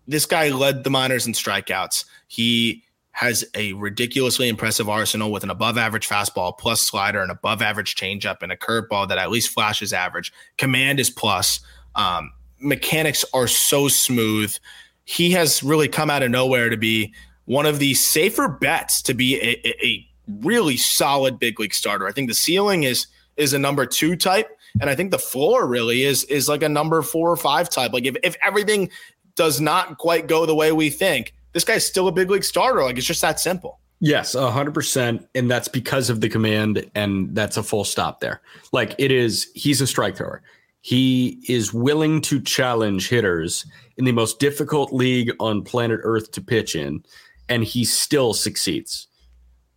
this 0.08 0.28
guy 0.28 0.50
led 0.50 0.84
the 0.84 0.92
minors 0.92 1.26
in 1.26 1.34
strikeouts. 1.34 2.06
He 2.28 2.84
has 3.18 3.44
a 3.56 3.74
ridiculously 3.74 4.48
impressive 4.48 4.88
arsenal 4.88 5.32
with 5.32 5.42
an 5.42 5.50
above 5.50 5.76
average 5.76 6.08
fastball 6.08 6.56
plus 6.56 6.84
slider, 6.84 7.20
an 7.20 7.32
above 7.32 7.64
average 7.64 7.96
changeup, 7.96 8.44
and 8.44 8.52
a 8.52 8.56
curveball 8.56 9.08
that 9.08 9.18
at 9.18 9.32
least 9.32 9.50
flashes 9.50 9.92
average. 9.92 10.32
Command 10.60 11.00
is 11.00 11.10
plus. 11.10 11.60
Um, 11.96 12.32
mechanics 12.60 13.26
are 13.34 13.48
so 13.48 13.88
smooth. 13.88 14.56
He 15.06 15.32
has 15.32 15.64
really 15.64 15.88
come 15.88 16.12
out 16.12 16.22
of 16.22 16.30
nowhere 16.30 16.70
to 16.70 16.78
be 16.78 17.12
one 17.46 17.66
of 17.66 17.80
the 17.80 17.96
safer 17.96 18.48
bets 18.48 19.02
to 19.02 19.16
be 19.16 19.42
a, 19.42 19.68
a, 19.68 20.08
really 20.44 20.78
solid 20.78 21.40
big 21.40 21.60
league 21.60 21.74
starter. 21.74 22.08
I 22.08 22.12
think 22.12 22.30
the 22.30 22.36
ceiling 22.36 22.84
is 22.84 23.08
is 23.36 23.52
a 23.52 23.58
number 23.58 23.88
two 23.88 24.16
type, 24.16 24.56
and 24.80 24.92
I 24.92 24.96
think 24.96 25.10
the 25.10 25.18
floor 25.18 25.66
really 25.66 26.04
is 26.04 26.24
is 26.26 26.48
like 26.48 26.62
a 26.62 26.70
number 26.70 27.02
four 27.02 27.32
or 27.32 27.38
five 27.38 27.68
type. 27.68 27.94
Like 27.94 28.06
if 28.06 28.16
if 28.22 28.36
everything 28.46 28.92
does 29.34 29.60
not 29.60 29.98
quite 29.98 30.28
go 30.28 30.46
the 30.46 30.54
way 30.54 30.72
we 30.72 30.92
think, 30.92 31.34
this 31.58 31.64
guy's 31.64 31.84
still 31.84 32.08
a 32.08 32.12
big 32.12 32.30
league 32.30 32.44
starter. 32.44 32.84
Like 32.84 33.00
it's 33.00 33.08
just 33.08 33.22
that 33.24 33.40
simple. 33.40 33.80
Yes, 34.00 34.36
100%. 34.36 35.28
And 35.34 35.50
that's 35.50 35.68
because 35.68 36.12
of 36.12 36.22
the 36.22 36.30
command. 36.30 36.88
And 36.94 37.34
that's 37.34 37.58
a 37.58 37.64
full 37.64 37.84
stop 37.84 38.20
there. 38.20 38.42
Like 38.72 38.94
it 39.00 39.12
is, 39.12 39.50
he's 39.56 39.82
a 39.82 39.88
strike 39.88 40.16
thrower. 40.16 40.44
He 40.82 41.44
is 41.50 41.74
willing 41.74 42.22
to 42.22 42.40
challenge 42.40 43.10
hitters 43.10 43.66
in 43.98 44.06
the 44.06 44.12
most 44.12 44.40
difficult 44.40 44.94
league 44.94 45.32
on 45.40 45.64
planet 45.64 46.00
Earth 46.04 46.32
to 46.34 46.42
pitch 46.42 46.76
in, 46.76 47.04
and 47.50 47.64
he 47.64 47.84
still 47.84 48.36
succeeds. 48.36 49.08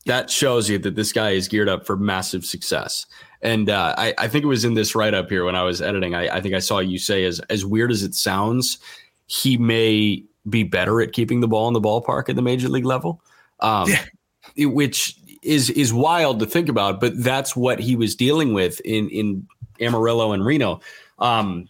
That 0.05 0.28
shows 0.28 0.68
you 0.68 0.76
that 0.81 0.97
this 0.97 1.14
guy 1.14 1.31
is 1.31 1.49
geared 1.49 1.70
up 1.70 1.87
for 1.87 1.97
massive 1.97 2.45
success. 2.45 3.07
And 3.41 3.70
uh, 3.70 3.95
I, 3.97 4.12
I, 4.18 4.28
think 4.28 4.45
it 4.45 4.49
was 4.49 4.66
in 4.66 4.74
this 4.74 4.95
write 4.95 5.14
up 5.14 5.31
here 5.31 5.47
when 5.47 5.57
I 5.57 5.62
was 5.62 5.81
editing. 5.81 6.14
I, 6.14 6.37
I 6.37 6.41
think 6.43 6.55
I 6.55 6.59
saw 6.59 6.78
you 6.78 6.99
say, 6.99 7.24
as 7.24 7.41
as 7.49 7.64
weird 7.64 7.91
as 7.91 8.03
it 8.03 8.14
sounds, 8.14 8.78
he 9.26 9.57
may 9.57 10.24
be 10.49 10.62
better 10.62 11.01
at 11.01 11.12
keeping 11.12 11.41
the 11.41 11.49
ball 11.49 11.68
in 11.68 11.74
the 11.74 11.80
ballpark 11.80 12.28
at 12.28 12.36
the 12.36 12.43
major 12.43 12.68
league 12.68 12.84
level, 12.84 13.22
um, 13.61 13.88
yeah. 13.88 14.66
which 14.66 15.16
is 15.43 15.70
is 15.70 15.93
wild 15.93 16.41
to 16.41 16.47
think 16.47 16.68
about. 16.68 17.01
But 17.01 17.22
that's 17.22 17.55
what 17.55 17.80
he 17.80 17.97
was 17.97 18.14
dealing 18.14 18.55
with 18.55 18.80
in 18.80 19.09
in 19.11 19.47
Amarillo 19.80 20.32
and 20.32 20.45
Reno. 20.45 20.80
Um, 21.18 21.68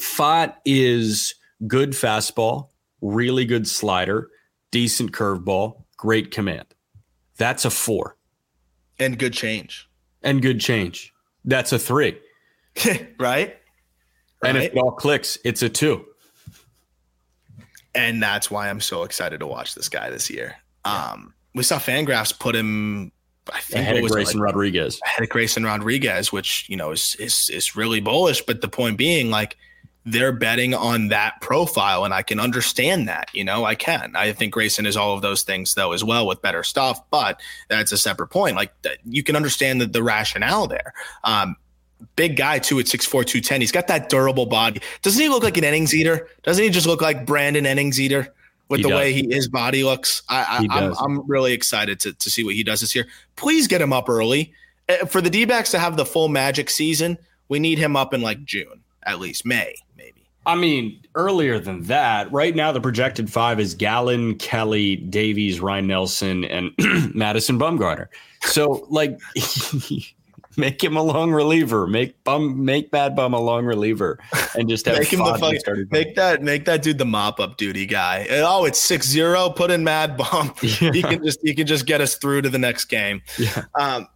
Pfaadt 0.00 0.54
is 0.64 1.34
good 1.66 1.92
fastball, 1.92 2.68
really 3.00 3.44
good 3.44 3.68
slider, 3.68 4.30
decent 4.70 5.12
curveball, 5.12 5.82
great 5.96 6.30
command. 6.30 6.66
That's 7.36 7.64
a 7.64 7.70
four. 7.70 8.16
And 8.98 9.18
good 9.18 9.32
change. 9.32 9.88
And 10.22 10.42
good 10.42 10.60
change. 10.60 11.12
That's 11.44 11.72
a 11.72 11.78
three. 11.78 12.18
right? 13.18 13.56
And 14.44 14.56
right. 14.56 14.64
if 14.64 14.72
it 14.72 14.78
all 14.78 14.92
clicks, 14.92 15.38
it's 15.44 15.62
a 15.62 15.68
two 15.68 16.04
and 17.94 18.22
that's 18.22 18.50
why 18.50 18.68
I'm 18.68 18.80
so 18.80 19.02
excited 19.02 19.40
to 19.40 19.46
watch 19.46 19.74
this 19.74 19.88
guy 19.88 20.10
this 20.10 20.30
year. 20.30 20.56
Um, 20.84 21.34
we 21.54 21.62
saw 21.62 21.78
Fangraphs 21.78 22.38
put 22.38 22.54
him. 22.54 23.12
I 23.52 23.60
think 23.60 23.80
ahead 23.80 23.96
of 23.96 24.10
Grayson 24.10 24.38
like, 24.38 24.46
Rodriguez. 24.46 25.00
Ahead 25.04 25.24
of 25.24 25.28
Grayson 25.28 25.64
Rodriguez, 25.64 26.32
which 26.32 26.66
you 26.68 26.76
know 26.76 26.92
is 26.92 27.16
is 27.18 27.50
is 27.52 27.76
really 27.76 28.00
bullish. 28.00 28.42
But 28.42 28.60
the 28.60 28.68
point 28.68 28.96
being, 28.96 29.30
like 29.30 29.56
they're 30.04 30.32
betting 30.32 30.74
on 30.74 31.08
that 31.08 31.40
profile, 31.40 32.04
and 32.04 32.14
I 32.14 32.22
can 32.22 32.40
understand 32.40 33.08
that. 33.08 33.30
You 33.32 33.44
know, 33.44 33.64
I 33.64 33.74
can. 33.74 34.14
I 34.16 34.32
think 34.32 34.52
Grayson 34.52 34.86
is 34.86 34.96
all 34.96 35.14
of 35.14 35.22
those 35.22 35.42
things 35.42 35.74
though 35.74 35.92
as 35.92 36.02
well 36.02 36.26
with 36.26 36.42
better 36.42 36.62
stuff, 36.62 37.00
but 37.10 37.40
that's 37.68 37.92
a 37.92 37.98
separate 37.98 38.28
point. 38.28 38.56
Like 38.56 38.72
you 39.04 39.22
can 39.22 39.36
understand 39.36 39.80
the, 39.80 39.86
the 39.86 40.02
rationale 40.02 40.66
there. 40.66 40.94
Um, 41.24 41.56
big 42.16 42.36
guy 42.36 42.58
too 42.58 42.78
at 42.78 42.86
6'4", 42.86 43.10
210. 43.10 43.60
He's 43.60 43.72
got 43.72 43.86
that 43.88 44.08
durable 44.08 44.46
body. 44.46 44.80
Doesn't 45.02 45.20
he 45.20 45.28
look 45.28 45.42
like 45.42 45.56
an 45.56 45.64
innings 45.64 45.94
eater? 45.94 46.28
Doesn't 46.42 46.62
he 46.62 46.70
just 46.70 46.86
look 46.86 47.02
like 47.02 47.26
Brandon 47.26 47.66
innings 47.66 48.00
eater 48.00 48.32
with 48.68 48.78
he 48.78 48.82
the 48.84 48.88
does. 48.90 48.96
way 48.98 49.12
he, 49.12 49.28
his 49.30 49.48
body 49.48 49.84
looks? 49.84 50.22
I, 50.28 50.66
I, 50.70 50.78
I'm, 50.78 50.94
I'm 50.98 51.26
really 51.30 51.52
excited 51.52 52.00
to, 52.00 52.12
to 52.12 52.30
see 52.30 52.44
what 52.44 52.54
he 52.54 52.62
does 52.62 52.80
this 52.80 52.94
year. 52.94 53.06
Please 53.36 53.66
get 53.66 53.80
him 53.80 53.92
up 53.92 54.08
early. 54.08 54.52
Uh, 54.88 55.06
for 55.06 55.20
the 55.20 55.30
D-backs 55.30 55.70
to 55.72 55.78
have 55.78 55.96
the 55.96 56.06
full 56.06 56.28
magic 56.28 56.70
season, 56.70 57.18
we 57.48 57.58
need 57.58 57.78
him 57.78 57.96
up 57.96 58.14
in 58.14 58.22
like 58.22 58.44
June, 58.44 58.80
at 59.04 59.20
least 59.20 59.44
May, 59.44 59.74
maybe. 59.96 60.26
I 60.44 60.56
mean, 60.56 61.00
earlier 61.14 61.60
than 61.60 61.84
that, 61.84 62.32
right 62.32 62.54
now 62.54 62.72
the 62.72 62.80
projected 62.80 63.30
five 63.30 63.60
is 63.60 63.74
Gallen, 63.74 64.36
Kelly, 64.38 64.96
Davies, 64.96 65.60
Ryne 65.60 65.86
Nelson, 65.86 66.44
and 66.44 66.72
Madison 67.14 67.58
Bumgarner. 67.58 68.08
So, 68.42 68.86
like, 68.90 69.20
make 70.56 70.82
him 70.82 70.96
a 70.96 71.02
long 71.02 71.32
reliever. 71.32 71.86
Make 71.86 72.22
bum 72.24 72.64
make 72.64 72.90
bad 72.90 73.16
bum 73.16 73.34
a 73.34 73.40
long 73.40 73.64
reliever, 73.64 74.18
and 74.56 74.68
just 74.68 74.86
have 74.86 74.98
make 74.98 75.12
him 75.12 75.20
the 75.20 75.86
make 75.90 76.14
that 76.16 76.42
make 76.42 76.64
that 76.66 76.82
dude 76.82 76.98
the 76.98 77.04
mop 77.04 77.40
up 77.40 77.56
duty 77.56 77.86
guy. 77.86 78.26
Oh, 78.30 78.64
it's 78.64 78.80
6-0, 78.88 79.56
Put 79.56 79.70
in 79.70 79.84
mad 79.84 80.16
bum. 80.16 80.54
Yeah. 80.62 80.92
He 80.92 81.02
can 81.02 81.24
just 81.24 81.40
he 81.42 81.54
can 81.54 81.66
just 81.66 81.86
get 81.86 82.00
us 82.00 82.16
through 82.16 82.42
to 82.42 82.48
the 82.48 82.58
next 82.58 82.86
game. 82.86 83.22
Yeah. 83.38 83.64
Um, 83.78 84.08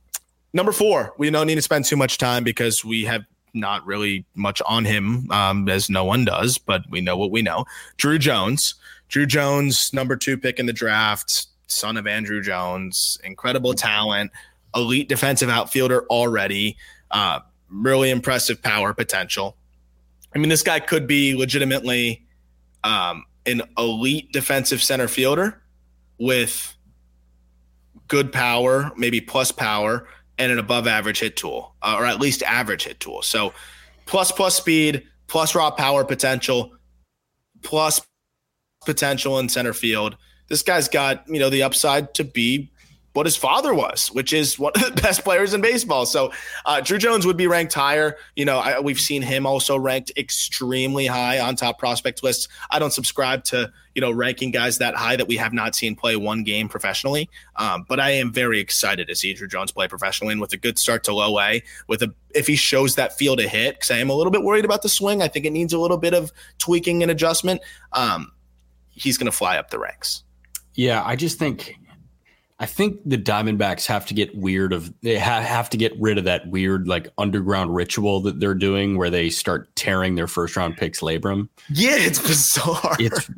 number 0.53 0.72
four, 0.72 1.12
we 1.18 1.30
don't 1.30 1.47
need 1.47 1.57
to 1.57 1.62
spend 1.62 1.84
too 1.84 1.97
much 1.97 2.18
time 2.18 2.45
because 2.45 2.84
we 2.84 3.05
have 3.05 3.24
not 3.53 3.84
really 3.87 4.24
much 4.34 4.62
on 4.66 4.84
him, 4.84 5.30
um, 5.30 5.68
as 5.68 5.91
no 5.91 6.05
one 6.05 6.24
does. 6.24 6.59
But 6.59 6.82
we 6.91 7.01
know 7.01 7.16
what 7.16 7.30
we 7.30 7.43
know. 7.43 7.64
Druw 7.99 8.18
Jones. 8.18 8.74
Druw 9.11 9.26
Jones, 9.26 9.93
number 9.93 10.16
two 10.16 10.37
pick 10.37 10.59
in 10.59 10.66
the 10.66 10.72
draft, 10.72 11.47
son 11.68 11.97
of 11.97 12.07
Andruw 12.07 12.43
Jones, 12.43 13.18
incredible 13.24 13.74
talent 13.74 14.30
elite 14.77 15.09
defensive 15.09 15.49
outfielder 15.49 16.05
already. 16.07 16.77
Uh, 17.11 17.41
really 17.68 18.11
impressive 18.11 18.62
power 18.62 18.95
potential. 18.95 19.57
I 20.35 20.39
mean, 20.39 20.49
this 20.49 20.62
guy 20.62 20.81
could 20.81 21.07
be 21.07 21.35
legitimately 21.35 22.27
um, 22.85 23.24
an 23.47 23.62
elite 23.79 24.33
defensive 24.33 24.83
center 24.83 25.09
fielder 25.09 25.61
with 26.18 26.77
good 28.09 28.33
power, 28.33 28.93
maybe 28.97 29.20
plus 29.20 29.51
power, 29.51 30.07
and 30.39 30.53
an 30.53 30.59
above 30.59 30.87
average 30.87 31.20
hit 31.20 31.37
tool, 31.37 31.74
uh, 31.83 31.97
or 31.99 32.05
at 32.05 32.20
least 32.20 32.43
average 32.43 32.85
hit 32.85 33.01
tool. 33.01 33.22
So 33.22 33.55
plus 34.05 34.31
plus 34.31 34.55
speed, 34.55 35.05
plus 35.27 35.55
raw 35.55 35.70
power 35.70 36.05
potential, 36.05 36.72
plus 37.62 38.01
potential 38.85 39.39
in 39.39 39.49
center 39.49 39.72
field. 39.72 40.16
This 40.49 40.62
guy's 40.62 40.89
got, 40.89 41.24
you 41.27 41.41
know, 41.41 41.51
the 41.51 41.62
upside 41.62 42.14
to 42.14 42.24
be 42.24 42.70
what 43.16 43.26
his 43.26 43.36
father 43.36 43.74
was, 43.74 44.08
which 44.08 44.32
is 44.32 44.58
one 44.58 44.72
of 44.76 44.82
the 44.82 44.90
best 45.02 45.24
players 45.24 45.54
in 45.54 45.62
baseball. 45.62 46.04
So 46.04 46.32
uh, 46.66 46.76
Druw 46.76 46.98
Jones 46.98 47.26
would 47.26 47.36
be 47.36 47.46
ranked 47.46 47.72
higher. 47.72 48.16
You 48.36 48.44
know, 48.44 48.58
I, 48.58 48.78
we've 48.78 49.00
seen 49.00 49.22
him 49.22 49.46
also 49.46 49.78
ranked 49.78 50.12
extremely 50.16 51.06
high 51.06 51.40
on 51.40 51.56
top 51.56 51.78
prospect 51.78 52.22
lists. 52.22 52.46
I 52.70 52.78
don't 52.78 52.92
subscribe 52.92 53.42
to 53.44 53.72
you 53.94 54.02
know 54.02 54.10
ranking 54.10 54.50
guys 54.50 54.76
that 54.78 54.94
high 54.94 55.16
that 55.16 55.26
we 55.26 55.36
have 55.36 55.54
not 55.54 55.74
seen 55.74 55.96
play 55.96 56.16
one 56.16 56.44
game 56.44 56.68
professionally. 56.68 57.30
Um, 57.56 57.86
but 57.88 57.98
I 57.98 58.10
am 58.10 58.32
very 58.32 58.60
excited 58.60 59.08
to 59.08 59.16
see 59.16 59.32
Druw 59.34 59.50
Jones 59.50 59.72
play 59.72 59.88
professionally 59.88 60.32
and 60.32 60.40
with 60.40 60.52
a 60.52 60.58
good 60.58 60.78
start 60.78 61.02
to 61.04 61.14
low 61.14 61.40
A. 61.40 61.62
With 61.88 62.02
a 62.02 62.14
if 62.34 62.46
he 62.46 62.54
shows 62.54 62.96
that 62.96 63.16
feel 63.16 63.34
to 63.36 63.48
hit, 63.48 63.76
because 63.76 63.90
I 63.90 63.96
am 63.96 64.10
a 64.10 64.14
little 64.14 64.30
bit 64.30 64.42
worried 64.42 64.66
about 64.66 64.82
the 64.82 64.90
swing. 64.90 65.22
I 65.22 65.28
think 65.28 65.46
it 65.46 65.52
needs 65.52 65.72
a 65.72 65.78
little 65.78 65.96
bit 65.96 66.12
of 66.12 66.32
tweaking 66.58 67.02
and 67.02 67.10
adjustment. 67.10 67.62
Um, 67.92 68.32
he's 68.90 69.16
going 69.16 69.26
to 69.26 69.32
fly 69.32 69.56
up 69.56 69.70
the 69.70 69.78
ranks. 69.78 70.22
Yeah, 70.74 71.02
I 71.02 71.16
just 71.16 71.38
think 71.38 71.78
I 72.59 72.64
think 72.64 73.00
the 73.04 73.18
Diamondbacks 73.18 73.84
have 73.86 74.07
to 74.07 74.14
get 74.14 74.34
weird 74.34 74.72
of 74.72 74.92
they 75.02 75.18
ha- 75.18 75.42
have 75.42 75.68
to 75.70 75.76
get 75.76 75.92
rid 76.00 76.16
of 76.16 76.24
that 76.24 76.48
weird 76.48 76.88
like 76.88 77.09
underground 77.18 77.74
ritual 77.74 78.20
that 78.22 78.40
they're 78.40 78.54
doing 78.54 78.96
where 78.96 79.11
they 79.11 79.28
start 79.28 79.74
tearing 79.76 80.14
their 80.14 80.26
first 80.26 80.57
round 80.57 80.78
picks 80.78 81.00
labrum. 81.00 81.48
Yeah, 81.68 81.96
it's 81.96 82.18
bizarre. 82.18 82.96
It's 82.98 83.28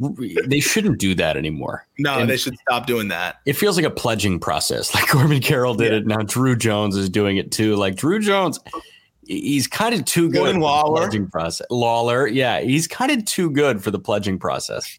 they 0.47 0.61
shouldn't 0.61 1.01
do 1.01 1.17
that 1.17 1.37
anymore. 1.37 1.85
No, 1.99 2.19
and 2.19 2.31
they 2.31 2.37
should 2.37 2.57
stop 2.61 2.87
doing 2.87 3.09
that. 3.09 3.41
It 3.45 3.55
feels 3.55 3.77
like 3.77 3.87
a 3.87 3.91
pledging 3.91 4.39
process. 4.39 4.95
Like 4.99 5.09
Corbin 5.09 5.41
Carroll 5.41 5.75
did 5.75 5.93
yeah. 5.93 5.99
it. 5.99 6.07
Now 6.07 6.17
Druw 6.17 6.59
Jones 6.59 6.97
is 6.97 7.09
doing 7.09 7.37
it 7.37 7.53
too. 7.53 7.77
Like 7.77 7.95
Druw 7.95 8.21
Jones, 8.21 8.59
he's 9.29 9.69
kind 9.69 9.95
of 9.95 10.05
too 10.05 10.29
good. 10.29 10.55
for 10.55 10.61
Lawlar. 10.61 10.97
pledging 10.97 11.29
process. 11.29 11.67
Lawlar, 11.71 12.33
yeah, 12.33 12.61
he's 12.61 12.89
kind 12.89 13.13
of 13.13 13.25
too 13.25 13.49
good 13.49 13.83
for 13.83 13.93
the 13.93 13.99
pledging 13.99 14.39
process. 14.39 14.99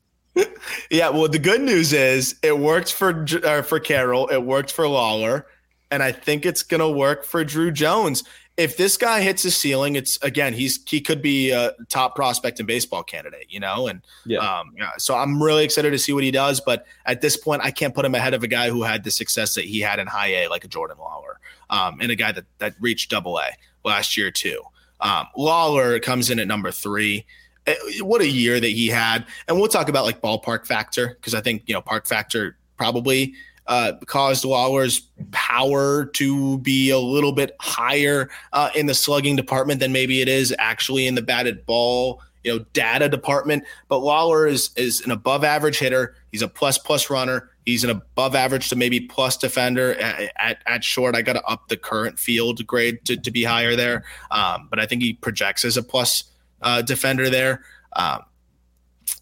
Yeah, 0.90 1.10
well, 1.10 1.28
the 1.28 1.40
good 1.40 1.62
news 1.62 1.94
is 1.94 2.36
it 2.42 2.58
worked 2.58 2.94
for 2.94 3.26
uh, 3.44 3.62
for 3.62 3.80
Carroll, 3.80 4.28
it 4.28 4.44
worked 4.44 4.72
for 4.72 4.86
Lawlar, 4.86 5.44
and 5.92 6.02
I 6.02 6.12
think 6.12 6.46
it's 6.46 6.64
going 6.64 6.80
to 6.80 6.90
work 6.90 7.26
for 7.26 7.44
Druw 7.46 7.74
Jones. 7.74 8.24
If 8.58 8.76
this 8.76 8.98
guy 8.98 9.22
hits 9.22 9.44
the 9.44 9.52
ceiling, 9.52 9.96
it's 9.96 10.18
again 10.22 10.54
he's 10.54 10.80
he 10.86 11.00
could 11.00 11.22
be 11.22 11.52
a 11.52 11.74
top 11.88 12.16
prospect 12.16 12.60
and 12.60 12.68
baseball 12.68 13.04
candidate, 13.04 13.46
you 13.50 13.60
know, 13.60 13.88
and 13.88 14.02
yeah. 14.26 14.40
Um, 14.40 14.74
yeah. 14.78 14.92
So 14.98 15.16
I'm 15.16 15.42
really 15.42 15.64
excited 15.64 15.92
to 15.92 16.00
see 16.00 16.12
what 16.12 16.24
he 16.24 16.32
does, 16.32 16.60
but 16.60 16.86
at 17.06 17.22
this 17.22 17.38
point, 17.38 17.62
I 17.64 17.72
can't 17.72 17.96
put 17.96 18.04
him 18.04 18.16
ahead 18.16 18.34
of 18.34 18.44
a 18.44 18.48
guy 18.48 18.70
who 18.70 18.84
had 18.84 19.04
the 19.04 19.12
success 19.12 19.56
that 19.56 19.66
he 19.66 19.80
had 19.80 20.00
in 20.00 20.08
high 20.08 20.44
A, 20.44 20.48
like 20.50 20.66
a 20.66 20.68
Jordan 20.68 20.98
Lawlar, 20.98 21.36
um, 21.70 22.00
and 22.02 22.12
a 22.12 22.16
guy 22.16 22.32
that 22.32 22.46
that 22.58 22.76
reached 22.80 23.12
Double 23.12 23.40
A 23.40 23.52
last 23.86 24.18
year 24.18 24.32
too. 24.32 24.62
Um, 25.02 25.28
Lawlar 25.38 26.02
comes 26.02 26.30
in 26.30 26.40
at 26.40 26.48
number 26.48 26.72
three. 26.72 27.26
Eh, 27.70 28.02
what 28.02 28.22
a 28.22 28.28
year 28.28 28.60
that 28.60 28.70
he 28.70 28.88
had. 28.88 29.26
And 29.48 29.58
we'll 29.58 29.68
talk 29.68 29.90
about 29.90 30.06
like 30.06 30.22
ballpark 30.22 30.66
factor 30.66 31.10
because 31.10 31.36
I 31.36 31.42
think, 31.42 31.64
you 31.68 31.74
know, 31.74 31.82
park 31.82 32.08
factor 32.08 32.58
probably 32.78 33.36
uh, 33.68 33.94
caused 34.08 34.44
Lawlar's 34.44 35.02
power 35.32 36.06
to 36.06 36.58
be 36.60 36.90
a 36.90 36.98
little 36.98 37.32
bit 37.32 37.56
higher 37.60 38.30
uh, 38.54 38.72
in 38.76 38.88
the 38.88 38.96
slugging 38.96 39.36
department 39.36 39.80
than 39.80 39.92
maybe 39.92 40.22
it 40.22 40.28
is 40.28 40.56
actually 40.58 41.06
in 41.06 41.14
the 41.14 41.22
batted 41.22 41.64
ball, 41.68 42.24
you 42.44 42.52
know, 42.52 42.66
data 42.74 43.08
department. 43.08 43.64
But 43.88 43.98
Lawlar 43.98 44.50
is 44.50 44.72
is 44.76 45.02
an 45.02 45.12
above 45.12 45.44
average 45.44 45.78
hitter. 45.78 46.16
He's 46.32 46.42
a 46.42 46.48
plus 46.48 46.80
plus 46.80 47.12
runner. 47.12 47.52
He's 47.66 47.84
an 47.84 47.92
above 47.92 48.34
average 48.34 48.70
to 48.70 48.76
maybe 48.76 49.02
plus 49.02 49.38
defender 49.38 49.94
at, 50.00 50.32
at, 50.38 50.64
at 50.66 50.84
short. 50.84 51.16
I 51.16 51.22
got 51.22 51.34
to 51.34 51.44
up 51.44 51.68
the 51.68 51.78
current 51.78 52.18
field 52.18 52.66
grade 52.66 53.06
to, 53.06 53.18
to 53.18 53.30
be 53.30 53.44
higher 53.44 53.76
there. 53.76 54.06
Um, 54.32 54.68
but 54.72 54.80
I 54.80 54.88
think 54.88 55.04
he 55.04 55.14
projects 55.14 55.64
as 55.64 55.78
a 55.78 55.84
plus 55.84 56.24
uh, 56.62 56.82
defender 56.82 57.30
there. 57.30 57.64
Um, 57.94 58.22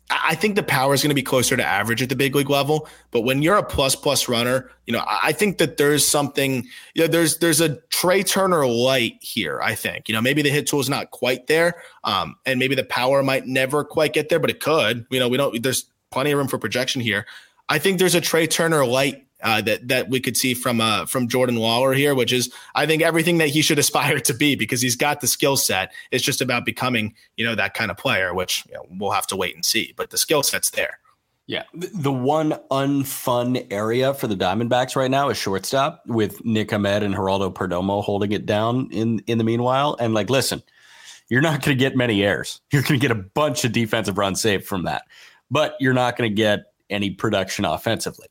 I 0.09 0.35
think 0.35 0.55
the 0.55 0.63
power 0.63 0.93
is 0.93 1.01
going 1.01 1.09
to 1.09 1.15
be 1.15 1.23
closer 1.23 1.57
to 1.57 1.65
average 1.65 2.01
at 2.01 2.07
the 2.07 2.15
big 2.15 2.33
league 2.33 2.49
level. 2.49 2.87
But 3.11 3.21
when 3.21 3.41
you're 3.41 3.57
a 3.57 3.63
plus 3.63 3.93
plus 3.93 4.29
runner, 4.29 4.71
you 4.85 4.93
know, 4.93 5.03
I 5.05 5.33
think 5.33 5.57
that 5.57 5.75
there's 5.75 6.07
something, 6.07 6.65
you 6.93 7.01
know, 7.01 7.07
there's 7.07 7.39
there's 7.39 7.59
a 7.59 7.75
Trea 7.89 8.23
Turner 8.23 8.65
light 8.65 9.15
here. 9.19 9.59
I 9.61 9.75
think, 9.75 10.07
you 10.07 10.15
know, 10.15 10.21
maybe 10.21 10.41
the 10.41 10.49
hit 10.49 10.67
tool 10.67 10.79
is 10.79 10.89
not 10.89 11.11
quite 11.11 11.47
there, 11.47 11.81
um, 12.05 12.35
and 12.45 12.57
maybe 12.57 12.73
the 12.73 12.85
power 12.85 13.21
might 13.21 13.47
never 13.47 13.83
quite 13.83 14.13
get 14.13 14.29
there, 14.29 14.39
but 14.39 14.49
it 14.49 14.61
could. 14.61 15.05
You 15.09 15.19
know, 15.19 15.27
we 15.27 15.35
don't. 15.35 15.61
There's 15.61 15.89
plenty 16.09 16.31
of 16.31 16.37
room 16.37 16.47
for 16.47 16.57
projection 16.57 17.01
here. 17.01 17.25
I 17.67 17.77
think 17.77 17.99
there's 17.99 18.15
a 18.15 18.21
Trea 18.21 18.47
Turner 18.47 18.85
light 18.85 19.26
uh, 19.43 19.61
that 19.61 19.87
that 19.87 20.09
we 20.09 20.19
could 20.19 20.35
see 20.35 20.53
from 20.53 20.81
uh, 20.81 21.05
from 21.05 21.27
Jordan 21.27 21.55
Lawlar 21.55 21.95
here, 21.95 22.15
which 22.15 22.33
is 22.33 22.51
I 22.75 22.85
think 22.85 23.01
everything 23.01 23.37
that 23.37 23.49
he 23.49 23.61
should 23.61 23.79
aspire 23.87 24.19
to 24.19 24.33
be 24.33 24.55
because 24.55 24.81
he's 24.81 24.95
got 24.95 25.21
the 25.21 25.27
skill 25.27 25.57
set. 25.57 25.91
It's 26.11 26.23
just 26.23 26.41
about 26.41 26.65
becoming 26.65 27.13
you 27.35 27.45
know 27.45 27.55
that 27.55 27.73
kind 27.73 27.91
of 27.91 27.97
player, 27.97 28.33
which 28.33 28.65
you 28.67 28.75
know, 28.75 28.85
we'll 28.89 29.11
have 29.11 29.27
to 29.27 29.35
wait 29.35 29.55
and 29.55 29.65
see. 29.65 29.93
But 29.95 30.09
the 30.09 30.17
skill 30.17 30.43
set's 30.43 30.71
there. 30.71 30.99
Yeah, 31.45 31.63
the 31.73 32.11
one 32.11 32.59
unfun 32.71 33.67
area 33.71 34.13
for 34.13 34.27
the 34.27 34.35
Diamondbacks 34.35 34.97
right 34.97 35.09
now 35.09 35.29
is 35.29 35.37
shortstop 35.37 36.03
with 36.05 36.43
Nick 36.43 36.73
Ahmed 36.73 37.03
and 37.03 37.15
Geraldo 37.15 37.53
Perdomo 37.53 38.03
holding 38.03 38.33
it 38.33 38.45
down 38.45 38.89
in 38.91 39.19
in 39.27 39.37
the 39.37 39.45
meanwhile. 39.45 39.95
And 39.97 40.13
like, 40.13 40.29
listen, 40.29 40.61
you're 41.29 41.41
not 41.41 41.63
going 41.63 41.77
to 41.77 41.79
get 41.79 41.95
many 41.95 42.23
errors. 42.23 42.59
You're 42.71 42.81
going 42.81 42.99
to 42.99 43.07
get 43.07 43.11
a 43.11 43.21
bunch 43.21 43.63
of 43.65 43.71
defensive 43.71 44.17
runs 44.17 44.41
saved 44.41 44.65
from 44.65 44.83
that, 44.83 45.03
but 45.51 45.75
you're 45.79 45.93
not 45.93 46.17
going 46.17 46.29
to 46.29 46.33
get 46.33 46.71
any 46.89 47.11
production 47.11 47.65
offensively. 47.65 48.27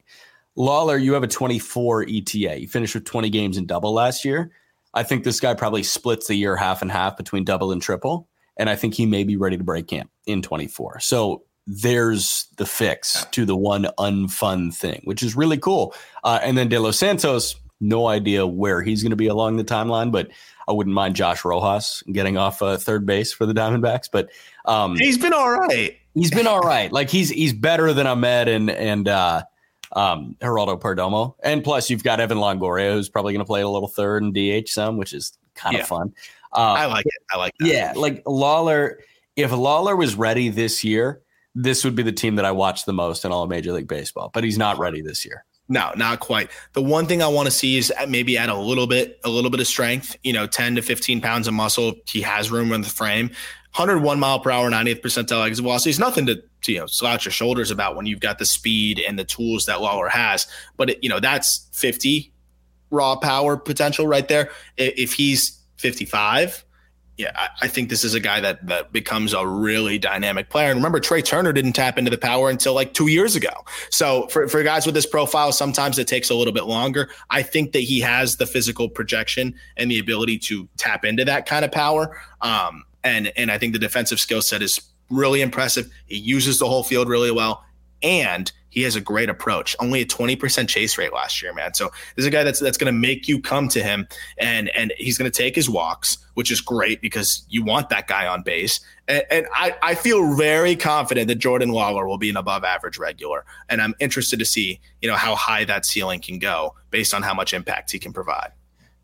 Lawlar, 0.57 1.03
you 1.03 1.13
have 1.13 1.23
a 1.23 1.29
24 1.29 2.05
ETA. 2.09 2.61
You 2.61 2.69
finished 2.69 2.95
with 2.95 3.05
20 3.05 3.31
games 3.31 3.57
in 3.57 3.67
double 3.67 3.93
last 3.93 4.25
year. 4.25 4.51
I 4.95 5.03
think 5.03 5.25
this 5.25 5.41
guy 5.41 5.55
probably 5.55 5.83
splits 5.83 6.27
the 6.27 6.35
year 6.35 6.57
half 6.57 6.81
and 6.83 6.91
half 6.91 7.17
between 7.17 7.45
double 7.45 7.73
and 7.73 7.83
triple. 7.83 8.29
And 8.57 8.71
I 8.71 8.77
think 8.77 8.95
he 8.95 9.05
may 9.05 9.25
be 9.25 9.37
ready 9.37 9.59
to 9.59 9.65
break 9.65 9.89
camp 9.89 10.11
in 10.27 10.41
24. 10.41 11.01
So 11.01 11.43
there's 11.67 12.47
the 12.57 12.65
fix 12.65 13.27
to 13.33 13.45
the 13.45 13.57
one 13.57 13.87
unfun 13.99 14.75
thing, 14.75 15.03
which 15.05 15.23
is 15.23 15.37
really 15.37 15.59
cool. 15.59 15.95
Uh, 16.25 16.39
and 16.43 16.57
then 16.57 16.69
De 16.69 16.79
Los 16.79 16.99
Santos, 16.99 17.57
no 17.81 18.07
idea 18.07 18.47
where 18.47 18.83
he's 18.83 19.03
going 19.03 19.11
to 19.11 19.17
be 19.17 19.27
along 19.27 19.57
the 19.57 19.65
timeline, 19.65 20.11
but 20.11 20.29
I 20.69 20.73
wouldn't 20.73 20.95
mind 20.95 21.17
Josh 21.17 21.45
Rojas 21.45 22.03
getting 22.11 22.37
off 22.39 22.63
uh, 22.63 22.77
third 22.77 23.05
base 23.05 23.33
for 23.33 23.47
the 23.47 23.53
Diamondbacks. 23.53 24.09
But 24.11 24.31
um, 24.65 24.97
he's 24.97 25.19
been 25.19 25.33
all 25.33 25.51
right. 25.51 25.97
He's 26.15 26.31
been 26.31 26.47
all 26.47 26.61
right. 26.61 26.91
Like 26.91 27.11
he's 27.11 27.29
he's 27.29 27.53
better 27.53 27.93
than 27.93 28.07
Ahmed 28.07 28.49
and 28.49 28.71
and 28.71 29.07
uh, 29.07 29.43
um, 29.93 30.37
Geraldo 30.41 30.81
Perdomo. 30.81 31.35
And 31.43 31.63
plus, 31.63 31.91
you've 31.91 32.05
got 32.05 32.21
Evan 32.21 32.39
Longoria, 32.39 32.93
who's 32.93 33.09
probably 33.09 33.33
going 33.33 33.45
to 33.45 33.47
play 33.47 33.63
a 33.63 33.69
little 33.69 33.89
third 33.89 34.23
and 34.23 34.35
DH 34.35 34.69
some, 34.69 34.97
which 34.97 35.13
is 35.13 35.37
kind 35.55 35.77
of 35.77 35.81
yeah. 35.81 35.87
fun. 35.87 36.13
Um, 36.53 36.65
I 36.77 36.87
like 36.87 37.07
it. 37.07 37.23
I 37.33 37.39
like 37.39 37.53
that. 37.59 37.69
Yeah. 37.69 37.93
Like 37.95 38.25
Lawlar, 38.25 38.97
if 39.37 39.51
Lawlar 39.51 39.97
was 39.97 40.15
ready 40.15 40.49
this 40.49 40.83
year, 40.85 41.23
this 41.55 41.85
would 41.85 41.95
be 41.95 42.03
the 42.03 42.13
team 42.13 42.37
that 42.37 42.45
I 42.45 42.53
watch 42.53 42.85
the 42.85 42.93
most 42.93 43.25
in 43.25 43.33
all 43.33 43.43
of 43.43 43.51
Major 43.51 43.73
League 43.73 43.89
Baseball, 43.89 44.31
but 44.33 44.45
he's 44.45 44.59
not 44.59 44.79
ready 44.79 45.01
this 45.01 45.25
year. 45.25 45.45
No, 45.69 45.91
not 45.97 46.21
quite. 46.21 46.51
The 46.75 46.83
one 46.83 47.07
thing 47.07 47.23
I 47.23 47.29
want 47.29 47.47
to 47.47 47.51
see 47.51 47.77
is 47.77 47.93
maybe 48.09 48.39
add 48.39 48.51
a 48.51 48.57
little 48.57 48.87
bit, 48.87 49.19
a 49.25 49.29
little 49.29 49.51
bit 49.51 49.59
of 49.59 49.67
strength. 49.67 50.17
You 50.23 50.33
know, 50.33 50.47
ten 50.47 50.77
to 50.77 50.83
fifteen 50.83 51.21
pounds 51.21 51.49
of 51.49 51.55
muscle. 51.55 51.95
He 52.07 52.21
has 52.23 52.53
room 52.53 52.73
in 52.73 52.83
the 52.83 52.89
frame. 52.89 53.31
101 53.75 54.19
mile 54.19 54.41
per 54.41 54.51
hour, 54.51 54.71
90th 54.71 55.03
percentile 55.03 55.47
exit 55.47 55.63
velocity 55.63 55.91
is 55.91 55.99
nothing 55.99 56.25
to, 56.25 56.43
to, 56.67 56.73
you 56.73 56.81
know 56.81 56.87
slouch 56.87 57.25
your 57.25 57.33
shoulders 57.33 57.71
about 57.71 57.97
when 57.97 58.07
you've 58.07 58.21
got 58.21 58.39
the 58.39 58.45
speed 58.45 59.03
and 59.07 59.19
the 59.19 59.25
tools 59.25 59.67
that 59.67 59.79
Lawlar 59.79 60.11
has. 60.11 60.47
But 60.77 60.91
it, 60.91 60.99
you 61.03 61.09
know 61.09 61.21
that's 61.21 61.69
50 61.73 62.33
raw 62.91 63.17
power 63.17 63.57
potential 63.57 64.07
right 64.07 64.29
there. 64.29 64.51
If 64.77 65.15
he's 65.15 65.61
55, 65.79 66.65
yeah, 67.17 67.33
I, 67.35 67.49
I, 67.63 67.69
think 67.69 67.89
this 67.89 68.05
is 68.05 68.13
a 68.15 68.21
guy 68.21 68.41
that 68.41 68.67
that 68.67 68.93
becomes 68.93 69.33
a 69.33 69.47
really 69.47 69.99
dynamic 69.99 70.51
player. 70.51 70.71
And 70.71 70.77
remember, 70.77 71.01
Trea 71.01 71.23
Turner 71.23 71.53
didn't 71.53 71.73
tap 71.73 71.97
into 71.97 72.11
the 72.11 72.19
power 72.19 72.51
until 72.51 72.75
like 72.75 72.93
two 72.93 73.07
years 73.07 73.35
ago. 73.35 73.49
So 73.91 74.27
for, 74.29 74.49
for 74.49 74.63
guys 74.63 74.85
with 74.85 74.95
this 74.95 75.07
profile, 75.07 75.53
sometimes 75.53 75.99
it 75.99 76.09
takes 76.09 76.29
a 76.29 76.35
little 76.35 76.53
bit 76.53 76.65
longer. 76.65 77.09
I 77.31 77.43
think 77.43 77.73
that 77.73 77.81
he 77.81 78.01
has 78.01 78.37
the 78.37 78.47
physical 78.47 78.89
projection 78.89 79.55
and 79.79 79.91
the 79.91 79.99
ability 79.99 80.39
to 80.41 80.69
tap 80.77 81.05
into 81.05 81.25
that 81.25 81.47
kind 81.47 81.65
of 81.65 81.73
power. 81.73 82.21
Um, 82.43 82.85
and 83.03 83.33
and 83.37 83.51
I 83.51 83.57
think 83.57 83.73
the 83.73 83.79
defensive 83.79 84.21
skill 84.21 84.43
set 84.43 84.61
is 84.61 84.81
really 85.11 85.43
impressive. 85.43 85.91
He 86.07 86.17
uses 86.17 86.59
the 86.59 86.67
whole 86.67 86.85
field 86.85 87.09
really 87.09 87.31
well, 87.31 87.65
and 88.03 88.51
he 88.77 88.83
has 88.83 88.95
a 88.95 89.01
great 89.01 89.31
approach. 89.31 89.75
Only 89.81 90.03
a 90.03 90.07
20% 90.07 90.69
chase 90.69 90.99
rate 90.99 91.15
last 91.15 91.41
year, 91.41 91.55
man. 91.55 91.73
So 91.73 91.87
this 92.15 92.25
is 92.25 92.27
a 92.27 92.31
guy 92.31 92.45
that's 92.45 92.61
that's 92.61 92.77
going 92.77 92.93
to 92.93 92.99
make 92.99 93.27
you 93.27 93.41
come 93.41 93.69
to 93.69 93.83
him, 93.83 94.07
and 94.37 94.69
and 94.77 94.93
he's 94.99 95.17
going 95.17 95.31
to 95.31 95.35
take 95.35 95.55
his 95.55 95.71
walks, 95.71 96.19
which 96.35 96.51
is 96.51 96.61
great 96.61 97.01
because 97.01 97.47
you 97.49 97.65
want 97.65 97.89
that 97.89 98.07
guy 98.07 98.27
on 98.27 98.43
base. 98.43 98.81
And, 99.09 99.25
and 99.31 99.47
I 99.55 99.75
I 99.81 99.95
feel 99.95 100.35
very 100.37 100.77
confident 100.77 101.29
that 101.29 101.37
Jordan 101.37 101.71
Lawlar 101.71 102.07
will 102.07 102.19
be 102.19 102.29
an 102.29 102.37
above 102.37 102.65
average 102.65 102.99
regular, 102.99 103.47
and 103.71 103.81
I'm 103.81 103.95
interested 103.99 104.39
to 104.41 104.45
see 104.45 104.79
you 105.01 105.09
know 105.09 105.17
how 105.17 105.35
high 105.35 105.65
that 105.65 105.87
ceiling 105.87 106.21
can 106.21 106.39
go 106.39 106.75
based 106.91 107.15
on 107.15 107.23
how 107.23 107.33
much 107.33 107.55
impact 107.55 107.93
he 107.93 107.99
can 107.99 108.13
provide. 108.13 108.53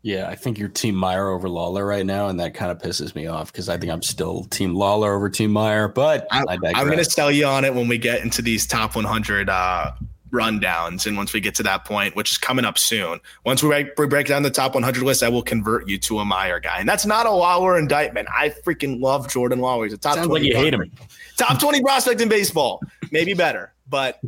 Yeah, 0.03 0.27
I 0.27 0.35
think 0.35 0.59
you're 0.59 0.67
Team 0.67 0.95
Meyer 0.95 1.29
over 1.29 1.47
Lawlar 1.47 1.87
right 1.87 2.05
now, 2.05 2.27
and 2.27 2.37
that 2.41 2.53
kind 2.53 2.69
of 2.69 2.77
pisses 2.77 3.15
me 3.15 3.27
off 3.27 3.53
because 3.53 3.69
I 3.69 3.77
think 3.77 3.89
I'm 3.89 4.03
still 4.03 4.43
Team 4.45 4.75
Lawlar 4.75 5.15
over 5.15 5.29
Team 5.29 5.53
Meyer. 5.53 5.87
But 5.87 6.27
I, 6.29 6.43
am 6.51 6.87
going 6.87 6.97
to 6.97 7.05
sell 7.05 7.31
you 7.31 7.45
on 7.45 7.63
it 7.63 7.73
when 7.73 7.87
we 7.87 7.97
get 7.97 8.21
into 8.21 8.41
these 8.41 8.67
top 8.67 8.97
100 8.97 9.49
uh, 9.49 9.93
rundowns, 10.29 11.07
and 11.07 11.15
once 11.15 11.31
we 11.31 11.39
get 11.39 11.55
to 11.55 11.63
that 11.63 11.85
point, 11.85 12.17
which 12.17 12.31
is 12.31 12.37
coming 12.37 12.65
up 12.65 12.77
soon. 12.77 13.21
Once 13.45 13.63
we 13.63 13.69
break, 13.69 13.97
we 13.97 14.05
break 14.05 14.27
down 14.27 14.43
the 14.43 14.49
top 14.49 14.73
100 14.73 15.03
list, 15.03 15.23
I 15.23 15.29
will 15.29 15.41
convert 15.41 15.87
you 15.87 15.97
to 15.99 16.19
a 16.19 16.25
Meyer 16.25 16.59
guy, 16.59 16.79
and 16.79 16.89
that's 16.89 17.05
not 17.05 17.25
a 17.25 17.29
Lawlar 17.29 17.79
indictment. 17.79 18.27
I 18.29 18.49
freaking 18.49 18.99
love 18.99 19.29
Jordan 19.29 19.59
Lawlar. 19.59 19.85
He's 19.85 19.93
a 19.93 19.97
top 19.97 20.15
Sounds 20.15 20.27
20 20.27 20.43
like 20.43 20.53
you 20.53 20.61
hate 20.61 20.73
him. 20.73 20.91
Top 21.37 21.61
20 21.61 21.81
prospect 21.83 22.19
in 22.19 22.27
baseball, 22.27 22.81
maybe 23.11 23.33
better, 23.33 23.73
but 23.87 24.19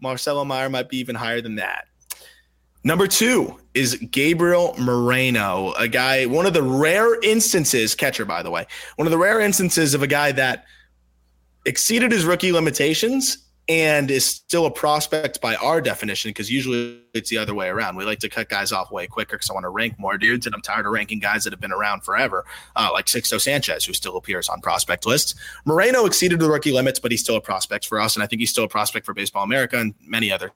Marcelo 0.00 0.44
Meyer 0.44 0.68
might 0.68 0.88
be 0.88 0.96
even 0.98 1.14
higher 1.14 1.40
than 1.40 1.54
that. 1.56 1.86
Number 2.82 3.06
two 3.06 3.58
is 3.76 3.94
Gabriel 4.10 4.74
Moreno, 4.78 5.74
a 5.74 5.86
guy, 5.86 6.24
one 6.24 6.46
of 6.46 6.54
the 6.54 6.62
rare 6.62 7.20
instances, 7.20 7.94
catcher, 7.94 8.24
by 8.24 8.42
the 8.42 8.50
way, 8.50 8.66
one 8.96 9.06
of 9.06 9.10
the 9.10 9.18
rare 9.18 9.38
instances 9.38 9.92
of 9.92 10.02
a 10.02 10.06
guy 10.06 10.32
that 10.32 10.64
exceeded 11.66 12.10
his 12.10 12.24
rookie 12.24 12.52
limitations 12.52 13.38
and 13.68 14.10
is 14.10 14.24
still 14.24 14.64
a 14.64 14.70
prospect 14.70 15.42
by 15.42 15.56
our 15.56 15.80
definition, 15.80 16.30
because 16.30 16.50
usually 16.50 17.02
it's 17.12 17.28
the 17.28 17.36
other 17.36 17.54
way 17.54 17.68
around. 17.68 17.96
We 17.96 18.04
like 18.04 18.20
to 18.20 18.28
cut 18.30 18.48
guys 18.48 18.72
off 18.72 18.90
way 18.90 19.08
quicker 19.08 19.36
because 19.36 19.50
I 19.50 19.52
want 19.52 19.64
to 19.64 19.70
rank 19.70 19.98
more 19.98 20.16
dudes, 20.16 20.46
and 20.46 20.54
I'm 20.54 20.62
tired 20.62 20.86
of 20.86 20.92
ranking 20.92 21.18
guys 21.18 21.44
that 21.44 21.52
have 21.52 21.60
been 21.60 21.72
around 21.72 22.02
forever, 22.02 22.46
uh, 22.76 22.88
like 22.92 23.06
Sixto 23.06 23.38
Sanchez, 23.38 23.84
who 23.84 23.92
still 23.92 24.16
appears 24.16 24.48
on 24.48 24.62
prospect 24.62 25.04
lists. 25.04 25.34
Moreno 25.66 26.06
exceeded 26.06 26.38
the 26.38 26.48
rookie 26.48 26.72
limits, 26.72 26.98
but 26.98 27.10
he's 27.10 27.20
still 27.20 27.36
a 27.36 27.42
prospect 27.42 27.86
for 27.86 28.00
us, 28.00 28.16
and 28.16 28.22
I 28.22 28.26
think 28.26 28.40
he's 28.40 28.50
still 28.50 28.64
a 28.64 28.68
prospect 28.68 29.04
for 29.04 29.12
Baseball 29.12 29.42
America 29.42 29.76
and 29.76 29.94
many 30.00 30.32
other 30.32 30.52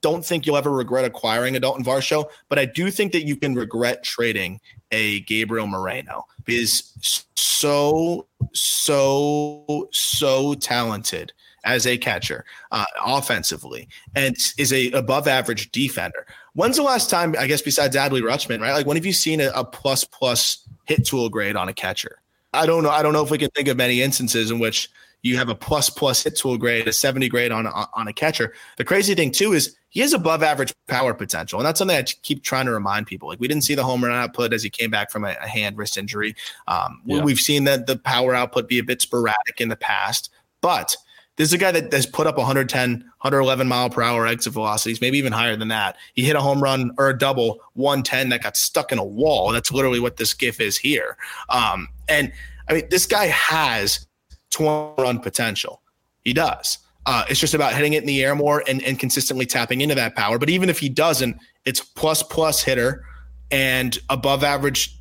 don't 0.00 0.24
think 0.24 0.46
you'll 0.46 0.56
ever 0.56 0.70
regret 0.70 1.04
acquiring 1.04 1.56
a 1.56 1.60
Dalton 1.60 1.84
Varsho, 1.84 2.28
but 2.48 2.58
I 2.58 2.64
do 2.64 2.90
think 2.90 3.12
that 3.12 3.26
you 3.26 3.36
can 3.36 3.54
regret 3.54 4.02
trading 4.04 4.60
a 4.90 5.20
Gabriel 5.20 5.66
Moreno 5.66 6.24
because 6.44 6.94
so, 7.34 8.26
so, 8.52 9.88
so 9.92 10.54
talented 10.54 11.32
as 11.64 11.86
a 11.86 11.98
catcher 11.98 12.44
uh, 12.70 12.84
offensively 13.04 13.88
and 14.14 14.36
is 14.56 14.72
a 14.72 14.90
above 14.92 15.28
average 15.28 15.70
defender. 15.72 16.26
When's 16.54 16.76
the 16.76 16.82
last 16.82 17.10
time, 17.10 17.34
I 17.38 17.46
guess, 17.46 17.62
besides 17.62 17.94
Adley 17.96 18.22
Rutschman, 18.22 18.60
right? 18.60 18.72
Like, 18.72 18.86
when 18.86 18.96
have 18.96 19.06
you 19.06 19.12
seen 19.12 19.40
a, 19.40 19.50
a 19.54 19.64
plus 19.64 20.04
plus 20.04 20.66
hit 20.84 21.04
tool 21.04 21.28
grade 21.28 21.56
on 21.56 21.68
a 21.68 21.74
catcher? 21.74 22.20
I 22.54 22.64
don't 22.64 22.82
know. 22.82 22.90
I 22.90 23.02
don't 23.02 23.12
know 23.12 23.22
if 23.22 23.30
we 23.30 23.38
can 23.38 23.50
think 23.50 23.68
of 23.68 23.76
many 23.76 24.00
instances 24.00 24.50
in 24.50 24.58
which 24.58 24.88
you 25.22 25.36
have 25.36 25.48
a 25.48 25.54
plus 25.54 25.90
plus 25.90 26.22
hit 26.22 26.36
tool 26.36 26.56
grade, 26.56 26.86
a 26.86 26.92
70 26.92 27.28
grade 27.28 27.52
on, 27.52 27.66
on 27.66 28.08
a 28.08 28.12
catcher. 28.12 28.54
The 28.76 28.84
crazy 28.84 29.14
thing 29.14 29.30
too 29.30 29.52
is 29.52 29.76
he 29.90 30.00
has 30.00 30.12
above 30.12 30.42
average 30.42 30.72
power 30.86 31.14
potential. 31.14 31.58
And 31.58 31.66
that's 31.66 31.78
something 31.78 31.96
I 31.96 32.02
keep 32.02 32.42
trying 32.44 32.66
to 32.66 32.72
remind 32.72 33.06
people. 33.06 33.28
Like 33.28 33.40
we 33.40 33.48
didn't 33.48 33.64
see 33.64 33.74
the 33.74 33.84
home 33.84 34.04
run 34.04 34.14
output 34.14 34.52
as 34.52 34.62
he 34.62 34.70
came 34.70 34.90
back 34.90 35.10
from 35.10 35.24
a, 35.24 35.34
a 35.40 35.48
hand 35.48 35.76
wrist 35.76 35.96
injury. 35.96 36.34
Um, 36.66 37.02
yeah. 37.04 37.22
We've 37.22 37.40
seen 37.40 37.64
that 37.64 37.86
the 37.86 37.96
power 37.96 38.34
output 38.34 38.68
be 38.68 38.78
a 38.78 38.84
bit 38.84 39.02
sporadic 39.02 39.60
in 39.60 39.68
the 39.68 39.76
past, 39.76 40.30
but 40.60 40.96
this 41.36 41.50
is 41.50 41.52
a 41.52 41.58
guy 41.58 41.70
that 41.70 41.92
has 41.92 42.04
put 42.04 42.26
up 42.26 42.36
110, 42.36 42.90
111 42.90 43.68
mile 43.68 43.88
per 43.88 44.02
hour 44.02 44.26
exit 44.26 44.52
velocities, 44.52 45.00
maybe 45.00 45.18
even 45.18 45.32
higher 45.32 45.54
than 45.54 45.68
that. 45.68 45.96
He 46.14 46.24
hit 46.24 46.34
a 46.34 46.40
home 46.40 46.60
run 46.60 46.90
or 46.98 47.10
a 47.10 47.16
double 47.16 47.60
110 47.74 48.30
that 48.30 48.42
got 48.42 48.56
stuck 48.56 48.90
in 48.90 48.98
a 48.98 49.04
wall. 49.04 49.52
That's 49.52 49.70
literally 49.70 50.00
what 50.00 50.16
this 50.16 50.34
GIF 50.34 50.60
is 50.60 50.76
here. 50.76 51.16
Um, 51.48 51.88
and 52.08 52.32
I 52.68 52.74
mean, 52.74 52.88
this 52.90 53.06
guy 53.06 53.26
has 53.26 54.07
20 54.50 55.02
run 55.02 55.20
potential. 55.20 55.82
He 56.24 56.32
does. 56.32 56.78
Uh, 57.06 57.24
it's 57.30 57.40
just 57.40 57.54
about 57.54 57.74
hitting 57.74 57.94
it 57.94 58.02
in 58.02 58.06
the 58.06 58.22
air 58.22 58.34
more 58.34 58.62
and, 58.68 58.82
and 58.82 58.98
consistently 58.98 59.46
tapping 59.46 59.80
into 59.80 59.94
that 59.94 60.14
power. 60.14 60.38
But 60.38 60.50
even 60.50 60.68
if 60.68 60.78
he 60.78 60.90
doesn't, 60.90 61.38
it's 61.64 61.80
plus 61.80 62.22
plus 62.22 62.62
hitter 62.62 63.02
and 63.50 63.98
above 64.10 64.44
average 64.44 64.98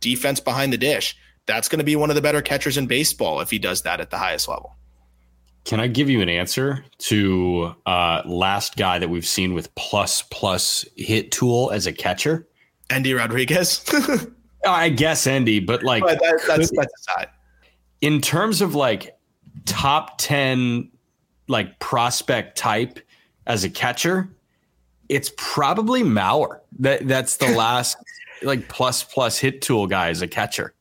defense 0.00 0.38
behind 0.38 0.72
the 0.72 0.76
dish. 0.78 1.16
That's 1.46 1.68
going 1.68 1.78
to 1.78 1.84
be 1.84 1.96
one 1.96 2.10
of 2.10 2.16
the 2.16 2.20
better 2.22 2.42
catchers 2.42 2.76
in 2.76 2.86
baseball 2.86 3.40
if 3.40 3.50
he 3.50 3.58
does 3.58 3.82
that 3.82 4.00
at 4.00 4.10
the 4.10 4.18
highest 4.18 4.48
level. 4.48 4.76
Can 5.64 5.80
I 5.80 5.86
give 5.86 6.10
you 6.10 6.20
an 6.20 6.28
answer 6.28 6.84
to 6.98 7.74
uh, 7.86 8.22
last 8.26 8.76
guy 8.76 8.98
that 8.98 9.08
we've 9.08 9.26
seen 9.26 9.54
with 9.54 9.74
plus 9.76 10.22
plus 10.22 10.84
hit 10.96 11.32
tool 11.32 11.70
as 11.70 11.86
a 11.86 11.92
catcher? 11.92 12.46
Endy 12.90 13.14
Rodriguez. 13.14 13.84
I 14.66 14.90
guess 14.90 15.26
Endy, 15.26 15.60
but 15.60 15.82
like 15.82 16.02
but 16.02 16.20
that, 16.20 16.40
that's 16.46 16.70
that's 16.76 16.92
aside 17.00 17.28
in 18.00 18.20
terms 18.20 18.60
of 18.60 18.74
like 18.74 19.16
top 19.64 20.18
10 20.18 20.90
like 21.48 21.78
prospect 21.78 22.58
type 22.58 22.98
as 23.46 23.64
a 23.64 23.70
catcher, 23.70 24.28
it's 25.08 25.32
probably 25.36 26.02
Mauer. 26.02 26.60
That 26.78 27.06
that's 27.06 27.36
the 27.36 27.48
last 27.56 27.96
like 28.42 28.68
plus 28.68 29.04
plus 29.04 29.38
hit 29.38 29.62
tool 29.62 29.86
guy 29.86 30.10
as 30.10 30.22
a 30.22 30.28
catcher. 30.28 30.74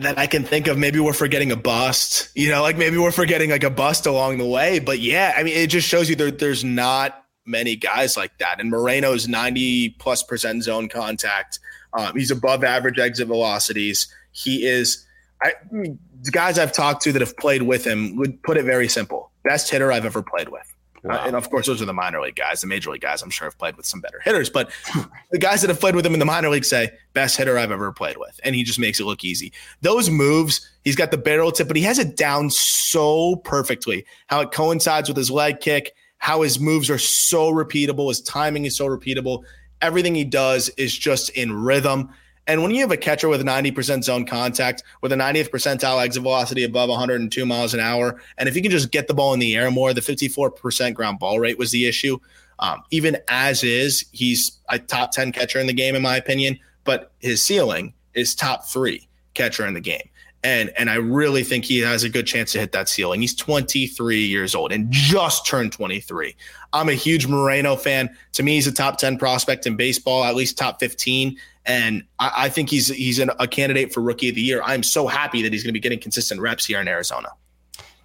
That 0.00 0.18
I 0.18 0.26
can 0.26 0.42
think 0.42 0.66
of. 0.66 0.76
Maybe 0.76 0.98
we're 0.98 1.12
forgetting 1.12 1.52
a 1.52 1.56
bust. 1.56 2.30
You 2.34 2.50
know, 2.50 2.60
like 2.60 2.76
maybe 2.76 2.98
we're 2.98 3.12
forgetting 3.12 3.50
like 3.50 3.62
a 3.62 3.70
bust 3.70 4.06
along 4.06 4.38
the 4.38 4.46
way. 4.46 4.80
But 4.80 4.98
yeah, 4.98 5.32
I 5.36 5.44
mean, 5.44 5.56
it 5.56 5.68
just 5.68 5.86
shows 5.86 6.10
you 6.10 6.16
there, 6.16 6.32
there's 6.32 6.64
not 6.64 7.24
many 7.44 7.76
guys 7.76 8.16
like 8.16 8.36
that. 8.38 8.60
And 8.60 8.68
Moreno's 8.68 9.28
90 9.28 9.90
plus 9.90 10.24
percent 10.24 10.64
zone 10.64 10.88
contact. 10.88 11.60
Um, 11.92 12.16
he's 12.16 12.32
above 12.32 12.64
average 12.64 12.98
exit 12.98 13.28
velocities. 13.28 14.12
He 14.32 14.66
is 14.66 15.05
I, 15.42 15.52
the 15.70 16.30
guys 16.30 16.58
I've 16.58 16.72
talked 16.72 17.02
to 17.02 17.12
that 17.12 17.20
have 17.20 17.36
played 17.36 17.62
with 17.62 17.86
him 17.86 18.16
would 18.16 18.42
put 18.42 18.56
it 18.56 18.64
very 18.64 18.88
simple: 18.88 19.30
best 19.44 19.70
hitter 19.70 19.92
I've 19.92 20.04
ever 20.04 20.22
played 20.22 20.48
with. 20.48 20.76
Uh, 21.04 21.08
wow. 21.08 21.14
Uh, 21.14 21.26
and 21.26 21.36
of 21.36 21.50
course, 21.50 21.66
those 21.66 21.80
are 21.82 21.84
the 21.86 21.92
minor 21.92 22.20
league 22.20 22.36
guys. 22.36 22.60
The 22.60 22.66
major 22.66 22.90
league 22.90 23.02
guys, 23.02 23.22
I'm 23.22 23.30
sure, 23.30 23.46
have 23.46 23.58
played 23.58 23.76
with 23.76 23.86
some 23.86 24.00
better 24.00 24.20
hitters. 24.24 24.50
But 24.50 24.70
the 25.30 25.38
guys 25.38 25.60
that 25.60 25.68
have 25.68 25.80
played 25.80 25.94
with 25.94 26.04
him 26.04 26.14
in 26.14 26.18
the 26.18 26.26
minor 26.26 26.48
league 26.48 26.64
say 26.64 26.90
best 27.12 27.36
hitter 27.36 27.58
I've 27.58 27.70
ever 27.70 27.92
played 27.92 28.16
with, 28.16 28.40
and 28.44 28.54
he 28.54 28.64
just 28.64 28.78
makes 28.78 29.00
it 29.00 29.04
look 29.04 29.24
easy. 29.24 29.52
Those 29.82 30.10
moves, 30.10 30.68
he's 30.84 30.96
got 30.96 31.10
the 31.10 31.18
barrel 31.18 31.52
tip, 31.52 31.68
but 31.68 31.76
he 31.76 31.82
has 31.82 31.98
it 31.98 32.16
down 32.16 32.50
so 32.50 33.36
perfectly. 33.36 34.04
How 34.28 34.40
it 34.40 34.52
coincides 34.52 35.08
with 35.08 35.16
his 35.16 35.30
leg 35.30 35.60
kick, 35.60 35.94
how 36.18 36.42
his 36.42 36.58
moves 36.58 36.90
are 36.90 36.98
so 36.98 37.52
repeatable, 37.52 38.08
his 38.08 38.20
timing 38.20 38.64
is 38.64 38.76
so 38.76 38.86
repeatable. 38.86 39.44
Everything 39.82 40.14
he 40.14 40.24
does 40.24 40.70
is 40.70 40.96
just 40.96 41.28
in 41.30 41.52
rhythm. 41.52 42.10
And 42.46 42.62
when 42.62 42.70
you 42.70 42.80
have 42.80 42.92
a 42.92 42.96
catcher 42.96 43.28
with 43.28 43.42
90% 43.44 44.04
zone 44.04 44.24
contact, 44.24 44.84
with 45.00 45.12
a 45.12 45.16
90th 45.16 45.50
percentile 45.50 46.02
exit 46.02 46.22
velocity 46.22 46.62
above 46.64 46.88
102 46.88 47.44
miles 47.44 47.74
an 47.74 47.80
hour, 47.80 48.20
and 48.38 48.48
if 48.48 48.54
you 48.54 48.62
can 48.62 48.70
just 48.70 48.92
get 48.92 49.08
the 49.08 49.14
ball 49.14 49.34
in 49.34 49.40
the 49.40 49.56
air 49.56 49.70
more, 49.70 49.92
the 49.92 50.00
54% 50.00 50.94
ground 50.94 51.18
ball 51.18 51.40
rate 51.40 51.58
was 51.58 51.72
the 51.72 51.86
issue. 51.86 52.18
Um, 52.58 52.82
even 52.90 53.18
as 53.28 53.64
is, 53.64 54.06
he's 54.12 54.58
a 54.68 54.78
top 54.78 55.10
10 55.10 55.32
catcher 55.32 55.58
in 55.58 55.66
the 55.66 55.72
game, 55.72 55.94
in 55.94 56.02
my 56.02 56.16
opinion, 56.16 56.58
but 56.84 57.12
his 57.18 57.42
ceiling 57.42 57.92
is 58.14 58.34
top 58.34 58.66
three 58.66 59.08
catcher 59.34 59.66
in 59.66 59.74
the 59.74 59.80
game. 59.80 60.08
And, 60.44 60.72
and 60.78 60.88
I 60.88 60.94
really 60.94 61.42
think 61.42 61.64
he 61.64 61.80
has 61.80 62.04
a 62.04 62.08
good 62.08 62.26
chance 62.26 62.52
to 62.52 62.60
hit 62.60 62.70
that 62.70 62.88
ceiling. 62.88 63.20
He's 63.20 63.34
23 63.34 64.20
years 64.20 64.54
old 64.54 64.70
and 64.70 64.86
just 64.90 65.44
turned 65.44 65.72
23. 65.72 66.36
I'm 66.72 66.88
a 66.88 66.94
huge 66.94 67.26
Moreno 67.26 67.74
fan. 67.74 68.16
To 68.34 68.44
me, 68.44 68.54
he's 68.54 68.68
a 68.68 68.72
top 68.72 68.98
10 68.98 69.18
prospect 69.18 69.66
in 69.66 69.74
baseball, 69.74 70.22
at 70.22 70.36
least 70.36 70.56
top 70.56 70.78
15 70.78 71.36
and 71.66 72.04
I, 72.18 72.32
I 72.36 72.48
think 72.48 72.70
he's 72.70 72.88
he's 72.88 73.18
an, 73.18 73.30
a 73.38 73.46
candidate 73.46 73.92
for 73.92 74.00
rookie 74.00 74.28
of 74.28 74.34
the 74.34 74.40
year. 74.40 74.62
I'm 74.64 74.82
so 74.82 75.06
happy 75.06 75.42
that 75.42 75.52
he's 75.52 75.62
going 75.62 75.70
to 75.70 75.74
be 75.74 75.80
getting 75.80 76.00
consistent 76.00 76.40
reps 76.40 76.64
here 76.64 76.80
in 76.80 76.88
Arizona. 76.88 77.28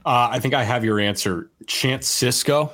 Uh, 0.03 0.29
I 0.31 0.39
think 0.39 0.53
I 0.53 0.63
have 0.63 0.83
your 0.83 0.99
answer. 0.99 1.49
Chance 1.67 2.09
Sisco. 2.09 2.71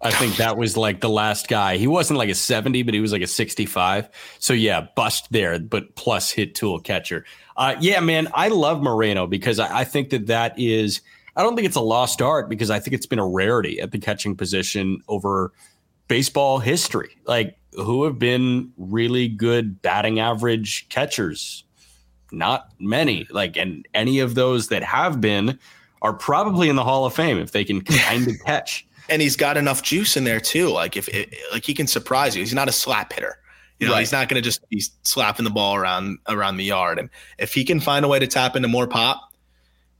I 0.00 0.10
think 0.10 0.36
that 0.36 0.56
was 0.56 0.76
like 0.76 1.00
the 1.00 1.08
last 1.08 1.46
guy. 1.46 1.76
He 1.76 1.86
wasn't 1.86 2.18
like 2.18 2.28
a 2.28 2.34
70, 2.34 2.82
but 2.82 2.92
he 2.92 3.00
was 3.00 3.12
like 3.12 3.22
a 3.22 3.26
65. 3.26 4.08
So 4.40 4.52
yeah, 4.52 4.88
bust 4.96 5.28
there, 5.30 5.60
but 5.60 5.94
plus 5.94 6.28
hit 6.30 6.56
tool 6.56 6.80
catcher. 6.80 7.24
Uh, 7.56 7.76
yeah, 7.78 8.00
man, 8.00 8.26
I 8.34 8.48
love 8.48 8.82
Moreno 8.82 9.28
because 9.28 9.60
I, 9.60 9.80
I 9.80 9.84
think 9.84 10.10
that 10.10 10.26
that 10.26 10.58
is. 10.58 11.02
I 11.36 11.42
don't 11.42 11.54
think 11.54 11.66
it's 11.66 11.76
a 11.76 11.80
lost 11.80 12.20
art 12.20 12.50
because 12.50 12.68
I 12.68 12.78
think 12.78 12.94
it's 12.94 13.06
been 13.06 13.18
a 13.18 13.26
rarity 13.26 13.80
at 13.80 13.90
the 13.90 13.98
catching 13.98 14.36
position 14.36 15.00
over 15.08 15.52
baseball 16.08 16.58
history. 16.58 17.16
Like 17.24 17.56
who 17.74 18.04
have 18.04 18.18
been 18.18 18.72
really 18.76 19.28
good 19.28 19.80
batting 19.82 20.20
average 20.20 20.88
catchers? 20.88 21.64
Not 22.30 22.68
many. 22.78 23.26
Like, 23.30 23.56
and 23.56 23.86
any 23.94 24.18
of 24.20 24.34
those 24.34 24.68
that 24.68 24.82
have 24.82 25.20
been 25.20 25.58
are 26.00 26.12
probably 26.12 26.68
in 26.68 26.76
the 26.76 26.84
Hall 26.84 27.04
of 27.04 27.14
Fame 27.14 27.38
if 27.38 27.52
they 27.52 27.64
can 27.64 27.80
kind 27.82 28.28
of 28.28 28.34
catch. 28.44 28.86
And 29.08 29.20
he's 29.20 29.36
got 29.36 29.56
enough 29.56 29.82
juice 29.82 30.16
in 30.16 30.24
there 30.24 30.40
too. 30.40 30.68
Like 30.68 30.96
if 30.96 31.08
it, 31.08 31.34
like 31.52 31.64
he 31.64 31.74
can 31.74 31.86
surprise 31.86 32.36
you. 32.36 32.42
He's 32.42 32.54
not 32.54 32.68
a 32.68 32.72
slap 32.72 33.12
hitter. 33.12 33.38
You 33.78 33.88
know, 33.88 33.94
right. 33.94 34.00
he's 34.00 34.12
not 34.12 34.28
going 34.28 34.40
to 34.40 34.44
just 34.44 34.68
be 34.68 34.80
slapping 35.02 35.44
the 35.44 35.50
ball 35.50 35.74
around 35.74 36.18
around 36.28 36.56
the 36.56 36.64
yard. 36.64 37.00
And 37.00 37.10
if 37.38 37.52
he 37.52 37.64
can 37.64 37.80
find 37.80 38.04
a 38.04 38.08
way 38.08 38.20
to 38.20 38.28
tap 38.28 38.54
into 38.54 38.68
more 38.68 38.86
pop, 38.86 39.32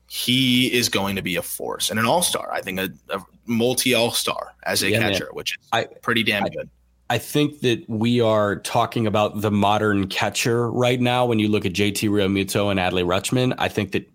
he 0.06 0.72
is 0.72 0.88
going 0.88 1.16
to 1.16 1.22
be 1.22 1.34
a 1.36 1.42
force 1.42 1.90
and 1.90 1.98
an 1.98 2.06
all 2.06 2.22
star. 2.22 2.52
I 2.52 2.60
think 2.60 2.78
a, 2.78 2.90
a 3.10 3.24
multi 3.46 3.92
all 3.92 4.12
star 4.12 4.54
as 4.64 4.82
a 4.82 4.90
yeah, 4.90 5.00
catcher, 5.00 5.24
man. 5.24 5.34
which 5.34 5.58
is 5.58 5.68
I, 5.72 5.84
pretty 6.00 6.22
damn 6.22 6.44
I, 6.44 6.48
good. 6.50 6.70
I 7.10 7.18
think 7.18 7.60
that 7.60 7.84
we 7.88 8.20
are 8.20 8.56
talking 8.56 9.06
about 9.06 9.40
the 9.40 9.50
modern 9.50 10.08
catcher 10.08 10.70
right 10.70 11.00
now. 11.00 11.26
When 11.26 11.38
you 11.38 11.48
look 11.48 11.66
at 11.66 11.72
JT 11.72 12.08
Realmuto 12.08 12.70
and 12.70 12.80
Adley 12.80 13.04
Rutschman, 13.04 13.54
I 13.58 13.68
think 13.68 13.92
that 13.92 14.08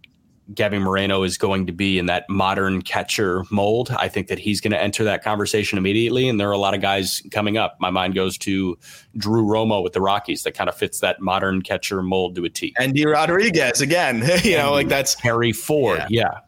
Gabby 0.54 0.80
Moreno 0.80 1.24
is 1.24 1.38
going 1.38 1.66
to 1.68 1.74
be 1.74 2.00
in 2.00 2.06
that 2.06 2.26
modern 2.30 2.82
catcher 2.82 3.44
mold. 3.52 3.92
I 3.92 4.08
think 4.08 4.28
that 4.28 4.40
he's 4.40 4.62
going 4.62 4.72
to 4.72 4.82
enter 4.82 5.04
that 5.04 5.24
conversation 5.24 5.78
immediately. 5.78 6.30
And 6.30 6.40
there 6.40 6.48
are 6.50 6.54
a 6.54 6.58
lot 6.58 6.74
of 6.74 6.82
guys 6.82 7.22
coming 7.32 7.58
up. 7.58 7.76
My 7.80 7.90
mind 7.90 8.16
goes 8.16 8.38
to 8.40 8.78
Drew 9.18 9.44
Romo 9.44 9.84
with 9.84 9.94
the 9.94 10.02
Rockies 10.02 10.43
that 10.43 10.54
kind 10.54 10.70
of 10.70 10.76
fits 10.76 11.00
that 11.01 11.20
modern 11.20 11.62
catcher 11.62 12.01
mold 12.01 12.36
to 12.36 12.46
a 12.46 12.50
T. 12.50 12.74
Endy 12.80 13.05
Rodriguez 13.05 13.82
again. 13.82 14.24
you 14.43 14.58
know, 14.58 14.72
like 14.72 14.88
that's 14.88 15.16
Harry 15.16 15.51
Ford. 15.51 16.00
Yeah. 16.00 16.08
yeah. 16.09 16.39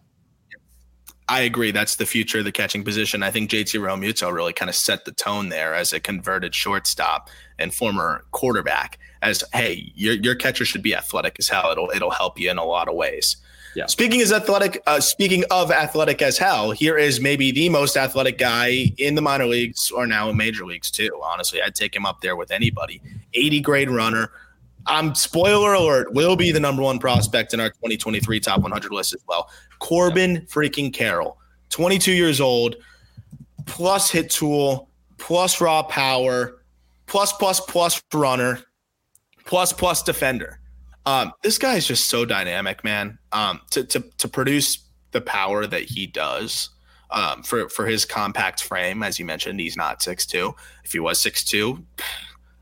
I 1.30 1.42
agree. 1.42 1.72
That's 1.72 1.98
the 1.98 2.08
future 2.08 2.40
of 2.40 2.46
the 2.46 2.52
catching 2.52 2.84
position. 2.84 3.22
I 3.22 3.30
think 3.30 3.52
JT 3.52 3.80
Realmuto 3.80 4.34
really 4.34 4.52
kind 4.52 4.68
of 4.68 4.76
set 4.76 5.06
the 5.06 5.12
tone 5.12 5.50
there 5.50 5.76
as 5.76 5.94
a 5.94 6.00
converted 6.00 6.56
shortstop 6.56 7.30
and 7.60 7.74
former 7.74 8.26
quarterback. 8.32 8.98
As 9.22 9.44
hey, 9.54 9.92
your 9.96 10.16
your 10.16 10.36
catcher 10.36 10.66
should 10.66 10.82
be 10.82 10.96
athletic 10.96 11.36
as 11.40 11.48
hell. 11.48 11.72
It'll 11.72 11.92
it'll 11.92 12.10
help 12.10 12.40
you 12.40 12.50
in 12.50 12.58
a 12.58 12.66
lot 12.66 12.88
of 12.88 12.96
ways. 12.96 13.38
Yeah. 13.76 13.86
Speaking 13.86 14.22
as 14.22 14.32
athletic, 14.32 14.82
uh, 14.88 15.00
speaking 15.00 15.44
of 15.52 15.72
athletic 15.72 16.22
as 16.24 16.38
hell, 16.38 16.72
here 16.72 16.98
is 16.98 17.22
maybe 17.22 17.52
the 17.52 17.70
most 17.70 17.96
athletic 17.96 18.40
guy 18.40 18.92
in 18.98 19.14
the 19.14 19.22
minor 19.22 19.46
leagues 19.46 19.92
or 19.92 20.08
now 20.08 20.30
in 20.30 20.38
major 20.38 20.66
leagues 20.66 20.90
too. 20.90 21.12
Honestly, 21.24 21.62
I'd 21.62 21.76
take 21.76 21.96
him 21.96 22.06
up 22.06 22.22
there 22.22 22.36
with 22.36 22.50
anybody. 22.50 23.02
80 23.36 23.62
grade 23.62 23.90
runner. 23.92 24.32
I'm 24.86 25.14
spoiler 25.16 25.74
alert, 25.74 26.14
will 26.14 26.36
be 26.36 26.52
the 26.52 26.60
number 26.60 26.82
one 26.82 27.00
prospect 27.00 27.54
in 27.54 27.60
our 27.60 27.70
2023 27.70 28.40
top 28.40 28.62
100 28.62 28.92
list 28.92 29.14
as 29.14 29.24
well. 29.28 29.50
Corbin 29.80 30.46
freaking 30.48 30.92
Carroll, 30.92 31.38
22 31.70 32.12
years 32.12 32.42
old, 32.42 32.76
plus 33.66 34.10
hit 34.10 34.30
tool, 34.30 34.90
plus 35.18 35.62
raw 35.62 35.84
power, 35.84 36.62
plus 37.06 37.34
plus 37.34 37.60
plus 37.60 38.02
runner, 38.14 38.60
plus 39.46 39.72
plus 39.74 40.02
defender. 40.04 40.60
Um, 41.06 41.34
this 41.44 41.58
guy 41.58 41.76
is 41.76 41.88
just 41.88 42.08
so 42.08 42.26
dynamic, 42.26 42.84
man. 42.84 43.18
Um, 43.32 43.62
to 43.72 43.84
to 43.86 44.04
to 44.18 44.28
produce 44.28 44.86
the 45.12 45.22
power 45.22 45.66
that 45.66 45.84
he 45.84 46.08
does, 46.08 46.70
um, 47.12 47.44
for 47.44 47.70
for 47.70 47.86
his 47.86 48.06
compact 48.06 48.64
frame. 48.64 49.04
As 49.04 49.20
you 49.20 49.26
mentioned, 49.26 49.60
he's 49.60 49.78
not 49.78 50.02
six 50.02 50.26
two. 50.26 50.54
If 50.84 50.92
he 50.92 51.00
was 51.00 51.20
six 51.20 51.44
two, 51.44 51.84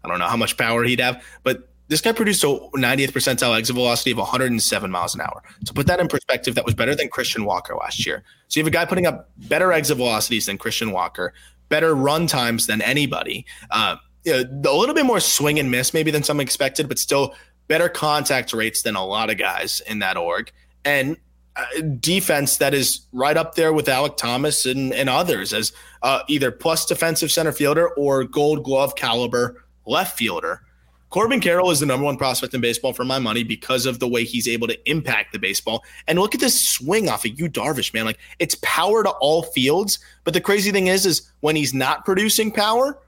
I 0.04 0.08
don't 0.08 0.20
know 0.20 0.28
how 0.28 0.38
much 0.38 0.58
power 0.58 0.84
he'd 0.84 1.00
have, 1.00 1.24
but 1.44 1.70
this 1.88 2.02
guy 2.02 2.12
produced 2.12 2.44
a 2.44 2.48
90th 2.48 3.12
percentile 3.12 3.58
exit 3.58 3.76
velocity 3.76 4.12
of 4.12 4.18
107 4.18 4.92
miles 4.92 5.16
an 5.16 5.22
hour. 5.22 5.44
To 5.66 5.74
put 5.74 5.88
that 5.88 6.00
in 6.00 6.08
perspective, 6.08 6.56
that 6.56 6.66
was 6.66 6.76
better 6.76 6.96
than 6.96 7.10
Christian 7.10 7.46
Walker 7.46 7.76
last 7.76 8.06
year. 8.06 8.24
So 8.48 8.60
you 8.60 8.64
have 8.64 8.68
a 8.68 8.72
guy 8.72 8.86
putting 8.86 9.06
up 9.06 9.30
better 9.38 9.72
exit 9.72 9.98
velocities 9.98 10.46
than 10.48 10.58
Christian 10.58 10.92
Walker, 10.92 11.34
better 11.70 11.96
run 11.96 12.28
times 12.28 12.68
than 12.68 12.82
anybody. 12.82 13.46
Uh, 13.72 13.98
you 14.24 14.44
know, 14.44 14.72
a 14.72 14.78
little 14.78 14.96
bit 14.96 15.06
more 15.06 15.20
swing 15.20 15.60
and 15.60 15.72
miss 15.72 15.94
maybe 15.94 16.12
than 16.12 16.24
some 16.24 16.40
expected, 16.40 16.90
but 16.90 17.00
still 17.00 17.34
better 17.68 17.90
contact 17.90 18.54
rates 18.54 18.82
than 18.82 18.96
a 18.96 19.06
lot 19.06 19.30
of 19.30 19.38
guys 19.38 19.82
in 19.88 20.00
that 20.00 20.18
org. 20.18 20.52
And 20.84 21.18
uh, 21.56 21.66
defense 22.00 22.58
that 22.58 22.74
is 22.74 23.02
right 23.14 23.36
up 23.36 23.56
there 23.56 23.74
with 23.74 23.88
Alek 23.88 24.18
Thomas 24.18 24.66
and, 24.66 24.94
and 24.94 25.10
others 25.10 25.54
as 25.54 25.74
uh, 26.04 26.22
either 26.28 26.52
plus 26.52 26.86
defensive 26.86 27.32
center 27.32 27.52
fielder 27.52 27.90
or 27.96 28.24
gold 28.24 28.64
glove 28.64 28.96
caliber 28.96 29.66
left 29.86 30.18
fielder. 30.18 30.62
Corbin 31.10 31.40
Carroll 31.40 31.72
is 31.72 31.80
the 31.80 31.86
number 31.86 32.04
one 32.04 32.18
prospect 32.18 32.54
in 32.54 32.62
baseball 32.62 32.92
for 32.92 33.06
my 33.06 33.18
money 33.20 33.44
because 33.44 33.86
of 33.86 34.00
the 34.00 34.08
way 34.08 34.24
he's 34.24 34.48
able 34.48 34.68
to 34.68 34.90
impact 34.90 35.32
the 35.32 35.40
baseball. 35.40 35.84
And 36.08 36.20
look 36.20 36.36
at 36.36 36.42
this 36.42 36.60
swing 36.60 37.08
off 37.08 37.26
of 37.26 37.40
Yu 37.40 37.50
Darvish, 37.50 37.94
man. 37.94 38.06
Like 38.06 38.20
it's 38.40 38.56
power 38.56 39.04
to 39.04 39.10
all 39.10 39.44
fields. 39.44 40.00
But 40.26 40.34
the 40.34 40.42
crazy 40.42 40.72
thing 40.72 40.88
is, 40.88 41.06
is 41.06 41.32
when 41.40 41.56
he's 41.56 41.74
not 41.74 42.04
producing 42.04 42.52
power, 42.52 43.00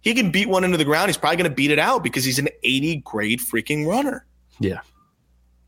he 0.00 0.14
can 0.14 0.30
beat 0.30 0.48
one 0.48 0.64
into 0.64 0.78
the 0.78 0.84
ground. 0.84 1.08
He's 1.08 1.16
probably 1.16 1.36
going 1.36 1.50
to 1.50 1.54
beat 1.54 1.70
it 1.70 1.78
out 1.78 2.02
because 2.02 2.24
he's 2.24 2.38
an 2.38 2.48
80 2.62 2.96
grade 2.96 3.40
freaking 3.40 3.86
runner. 3.86 4.24
Yeah. 4.58 4.80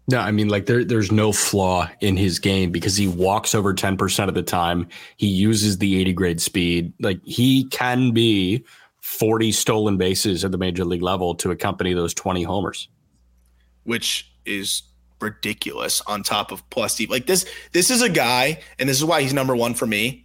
No, 0.07 0.19
I 0.19 0.33
mean, 0.33 0.49
like 0.49 0.67
there, 0.67 0.85
there's 0.85 1.11
no 1.11 1.33
flaw 1.33 1.89
in 2.01 2.17
his 2.17 2.39
game 2.39 2.71
because 2.71 2.97
he 2.97 3.09
walks 3.09 3.55
over 3.55 3.73
10% 3.73 4.29
of 4.29 4.35
the 4.35 4.43
time. 4.43 4.87
He 5.17 5.29
uses 5.29 5.79
the 5.79 5.99
80 5.99 6.13
grade 6.13 6.41
speed. 6.43 6.93
Like 7.01 7.21
he 7.25 7.65
can 7.67 8.11
be 8.11 8.65
40 9.05 9.53
stolen 9.53 9.99
bases 9.99 10.47
at 10.47 10.51
the 10.51 10.57
major 10.57 10.83
league 10.83 11.03
level 11.03 11.35
to 11.35 11.51
accompany 11.51 11.93
those 11.93 12.15
20 12.15 12.43
homers, 12.43 12.89
which 13.85 14.33
is 14.47 14.83
ridiculous 15.21 16.01
on 16.07 16.23
top 16.23 16.51
of 16.51 16.69
plus 16.71 16.97
deep. 16.97 17.11
Like 17.11 17.27
this, 17.27 17.45
this 17.73 17.91
is 17.91 18.01
a 18.01 18.09
guy, 18.09 18.61
and 18.79 18.89
this 18.89 18.97
is 18.97 19.05
why 19.05 19.21
he's 19.21 19.35
number 19.35 19.55
one 19.55 19.75
for 19.75 19.87
me. 19.87 20.25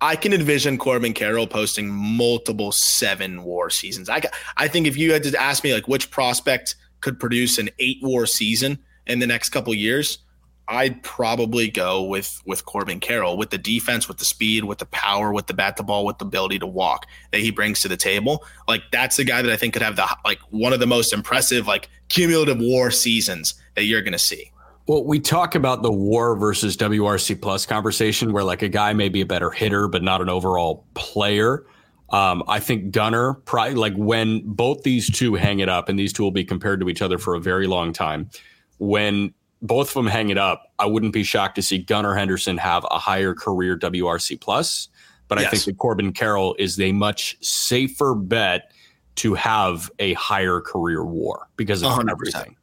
I 0.00 0.16
can 0.16 0.32
envision 0.32 0.76
Corbin 0.76 1.12
Carroll 1.12 1.46
posting 1.46 1.88
multiple 1.88 2.72
seven 2.72 3.44
war 3.44 3.70
seasons. 3.70 4.10
I, 4.10 4.20
I 4.56 4.66
think 4.66 4.88
if 4.88 4.96
you 4.96 5.12
had 5.12 5.22
to 5.22 5.40
ask 5.40 5.62
me 5.62 5.72
like 5.72 5.86
which 5.86 6.10
prospect 6.10 6.74
could 7.00 7.20
produce 7.20 7.58
an 7.58 7.70
eight 7.78 7.98
war 8.02 8.26
season 8.26 8.80
in 9.06 9.20
the 9.20 9.26
next 9.28 9.50
couple 9.50 9.72
years, 9.72 10.18
I'd 10.68 11.02
probably 11.02 11.70
go 11.70 12.02
with 12.02 12.42
with 12.44 12.64
Corbin 12.64 12.98
Carroll 12.98 13.36
with 13.36 13.50
the 13.50 13.58
defense, 13.58 14.08
with 14.08 14.18
the 14.18 14.24
speed, 14.24 14.64
with 14.64 14.78
the 14.78 14.86
power, 14.86 15.32
with 15.32 15.46
the 15.46 15.54
bat 15.54 15.76
the 15.76 15.84
ball, 15.84 16.04
with 16.04 16.18
the 16.18 16.24
ability 16.24 16.58
to 16.58 16.66
walk 16.66 17.06
that 17.30 17.40
he 17.40 17.50
brings 17.50 17.80
to 17.82 17.88
the 17.88 17.96
table. 17.96 18.44
Like 18.66 18.82
that's 18.90 19.16
the 19.16 19.24
guy 19.24 19.42
that 19.42 19.52
I 19.52 19.56
think 19.56 19.74
could 19.74 19.82
have 19.82 19.96
the 19.96 20.08
like 20.24 20.40
one 20.50 20.72
of 20.72 20.80
the 20.80 20.86
most 20.86 21.12
impressive 21.12 21.66
like 21.66 21.88
cumulative 22.08 22.58
WAR 22.60 22.90
seasons 22.90 23.54
that 23.76 23.84
you're 23.84 24.02
going 24.02 24.12
to 24.12 24.18
see. 24.18 24.50
Well, 24.88 25.04
we 25.04 25.18
talk 25.18 25.56
about 25.56 25.82
the 25.82 25.90
WAR 25.90 26.36
versus 26.36 26.76
WRC 26.76 27.40
plus 27.40 27.66
conversation, 27.66 28.32
where 28.32 28.44
like 28.44 28.62
a 28.62 28.68
guy 28.68 28.92
may 28.92 29.08
be 29.08 29.20
a 29.20 29.26
better 29.26 29.50
hitter, 29.50 29.88
but 29.88 30.02
not 30.02 30.20
an 30.20 30.28
overall 30.28 30.84
player. 30.94 31.64
Um, 32.10 32.44
I 32.46 32.60
think 32.60 32.92
Gunnar 32.92 33.34
probably 33.34 33.74
like 33.74 33.94
when 33.96 34.42
both 34.44 34.84
these 34.84 35.10
two 35.10 35.34
hang 35.34 35.58
it 35.58 35.68
up, 35.68 35.88
and 35.88 35.98
these 35.98 36.12
two 36.12 36.22
will 36.22 36.30
be 36.30 36.44
compared 36.44 36.80
to 36.80 36.88
each 36.88 37.02
other 37.02 37.18
for 37.18 37.34
a 37.34 37.40
very 37.40 37.66
long 37.66 37.92
time. 37.92 38.30
When 38.78 39.34
both 39.62 39.88
of 39.88 39.94
them 39.94 40.06
hang 40.06 40.30
it 40.30 40.38
up, 40.38 40.72
I 40.78 40.86
wouldn't 40.86 41.12
be 41.12 41.22
shocked 41.22 41.56
to 41.56 41.62
see 41.62 41.78
Gunnar 41.78 42.14
Henderson 42.14 42.58
have 42.58 42.86
a 42.90 42.98
higher 42.98 43.34
career 43.34 43.78
WRC 43.78 44.40
plus. 44.40 44.88
But 45.28 45.38
yes. 45.38 45.46
I 45.46 45.50
think 45.50 45.64
that 45.64 45.78
Corbin 45.78 46.12
Carroll 46.12 46.54
is 46.58 46.78
a 46.80 46.92
much 46.92 47.36
safer 47.44 48.14
bet 48.14 48.70
to 49.16 49.34
have 49.34 49.90
a 49.98 50.12
higher 50.14 50.60
career 50.60 51.04
WAR 51.04 51.48
because 51.56 51.82
of 51.82 51.90
100%. 51.90 52.10
everything. 52.10 52.56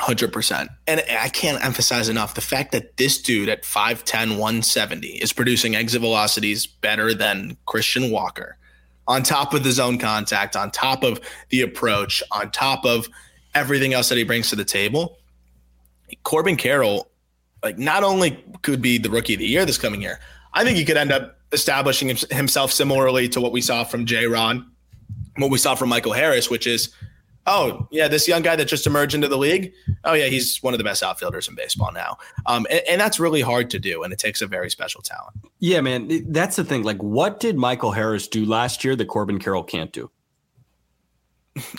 Hundred 0.00 0.32
percent, 0.32 0.70
and 0.88 1.00
I 1.20 1.28
can't 1.28 1.64
emphasize 1.64 2.08
enough 2.08 2.34
the 2.34 2.40
fact 2.40 2.72
that 2.72 2.96
this 2.96 3.22
dude 3.22 3.48
at 3.48 3.62
5'10", 3.62 4.30
170 4.30 5.06
is 5.06 5.32
producing 5.32 5.76
exit 5.76 6.00
velocities 6.00 6.66
better 6.66 7.14
than 7.14 7.56
Christian 7.66 8.10
Walker, 8.10 8.56
on 9.06 9.22
top 9.22 9.54
of 9.54 9.62
the 9.62 9.70
zone 9.70 9.98
contact, 9.98 10.56
on 10.56 10.72
top 10.72 11.04
of 11.04 11.20
the 11.50 11.60
approach, 11.60 12.20
on 12.32 12.50
top 12.50 12.84
of 12.84 13.06
everything 13.54 13.92
else 13.92 14.08
that 14.08 14.18
he 14.18 14.24
brings 14.24 14.50
to 14.50 14.56
the 14.56 14.64
table 14.64 15.18
Corbin 16.22 16.56
Carroll, 16.56 17.10
like 17.62 17.78
not 17.78 18.04
only 18.04 18.42
could 18.62 18.82
be 18.82 18.98
the 18.98 19.10
rookie 19.10 19.34
of 19.34 19.40
the 19.40 19.46
year 19.46 19.64
this 19.64 19.78
coming 19.78 20.02
year, 20.02 20.20
I 20.54 20.64
think 20.64 20.76
he 20.76 20.84
could 20.84 20.96
end 20.96 21.12
up 21.12 21.38
establishing 21.52 22.16
himself 22.30 22.72
similarly 22.72 23.28
to 23.28 23.40
what 23.40 23.52
we 23.52 23.60
saw 23.60 23.84
from 23.84 24.06
J-Rod, 24.06 24.64
what 25.36 25.50
we 25.50 25.58
saw 25.58 25.74
from 25.74 25.88
Michael 25.88 26.12
Harris, 26.12 26.50
which 26.50 26.66
is, 26.66 26.94
oh 27.46 27.86
yeah, 27.90 28.08
this 28.08 28.28
young 28.28 28.42
guy 28.42 28.56
that 28.56 28.66
just 28.66 28.86
emerged 28.86 29.14
into 29.14 29.28
the 29.28 29.38
league. 29.38 29.72
Oh 30.04 30.12
yeah, 30.12 30.26
he's 30.26 30.62
one 30.62 30.74
of 30.74 30.78
the 30.78 30.84
best 30.84 31.02
outfielders 31.02 31.48
in 31.48 31.54
baseball 31.54 31.92
now, 31.92 32.18
um, 32.46 32.66
and, 32.70 32.82
and 32.88 33.00
that's 33.00 33.18
really 33.18 33.40
hard 33.40 33.70
to 33.70 33.78
do, 33.78 34.02
and 34.02 34.12
it 34.12 34.18
takes 34.18 34.42
a 34.42 34.46
very 34.46 34.70
special 34.70 35.02
talent. 35.02 35.36
Yeah, 35.58 35.80
man, 35.80 36.24
that's 36.32 36.56
the 36.56 36.64
thing. 36.64 36.82
Like, 36.82 37.02
what 37.02 37.40
did 37.40 37.56
Michael 37.56 37.92
Harris 37.92 38.28
do 38.28 38.44
last 38.44 38.84
year 38.84 38.96
that 38.96 39.06
Corbin 39.06 39.38
Carroll 39.38 39.64
can't 39.64 39.92
do? 39.92 40.10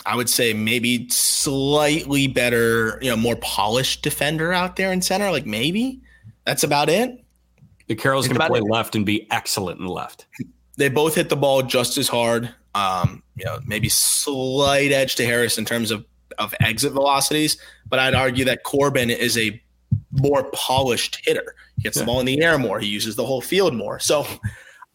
I 0.06 0.16
would 0.16 0.30
say 0.30 0.52
maybe 0.52 1.08
slightly 1.08 2.26
better, 2.28 2.98
you 3.02 3.10
know, 3.10 3.16
more 3.16 3.36
polished 3.36 4.02
defender 4.02 4.52
out 4.52 4.76
there 4.76 4.92
in 4.92 5.02
center. 5.02 5.30
Like 5.30 5.46
maybe 5.46 6.00
that's 6.44 6.62
about 6.62 6.88
it. 6.88 7.24
The 7.88 7.94
Carroll's 7.94 8.28
going 8.28 8.40
to 8.40 8.46
play 8.46 8.60
it. 8.60 8.64
left 8.64 8.94
and 8.94 9.04
be 9.04 9.30
excellent 9.30 9.80
in 9.80 9.86
left. 9.86 10.26
They 10.76 10.88
both 10.88 11.14
hit 11.14 11.28
the 11.28 11.36
ball 11.36 11.62
just 11.62 11.98
as 11.98 12.08
hard. 12.08 12.52
Um, 12.74 13.22
you 13.36 13.44
know, 13.44 13.58
maybe 13.64 13.88
slight 13.88 14.90
edge 14.90 15.16
to 15.16 15.24
Harris 15.24 15.58
in 15.58 15.64
terms 15.64 15.90
of 15.90 16.04
of 16.38 16.54
exit 16.60 16.92
velocities, 16.92 17.58
but 17.88 17.98
I'd 17.98 18.14
argue 18.14 18.44
that 18.46 18.64
Corbin 18.64 19.10
is 19.10 19.38
a 19.38 19.60
more 20.10 20.50
polished 20.52 21.20
hitter. 21.24 21.54
He 21.76 21.82
gets 21.82 21.96
yeah. 21.96 22.02
the 22.02 22.06
ball 22.06 22.20
in 22.20 22.26
the 22.26 22.40
air 22.42 22.58
more. 22.58 22.80
He 22.80 22.88
uses 22.88 23.14
the 23.16 23.24
whole 23.24 23.40
field 23.40 23.74
more. 23.74 23.98
So 24.00 24.26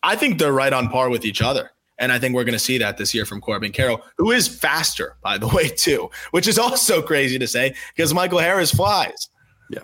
I 0.03 0.15
think 0.15 0.39
they're 0.39 0.53
right 0.53 0.73
on 0.73 0.89
par 0.89 1.09
with 1.09 1.25
each 1.25 1.41
other. 1.41 1.71
And 1.99 2.11
I 2.11 2.19
think 2.19 2.33
we're 2.33 2.45
going 2.45 2.53
to 2.53 2.59
see 2.59 2.77
that 2.77 2.97
this 2.97 3.13
year 3.13 3.25
from 3.25 3.41
Corbin 3.41 3.71
Carroll, 3.71 4.01
who 4.17 4.31
is 4.31 4.47
faster, 4.47 5.17
by 5.21 5.37
the 5.37 5.47
way, 5.53 5.69
too, 5.69 6.09
which 6.31 6.47
is 6.47 6.57
also 6.57 7.01
crazy 7.01 7.37
to 7.37 7.47
say 7.47 7.75
because 7.95 8.13
Michael 8.13 8.39
Harris 8.39 8.71
flies. 8.71 9.29
Yeah. 9.69 9.81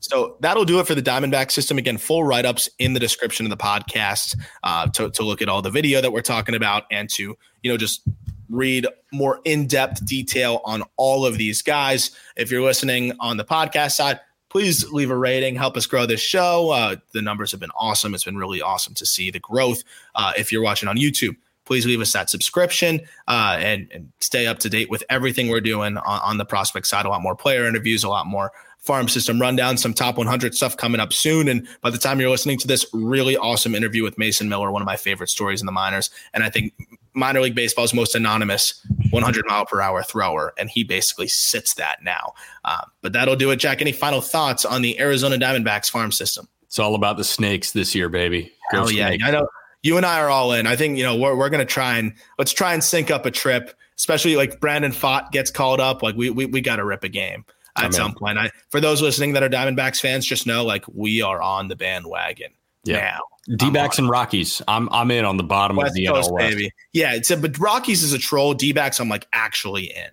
So 0.00 0.36
that'll 0.40 0.64
do 0.64 0.80
it 0.80 0.86
for 0.86 0.94
the 0.94 1.02
Diamondback 1.02 1.50
system. 1.50 1.78
Again, 1.78 1.98
full 1.98 2.24
write 2.24 2.46
ups 2.46 2.68
in 2.78 2.94
the 2.94 3.00
description 3.00 3.46
of 3.46 3.50
the 3.50 3.56
podcast 3.56 4.36
uh, 4.62 4.88
to, 4.88 5.10
to 5.10 5.22
look 5.22 5.42
at 5.42 5.48
all 5.48 5.62
the 5.62 5.70
video 5.70 6.00
that 6.00 6.12
we're 6.12 6.22
talking 6.22 6.54
about 6.54 6.84
and 6.90 7.08
to, 7.10 7.36
you 7.62 7.70
know, 7.70 7.76
just 7.76 8.02
read 8.48 8.86
more 9.12 9.40
in 9.44 9.66
depth 9.66 10.04
detail 10.06 10.60
on 10.64 10.82
all 10.96 11.26
of 11.26 11.38
these 11.38 11.62
guys. 11.62 12.10
If 12.36 12.50
you're 12.50 12.62
listening 12.62 13.12
on 13.20 13.36
the 13.36 13.44
podcast 13.44 13.92
side, 13.92 14.20
please 14.54 14.88
leave 14.92 15.10
a 15.10 15.16
rating, 15.16 15.56
help 15.56 15.76
us 15.76 15.84
grow 15.84 16.06
this 16.06 16.20
show. 16.20 16.70
Uh, 16.70 16.94
the 17.12 17.20
numbers 17.20 17.50
have 17.50 17.58
been 17.58 17.72
awesome. 17.76 18.14
It's 18.14 18.22
been 18.22 18.36
really 18.36 18.62
awesome 18.62 18.94
to 18.94 19.04
see 19.04 19.32
the 19.32 19.40
growth. 19.40 19.82
Uh, 20.14 20.32
if 20.38 20.52
you're 20.52 20.62
watching 20.62 20.88
on 20.88 20.96
YouTube, 20.96 21.34
please 21.64 21.84
leave 21.86 22.00
us 22.00 22.12
that 22.12 22.30
subscription 22.30 23.00
uh, 23.26 23.56
and, 23.58 23.88
and, 23.90 24.12
stay 24.20 24.46
up 24.46 24.60
to 24.60 24.70
date 24.70 24.88
with 24.88 25.02
everything 25.10 25.48
we're 25.48 25.60
doing 25.60 25.96
on, 25.96 26.20
on, 26.20 26.38
the 26.38 26.44
prospect 26.44 26.86
side. 26.86 27.04
A 27.04 27.08
lot 27.08 27.20
more 27.20 27.34
player 27.34 27.66
interviews, 27.66 28.04
a 28.04 28.08
lot 28.08 28.26
more 28.26 28.52
farm 28.78 29.08
system 29.08 29.40
rundown, 29.40 29.76
some 29.76 29.92
top 29.92 30.16
100 30.16 30.54
stuff 30.54 30.76
coming 30.76 31.00
up 31.00 31.12
soon. 31.12 31.48
And 31.48 31.66
by 31.80 31.90
the 31.90 31.98
time 31.98 32.20
you're 32.20 32.30
listening 32.30 32.58
to 32.58 32.68
this, 32.68 32.86
really 32.92 33.36
awesome 33.36 33.74
interview 33.74 34.04
with 34.04 34.18
Mason 34.18 34.48
Miller, 34.48 34.70
one 34.70 34.82
of 34.82 34.86
my 34.86 34.96
favorite 34.96 35.30
stories 35.30 35.60
in 35.60 35.66
the 35.66 35.72
minors. 35.72 36.10
And 36.32 36.44
I 36.44 36.50
think 36.50 36.74
minor 37.14 37.40
league 37.40 37.54
baseball's 37.54 37.94
most 37.94 38.14
anonymous 38.14 38.84
100 39.10 39.44
mile 39.46 39.64
per 39.64 39.80
hour 39.80 40.02
thrower, 40.02 40.52
and 40.58 40.68
he 40.68 40.84
basically 40.84 41.28
sits 41.28 41.74
that 41.74 42.02
now. 42.02 42.34
Uh, 42.64 42.82
but 43.00 43.12
that'll 43.12 43.36
do 43.36 43.50
it, 43.50 43.56
Jack. 43.56 43.80
Any 43.80 43.92
final 43.92 44.20
thoughts 44.20 44.64
on 44.64 44.82
the 44.82 44.98
Arizona 45.00 45.36
Diamondbacks 45.36 45.90
farm 45.90 46.12
system? 46.12 46.48
It's 46.64 46.78
all 46.78 46.94
about 46.94 47.16
the 47.16 47.24
snakes 47.24 47.70
this 47.70 47.94
year, 47.94 48.08
baby. 48.08 48.52
Oh 48.72 48.88
yeah, 48.88 49.16
I 49.24 49.30
know. 49.30 49.48
You 49.82 49.96
and 49.96 50.04
I 50.04 50.20
are 50.20 50.30
all 50.30 50.52
in. 50.52 50.66
I 50.66 50.76
think 50.76 50.98
you 50.98 51.04
know 51.04 51.16
we're 51.16 51.36
we're 51.36 51.50
gonna 51.50 51.64
try 51.64 51.98
and 51.98 52.14
let's 52.38 52.52
try 52.52 52.74
and 52.74 52.82
sync 52.82 53.10
up 53.10 53.26
a 53.26 53.30
trip, 53.30 53.76
especially 53.96 54.34
like 54.34 54.58
Brandon 54.60 54.90
Pfaadt 54.90 55.30
gets 55.30 55.50
called 55.50 55.80
up. 55.80 56.02
Like 56.02 56.16
we 56.16 56.30
we, 56.30 56.46
we 56.46 56.60
got 56.60 56.76
to 56.76 56.84
rip 56.84 57.04
a 57.04 57.08
game 57.08 57.44
at 57.76 57.94
some 57.94 58.14
point. 58.14 58.38
I, 58.38 58.50
for 58.70 58.80
those 58.80 59.02
listening 59.02 59.32
that 59.34 59.42
are 59.42 59.48
Diamondbacks 59.48 60.00
fans, 60.00 60.26
just 60.26 60.46
know 60.46 60.64
like 60.64 60.84
we 60.88 61.22
are 61.22 61.42
on 61.42 61.68
the 61.68 61.76
bandwagon 61.76 62.50
yeah. 62.84 63.00
now. 63.00 63.20
D 63.56 63.70
backs 63.70 63.98
and 63.98 64.08
Rockies. 64.08 64.62
I'm 64.66 64.88
I'm 64.90 65.10
in 65.10 65.24
on 65.24 65.36
the 65.36 65.42
bottom 65.42 65.76
West 65.76 65.90
of 65.90 65.94
the 65.94 66.06
Coast, 66.06 66.30
NL 66.30 66.34
West. 66.34 66.50
baby. 66.50 66.70
Yeah, 66.92 67.14
it's 67.14 67.30
a, 67.30 67.36
but 67.36 67.58
Rockies 67.58 68.02
is 68.02 68.12
a 68.12 68.18
troll. 68.18 68.54
D 68.54 68.72
backs, 68.72 69.00
I'm 69.00 69.08
like 69.08 69.26
actually 69.32 69.84
in. 69.84 70.10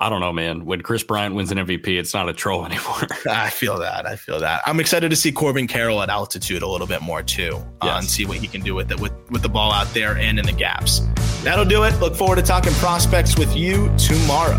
I 0.00 0.08
don't 0.08 0.20
know, 0.20 0.32
man. 0.32 0.64
When 0.64 0.80
Kris 0.80 1.02
Bryant 1.02 1.34
wins 1.34 1.50
an 1.50 1.58
MVP, 1.58 1.88
it's 1.98 2.14
not 2.14 2.28
a 2.28 2.32
troll 2.32 2.64
anymore. 2.66 3.08
I 3.28 3.50
feel 3.50 3.78
that. 3.78 4.06
I 4.06 4.14
feel 4.14 4.38
that. 4.38 4.62
I'm 4.64 4.78
excited 4.78 5.10
to 5.10 5.16
see 5.16 5.32
Corbin 5.32 5.66
Carroll 5.66 6.00
at 6.02 6.08
altitude 6.08 6.62
a 6.62 6.68
little 6.68 6.86
bit 6.86 7.02
more 7.02 7.22
too, 7.22 7.42
yes. 7.42 7.64
uh, 7.82 7.96
and 7.98 8.06
see 8.06 8.24
what 8.24 8.36
he 8.36 8.46
can 8.46 8.60
do 8.60 8.74
with 8.74 8.92
it 8.92 9.00
with 9.00 9.12
with 9.30 9.42
the 9.42 9.48
ball 9.48 9.72
out 9.72 9.92
there 9.94 10.16
and 10.16 10.38
in 10.38 10.46
the 10.46 10.52
gaps. 10.52 11.00
That'll 11.42 11.64
do 11.64 11.84
it. 11.84 11.98
Look 12.00 12.14
forward 12.14 12.36
to 12.36 12.42
talking 12.42 12.72
prospects 12.74 13.36
with 13.36 13.56
you 13.56 13.92
tomorrow. 13.96 14.58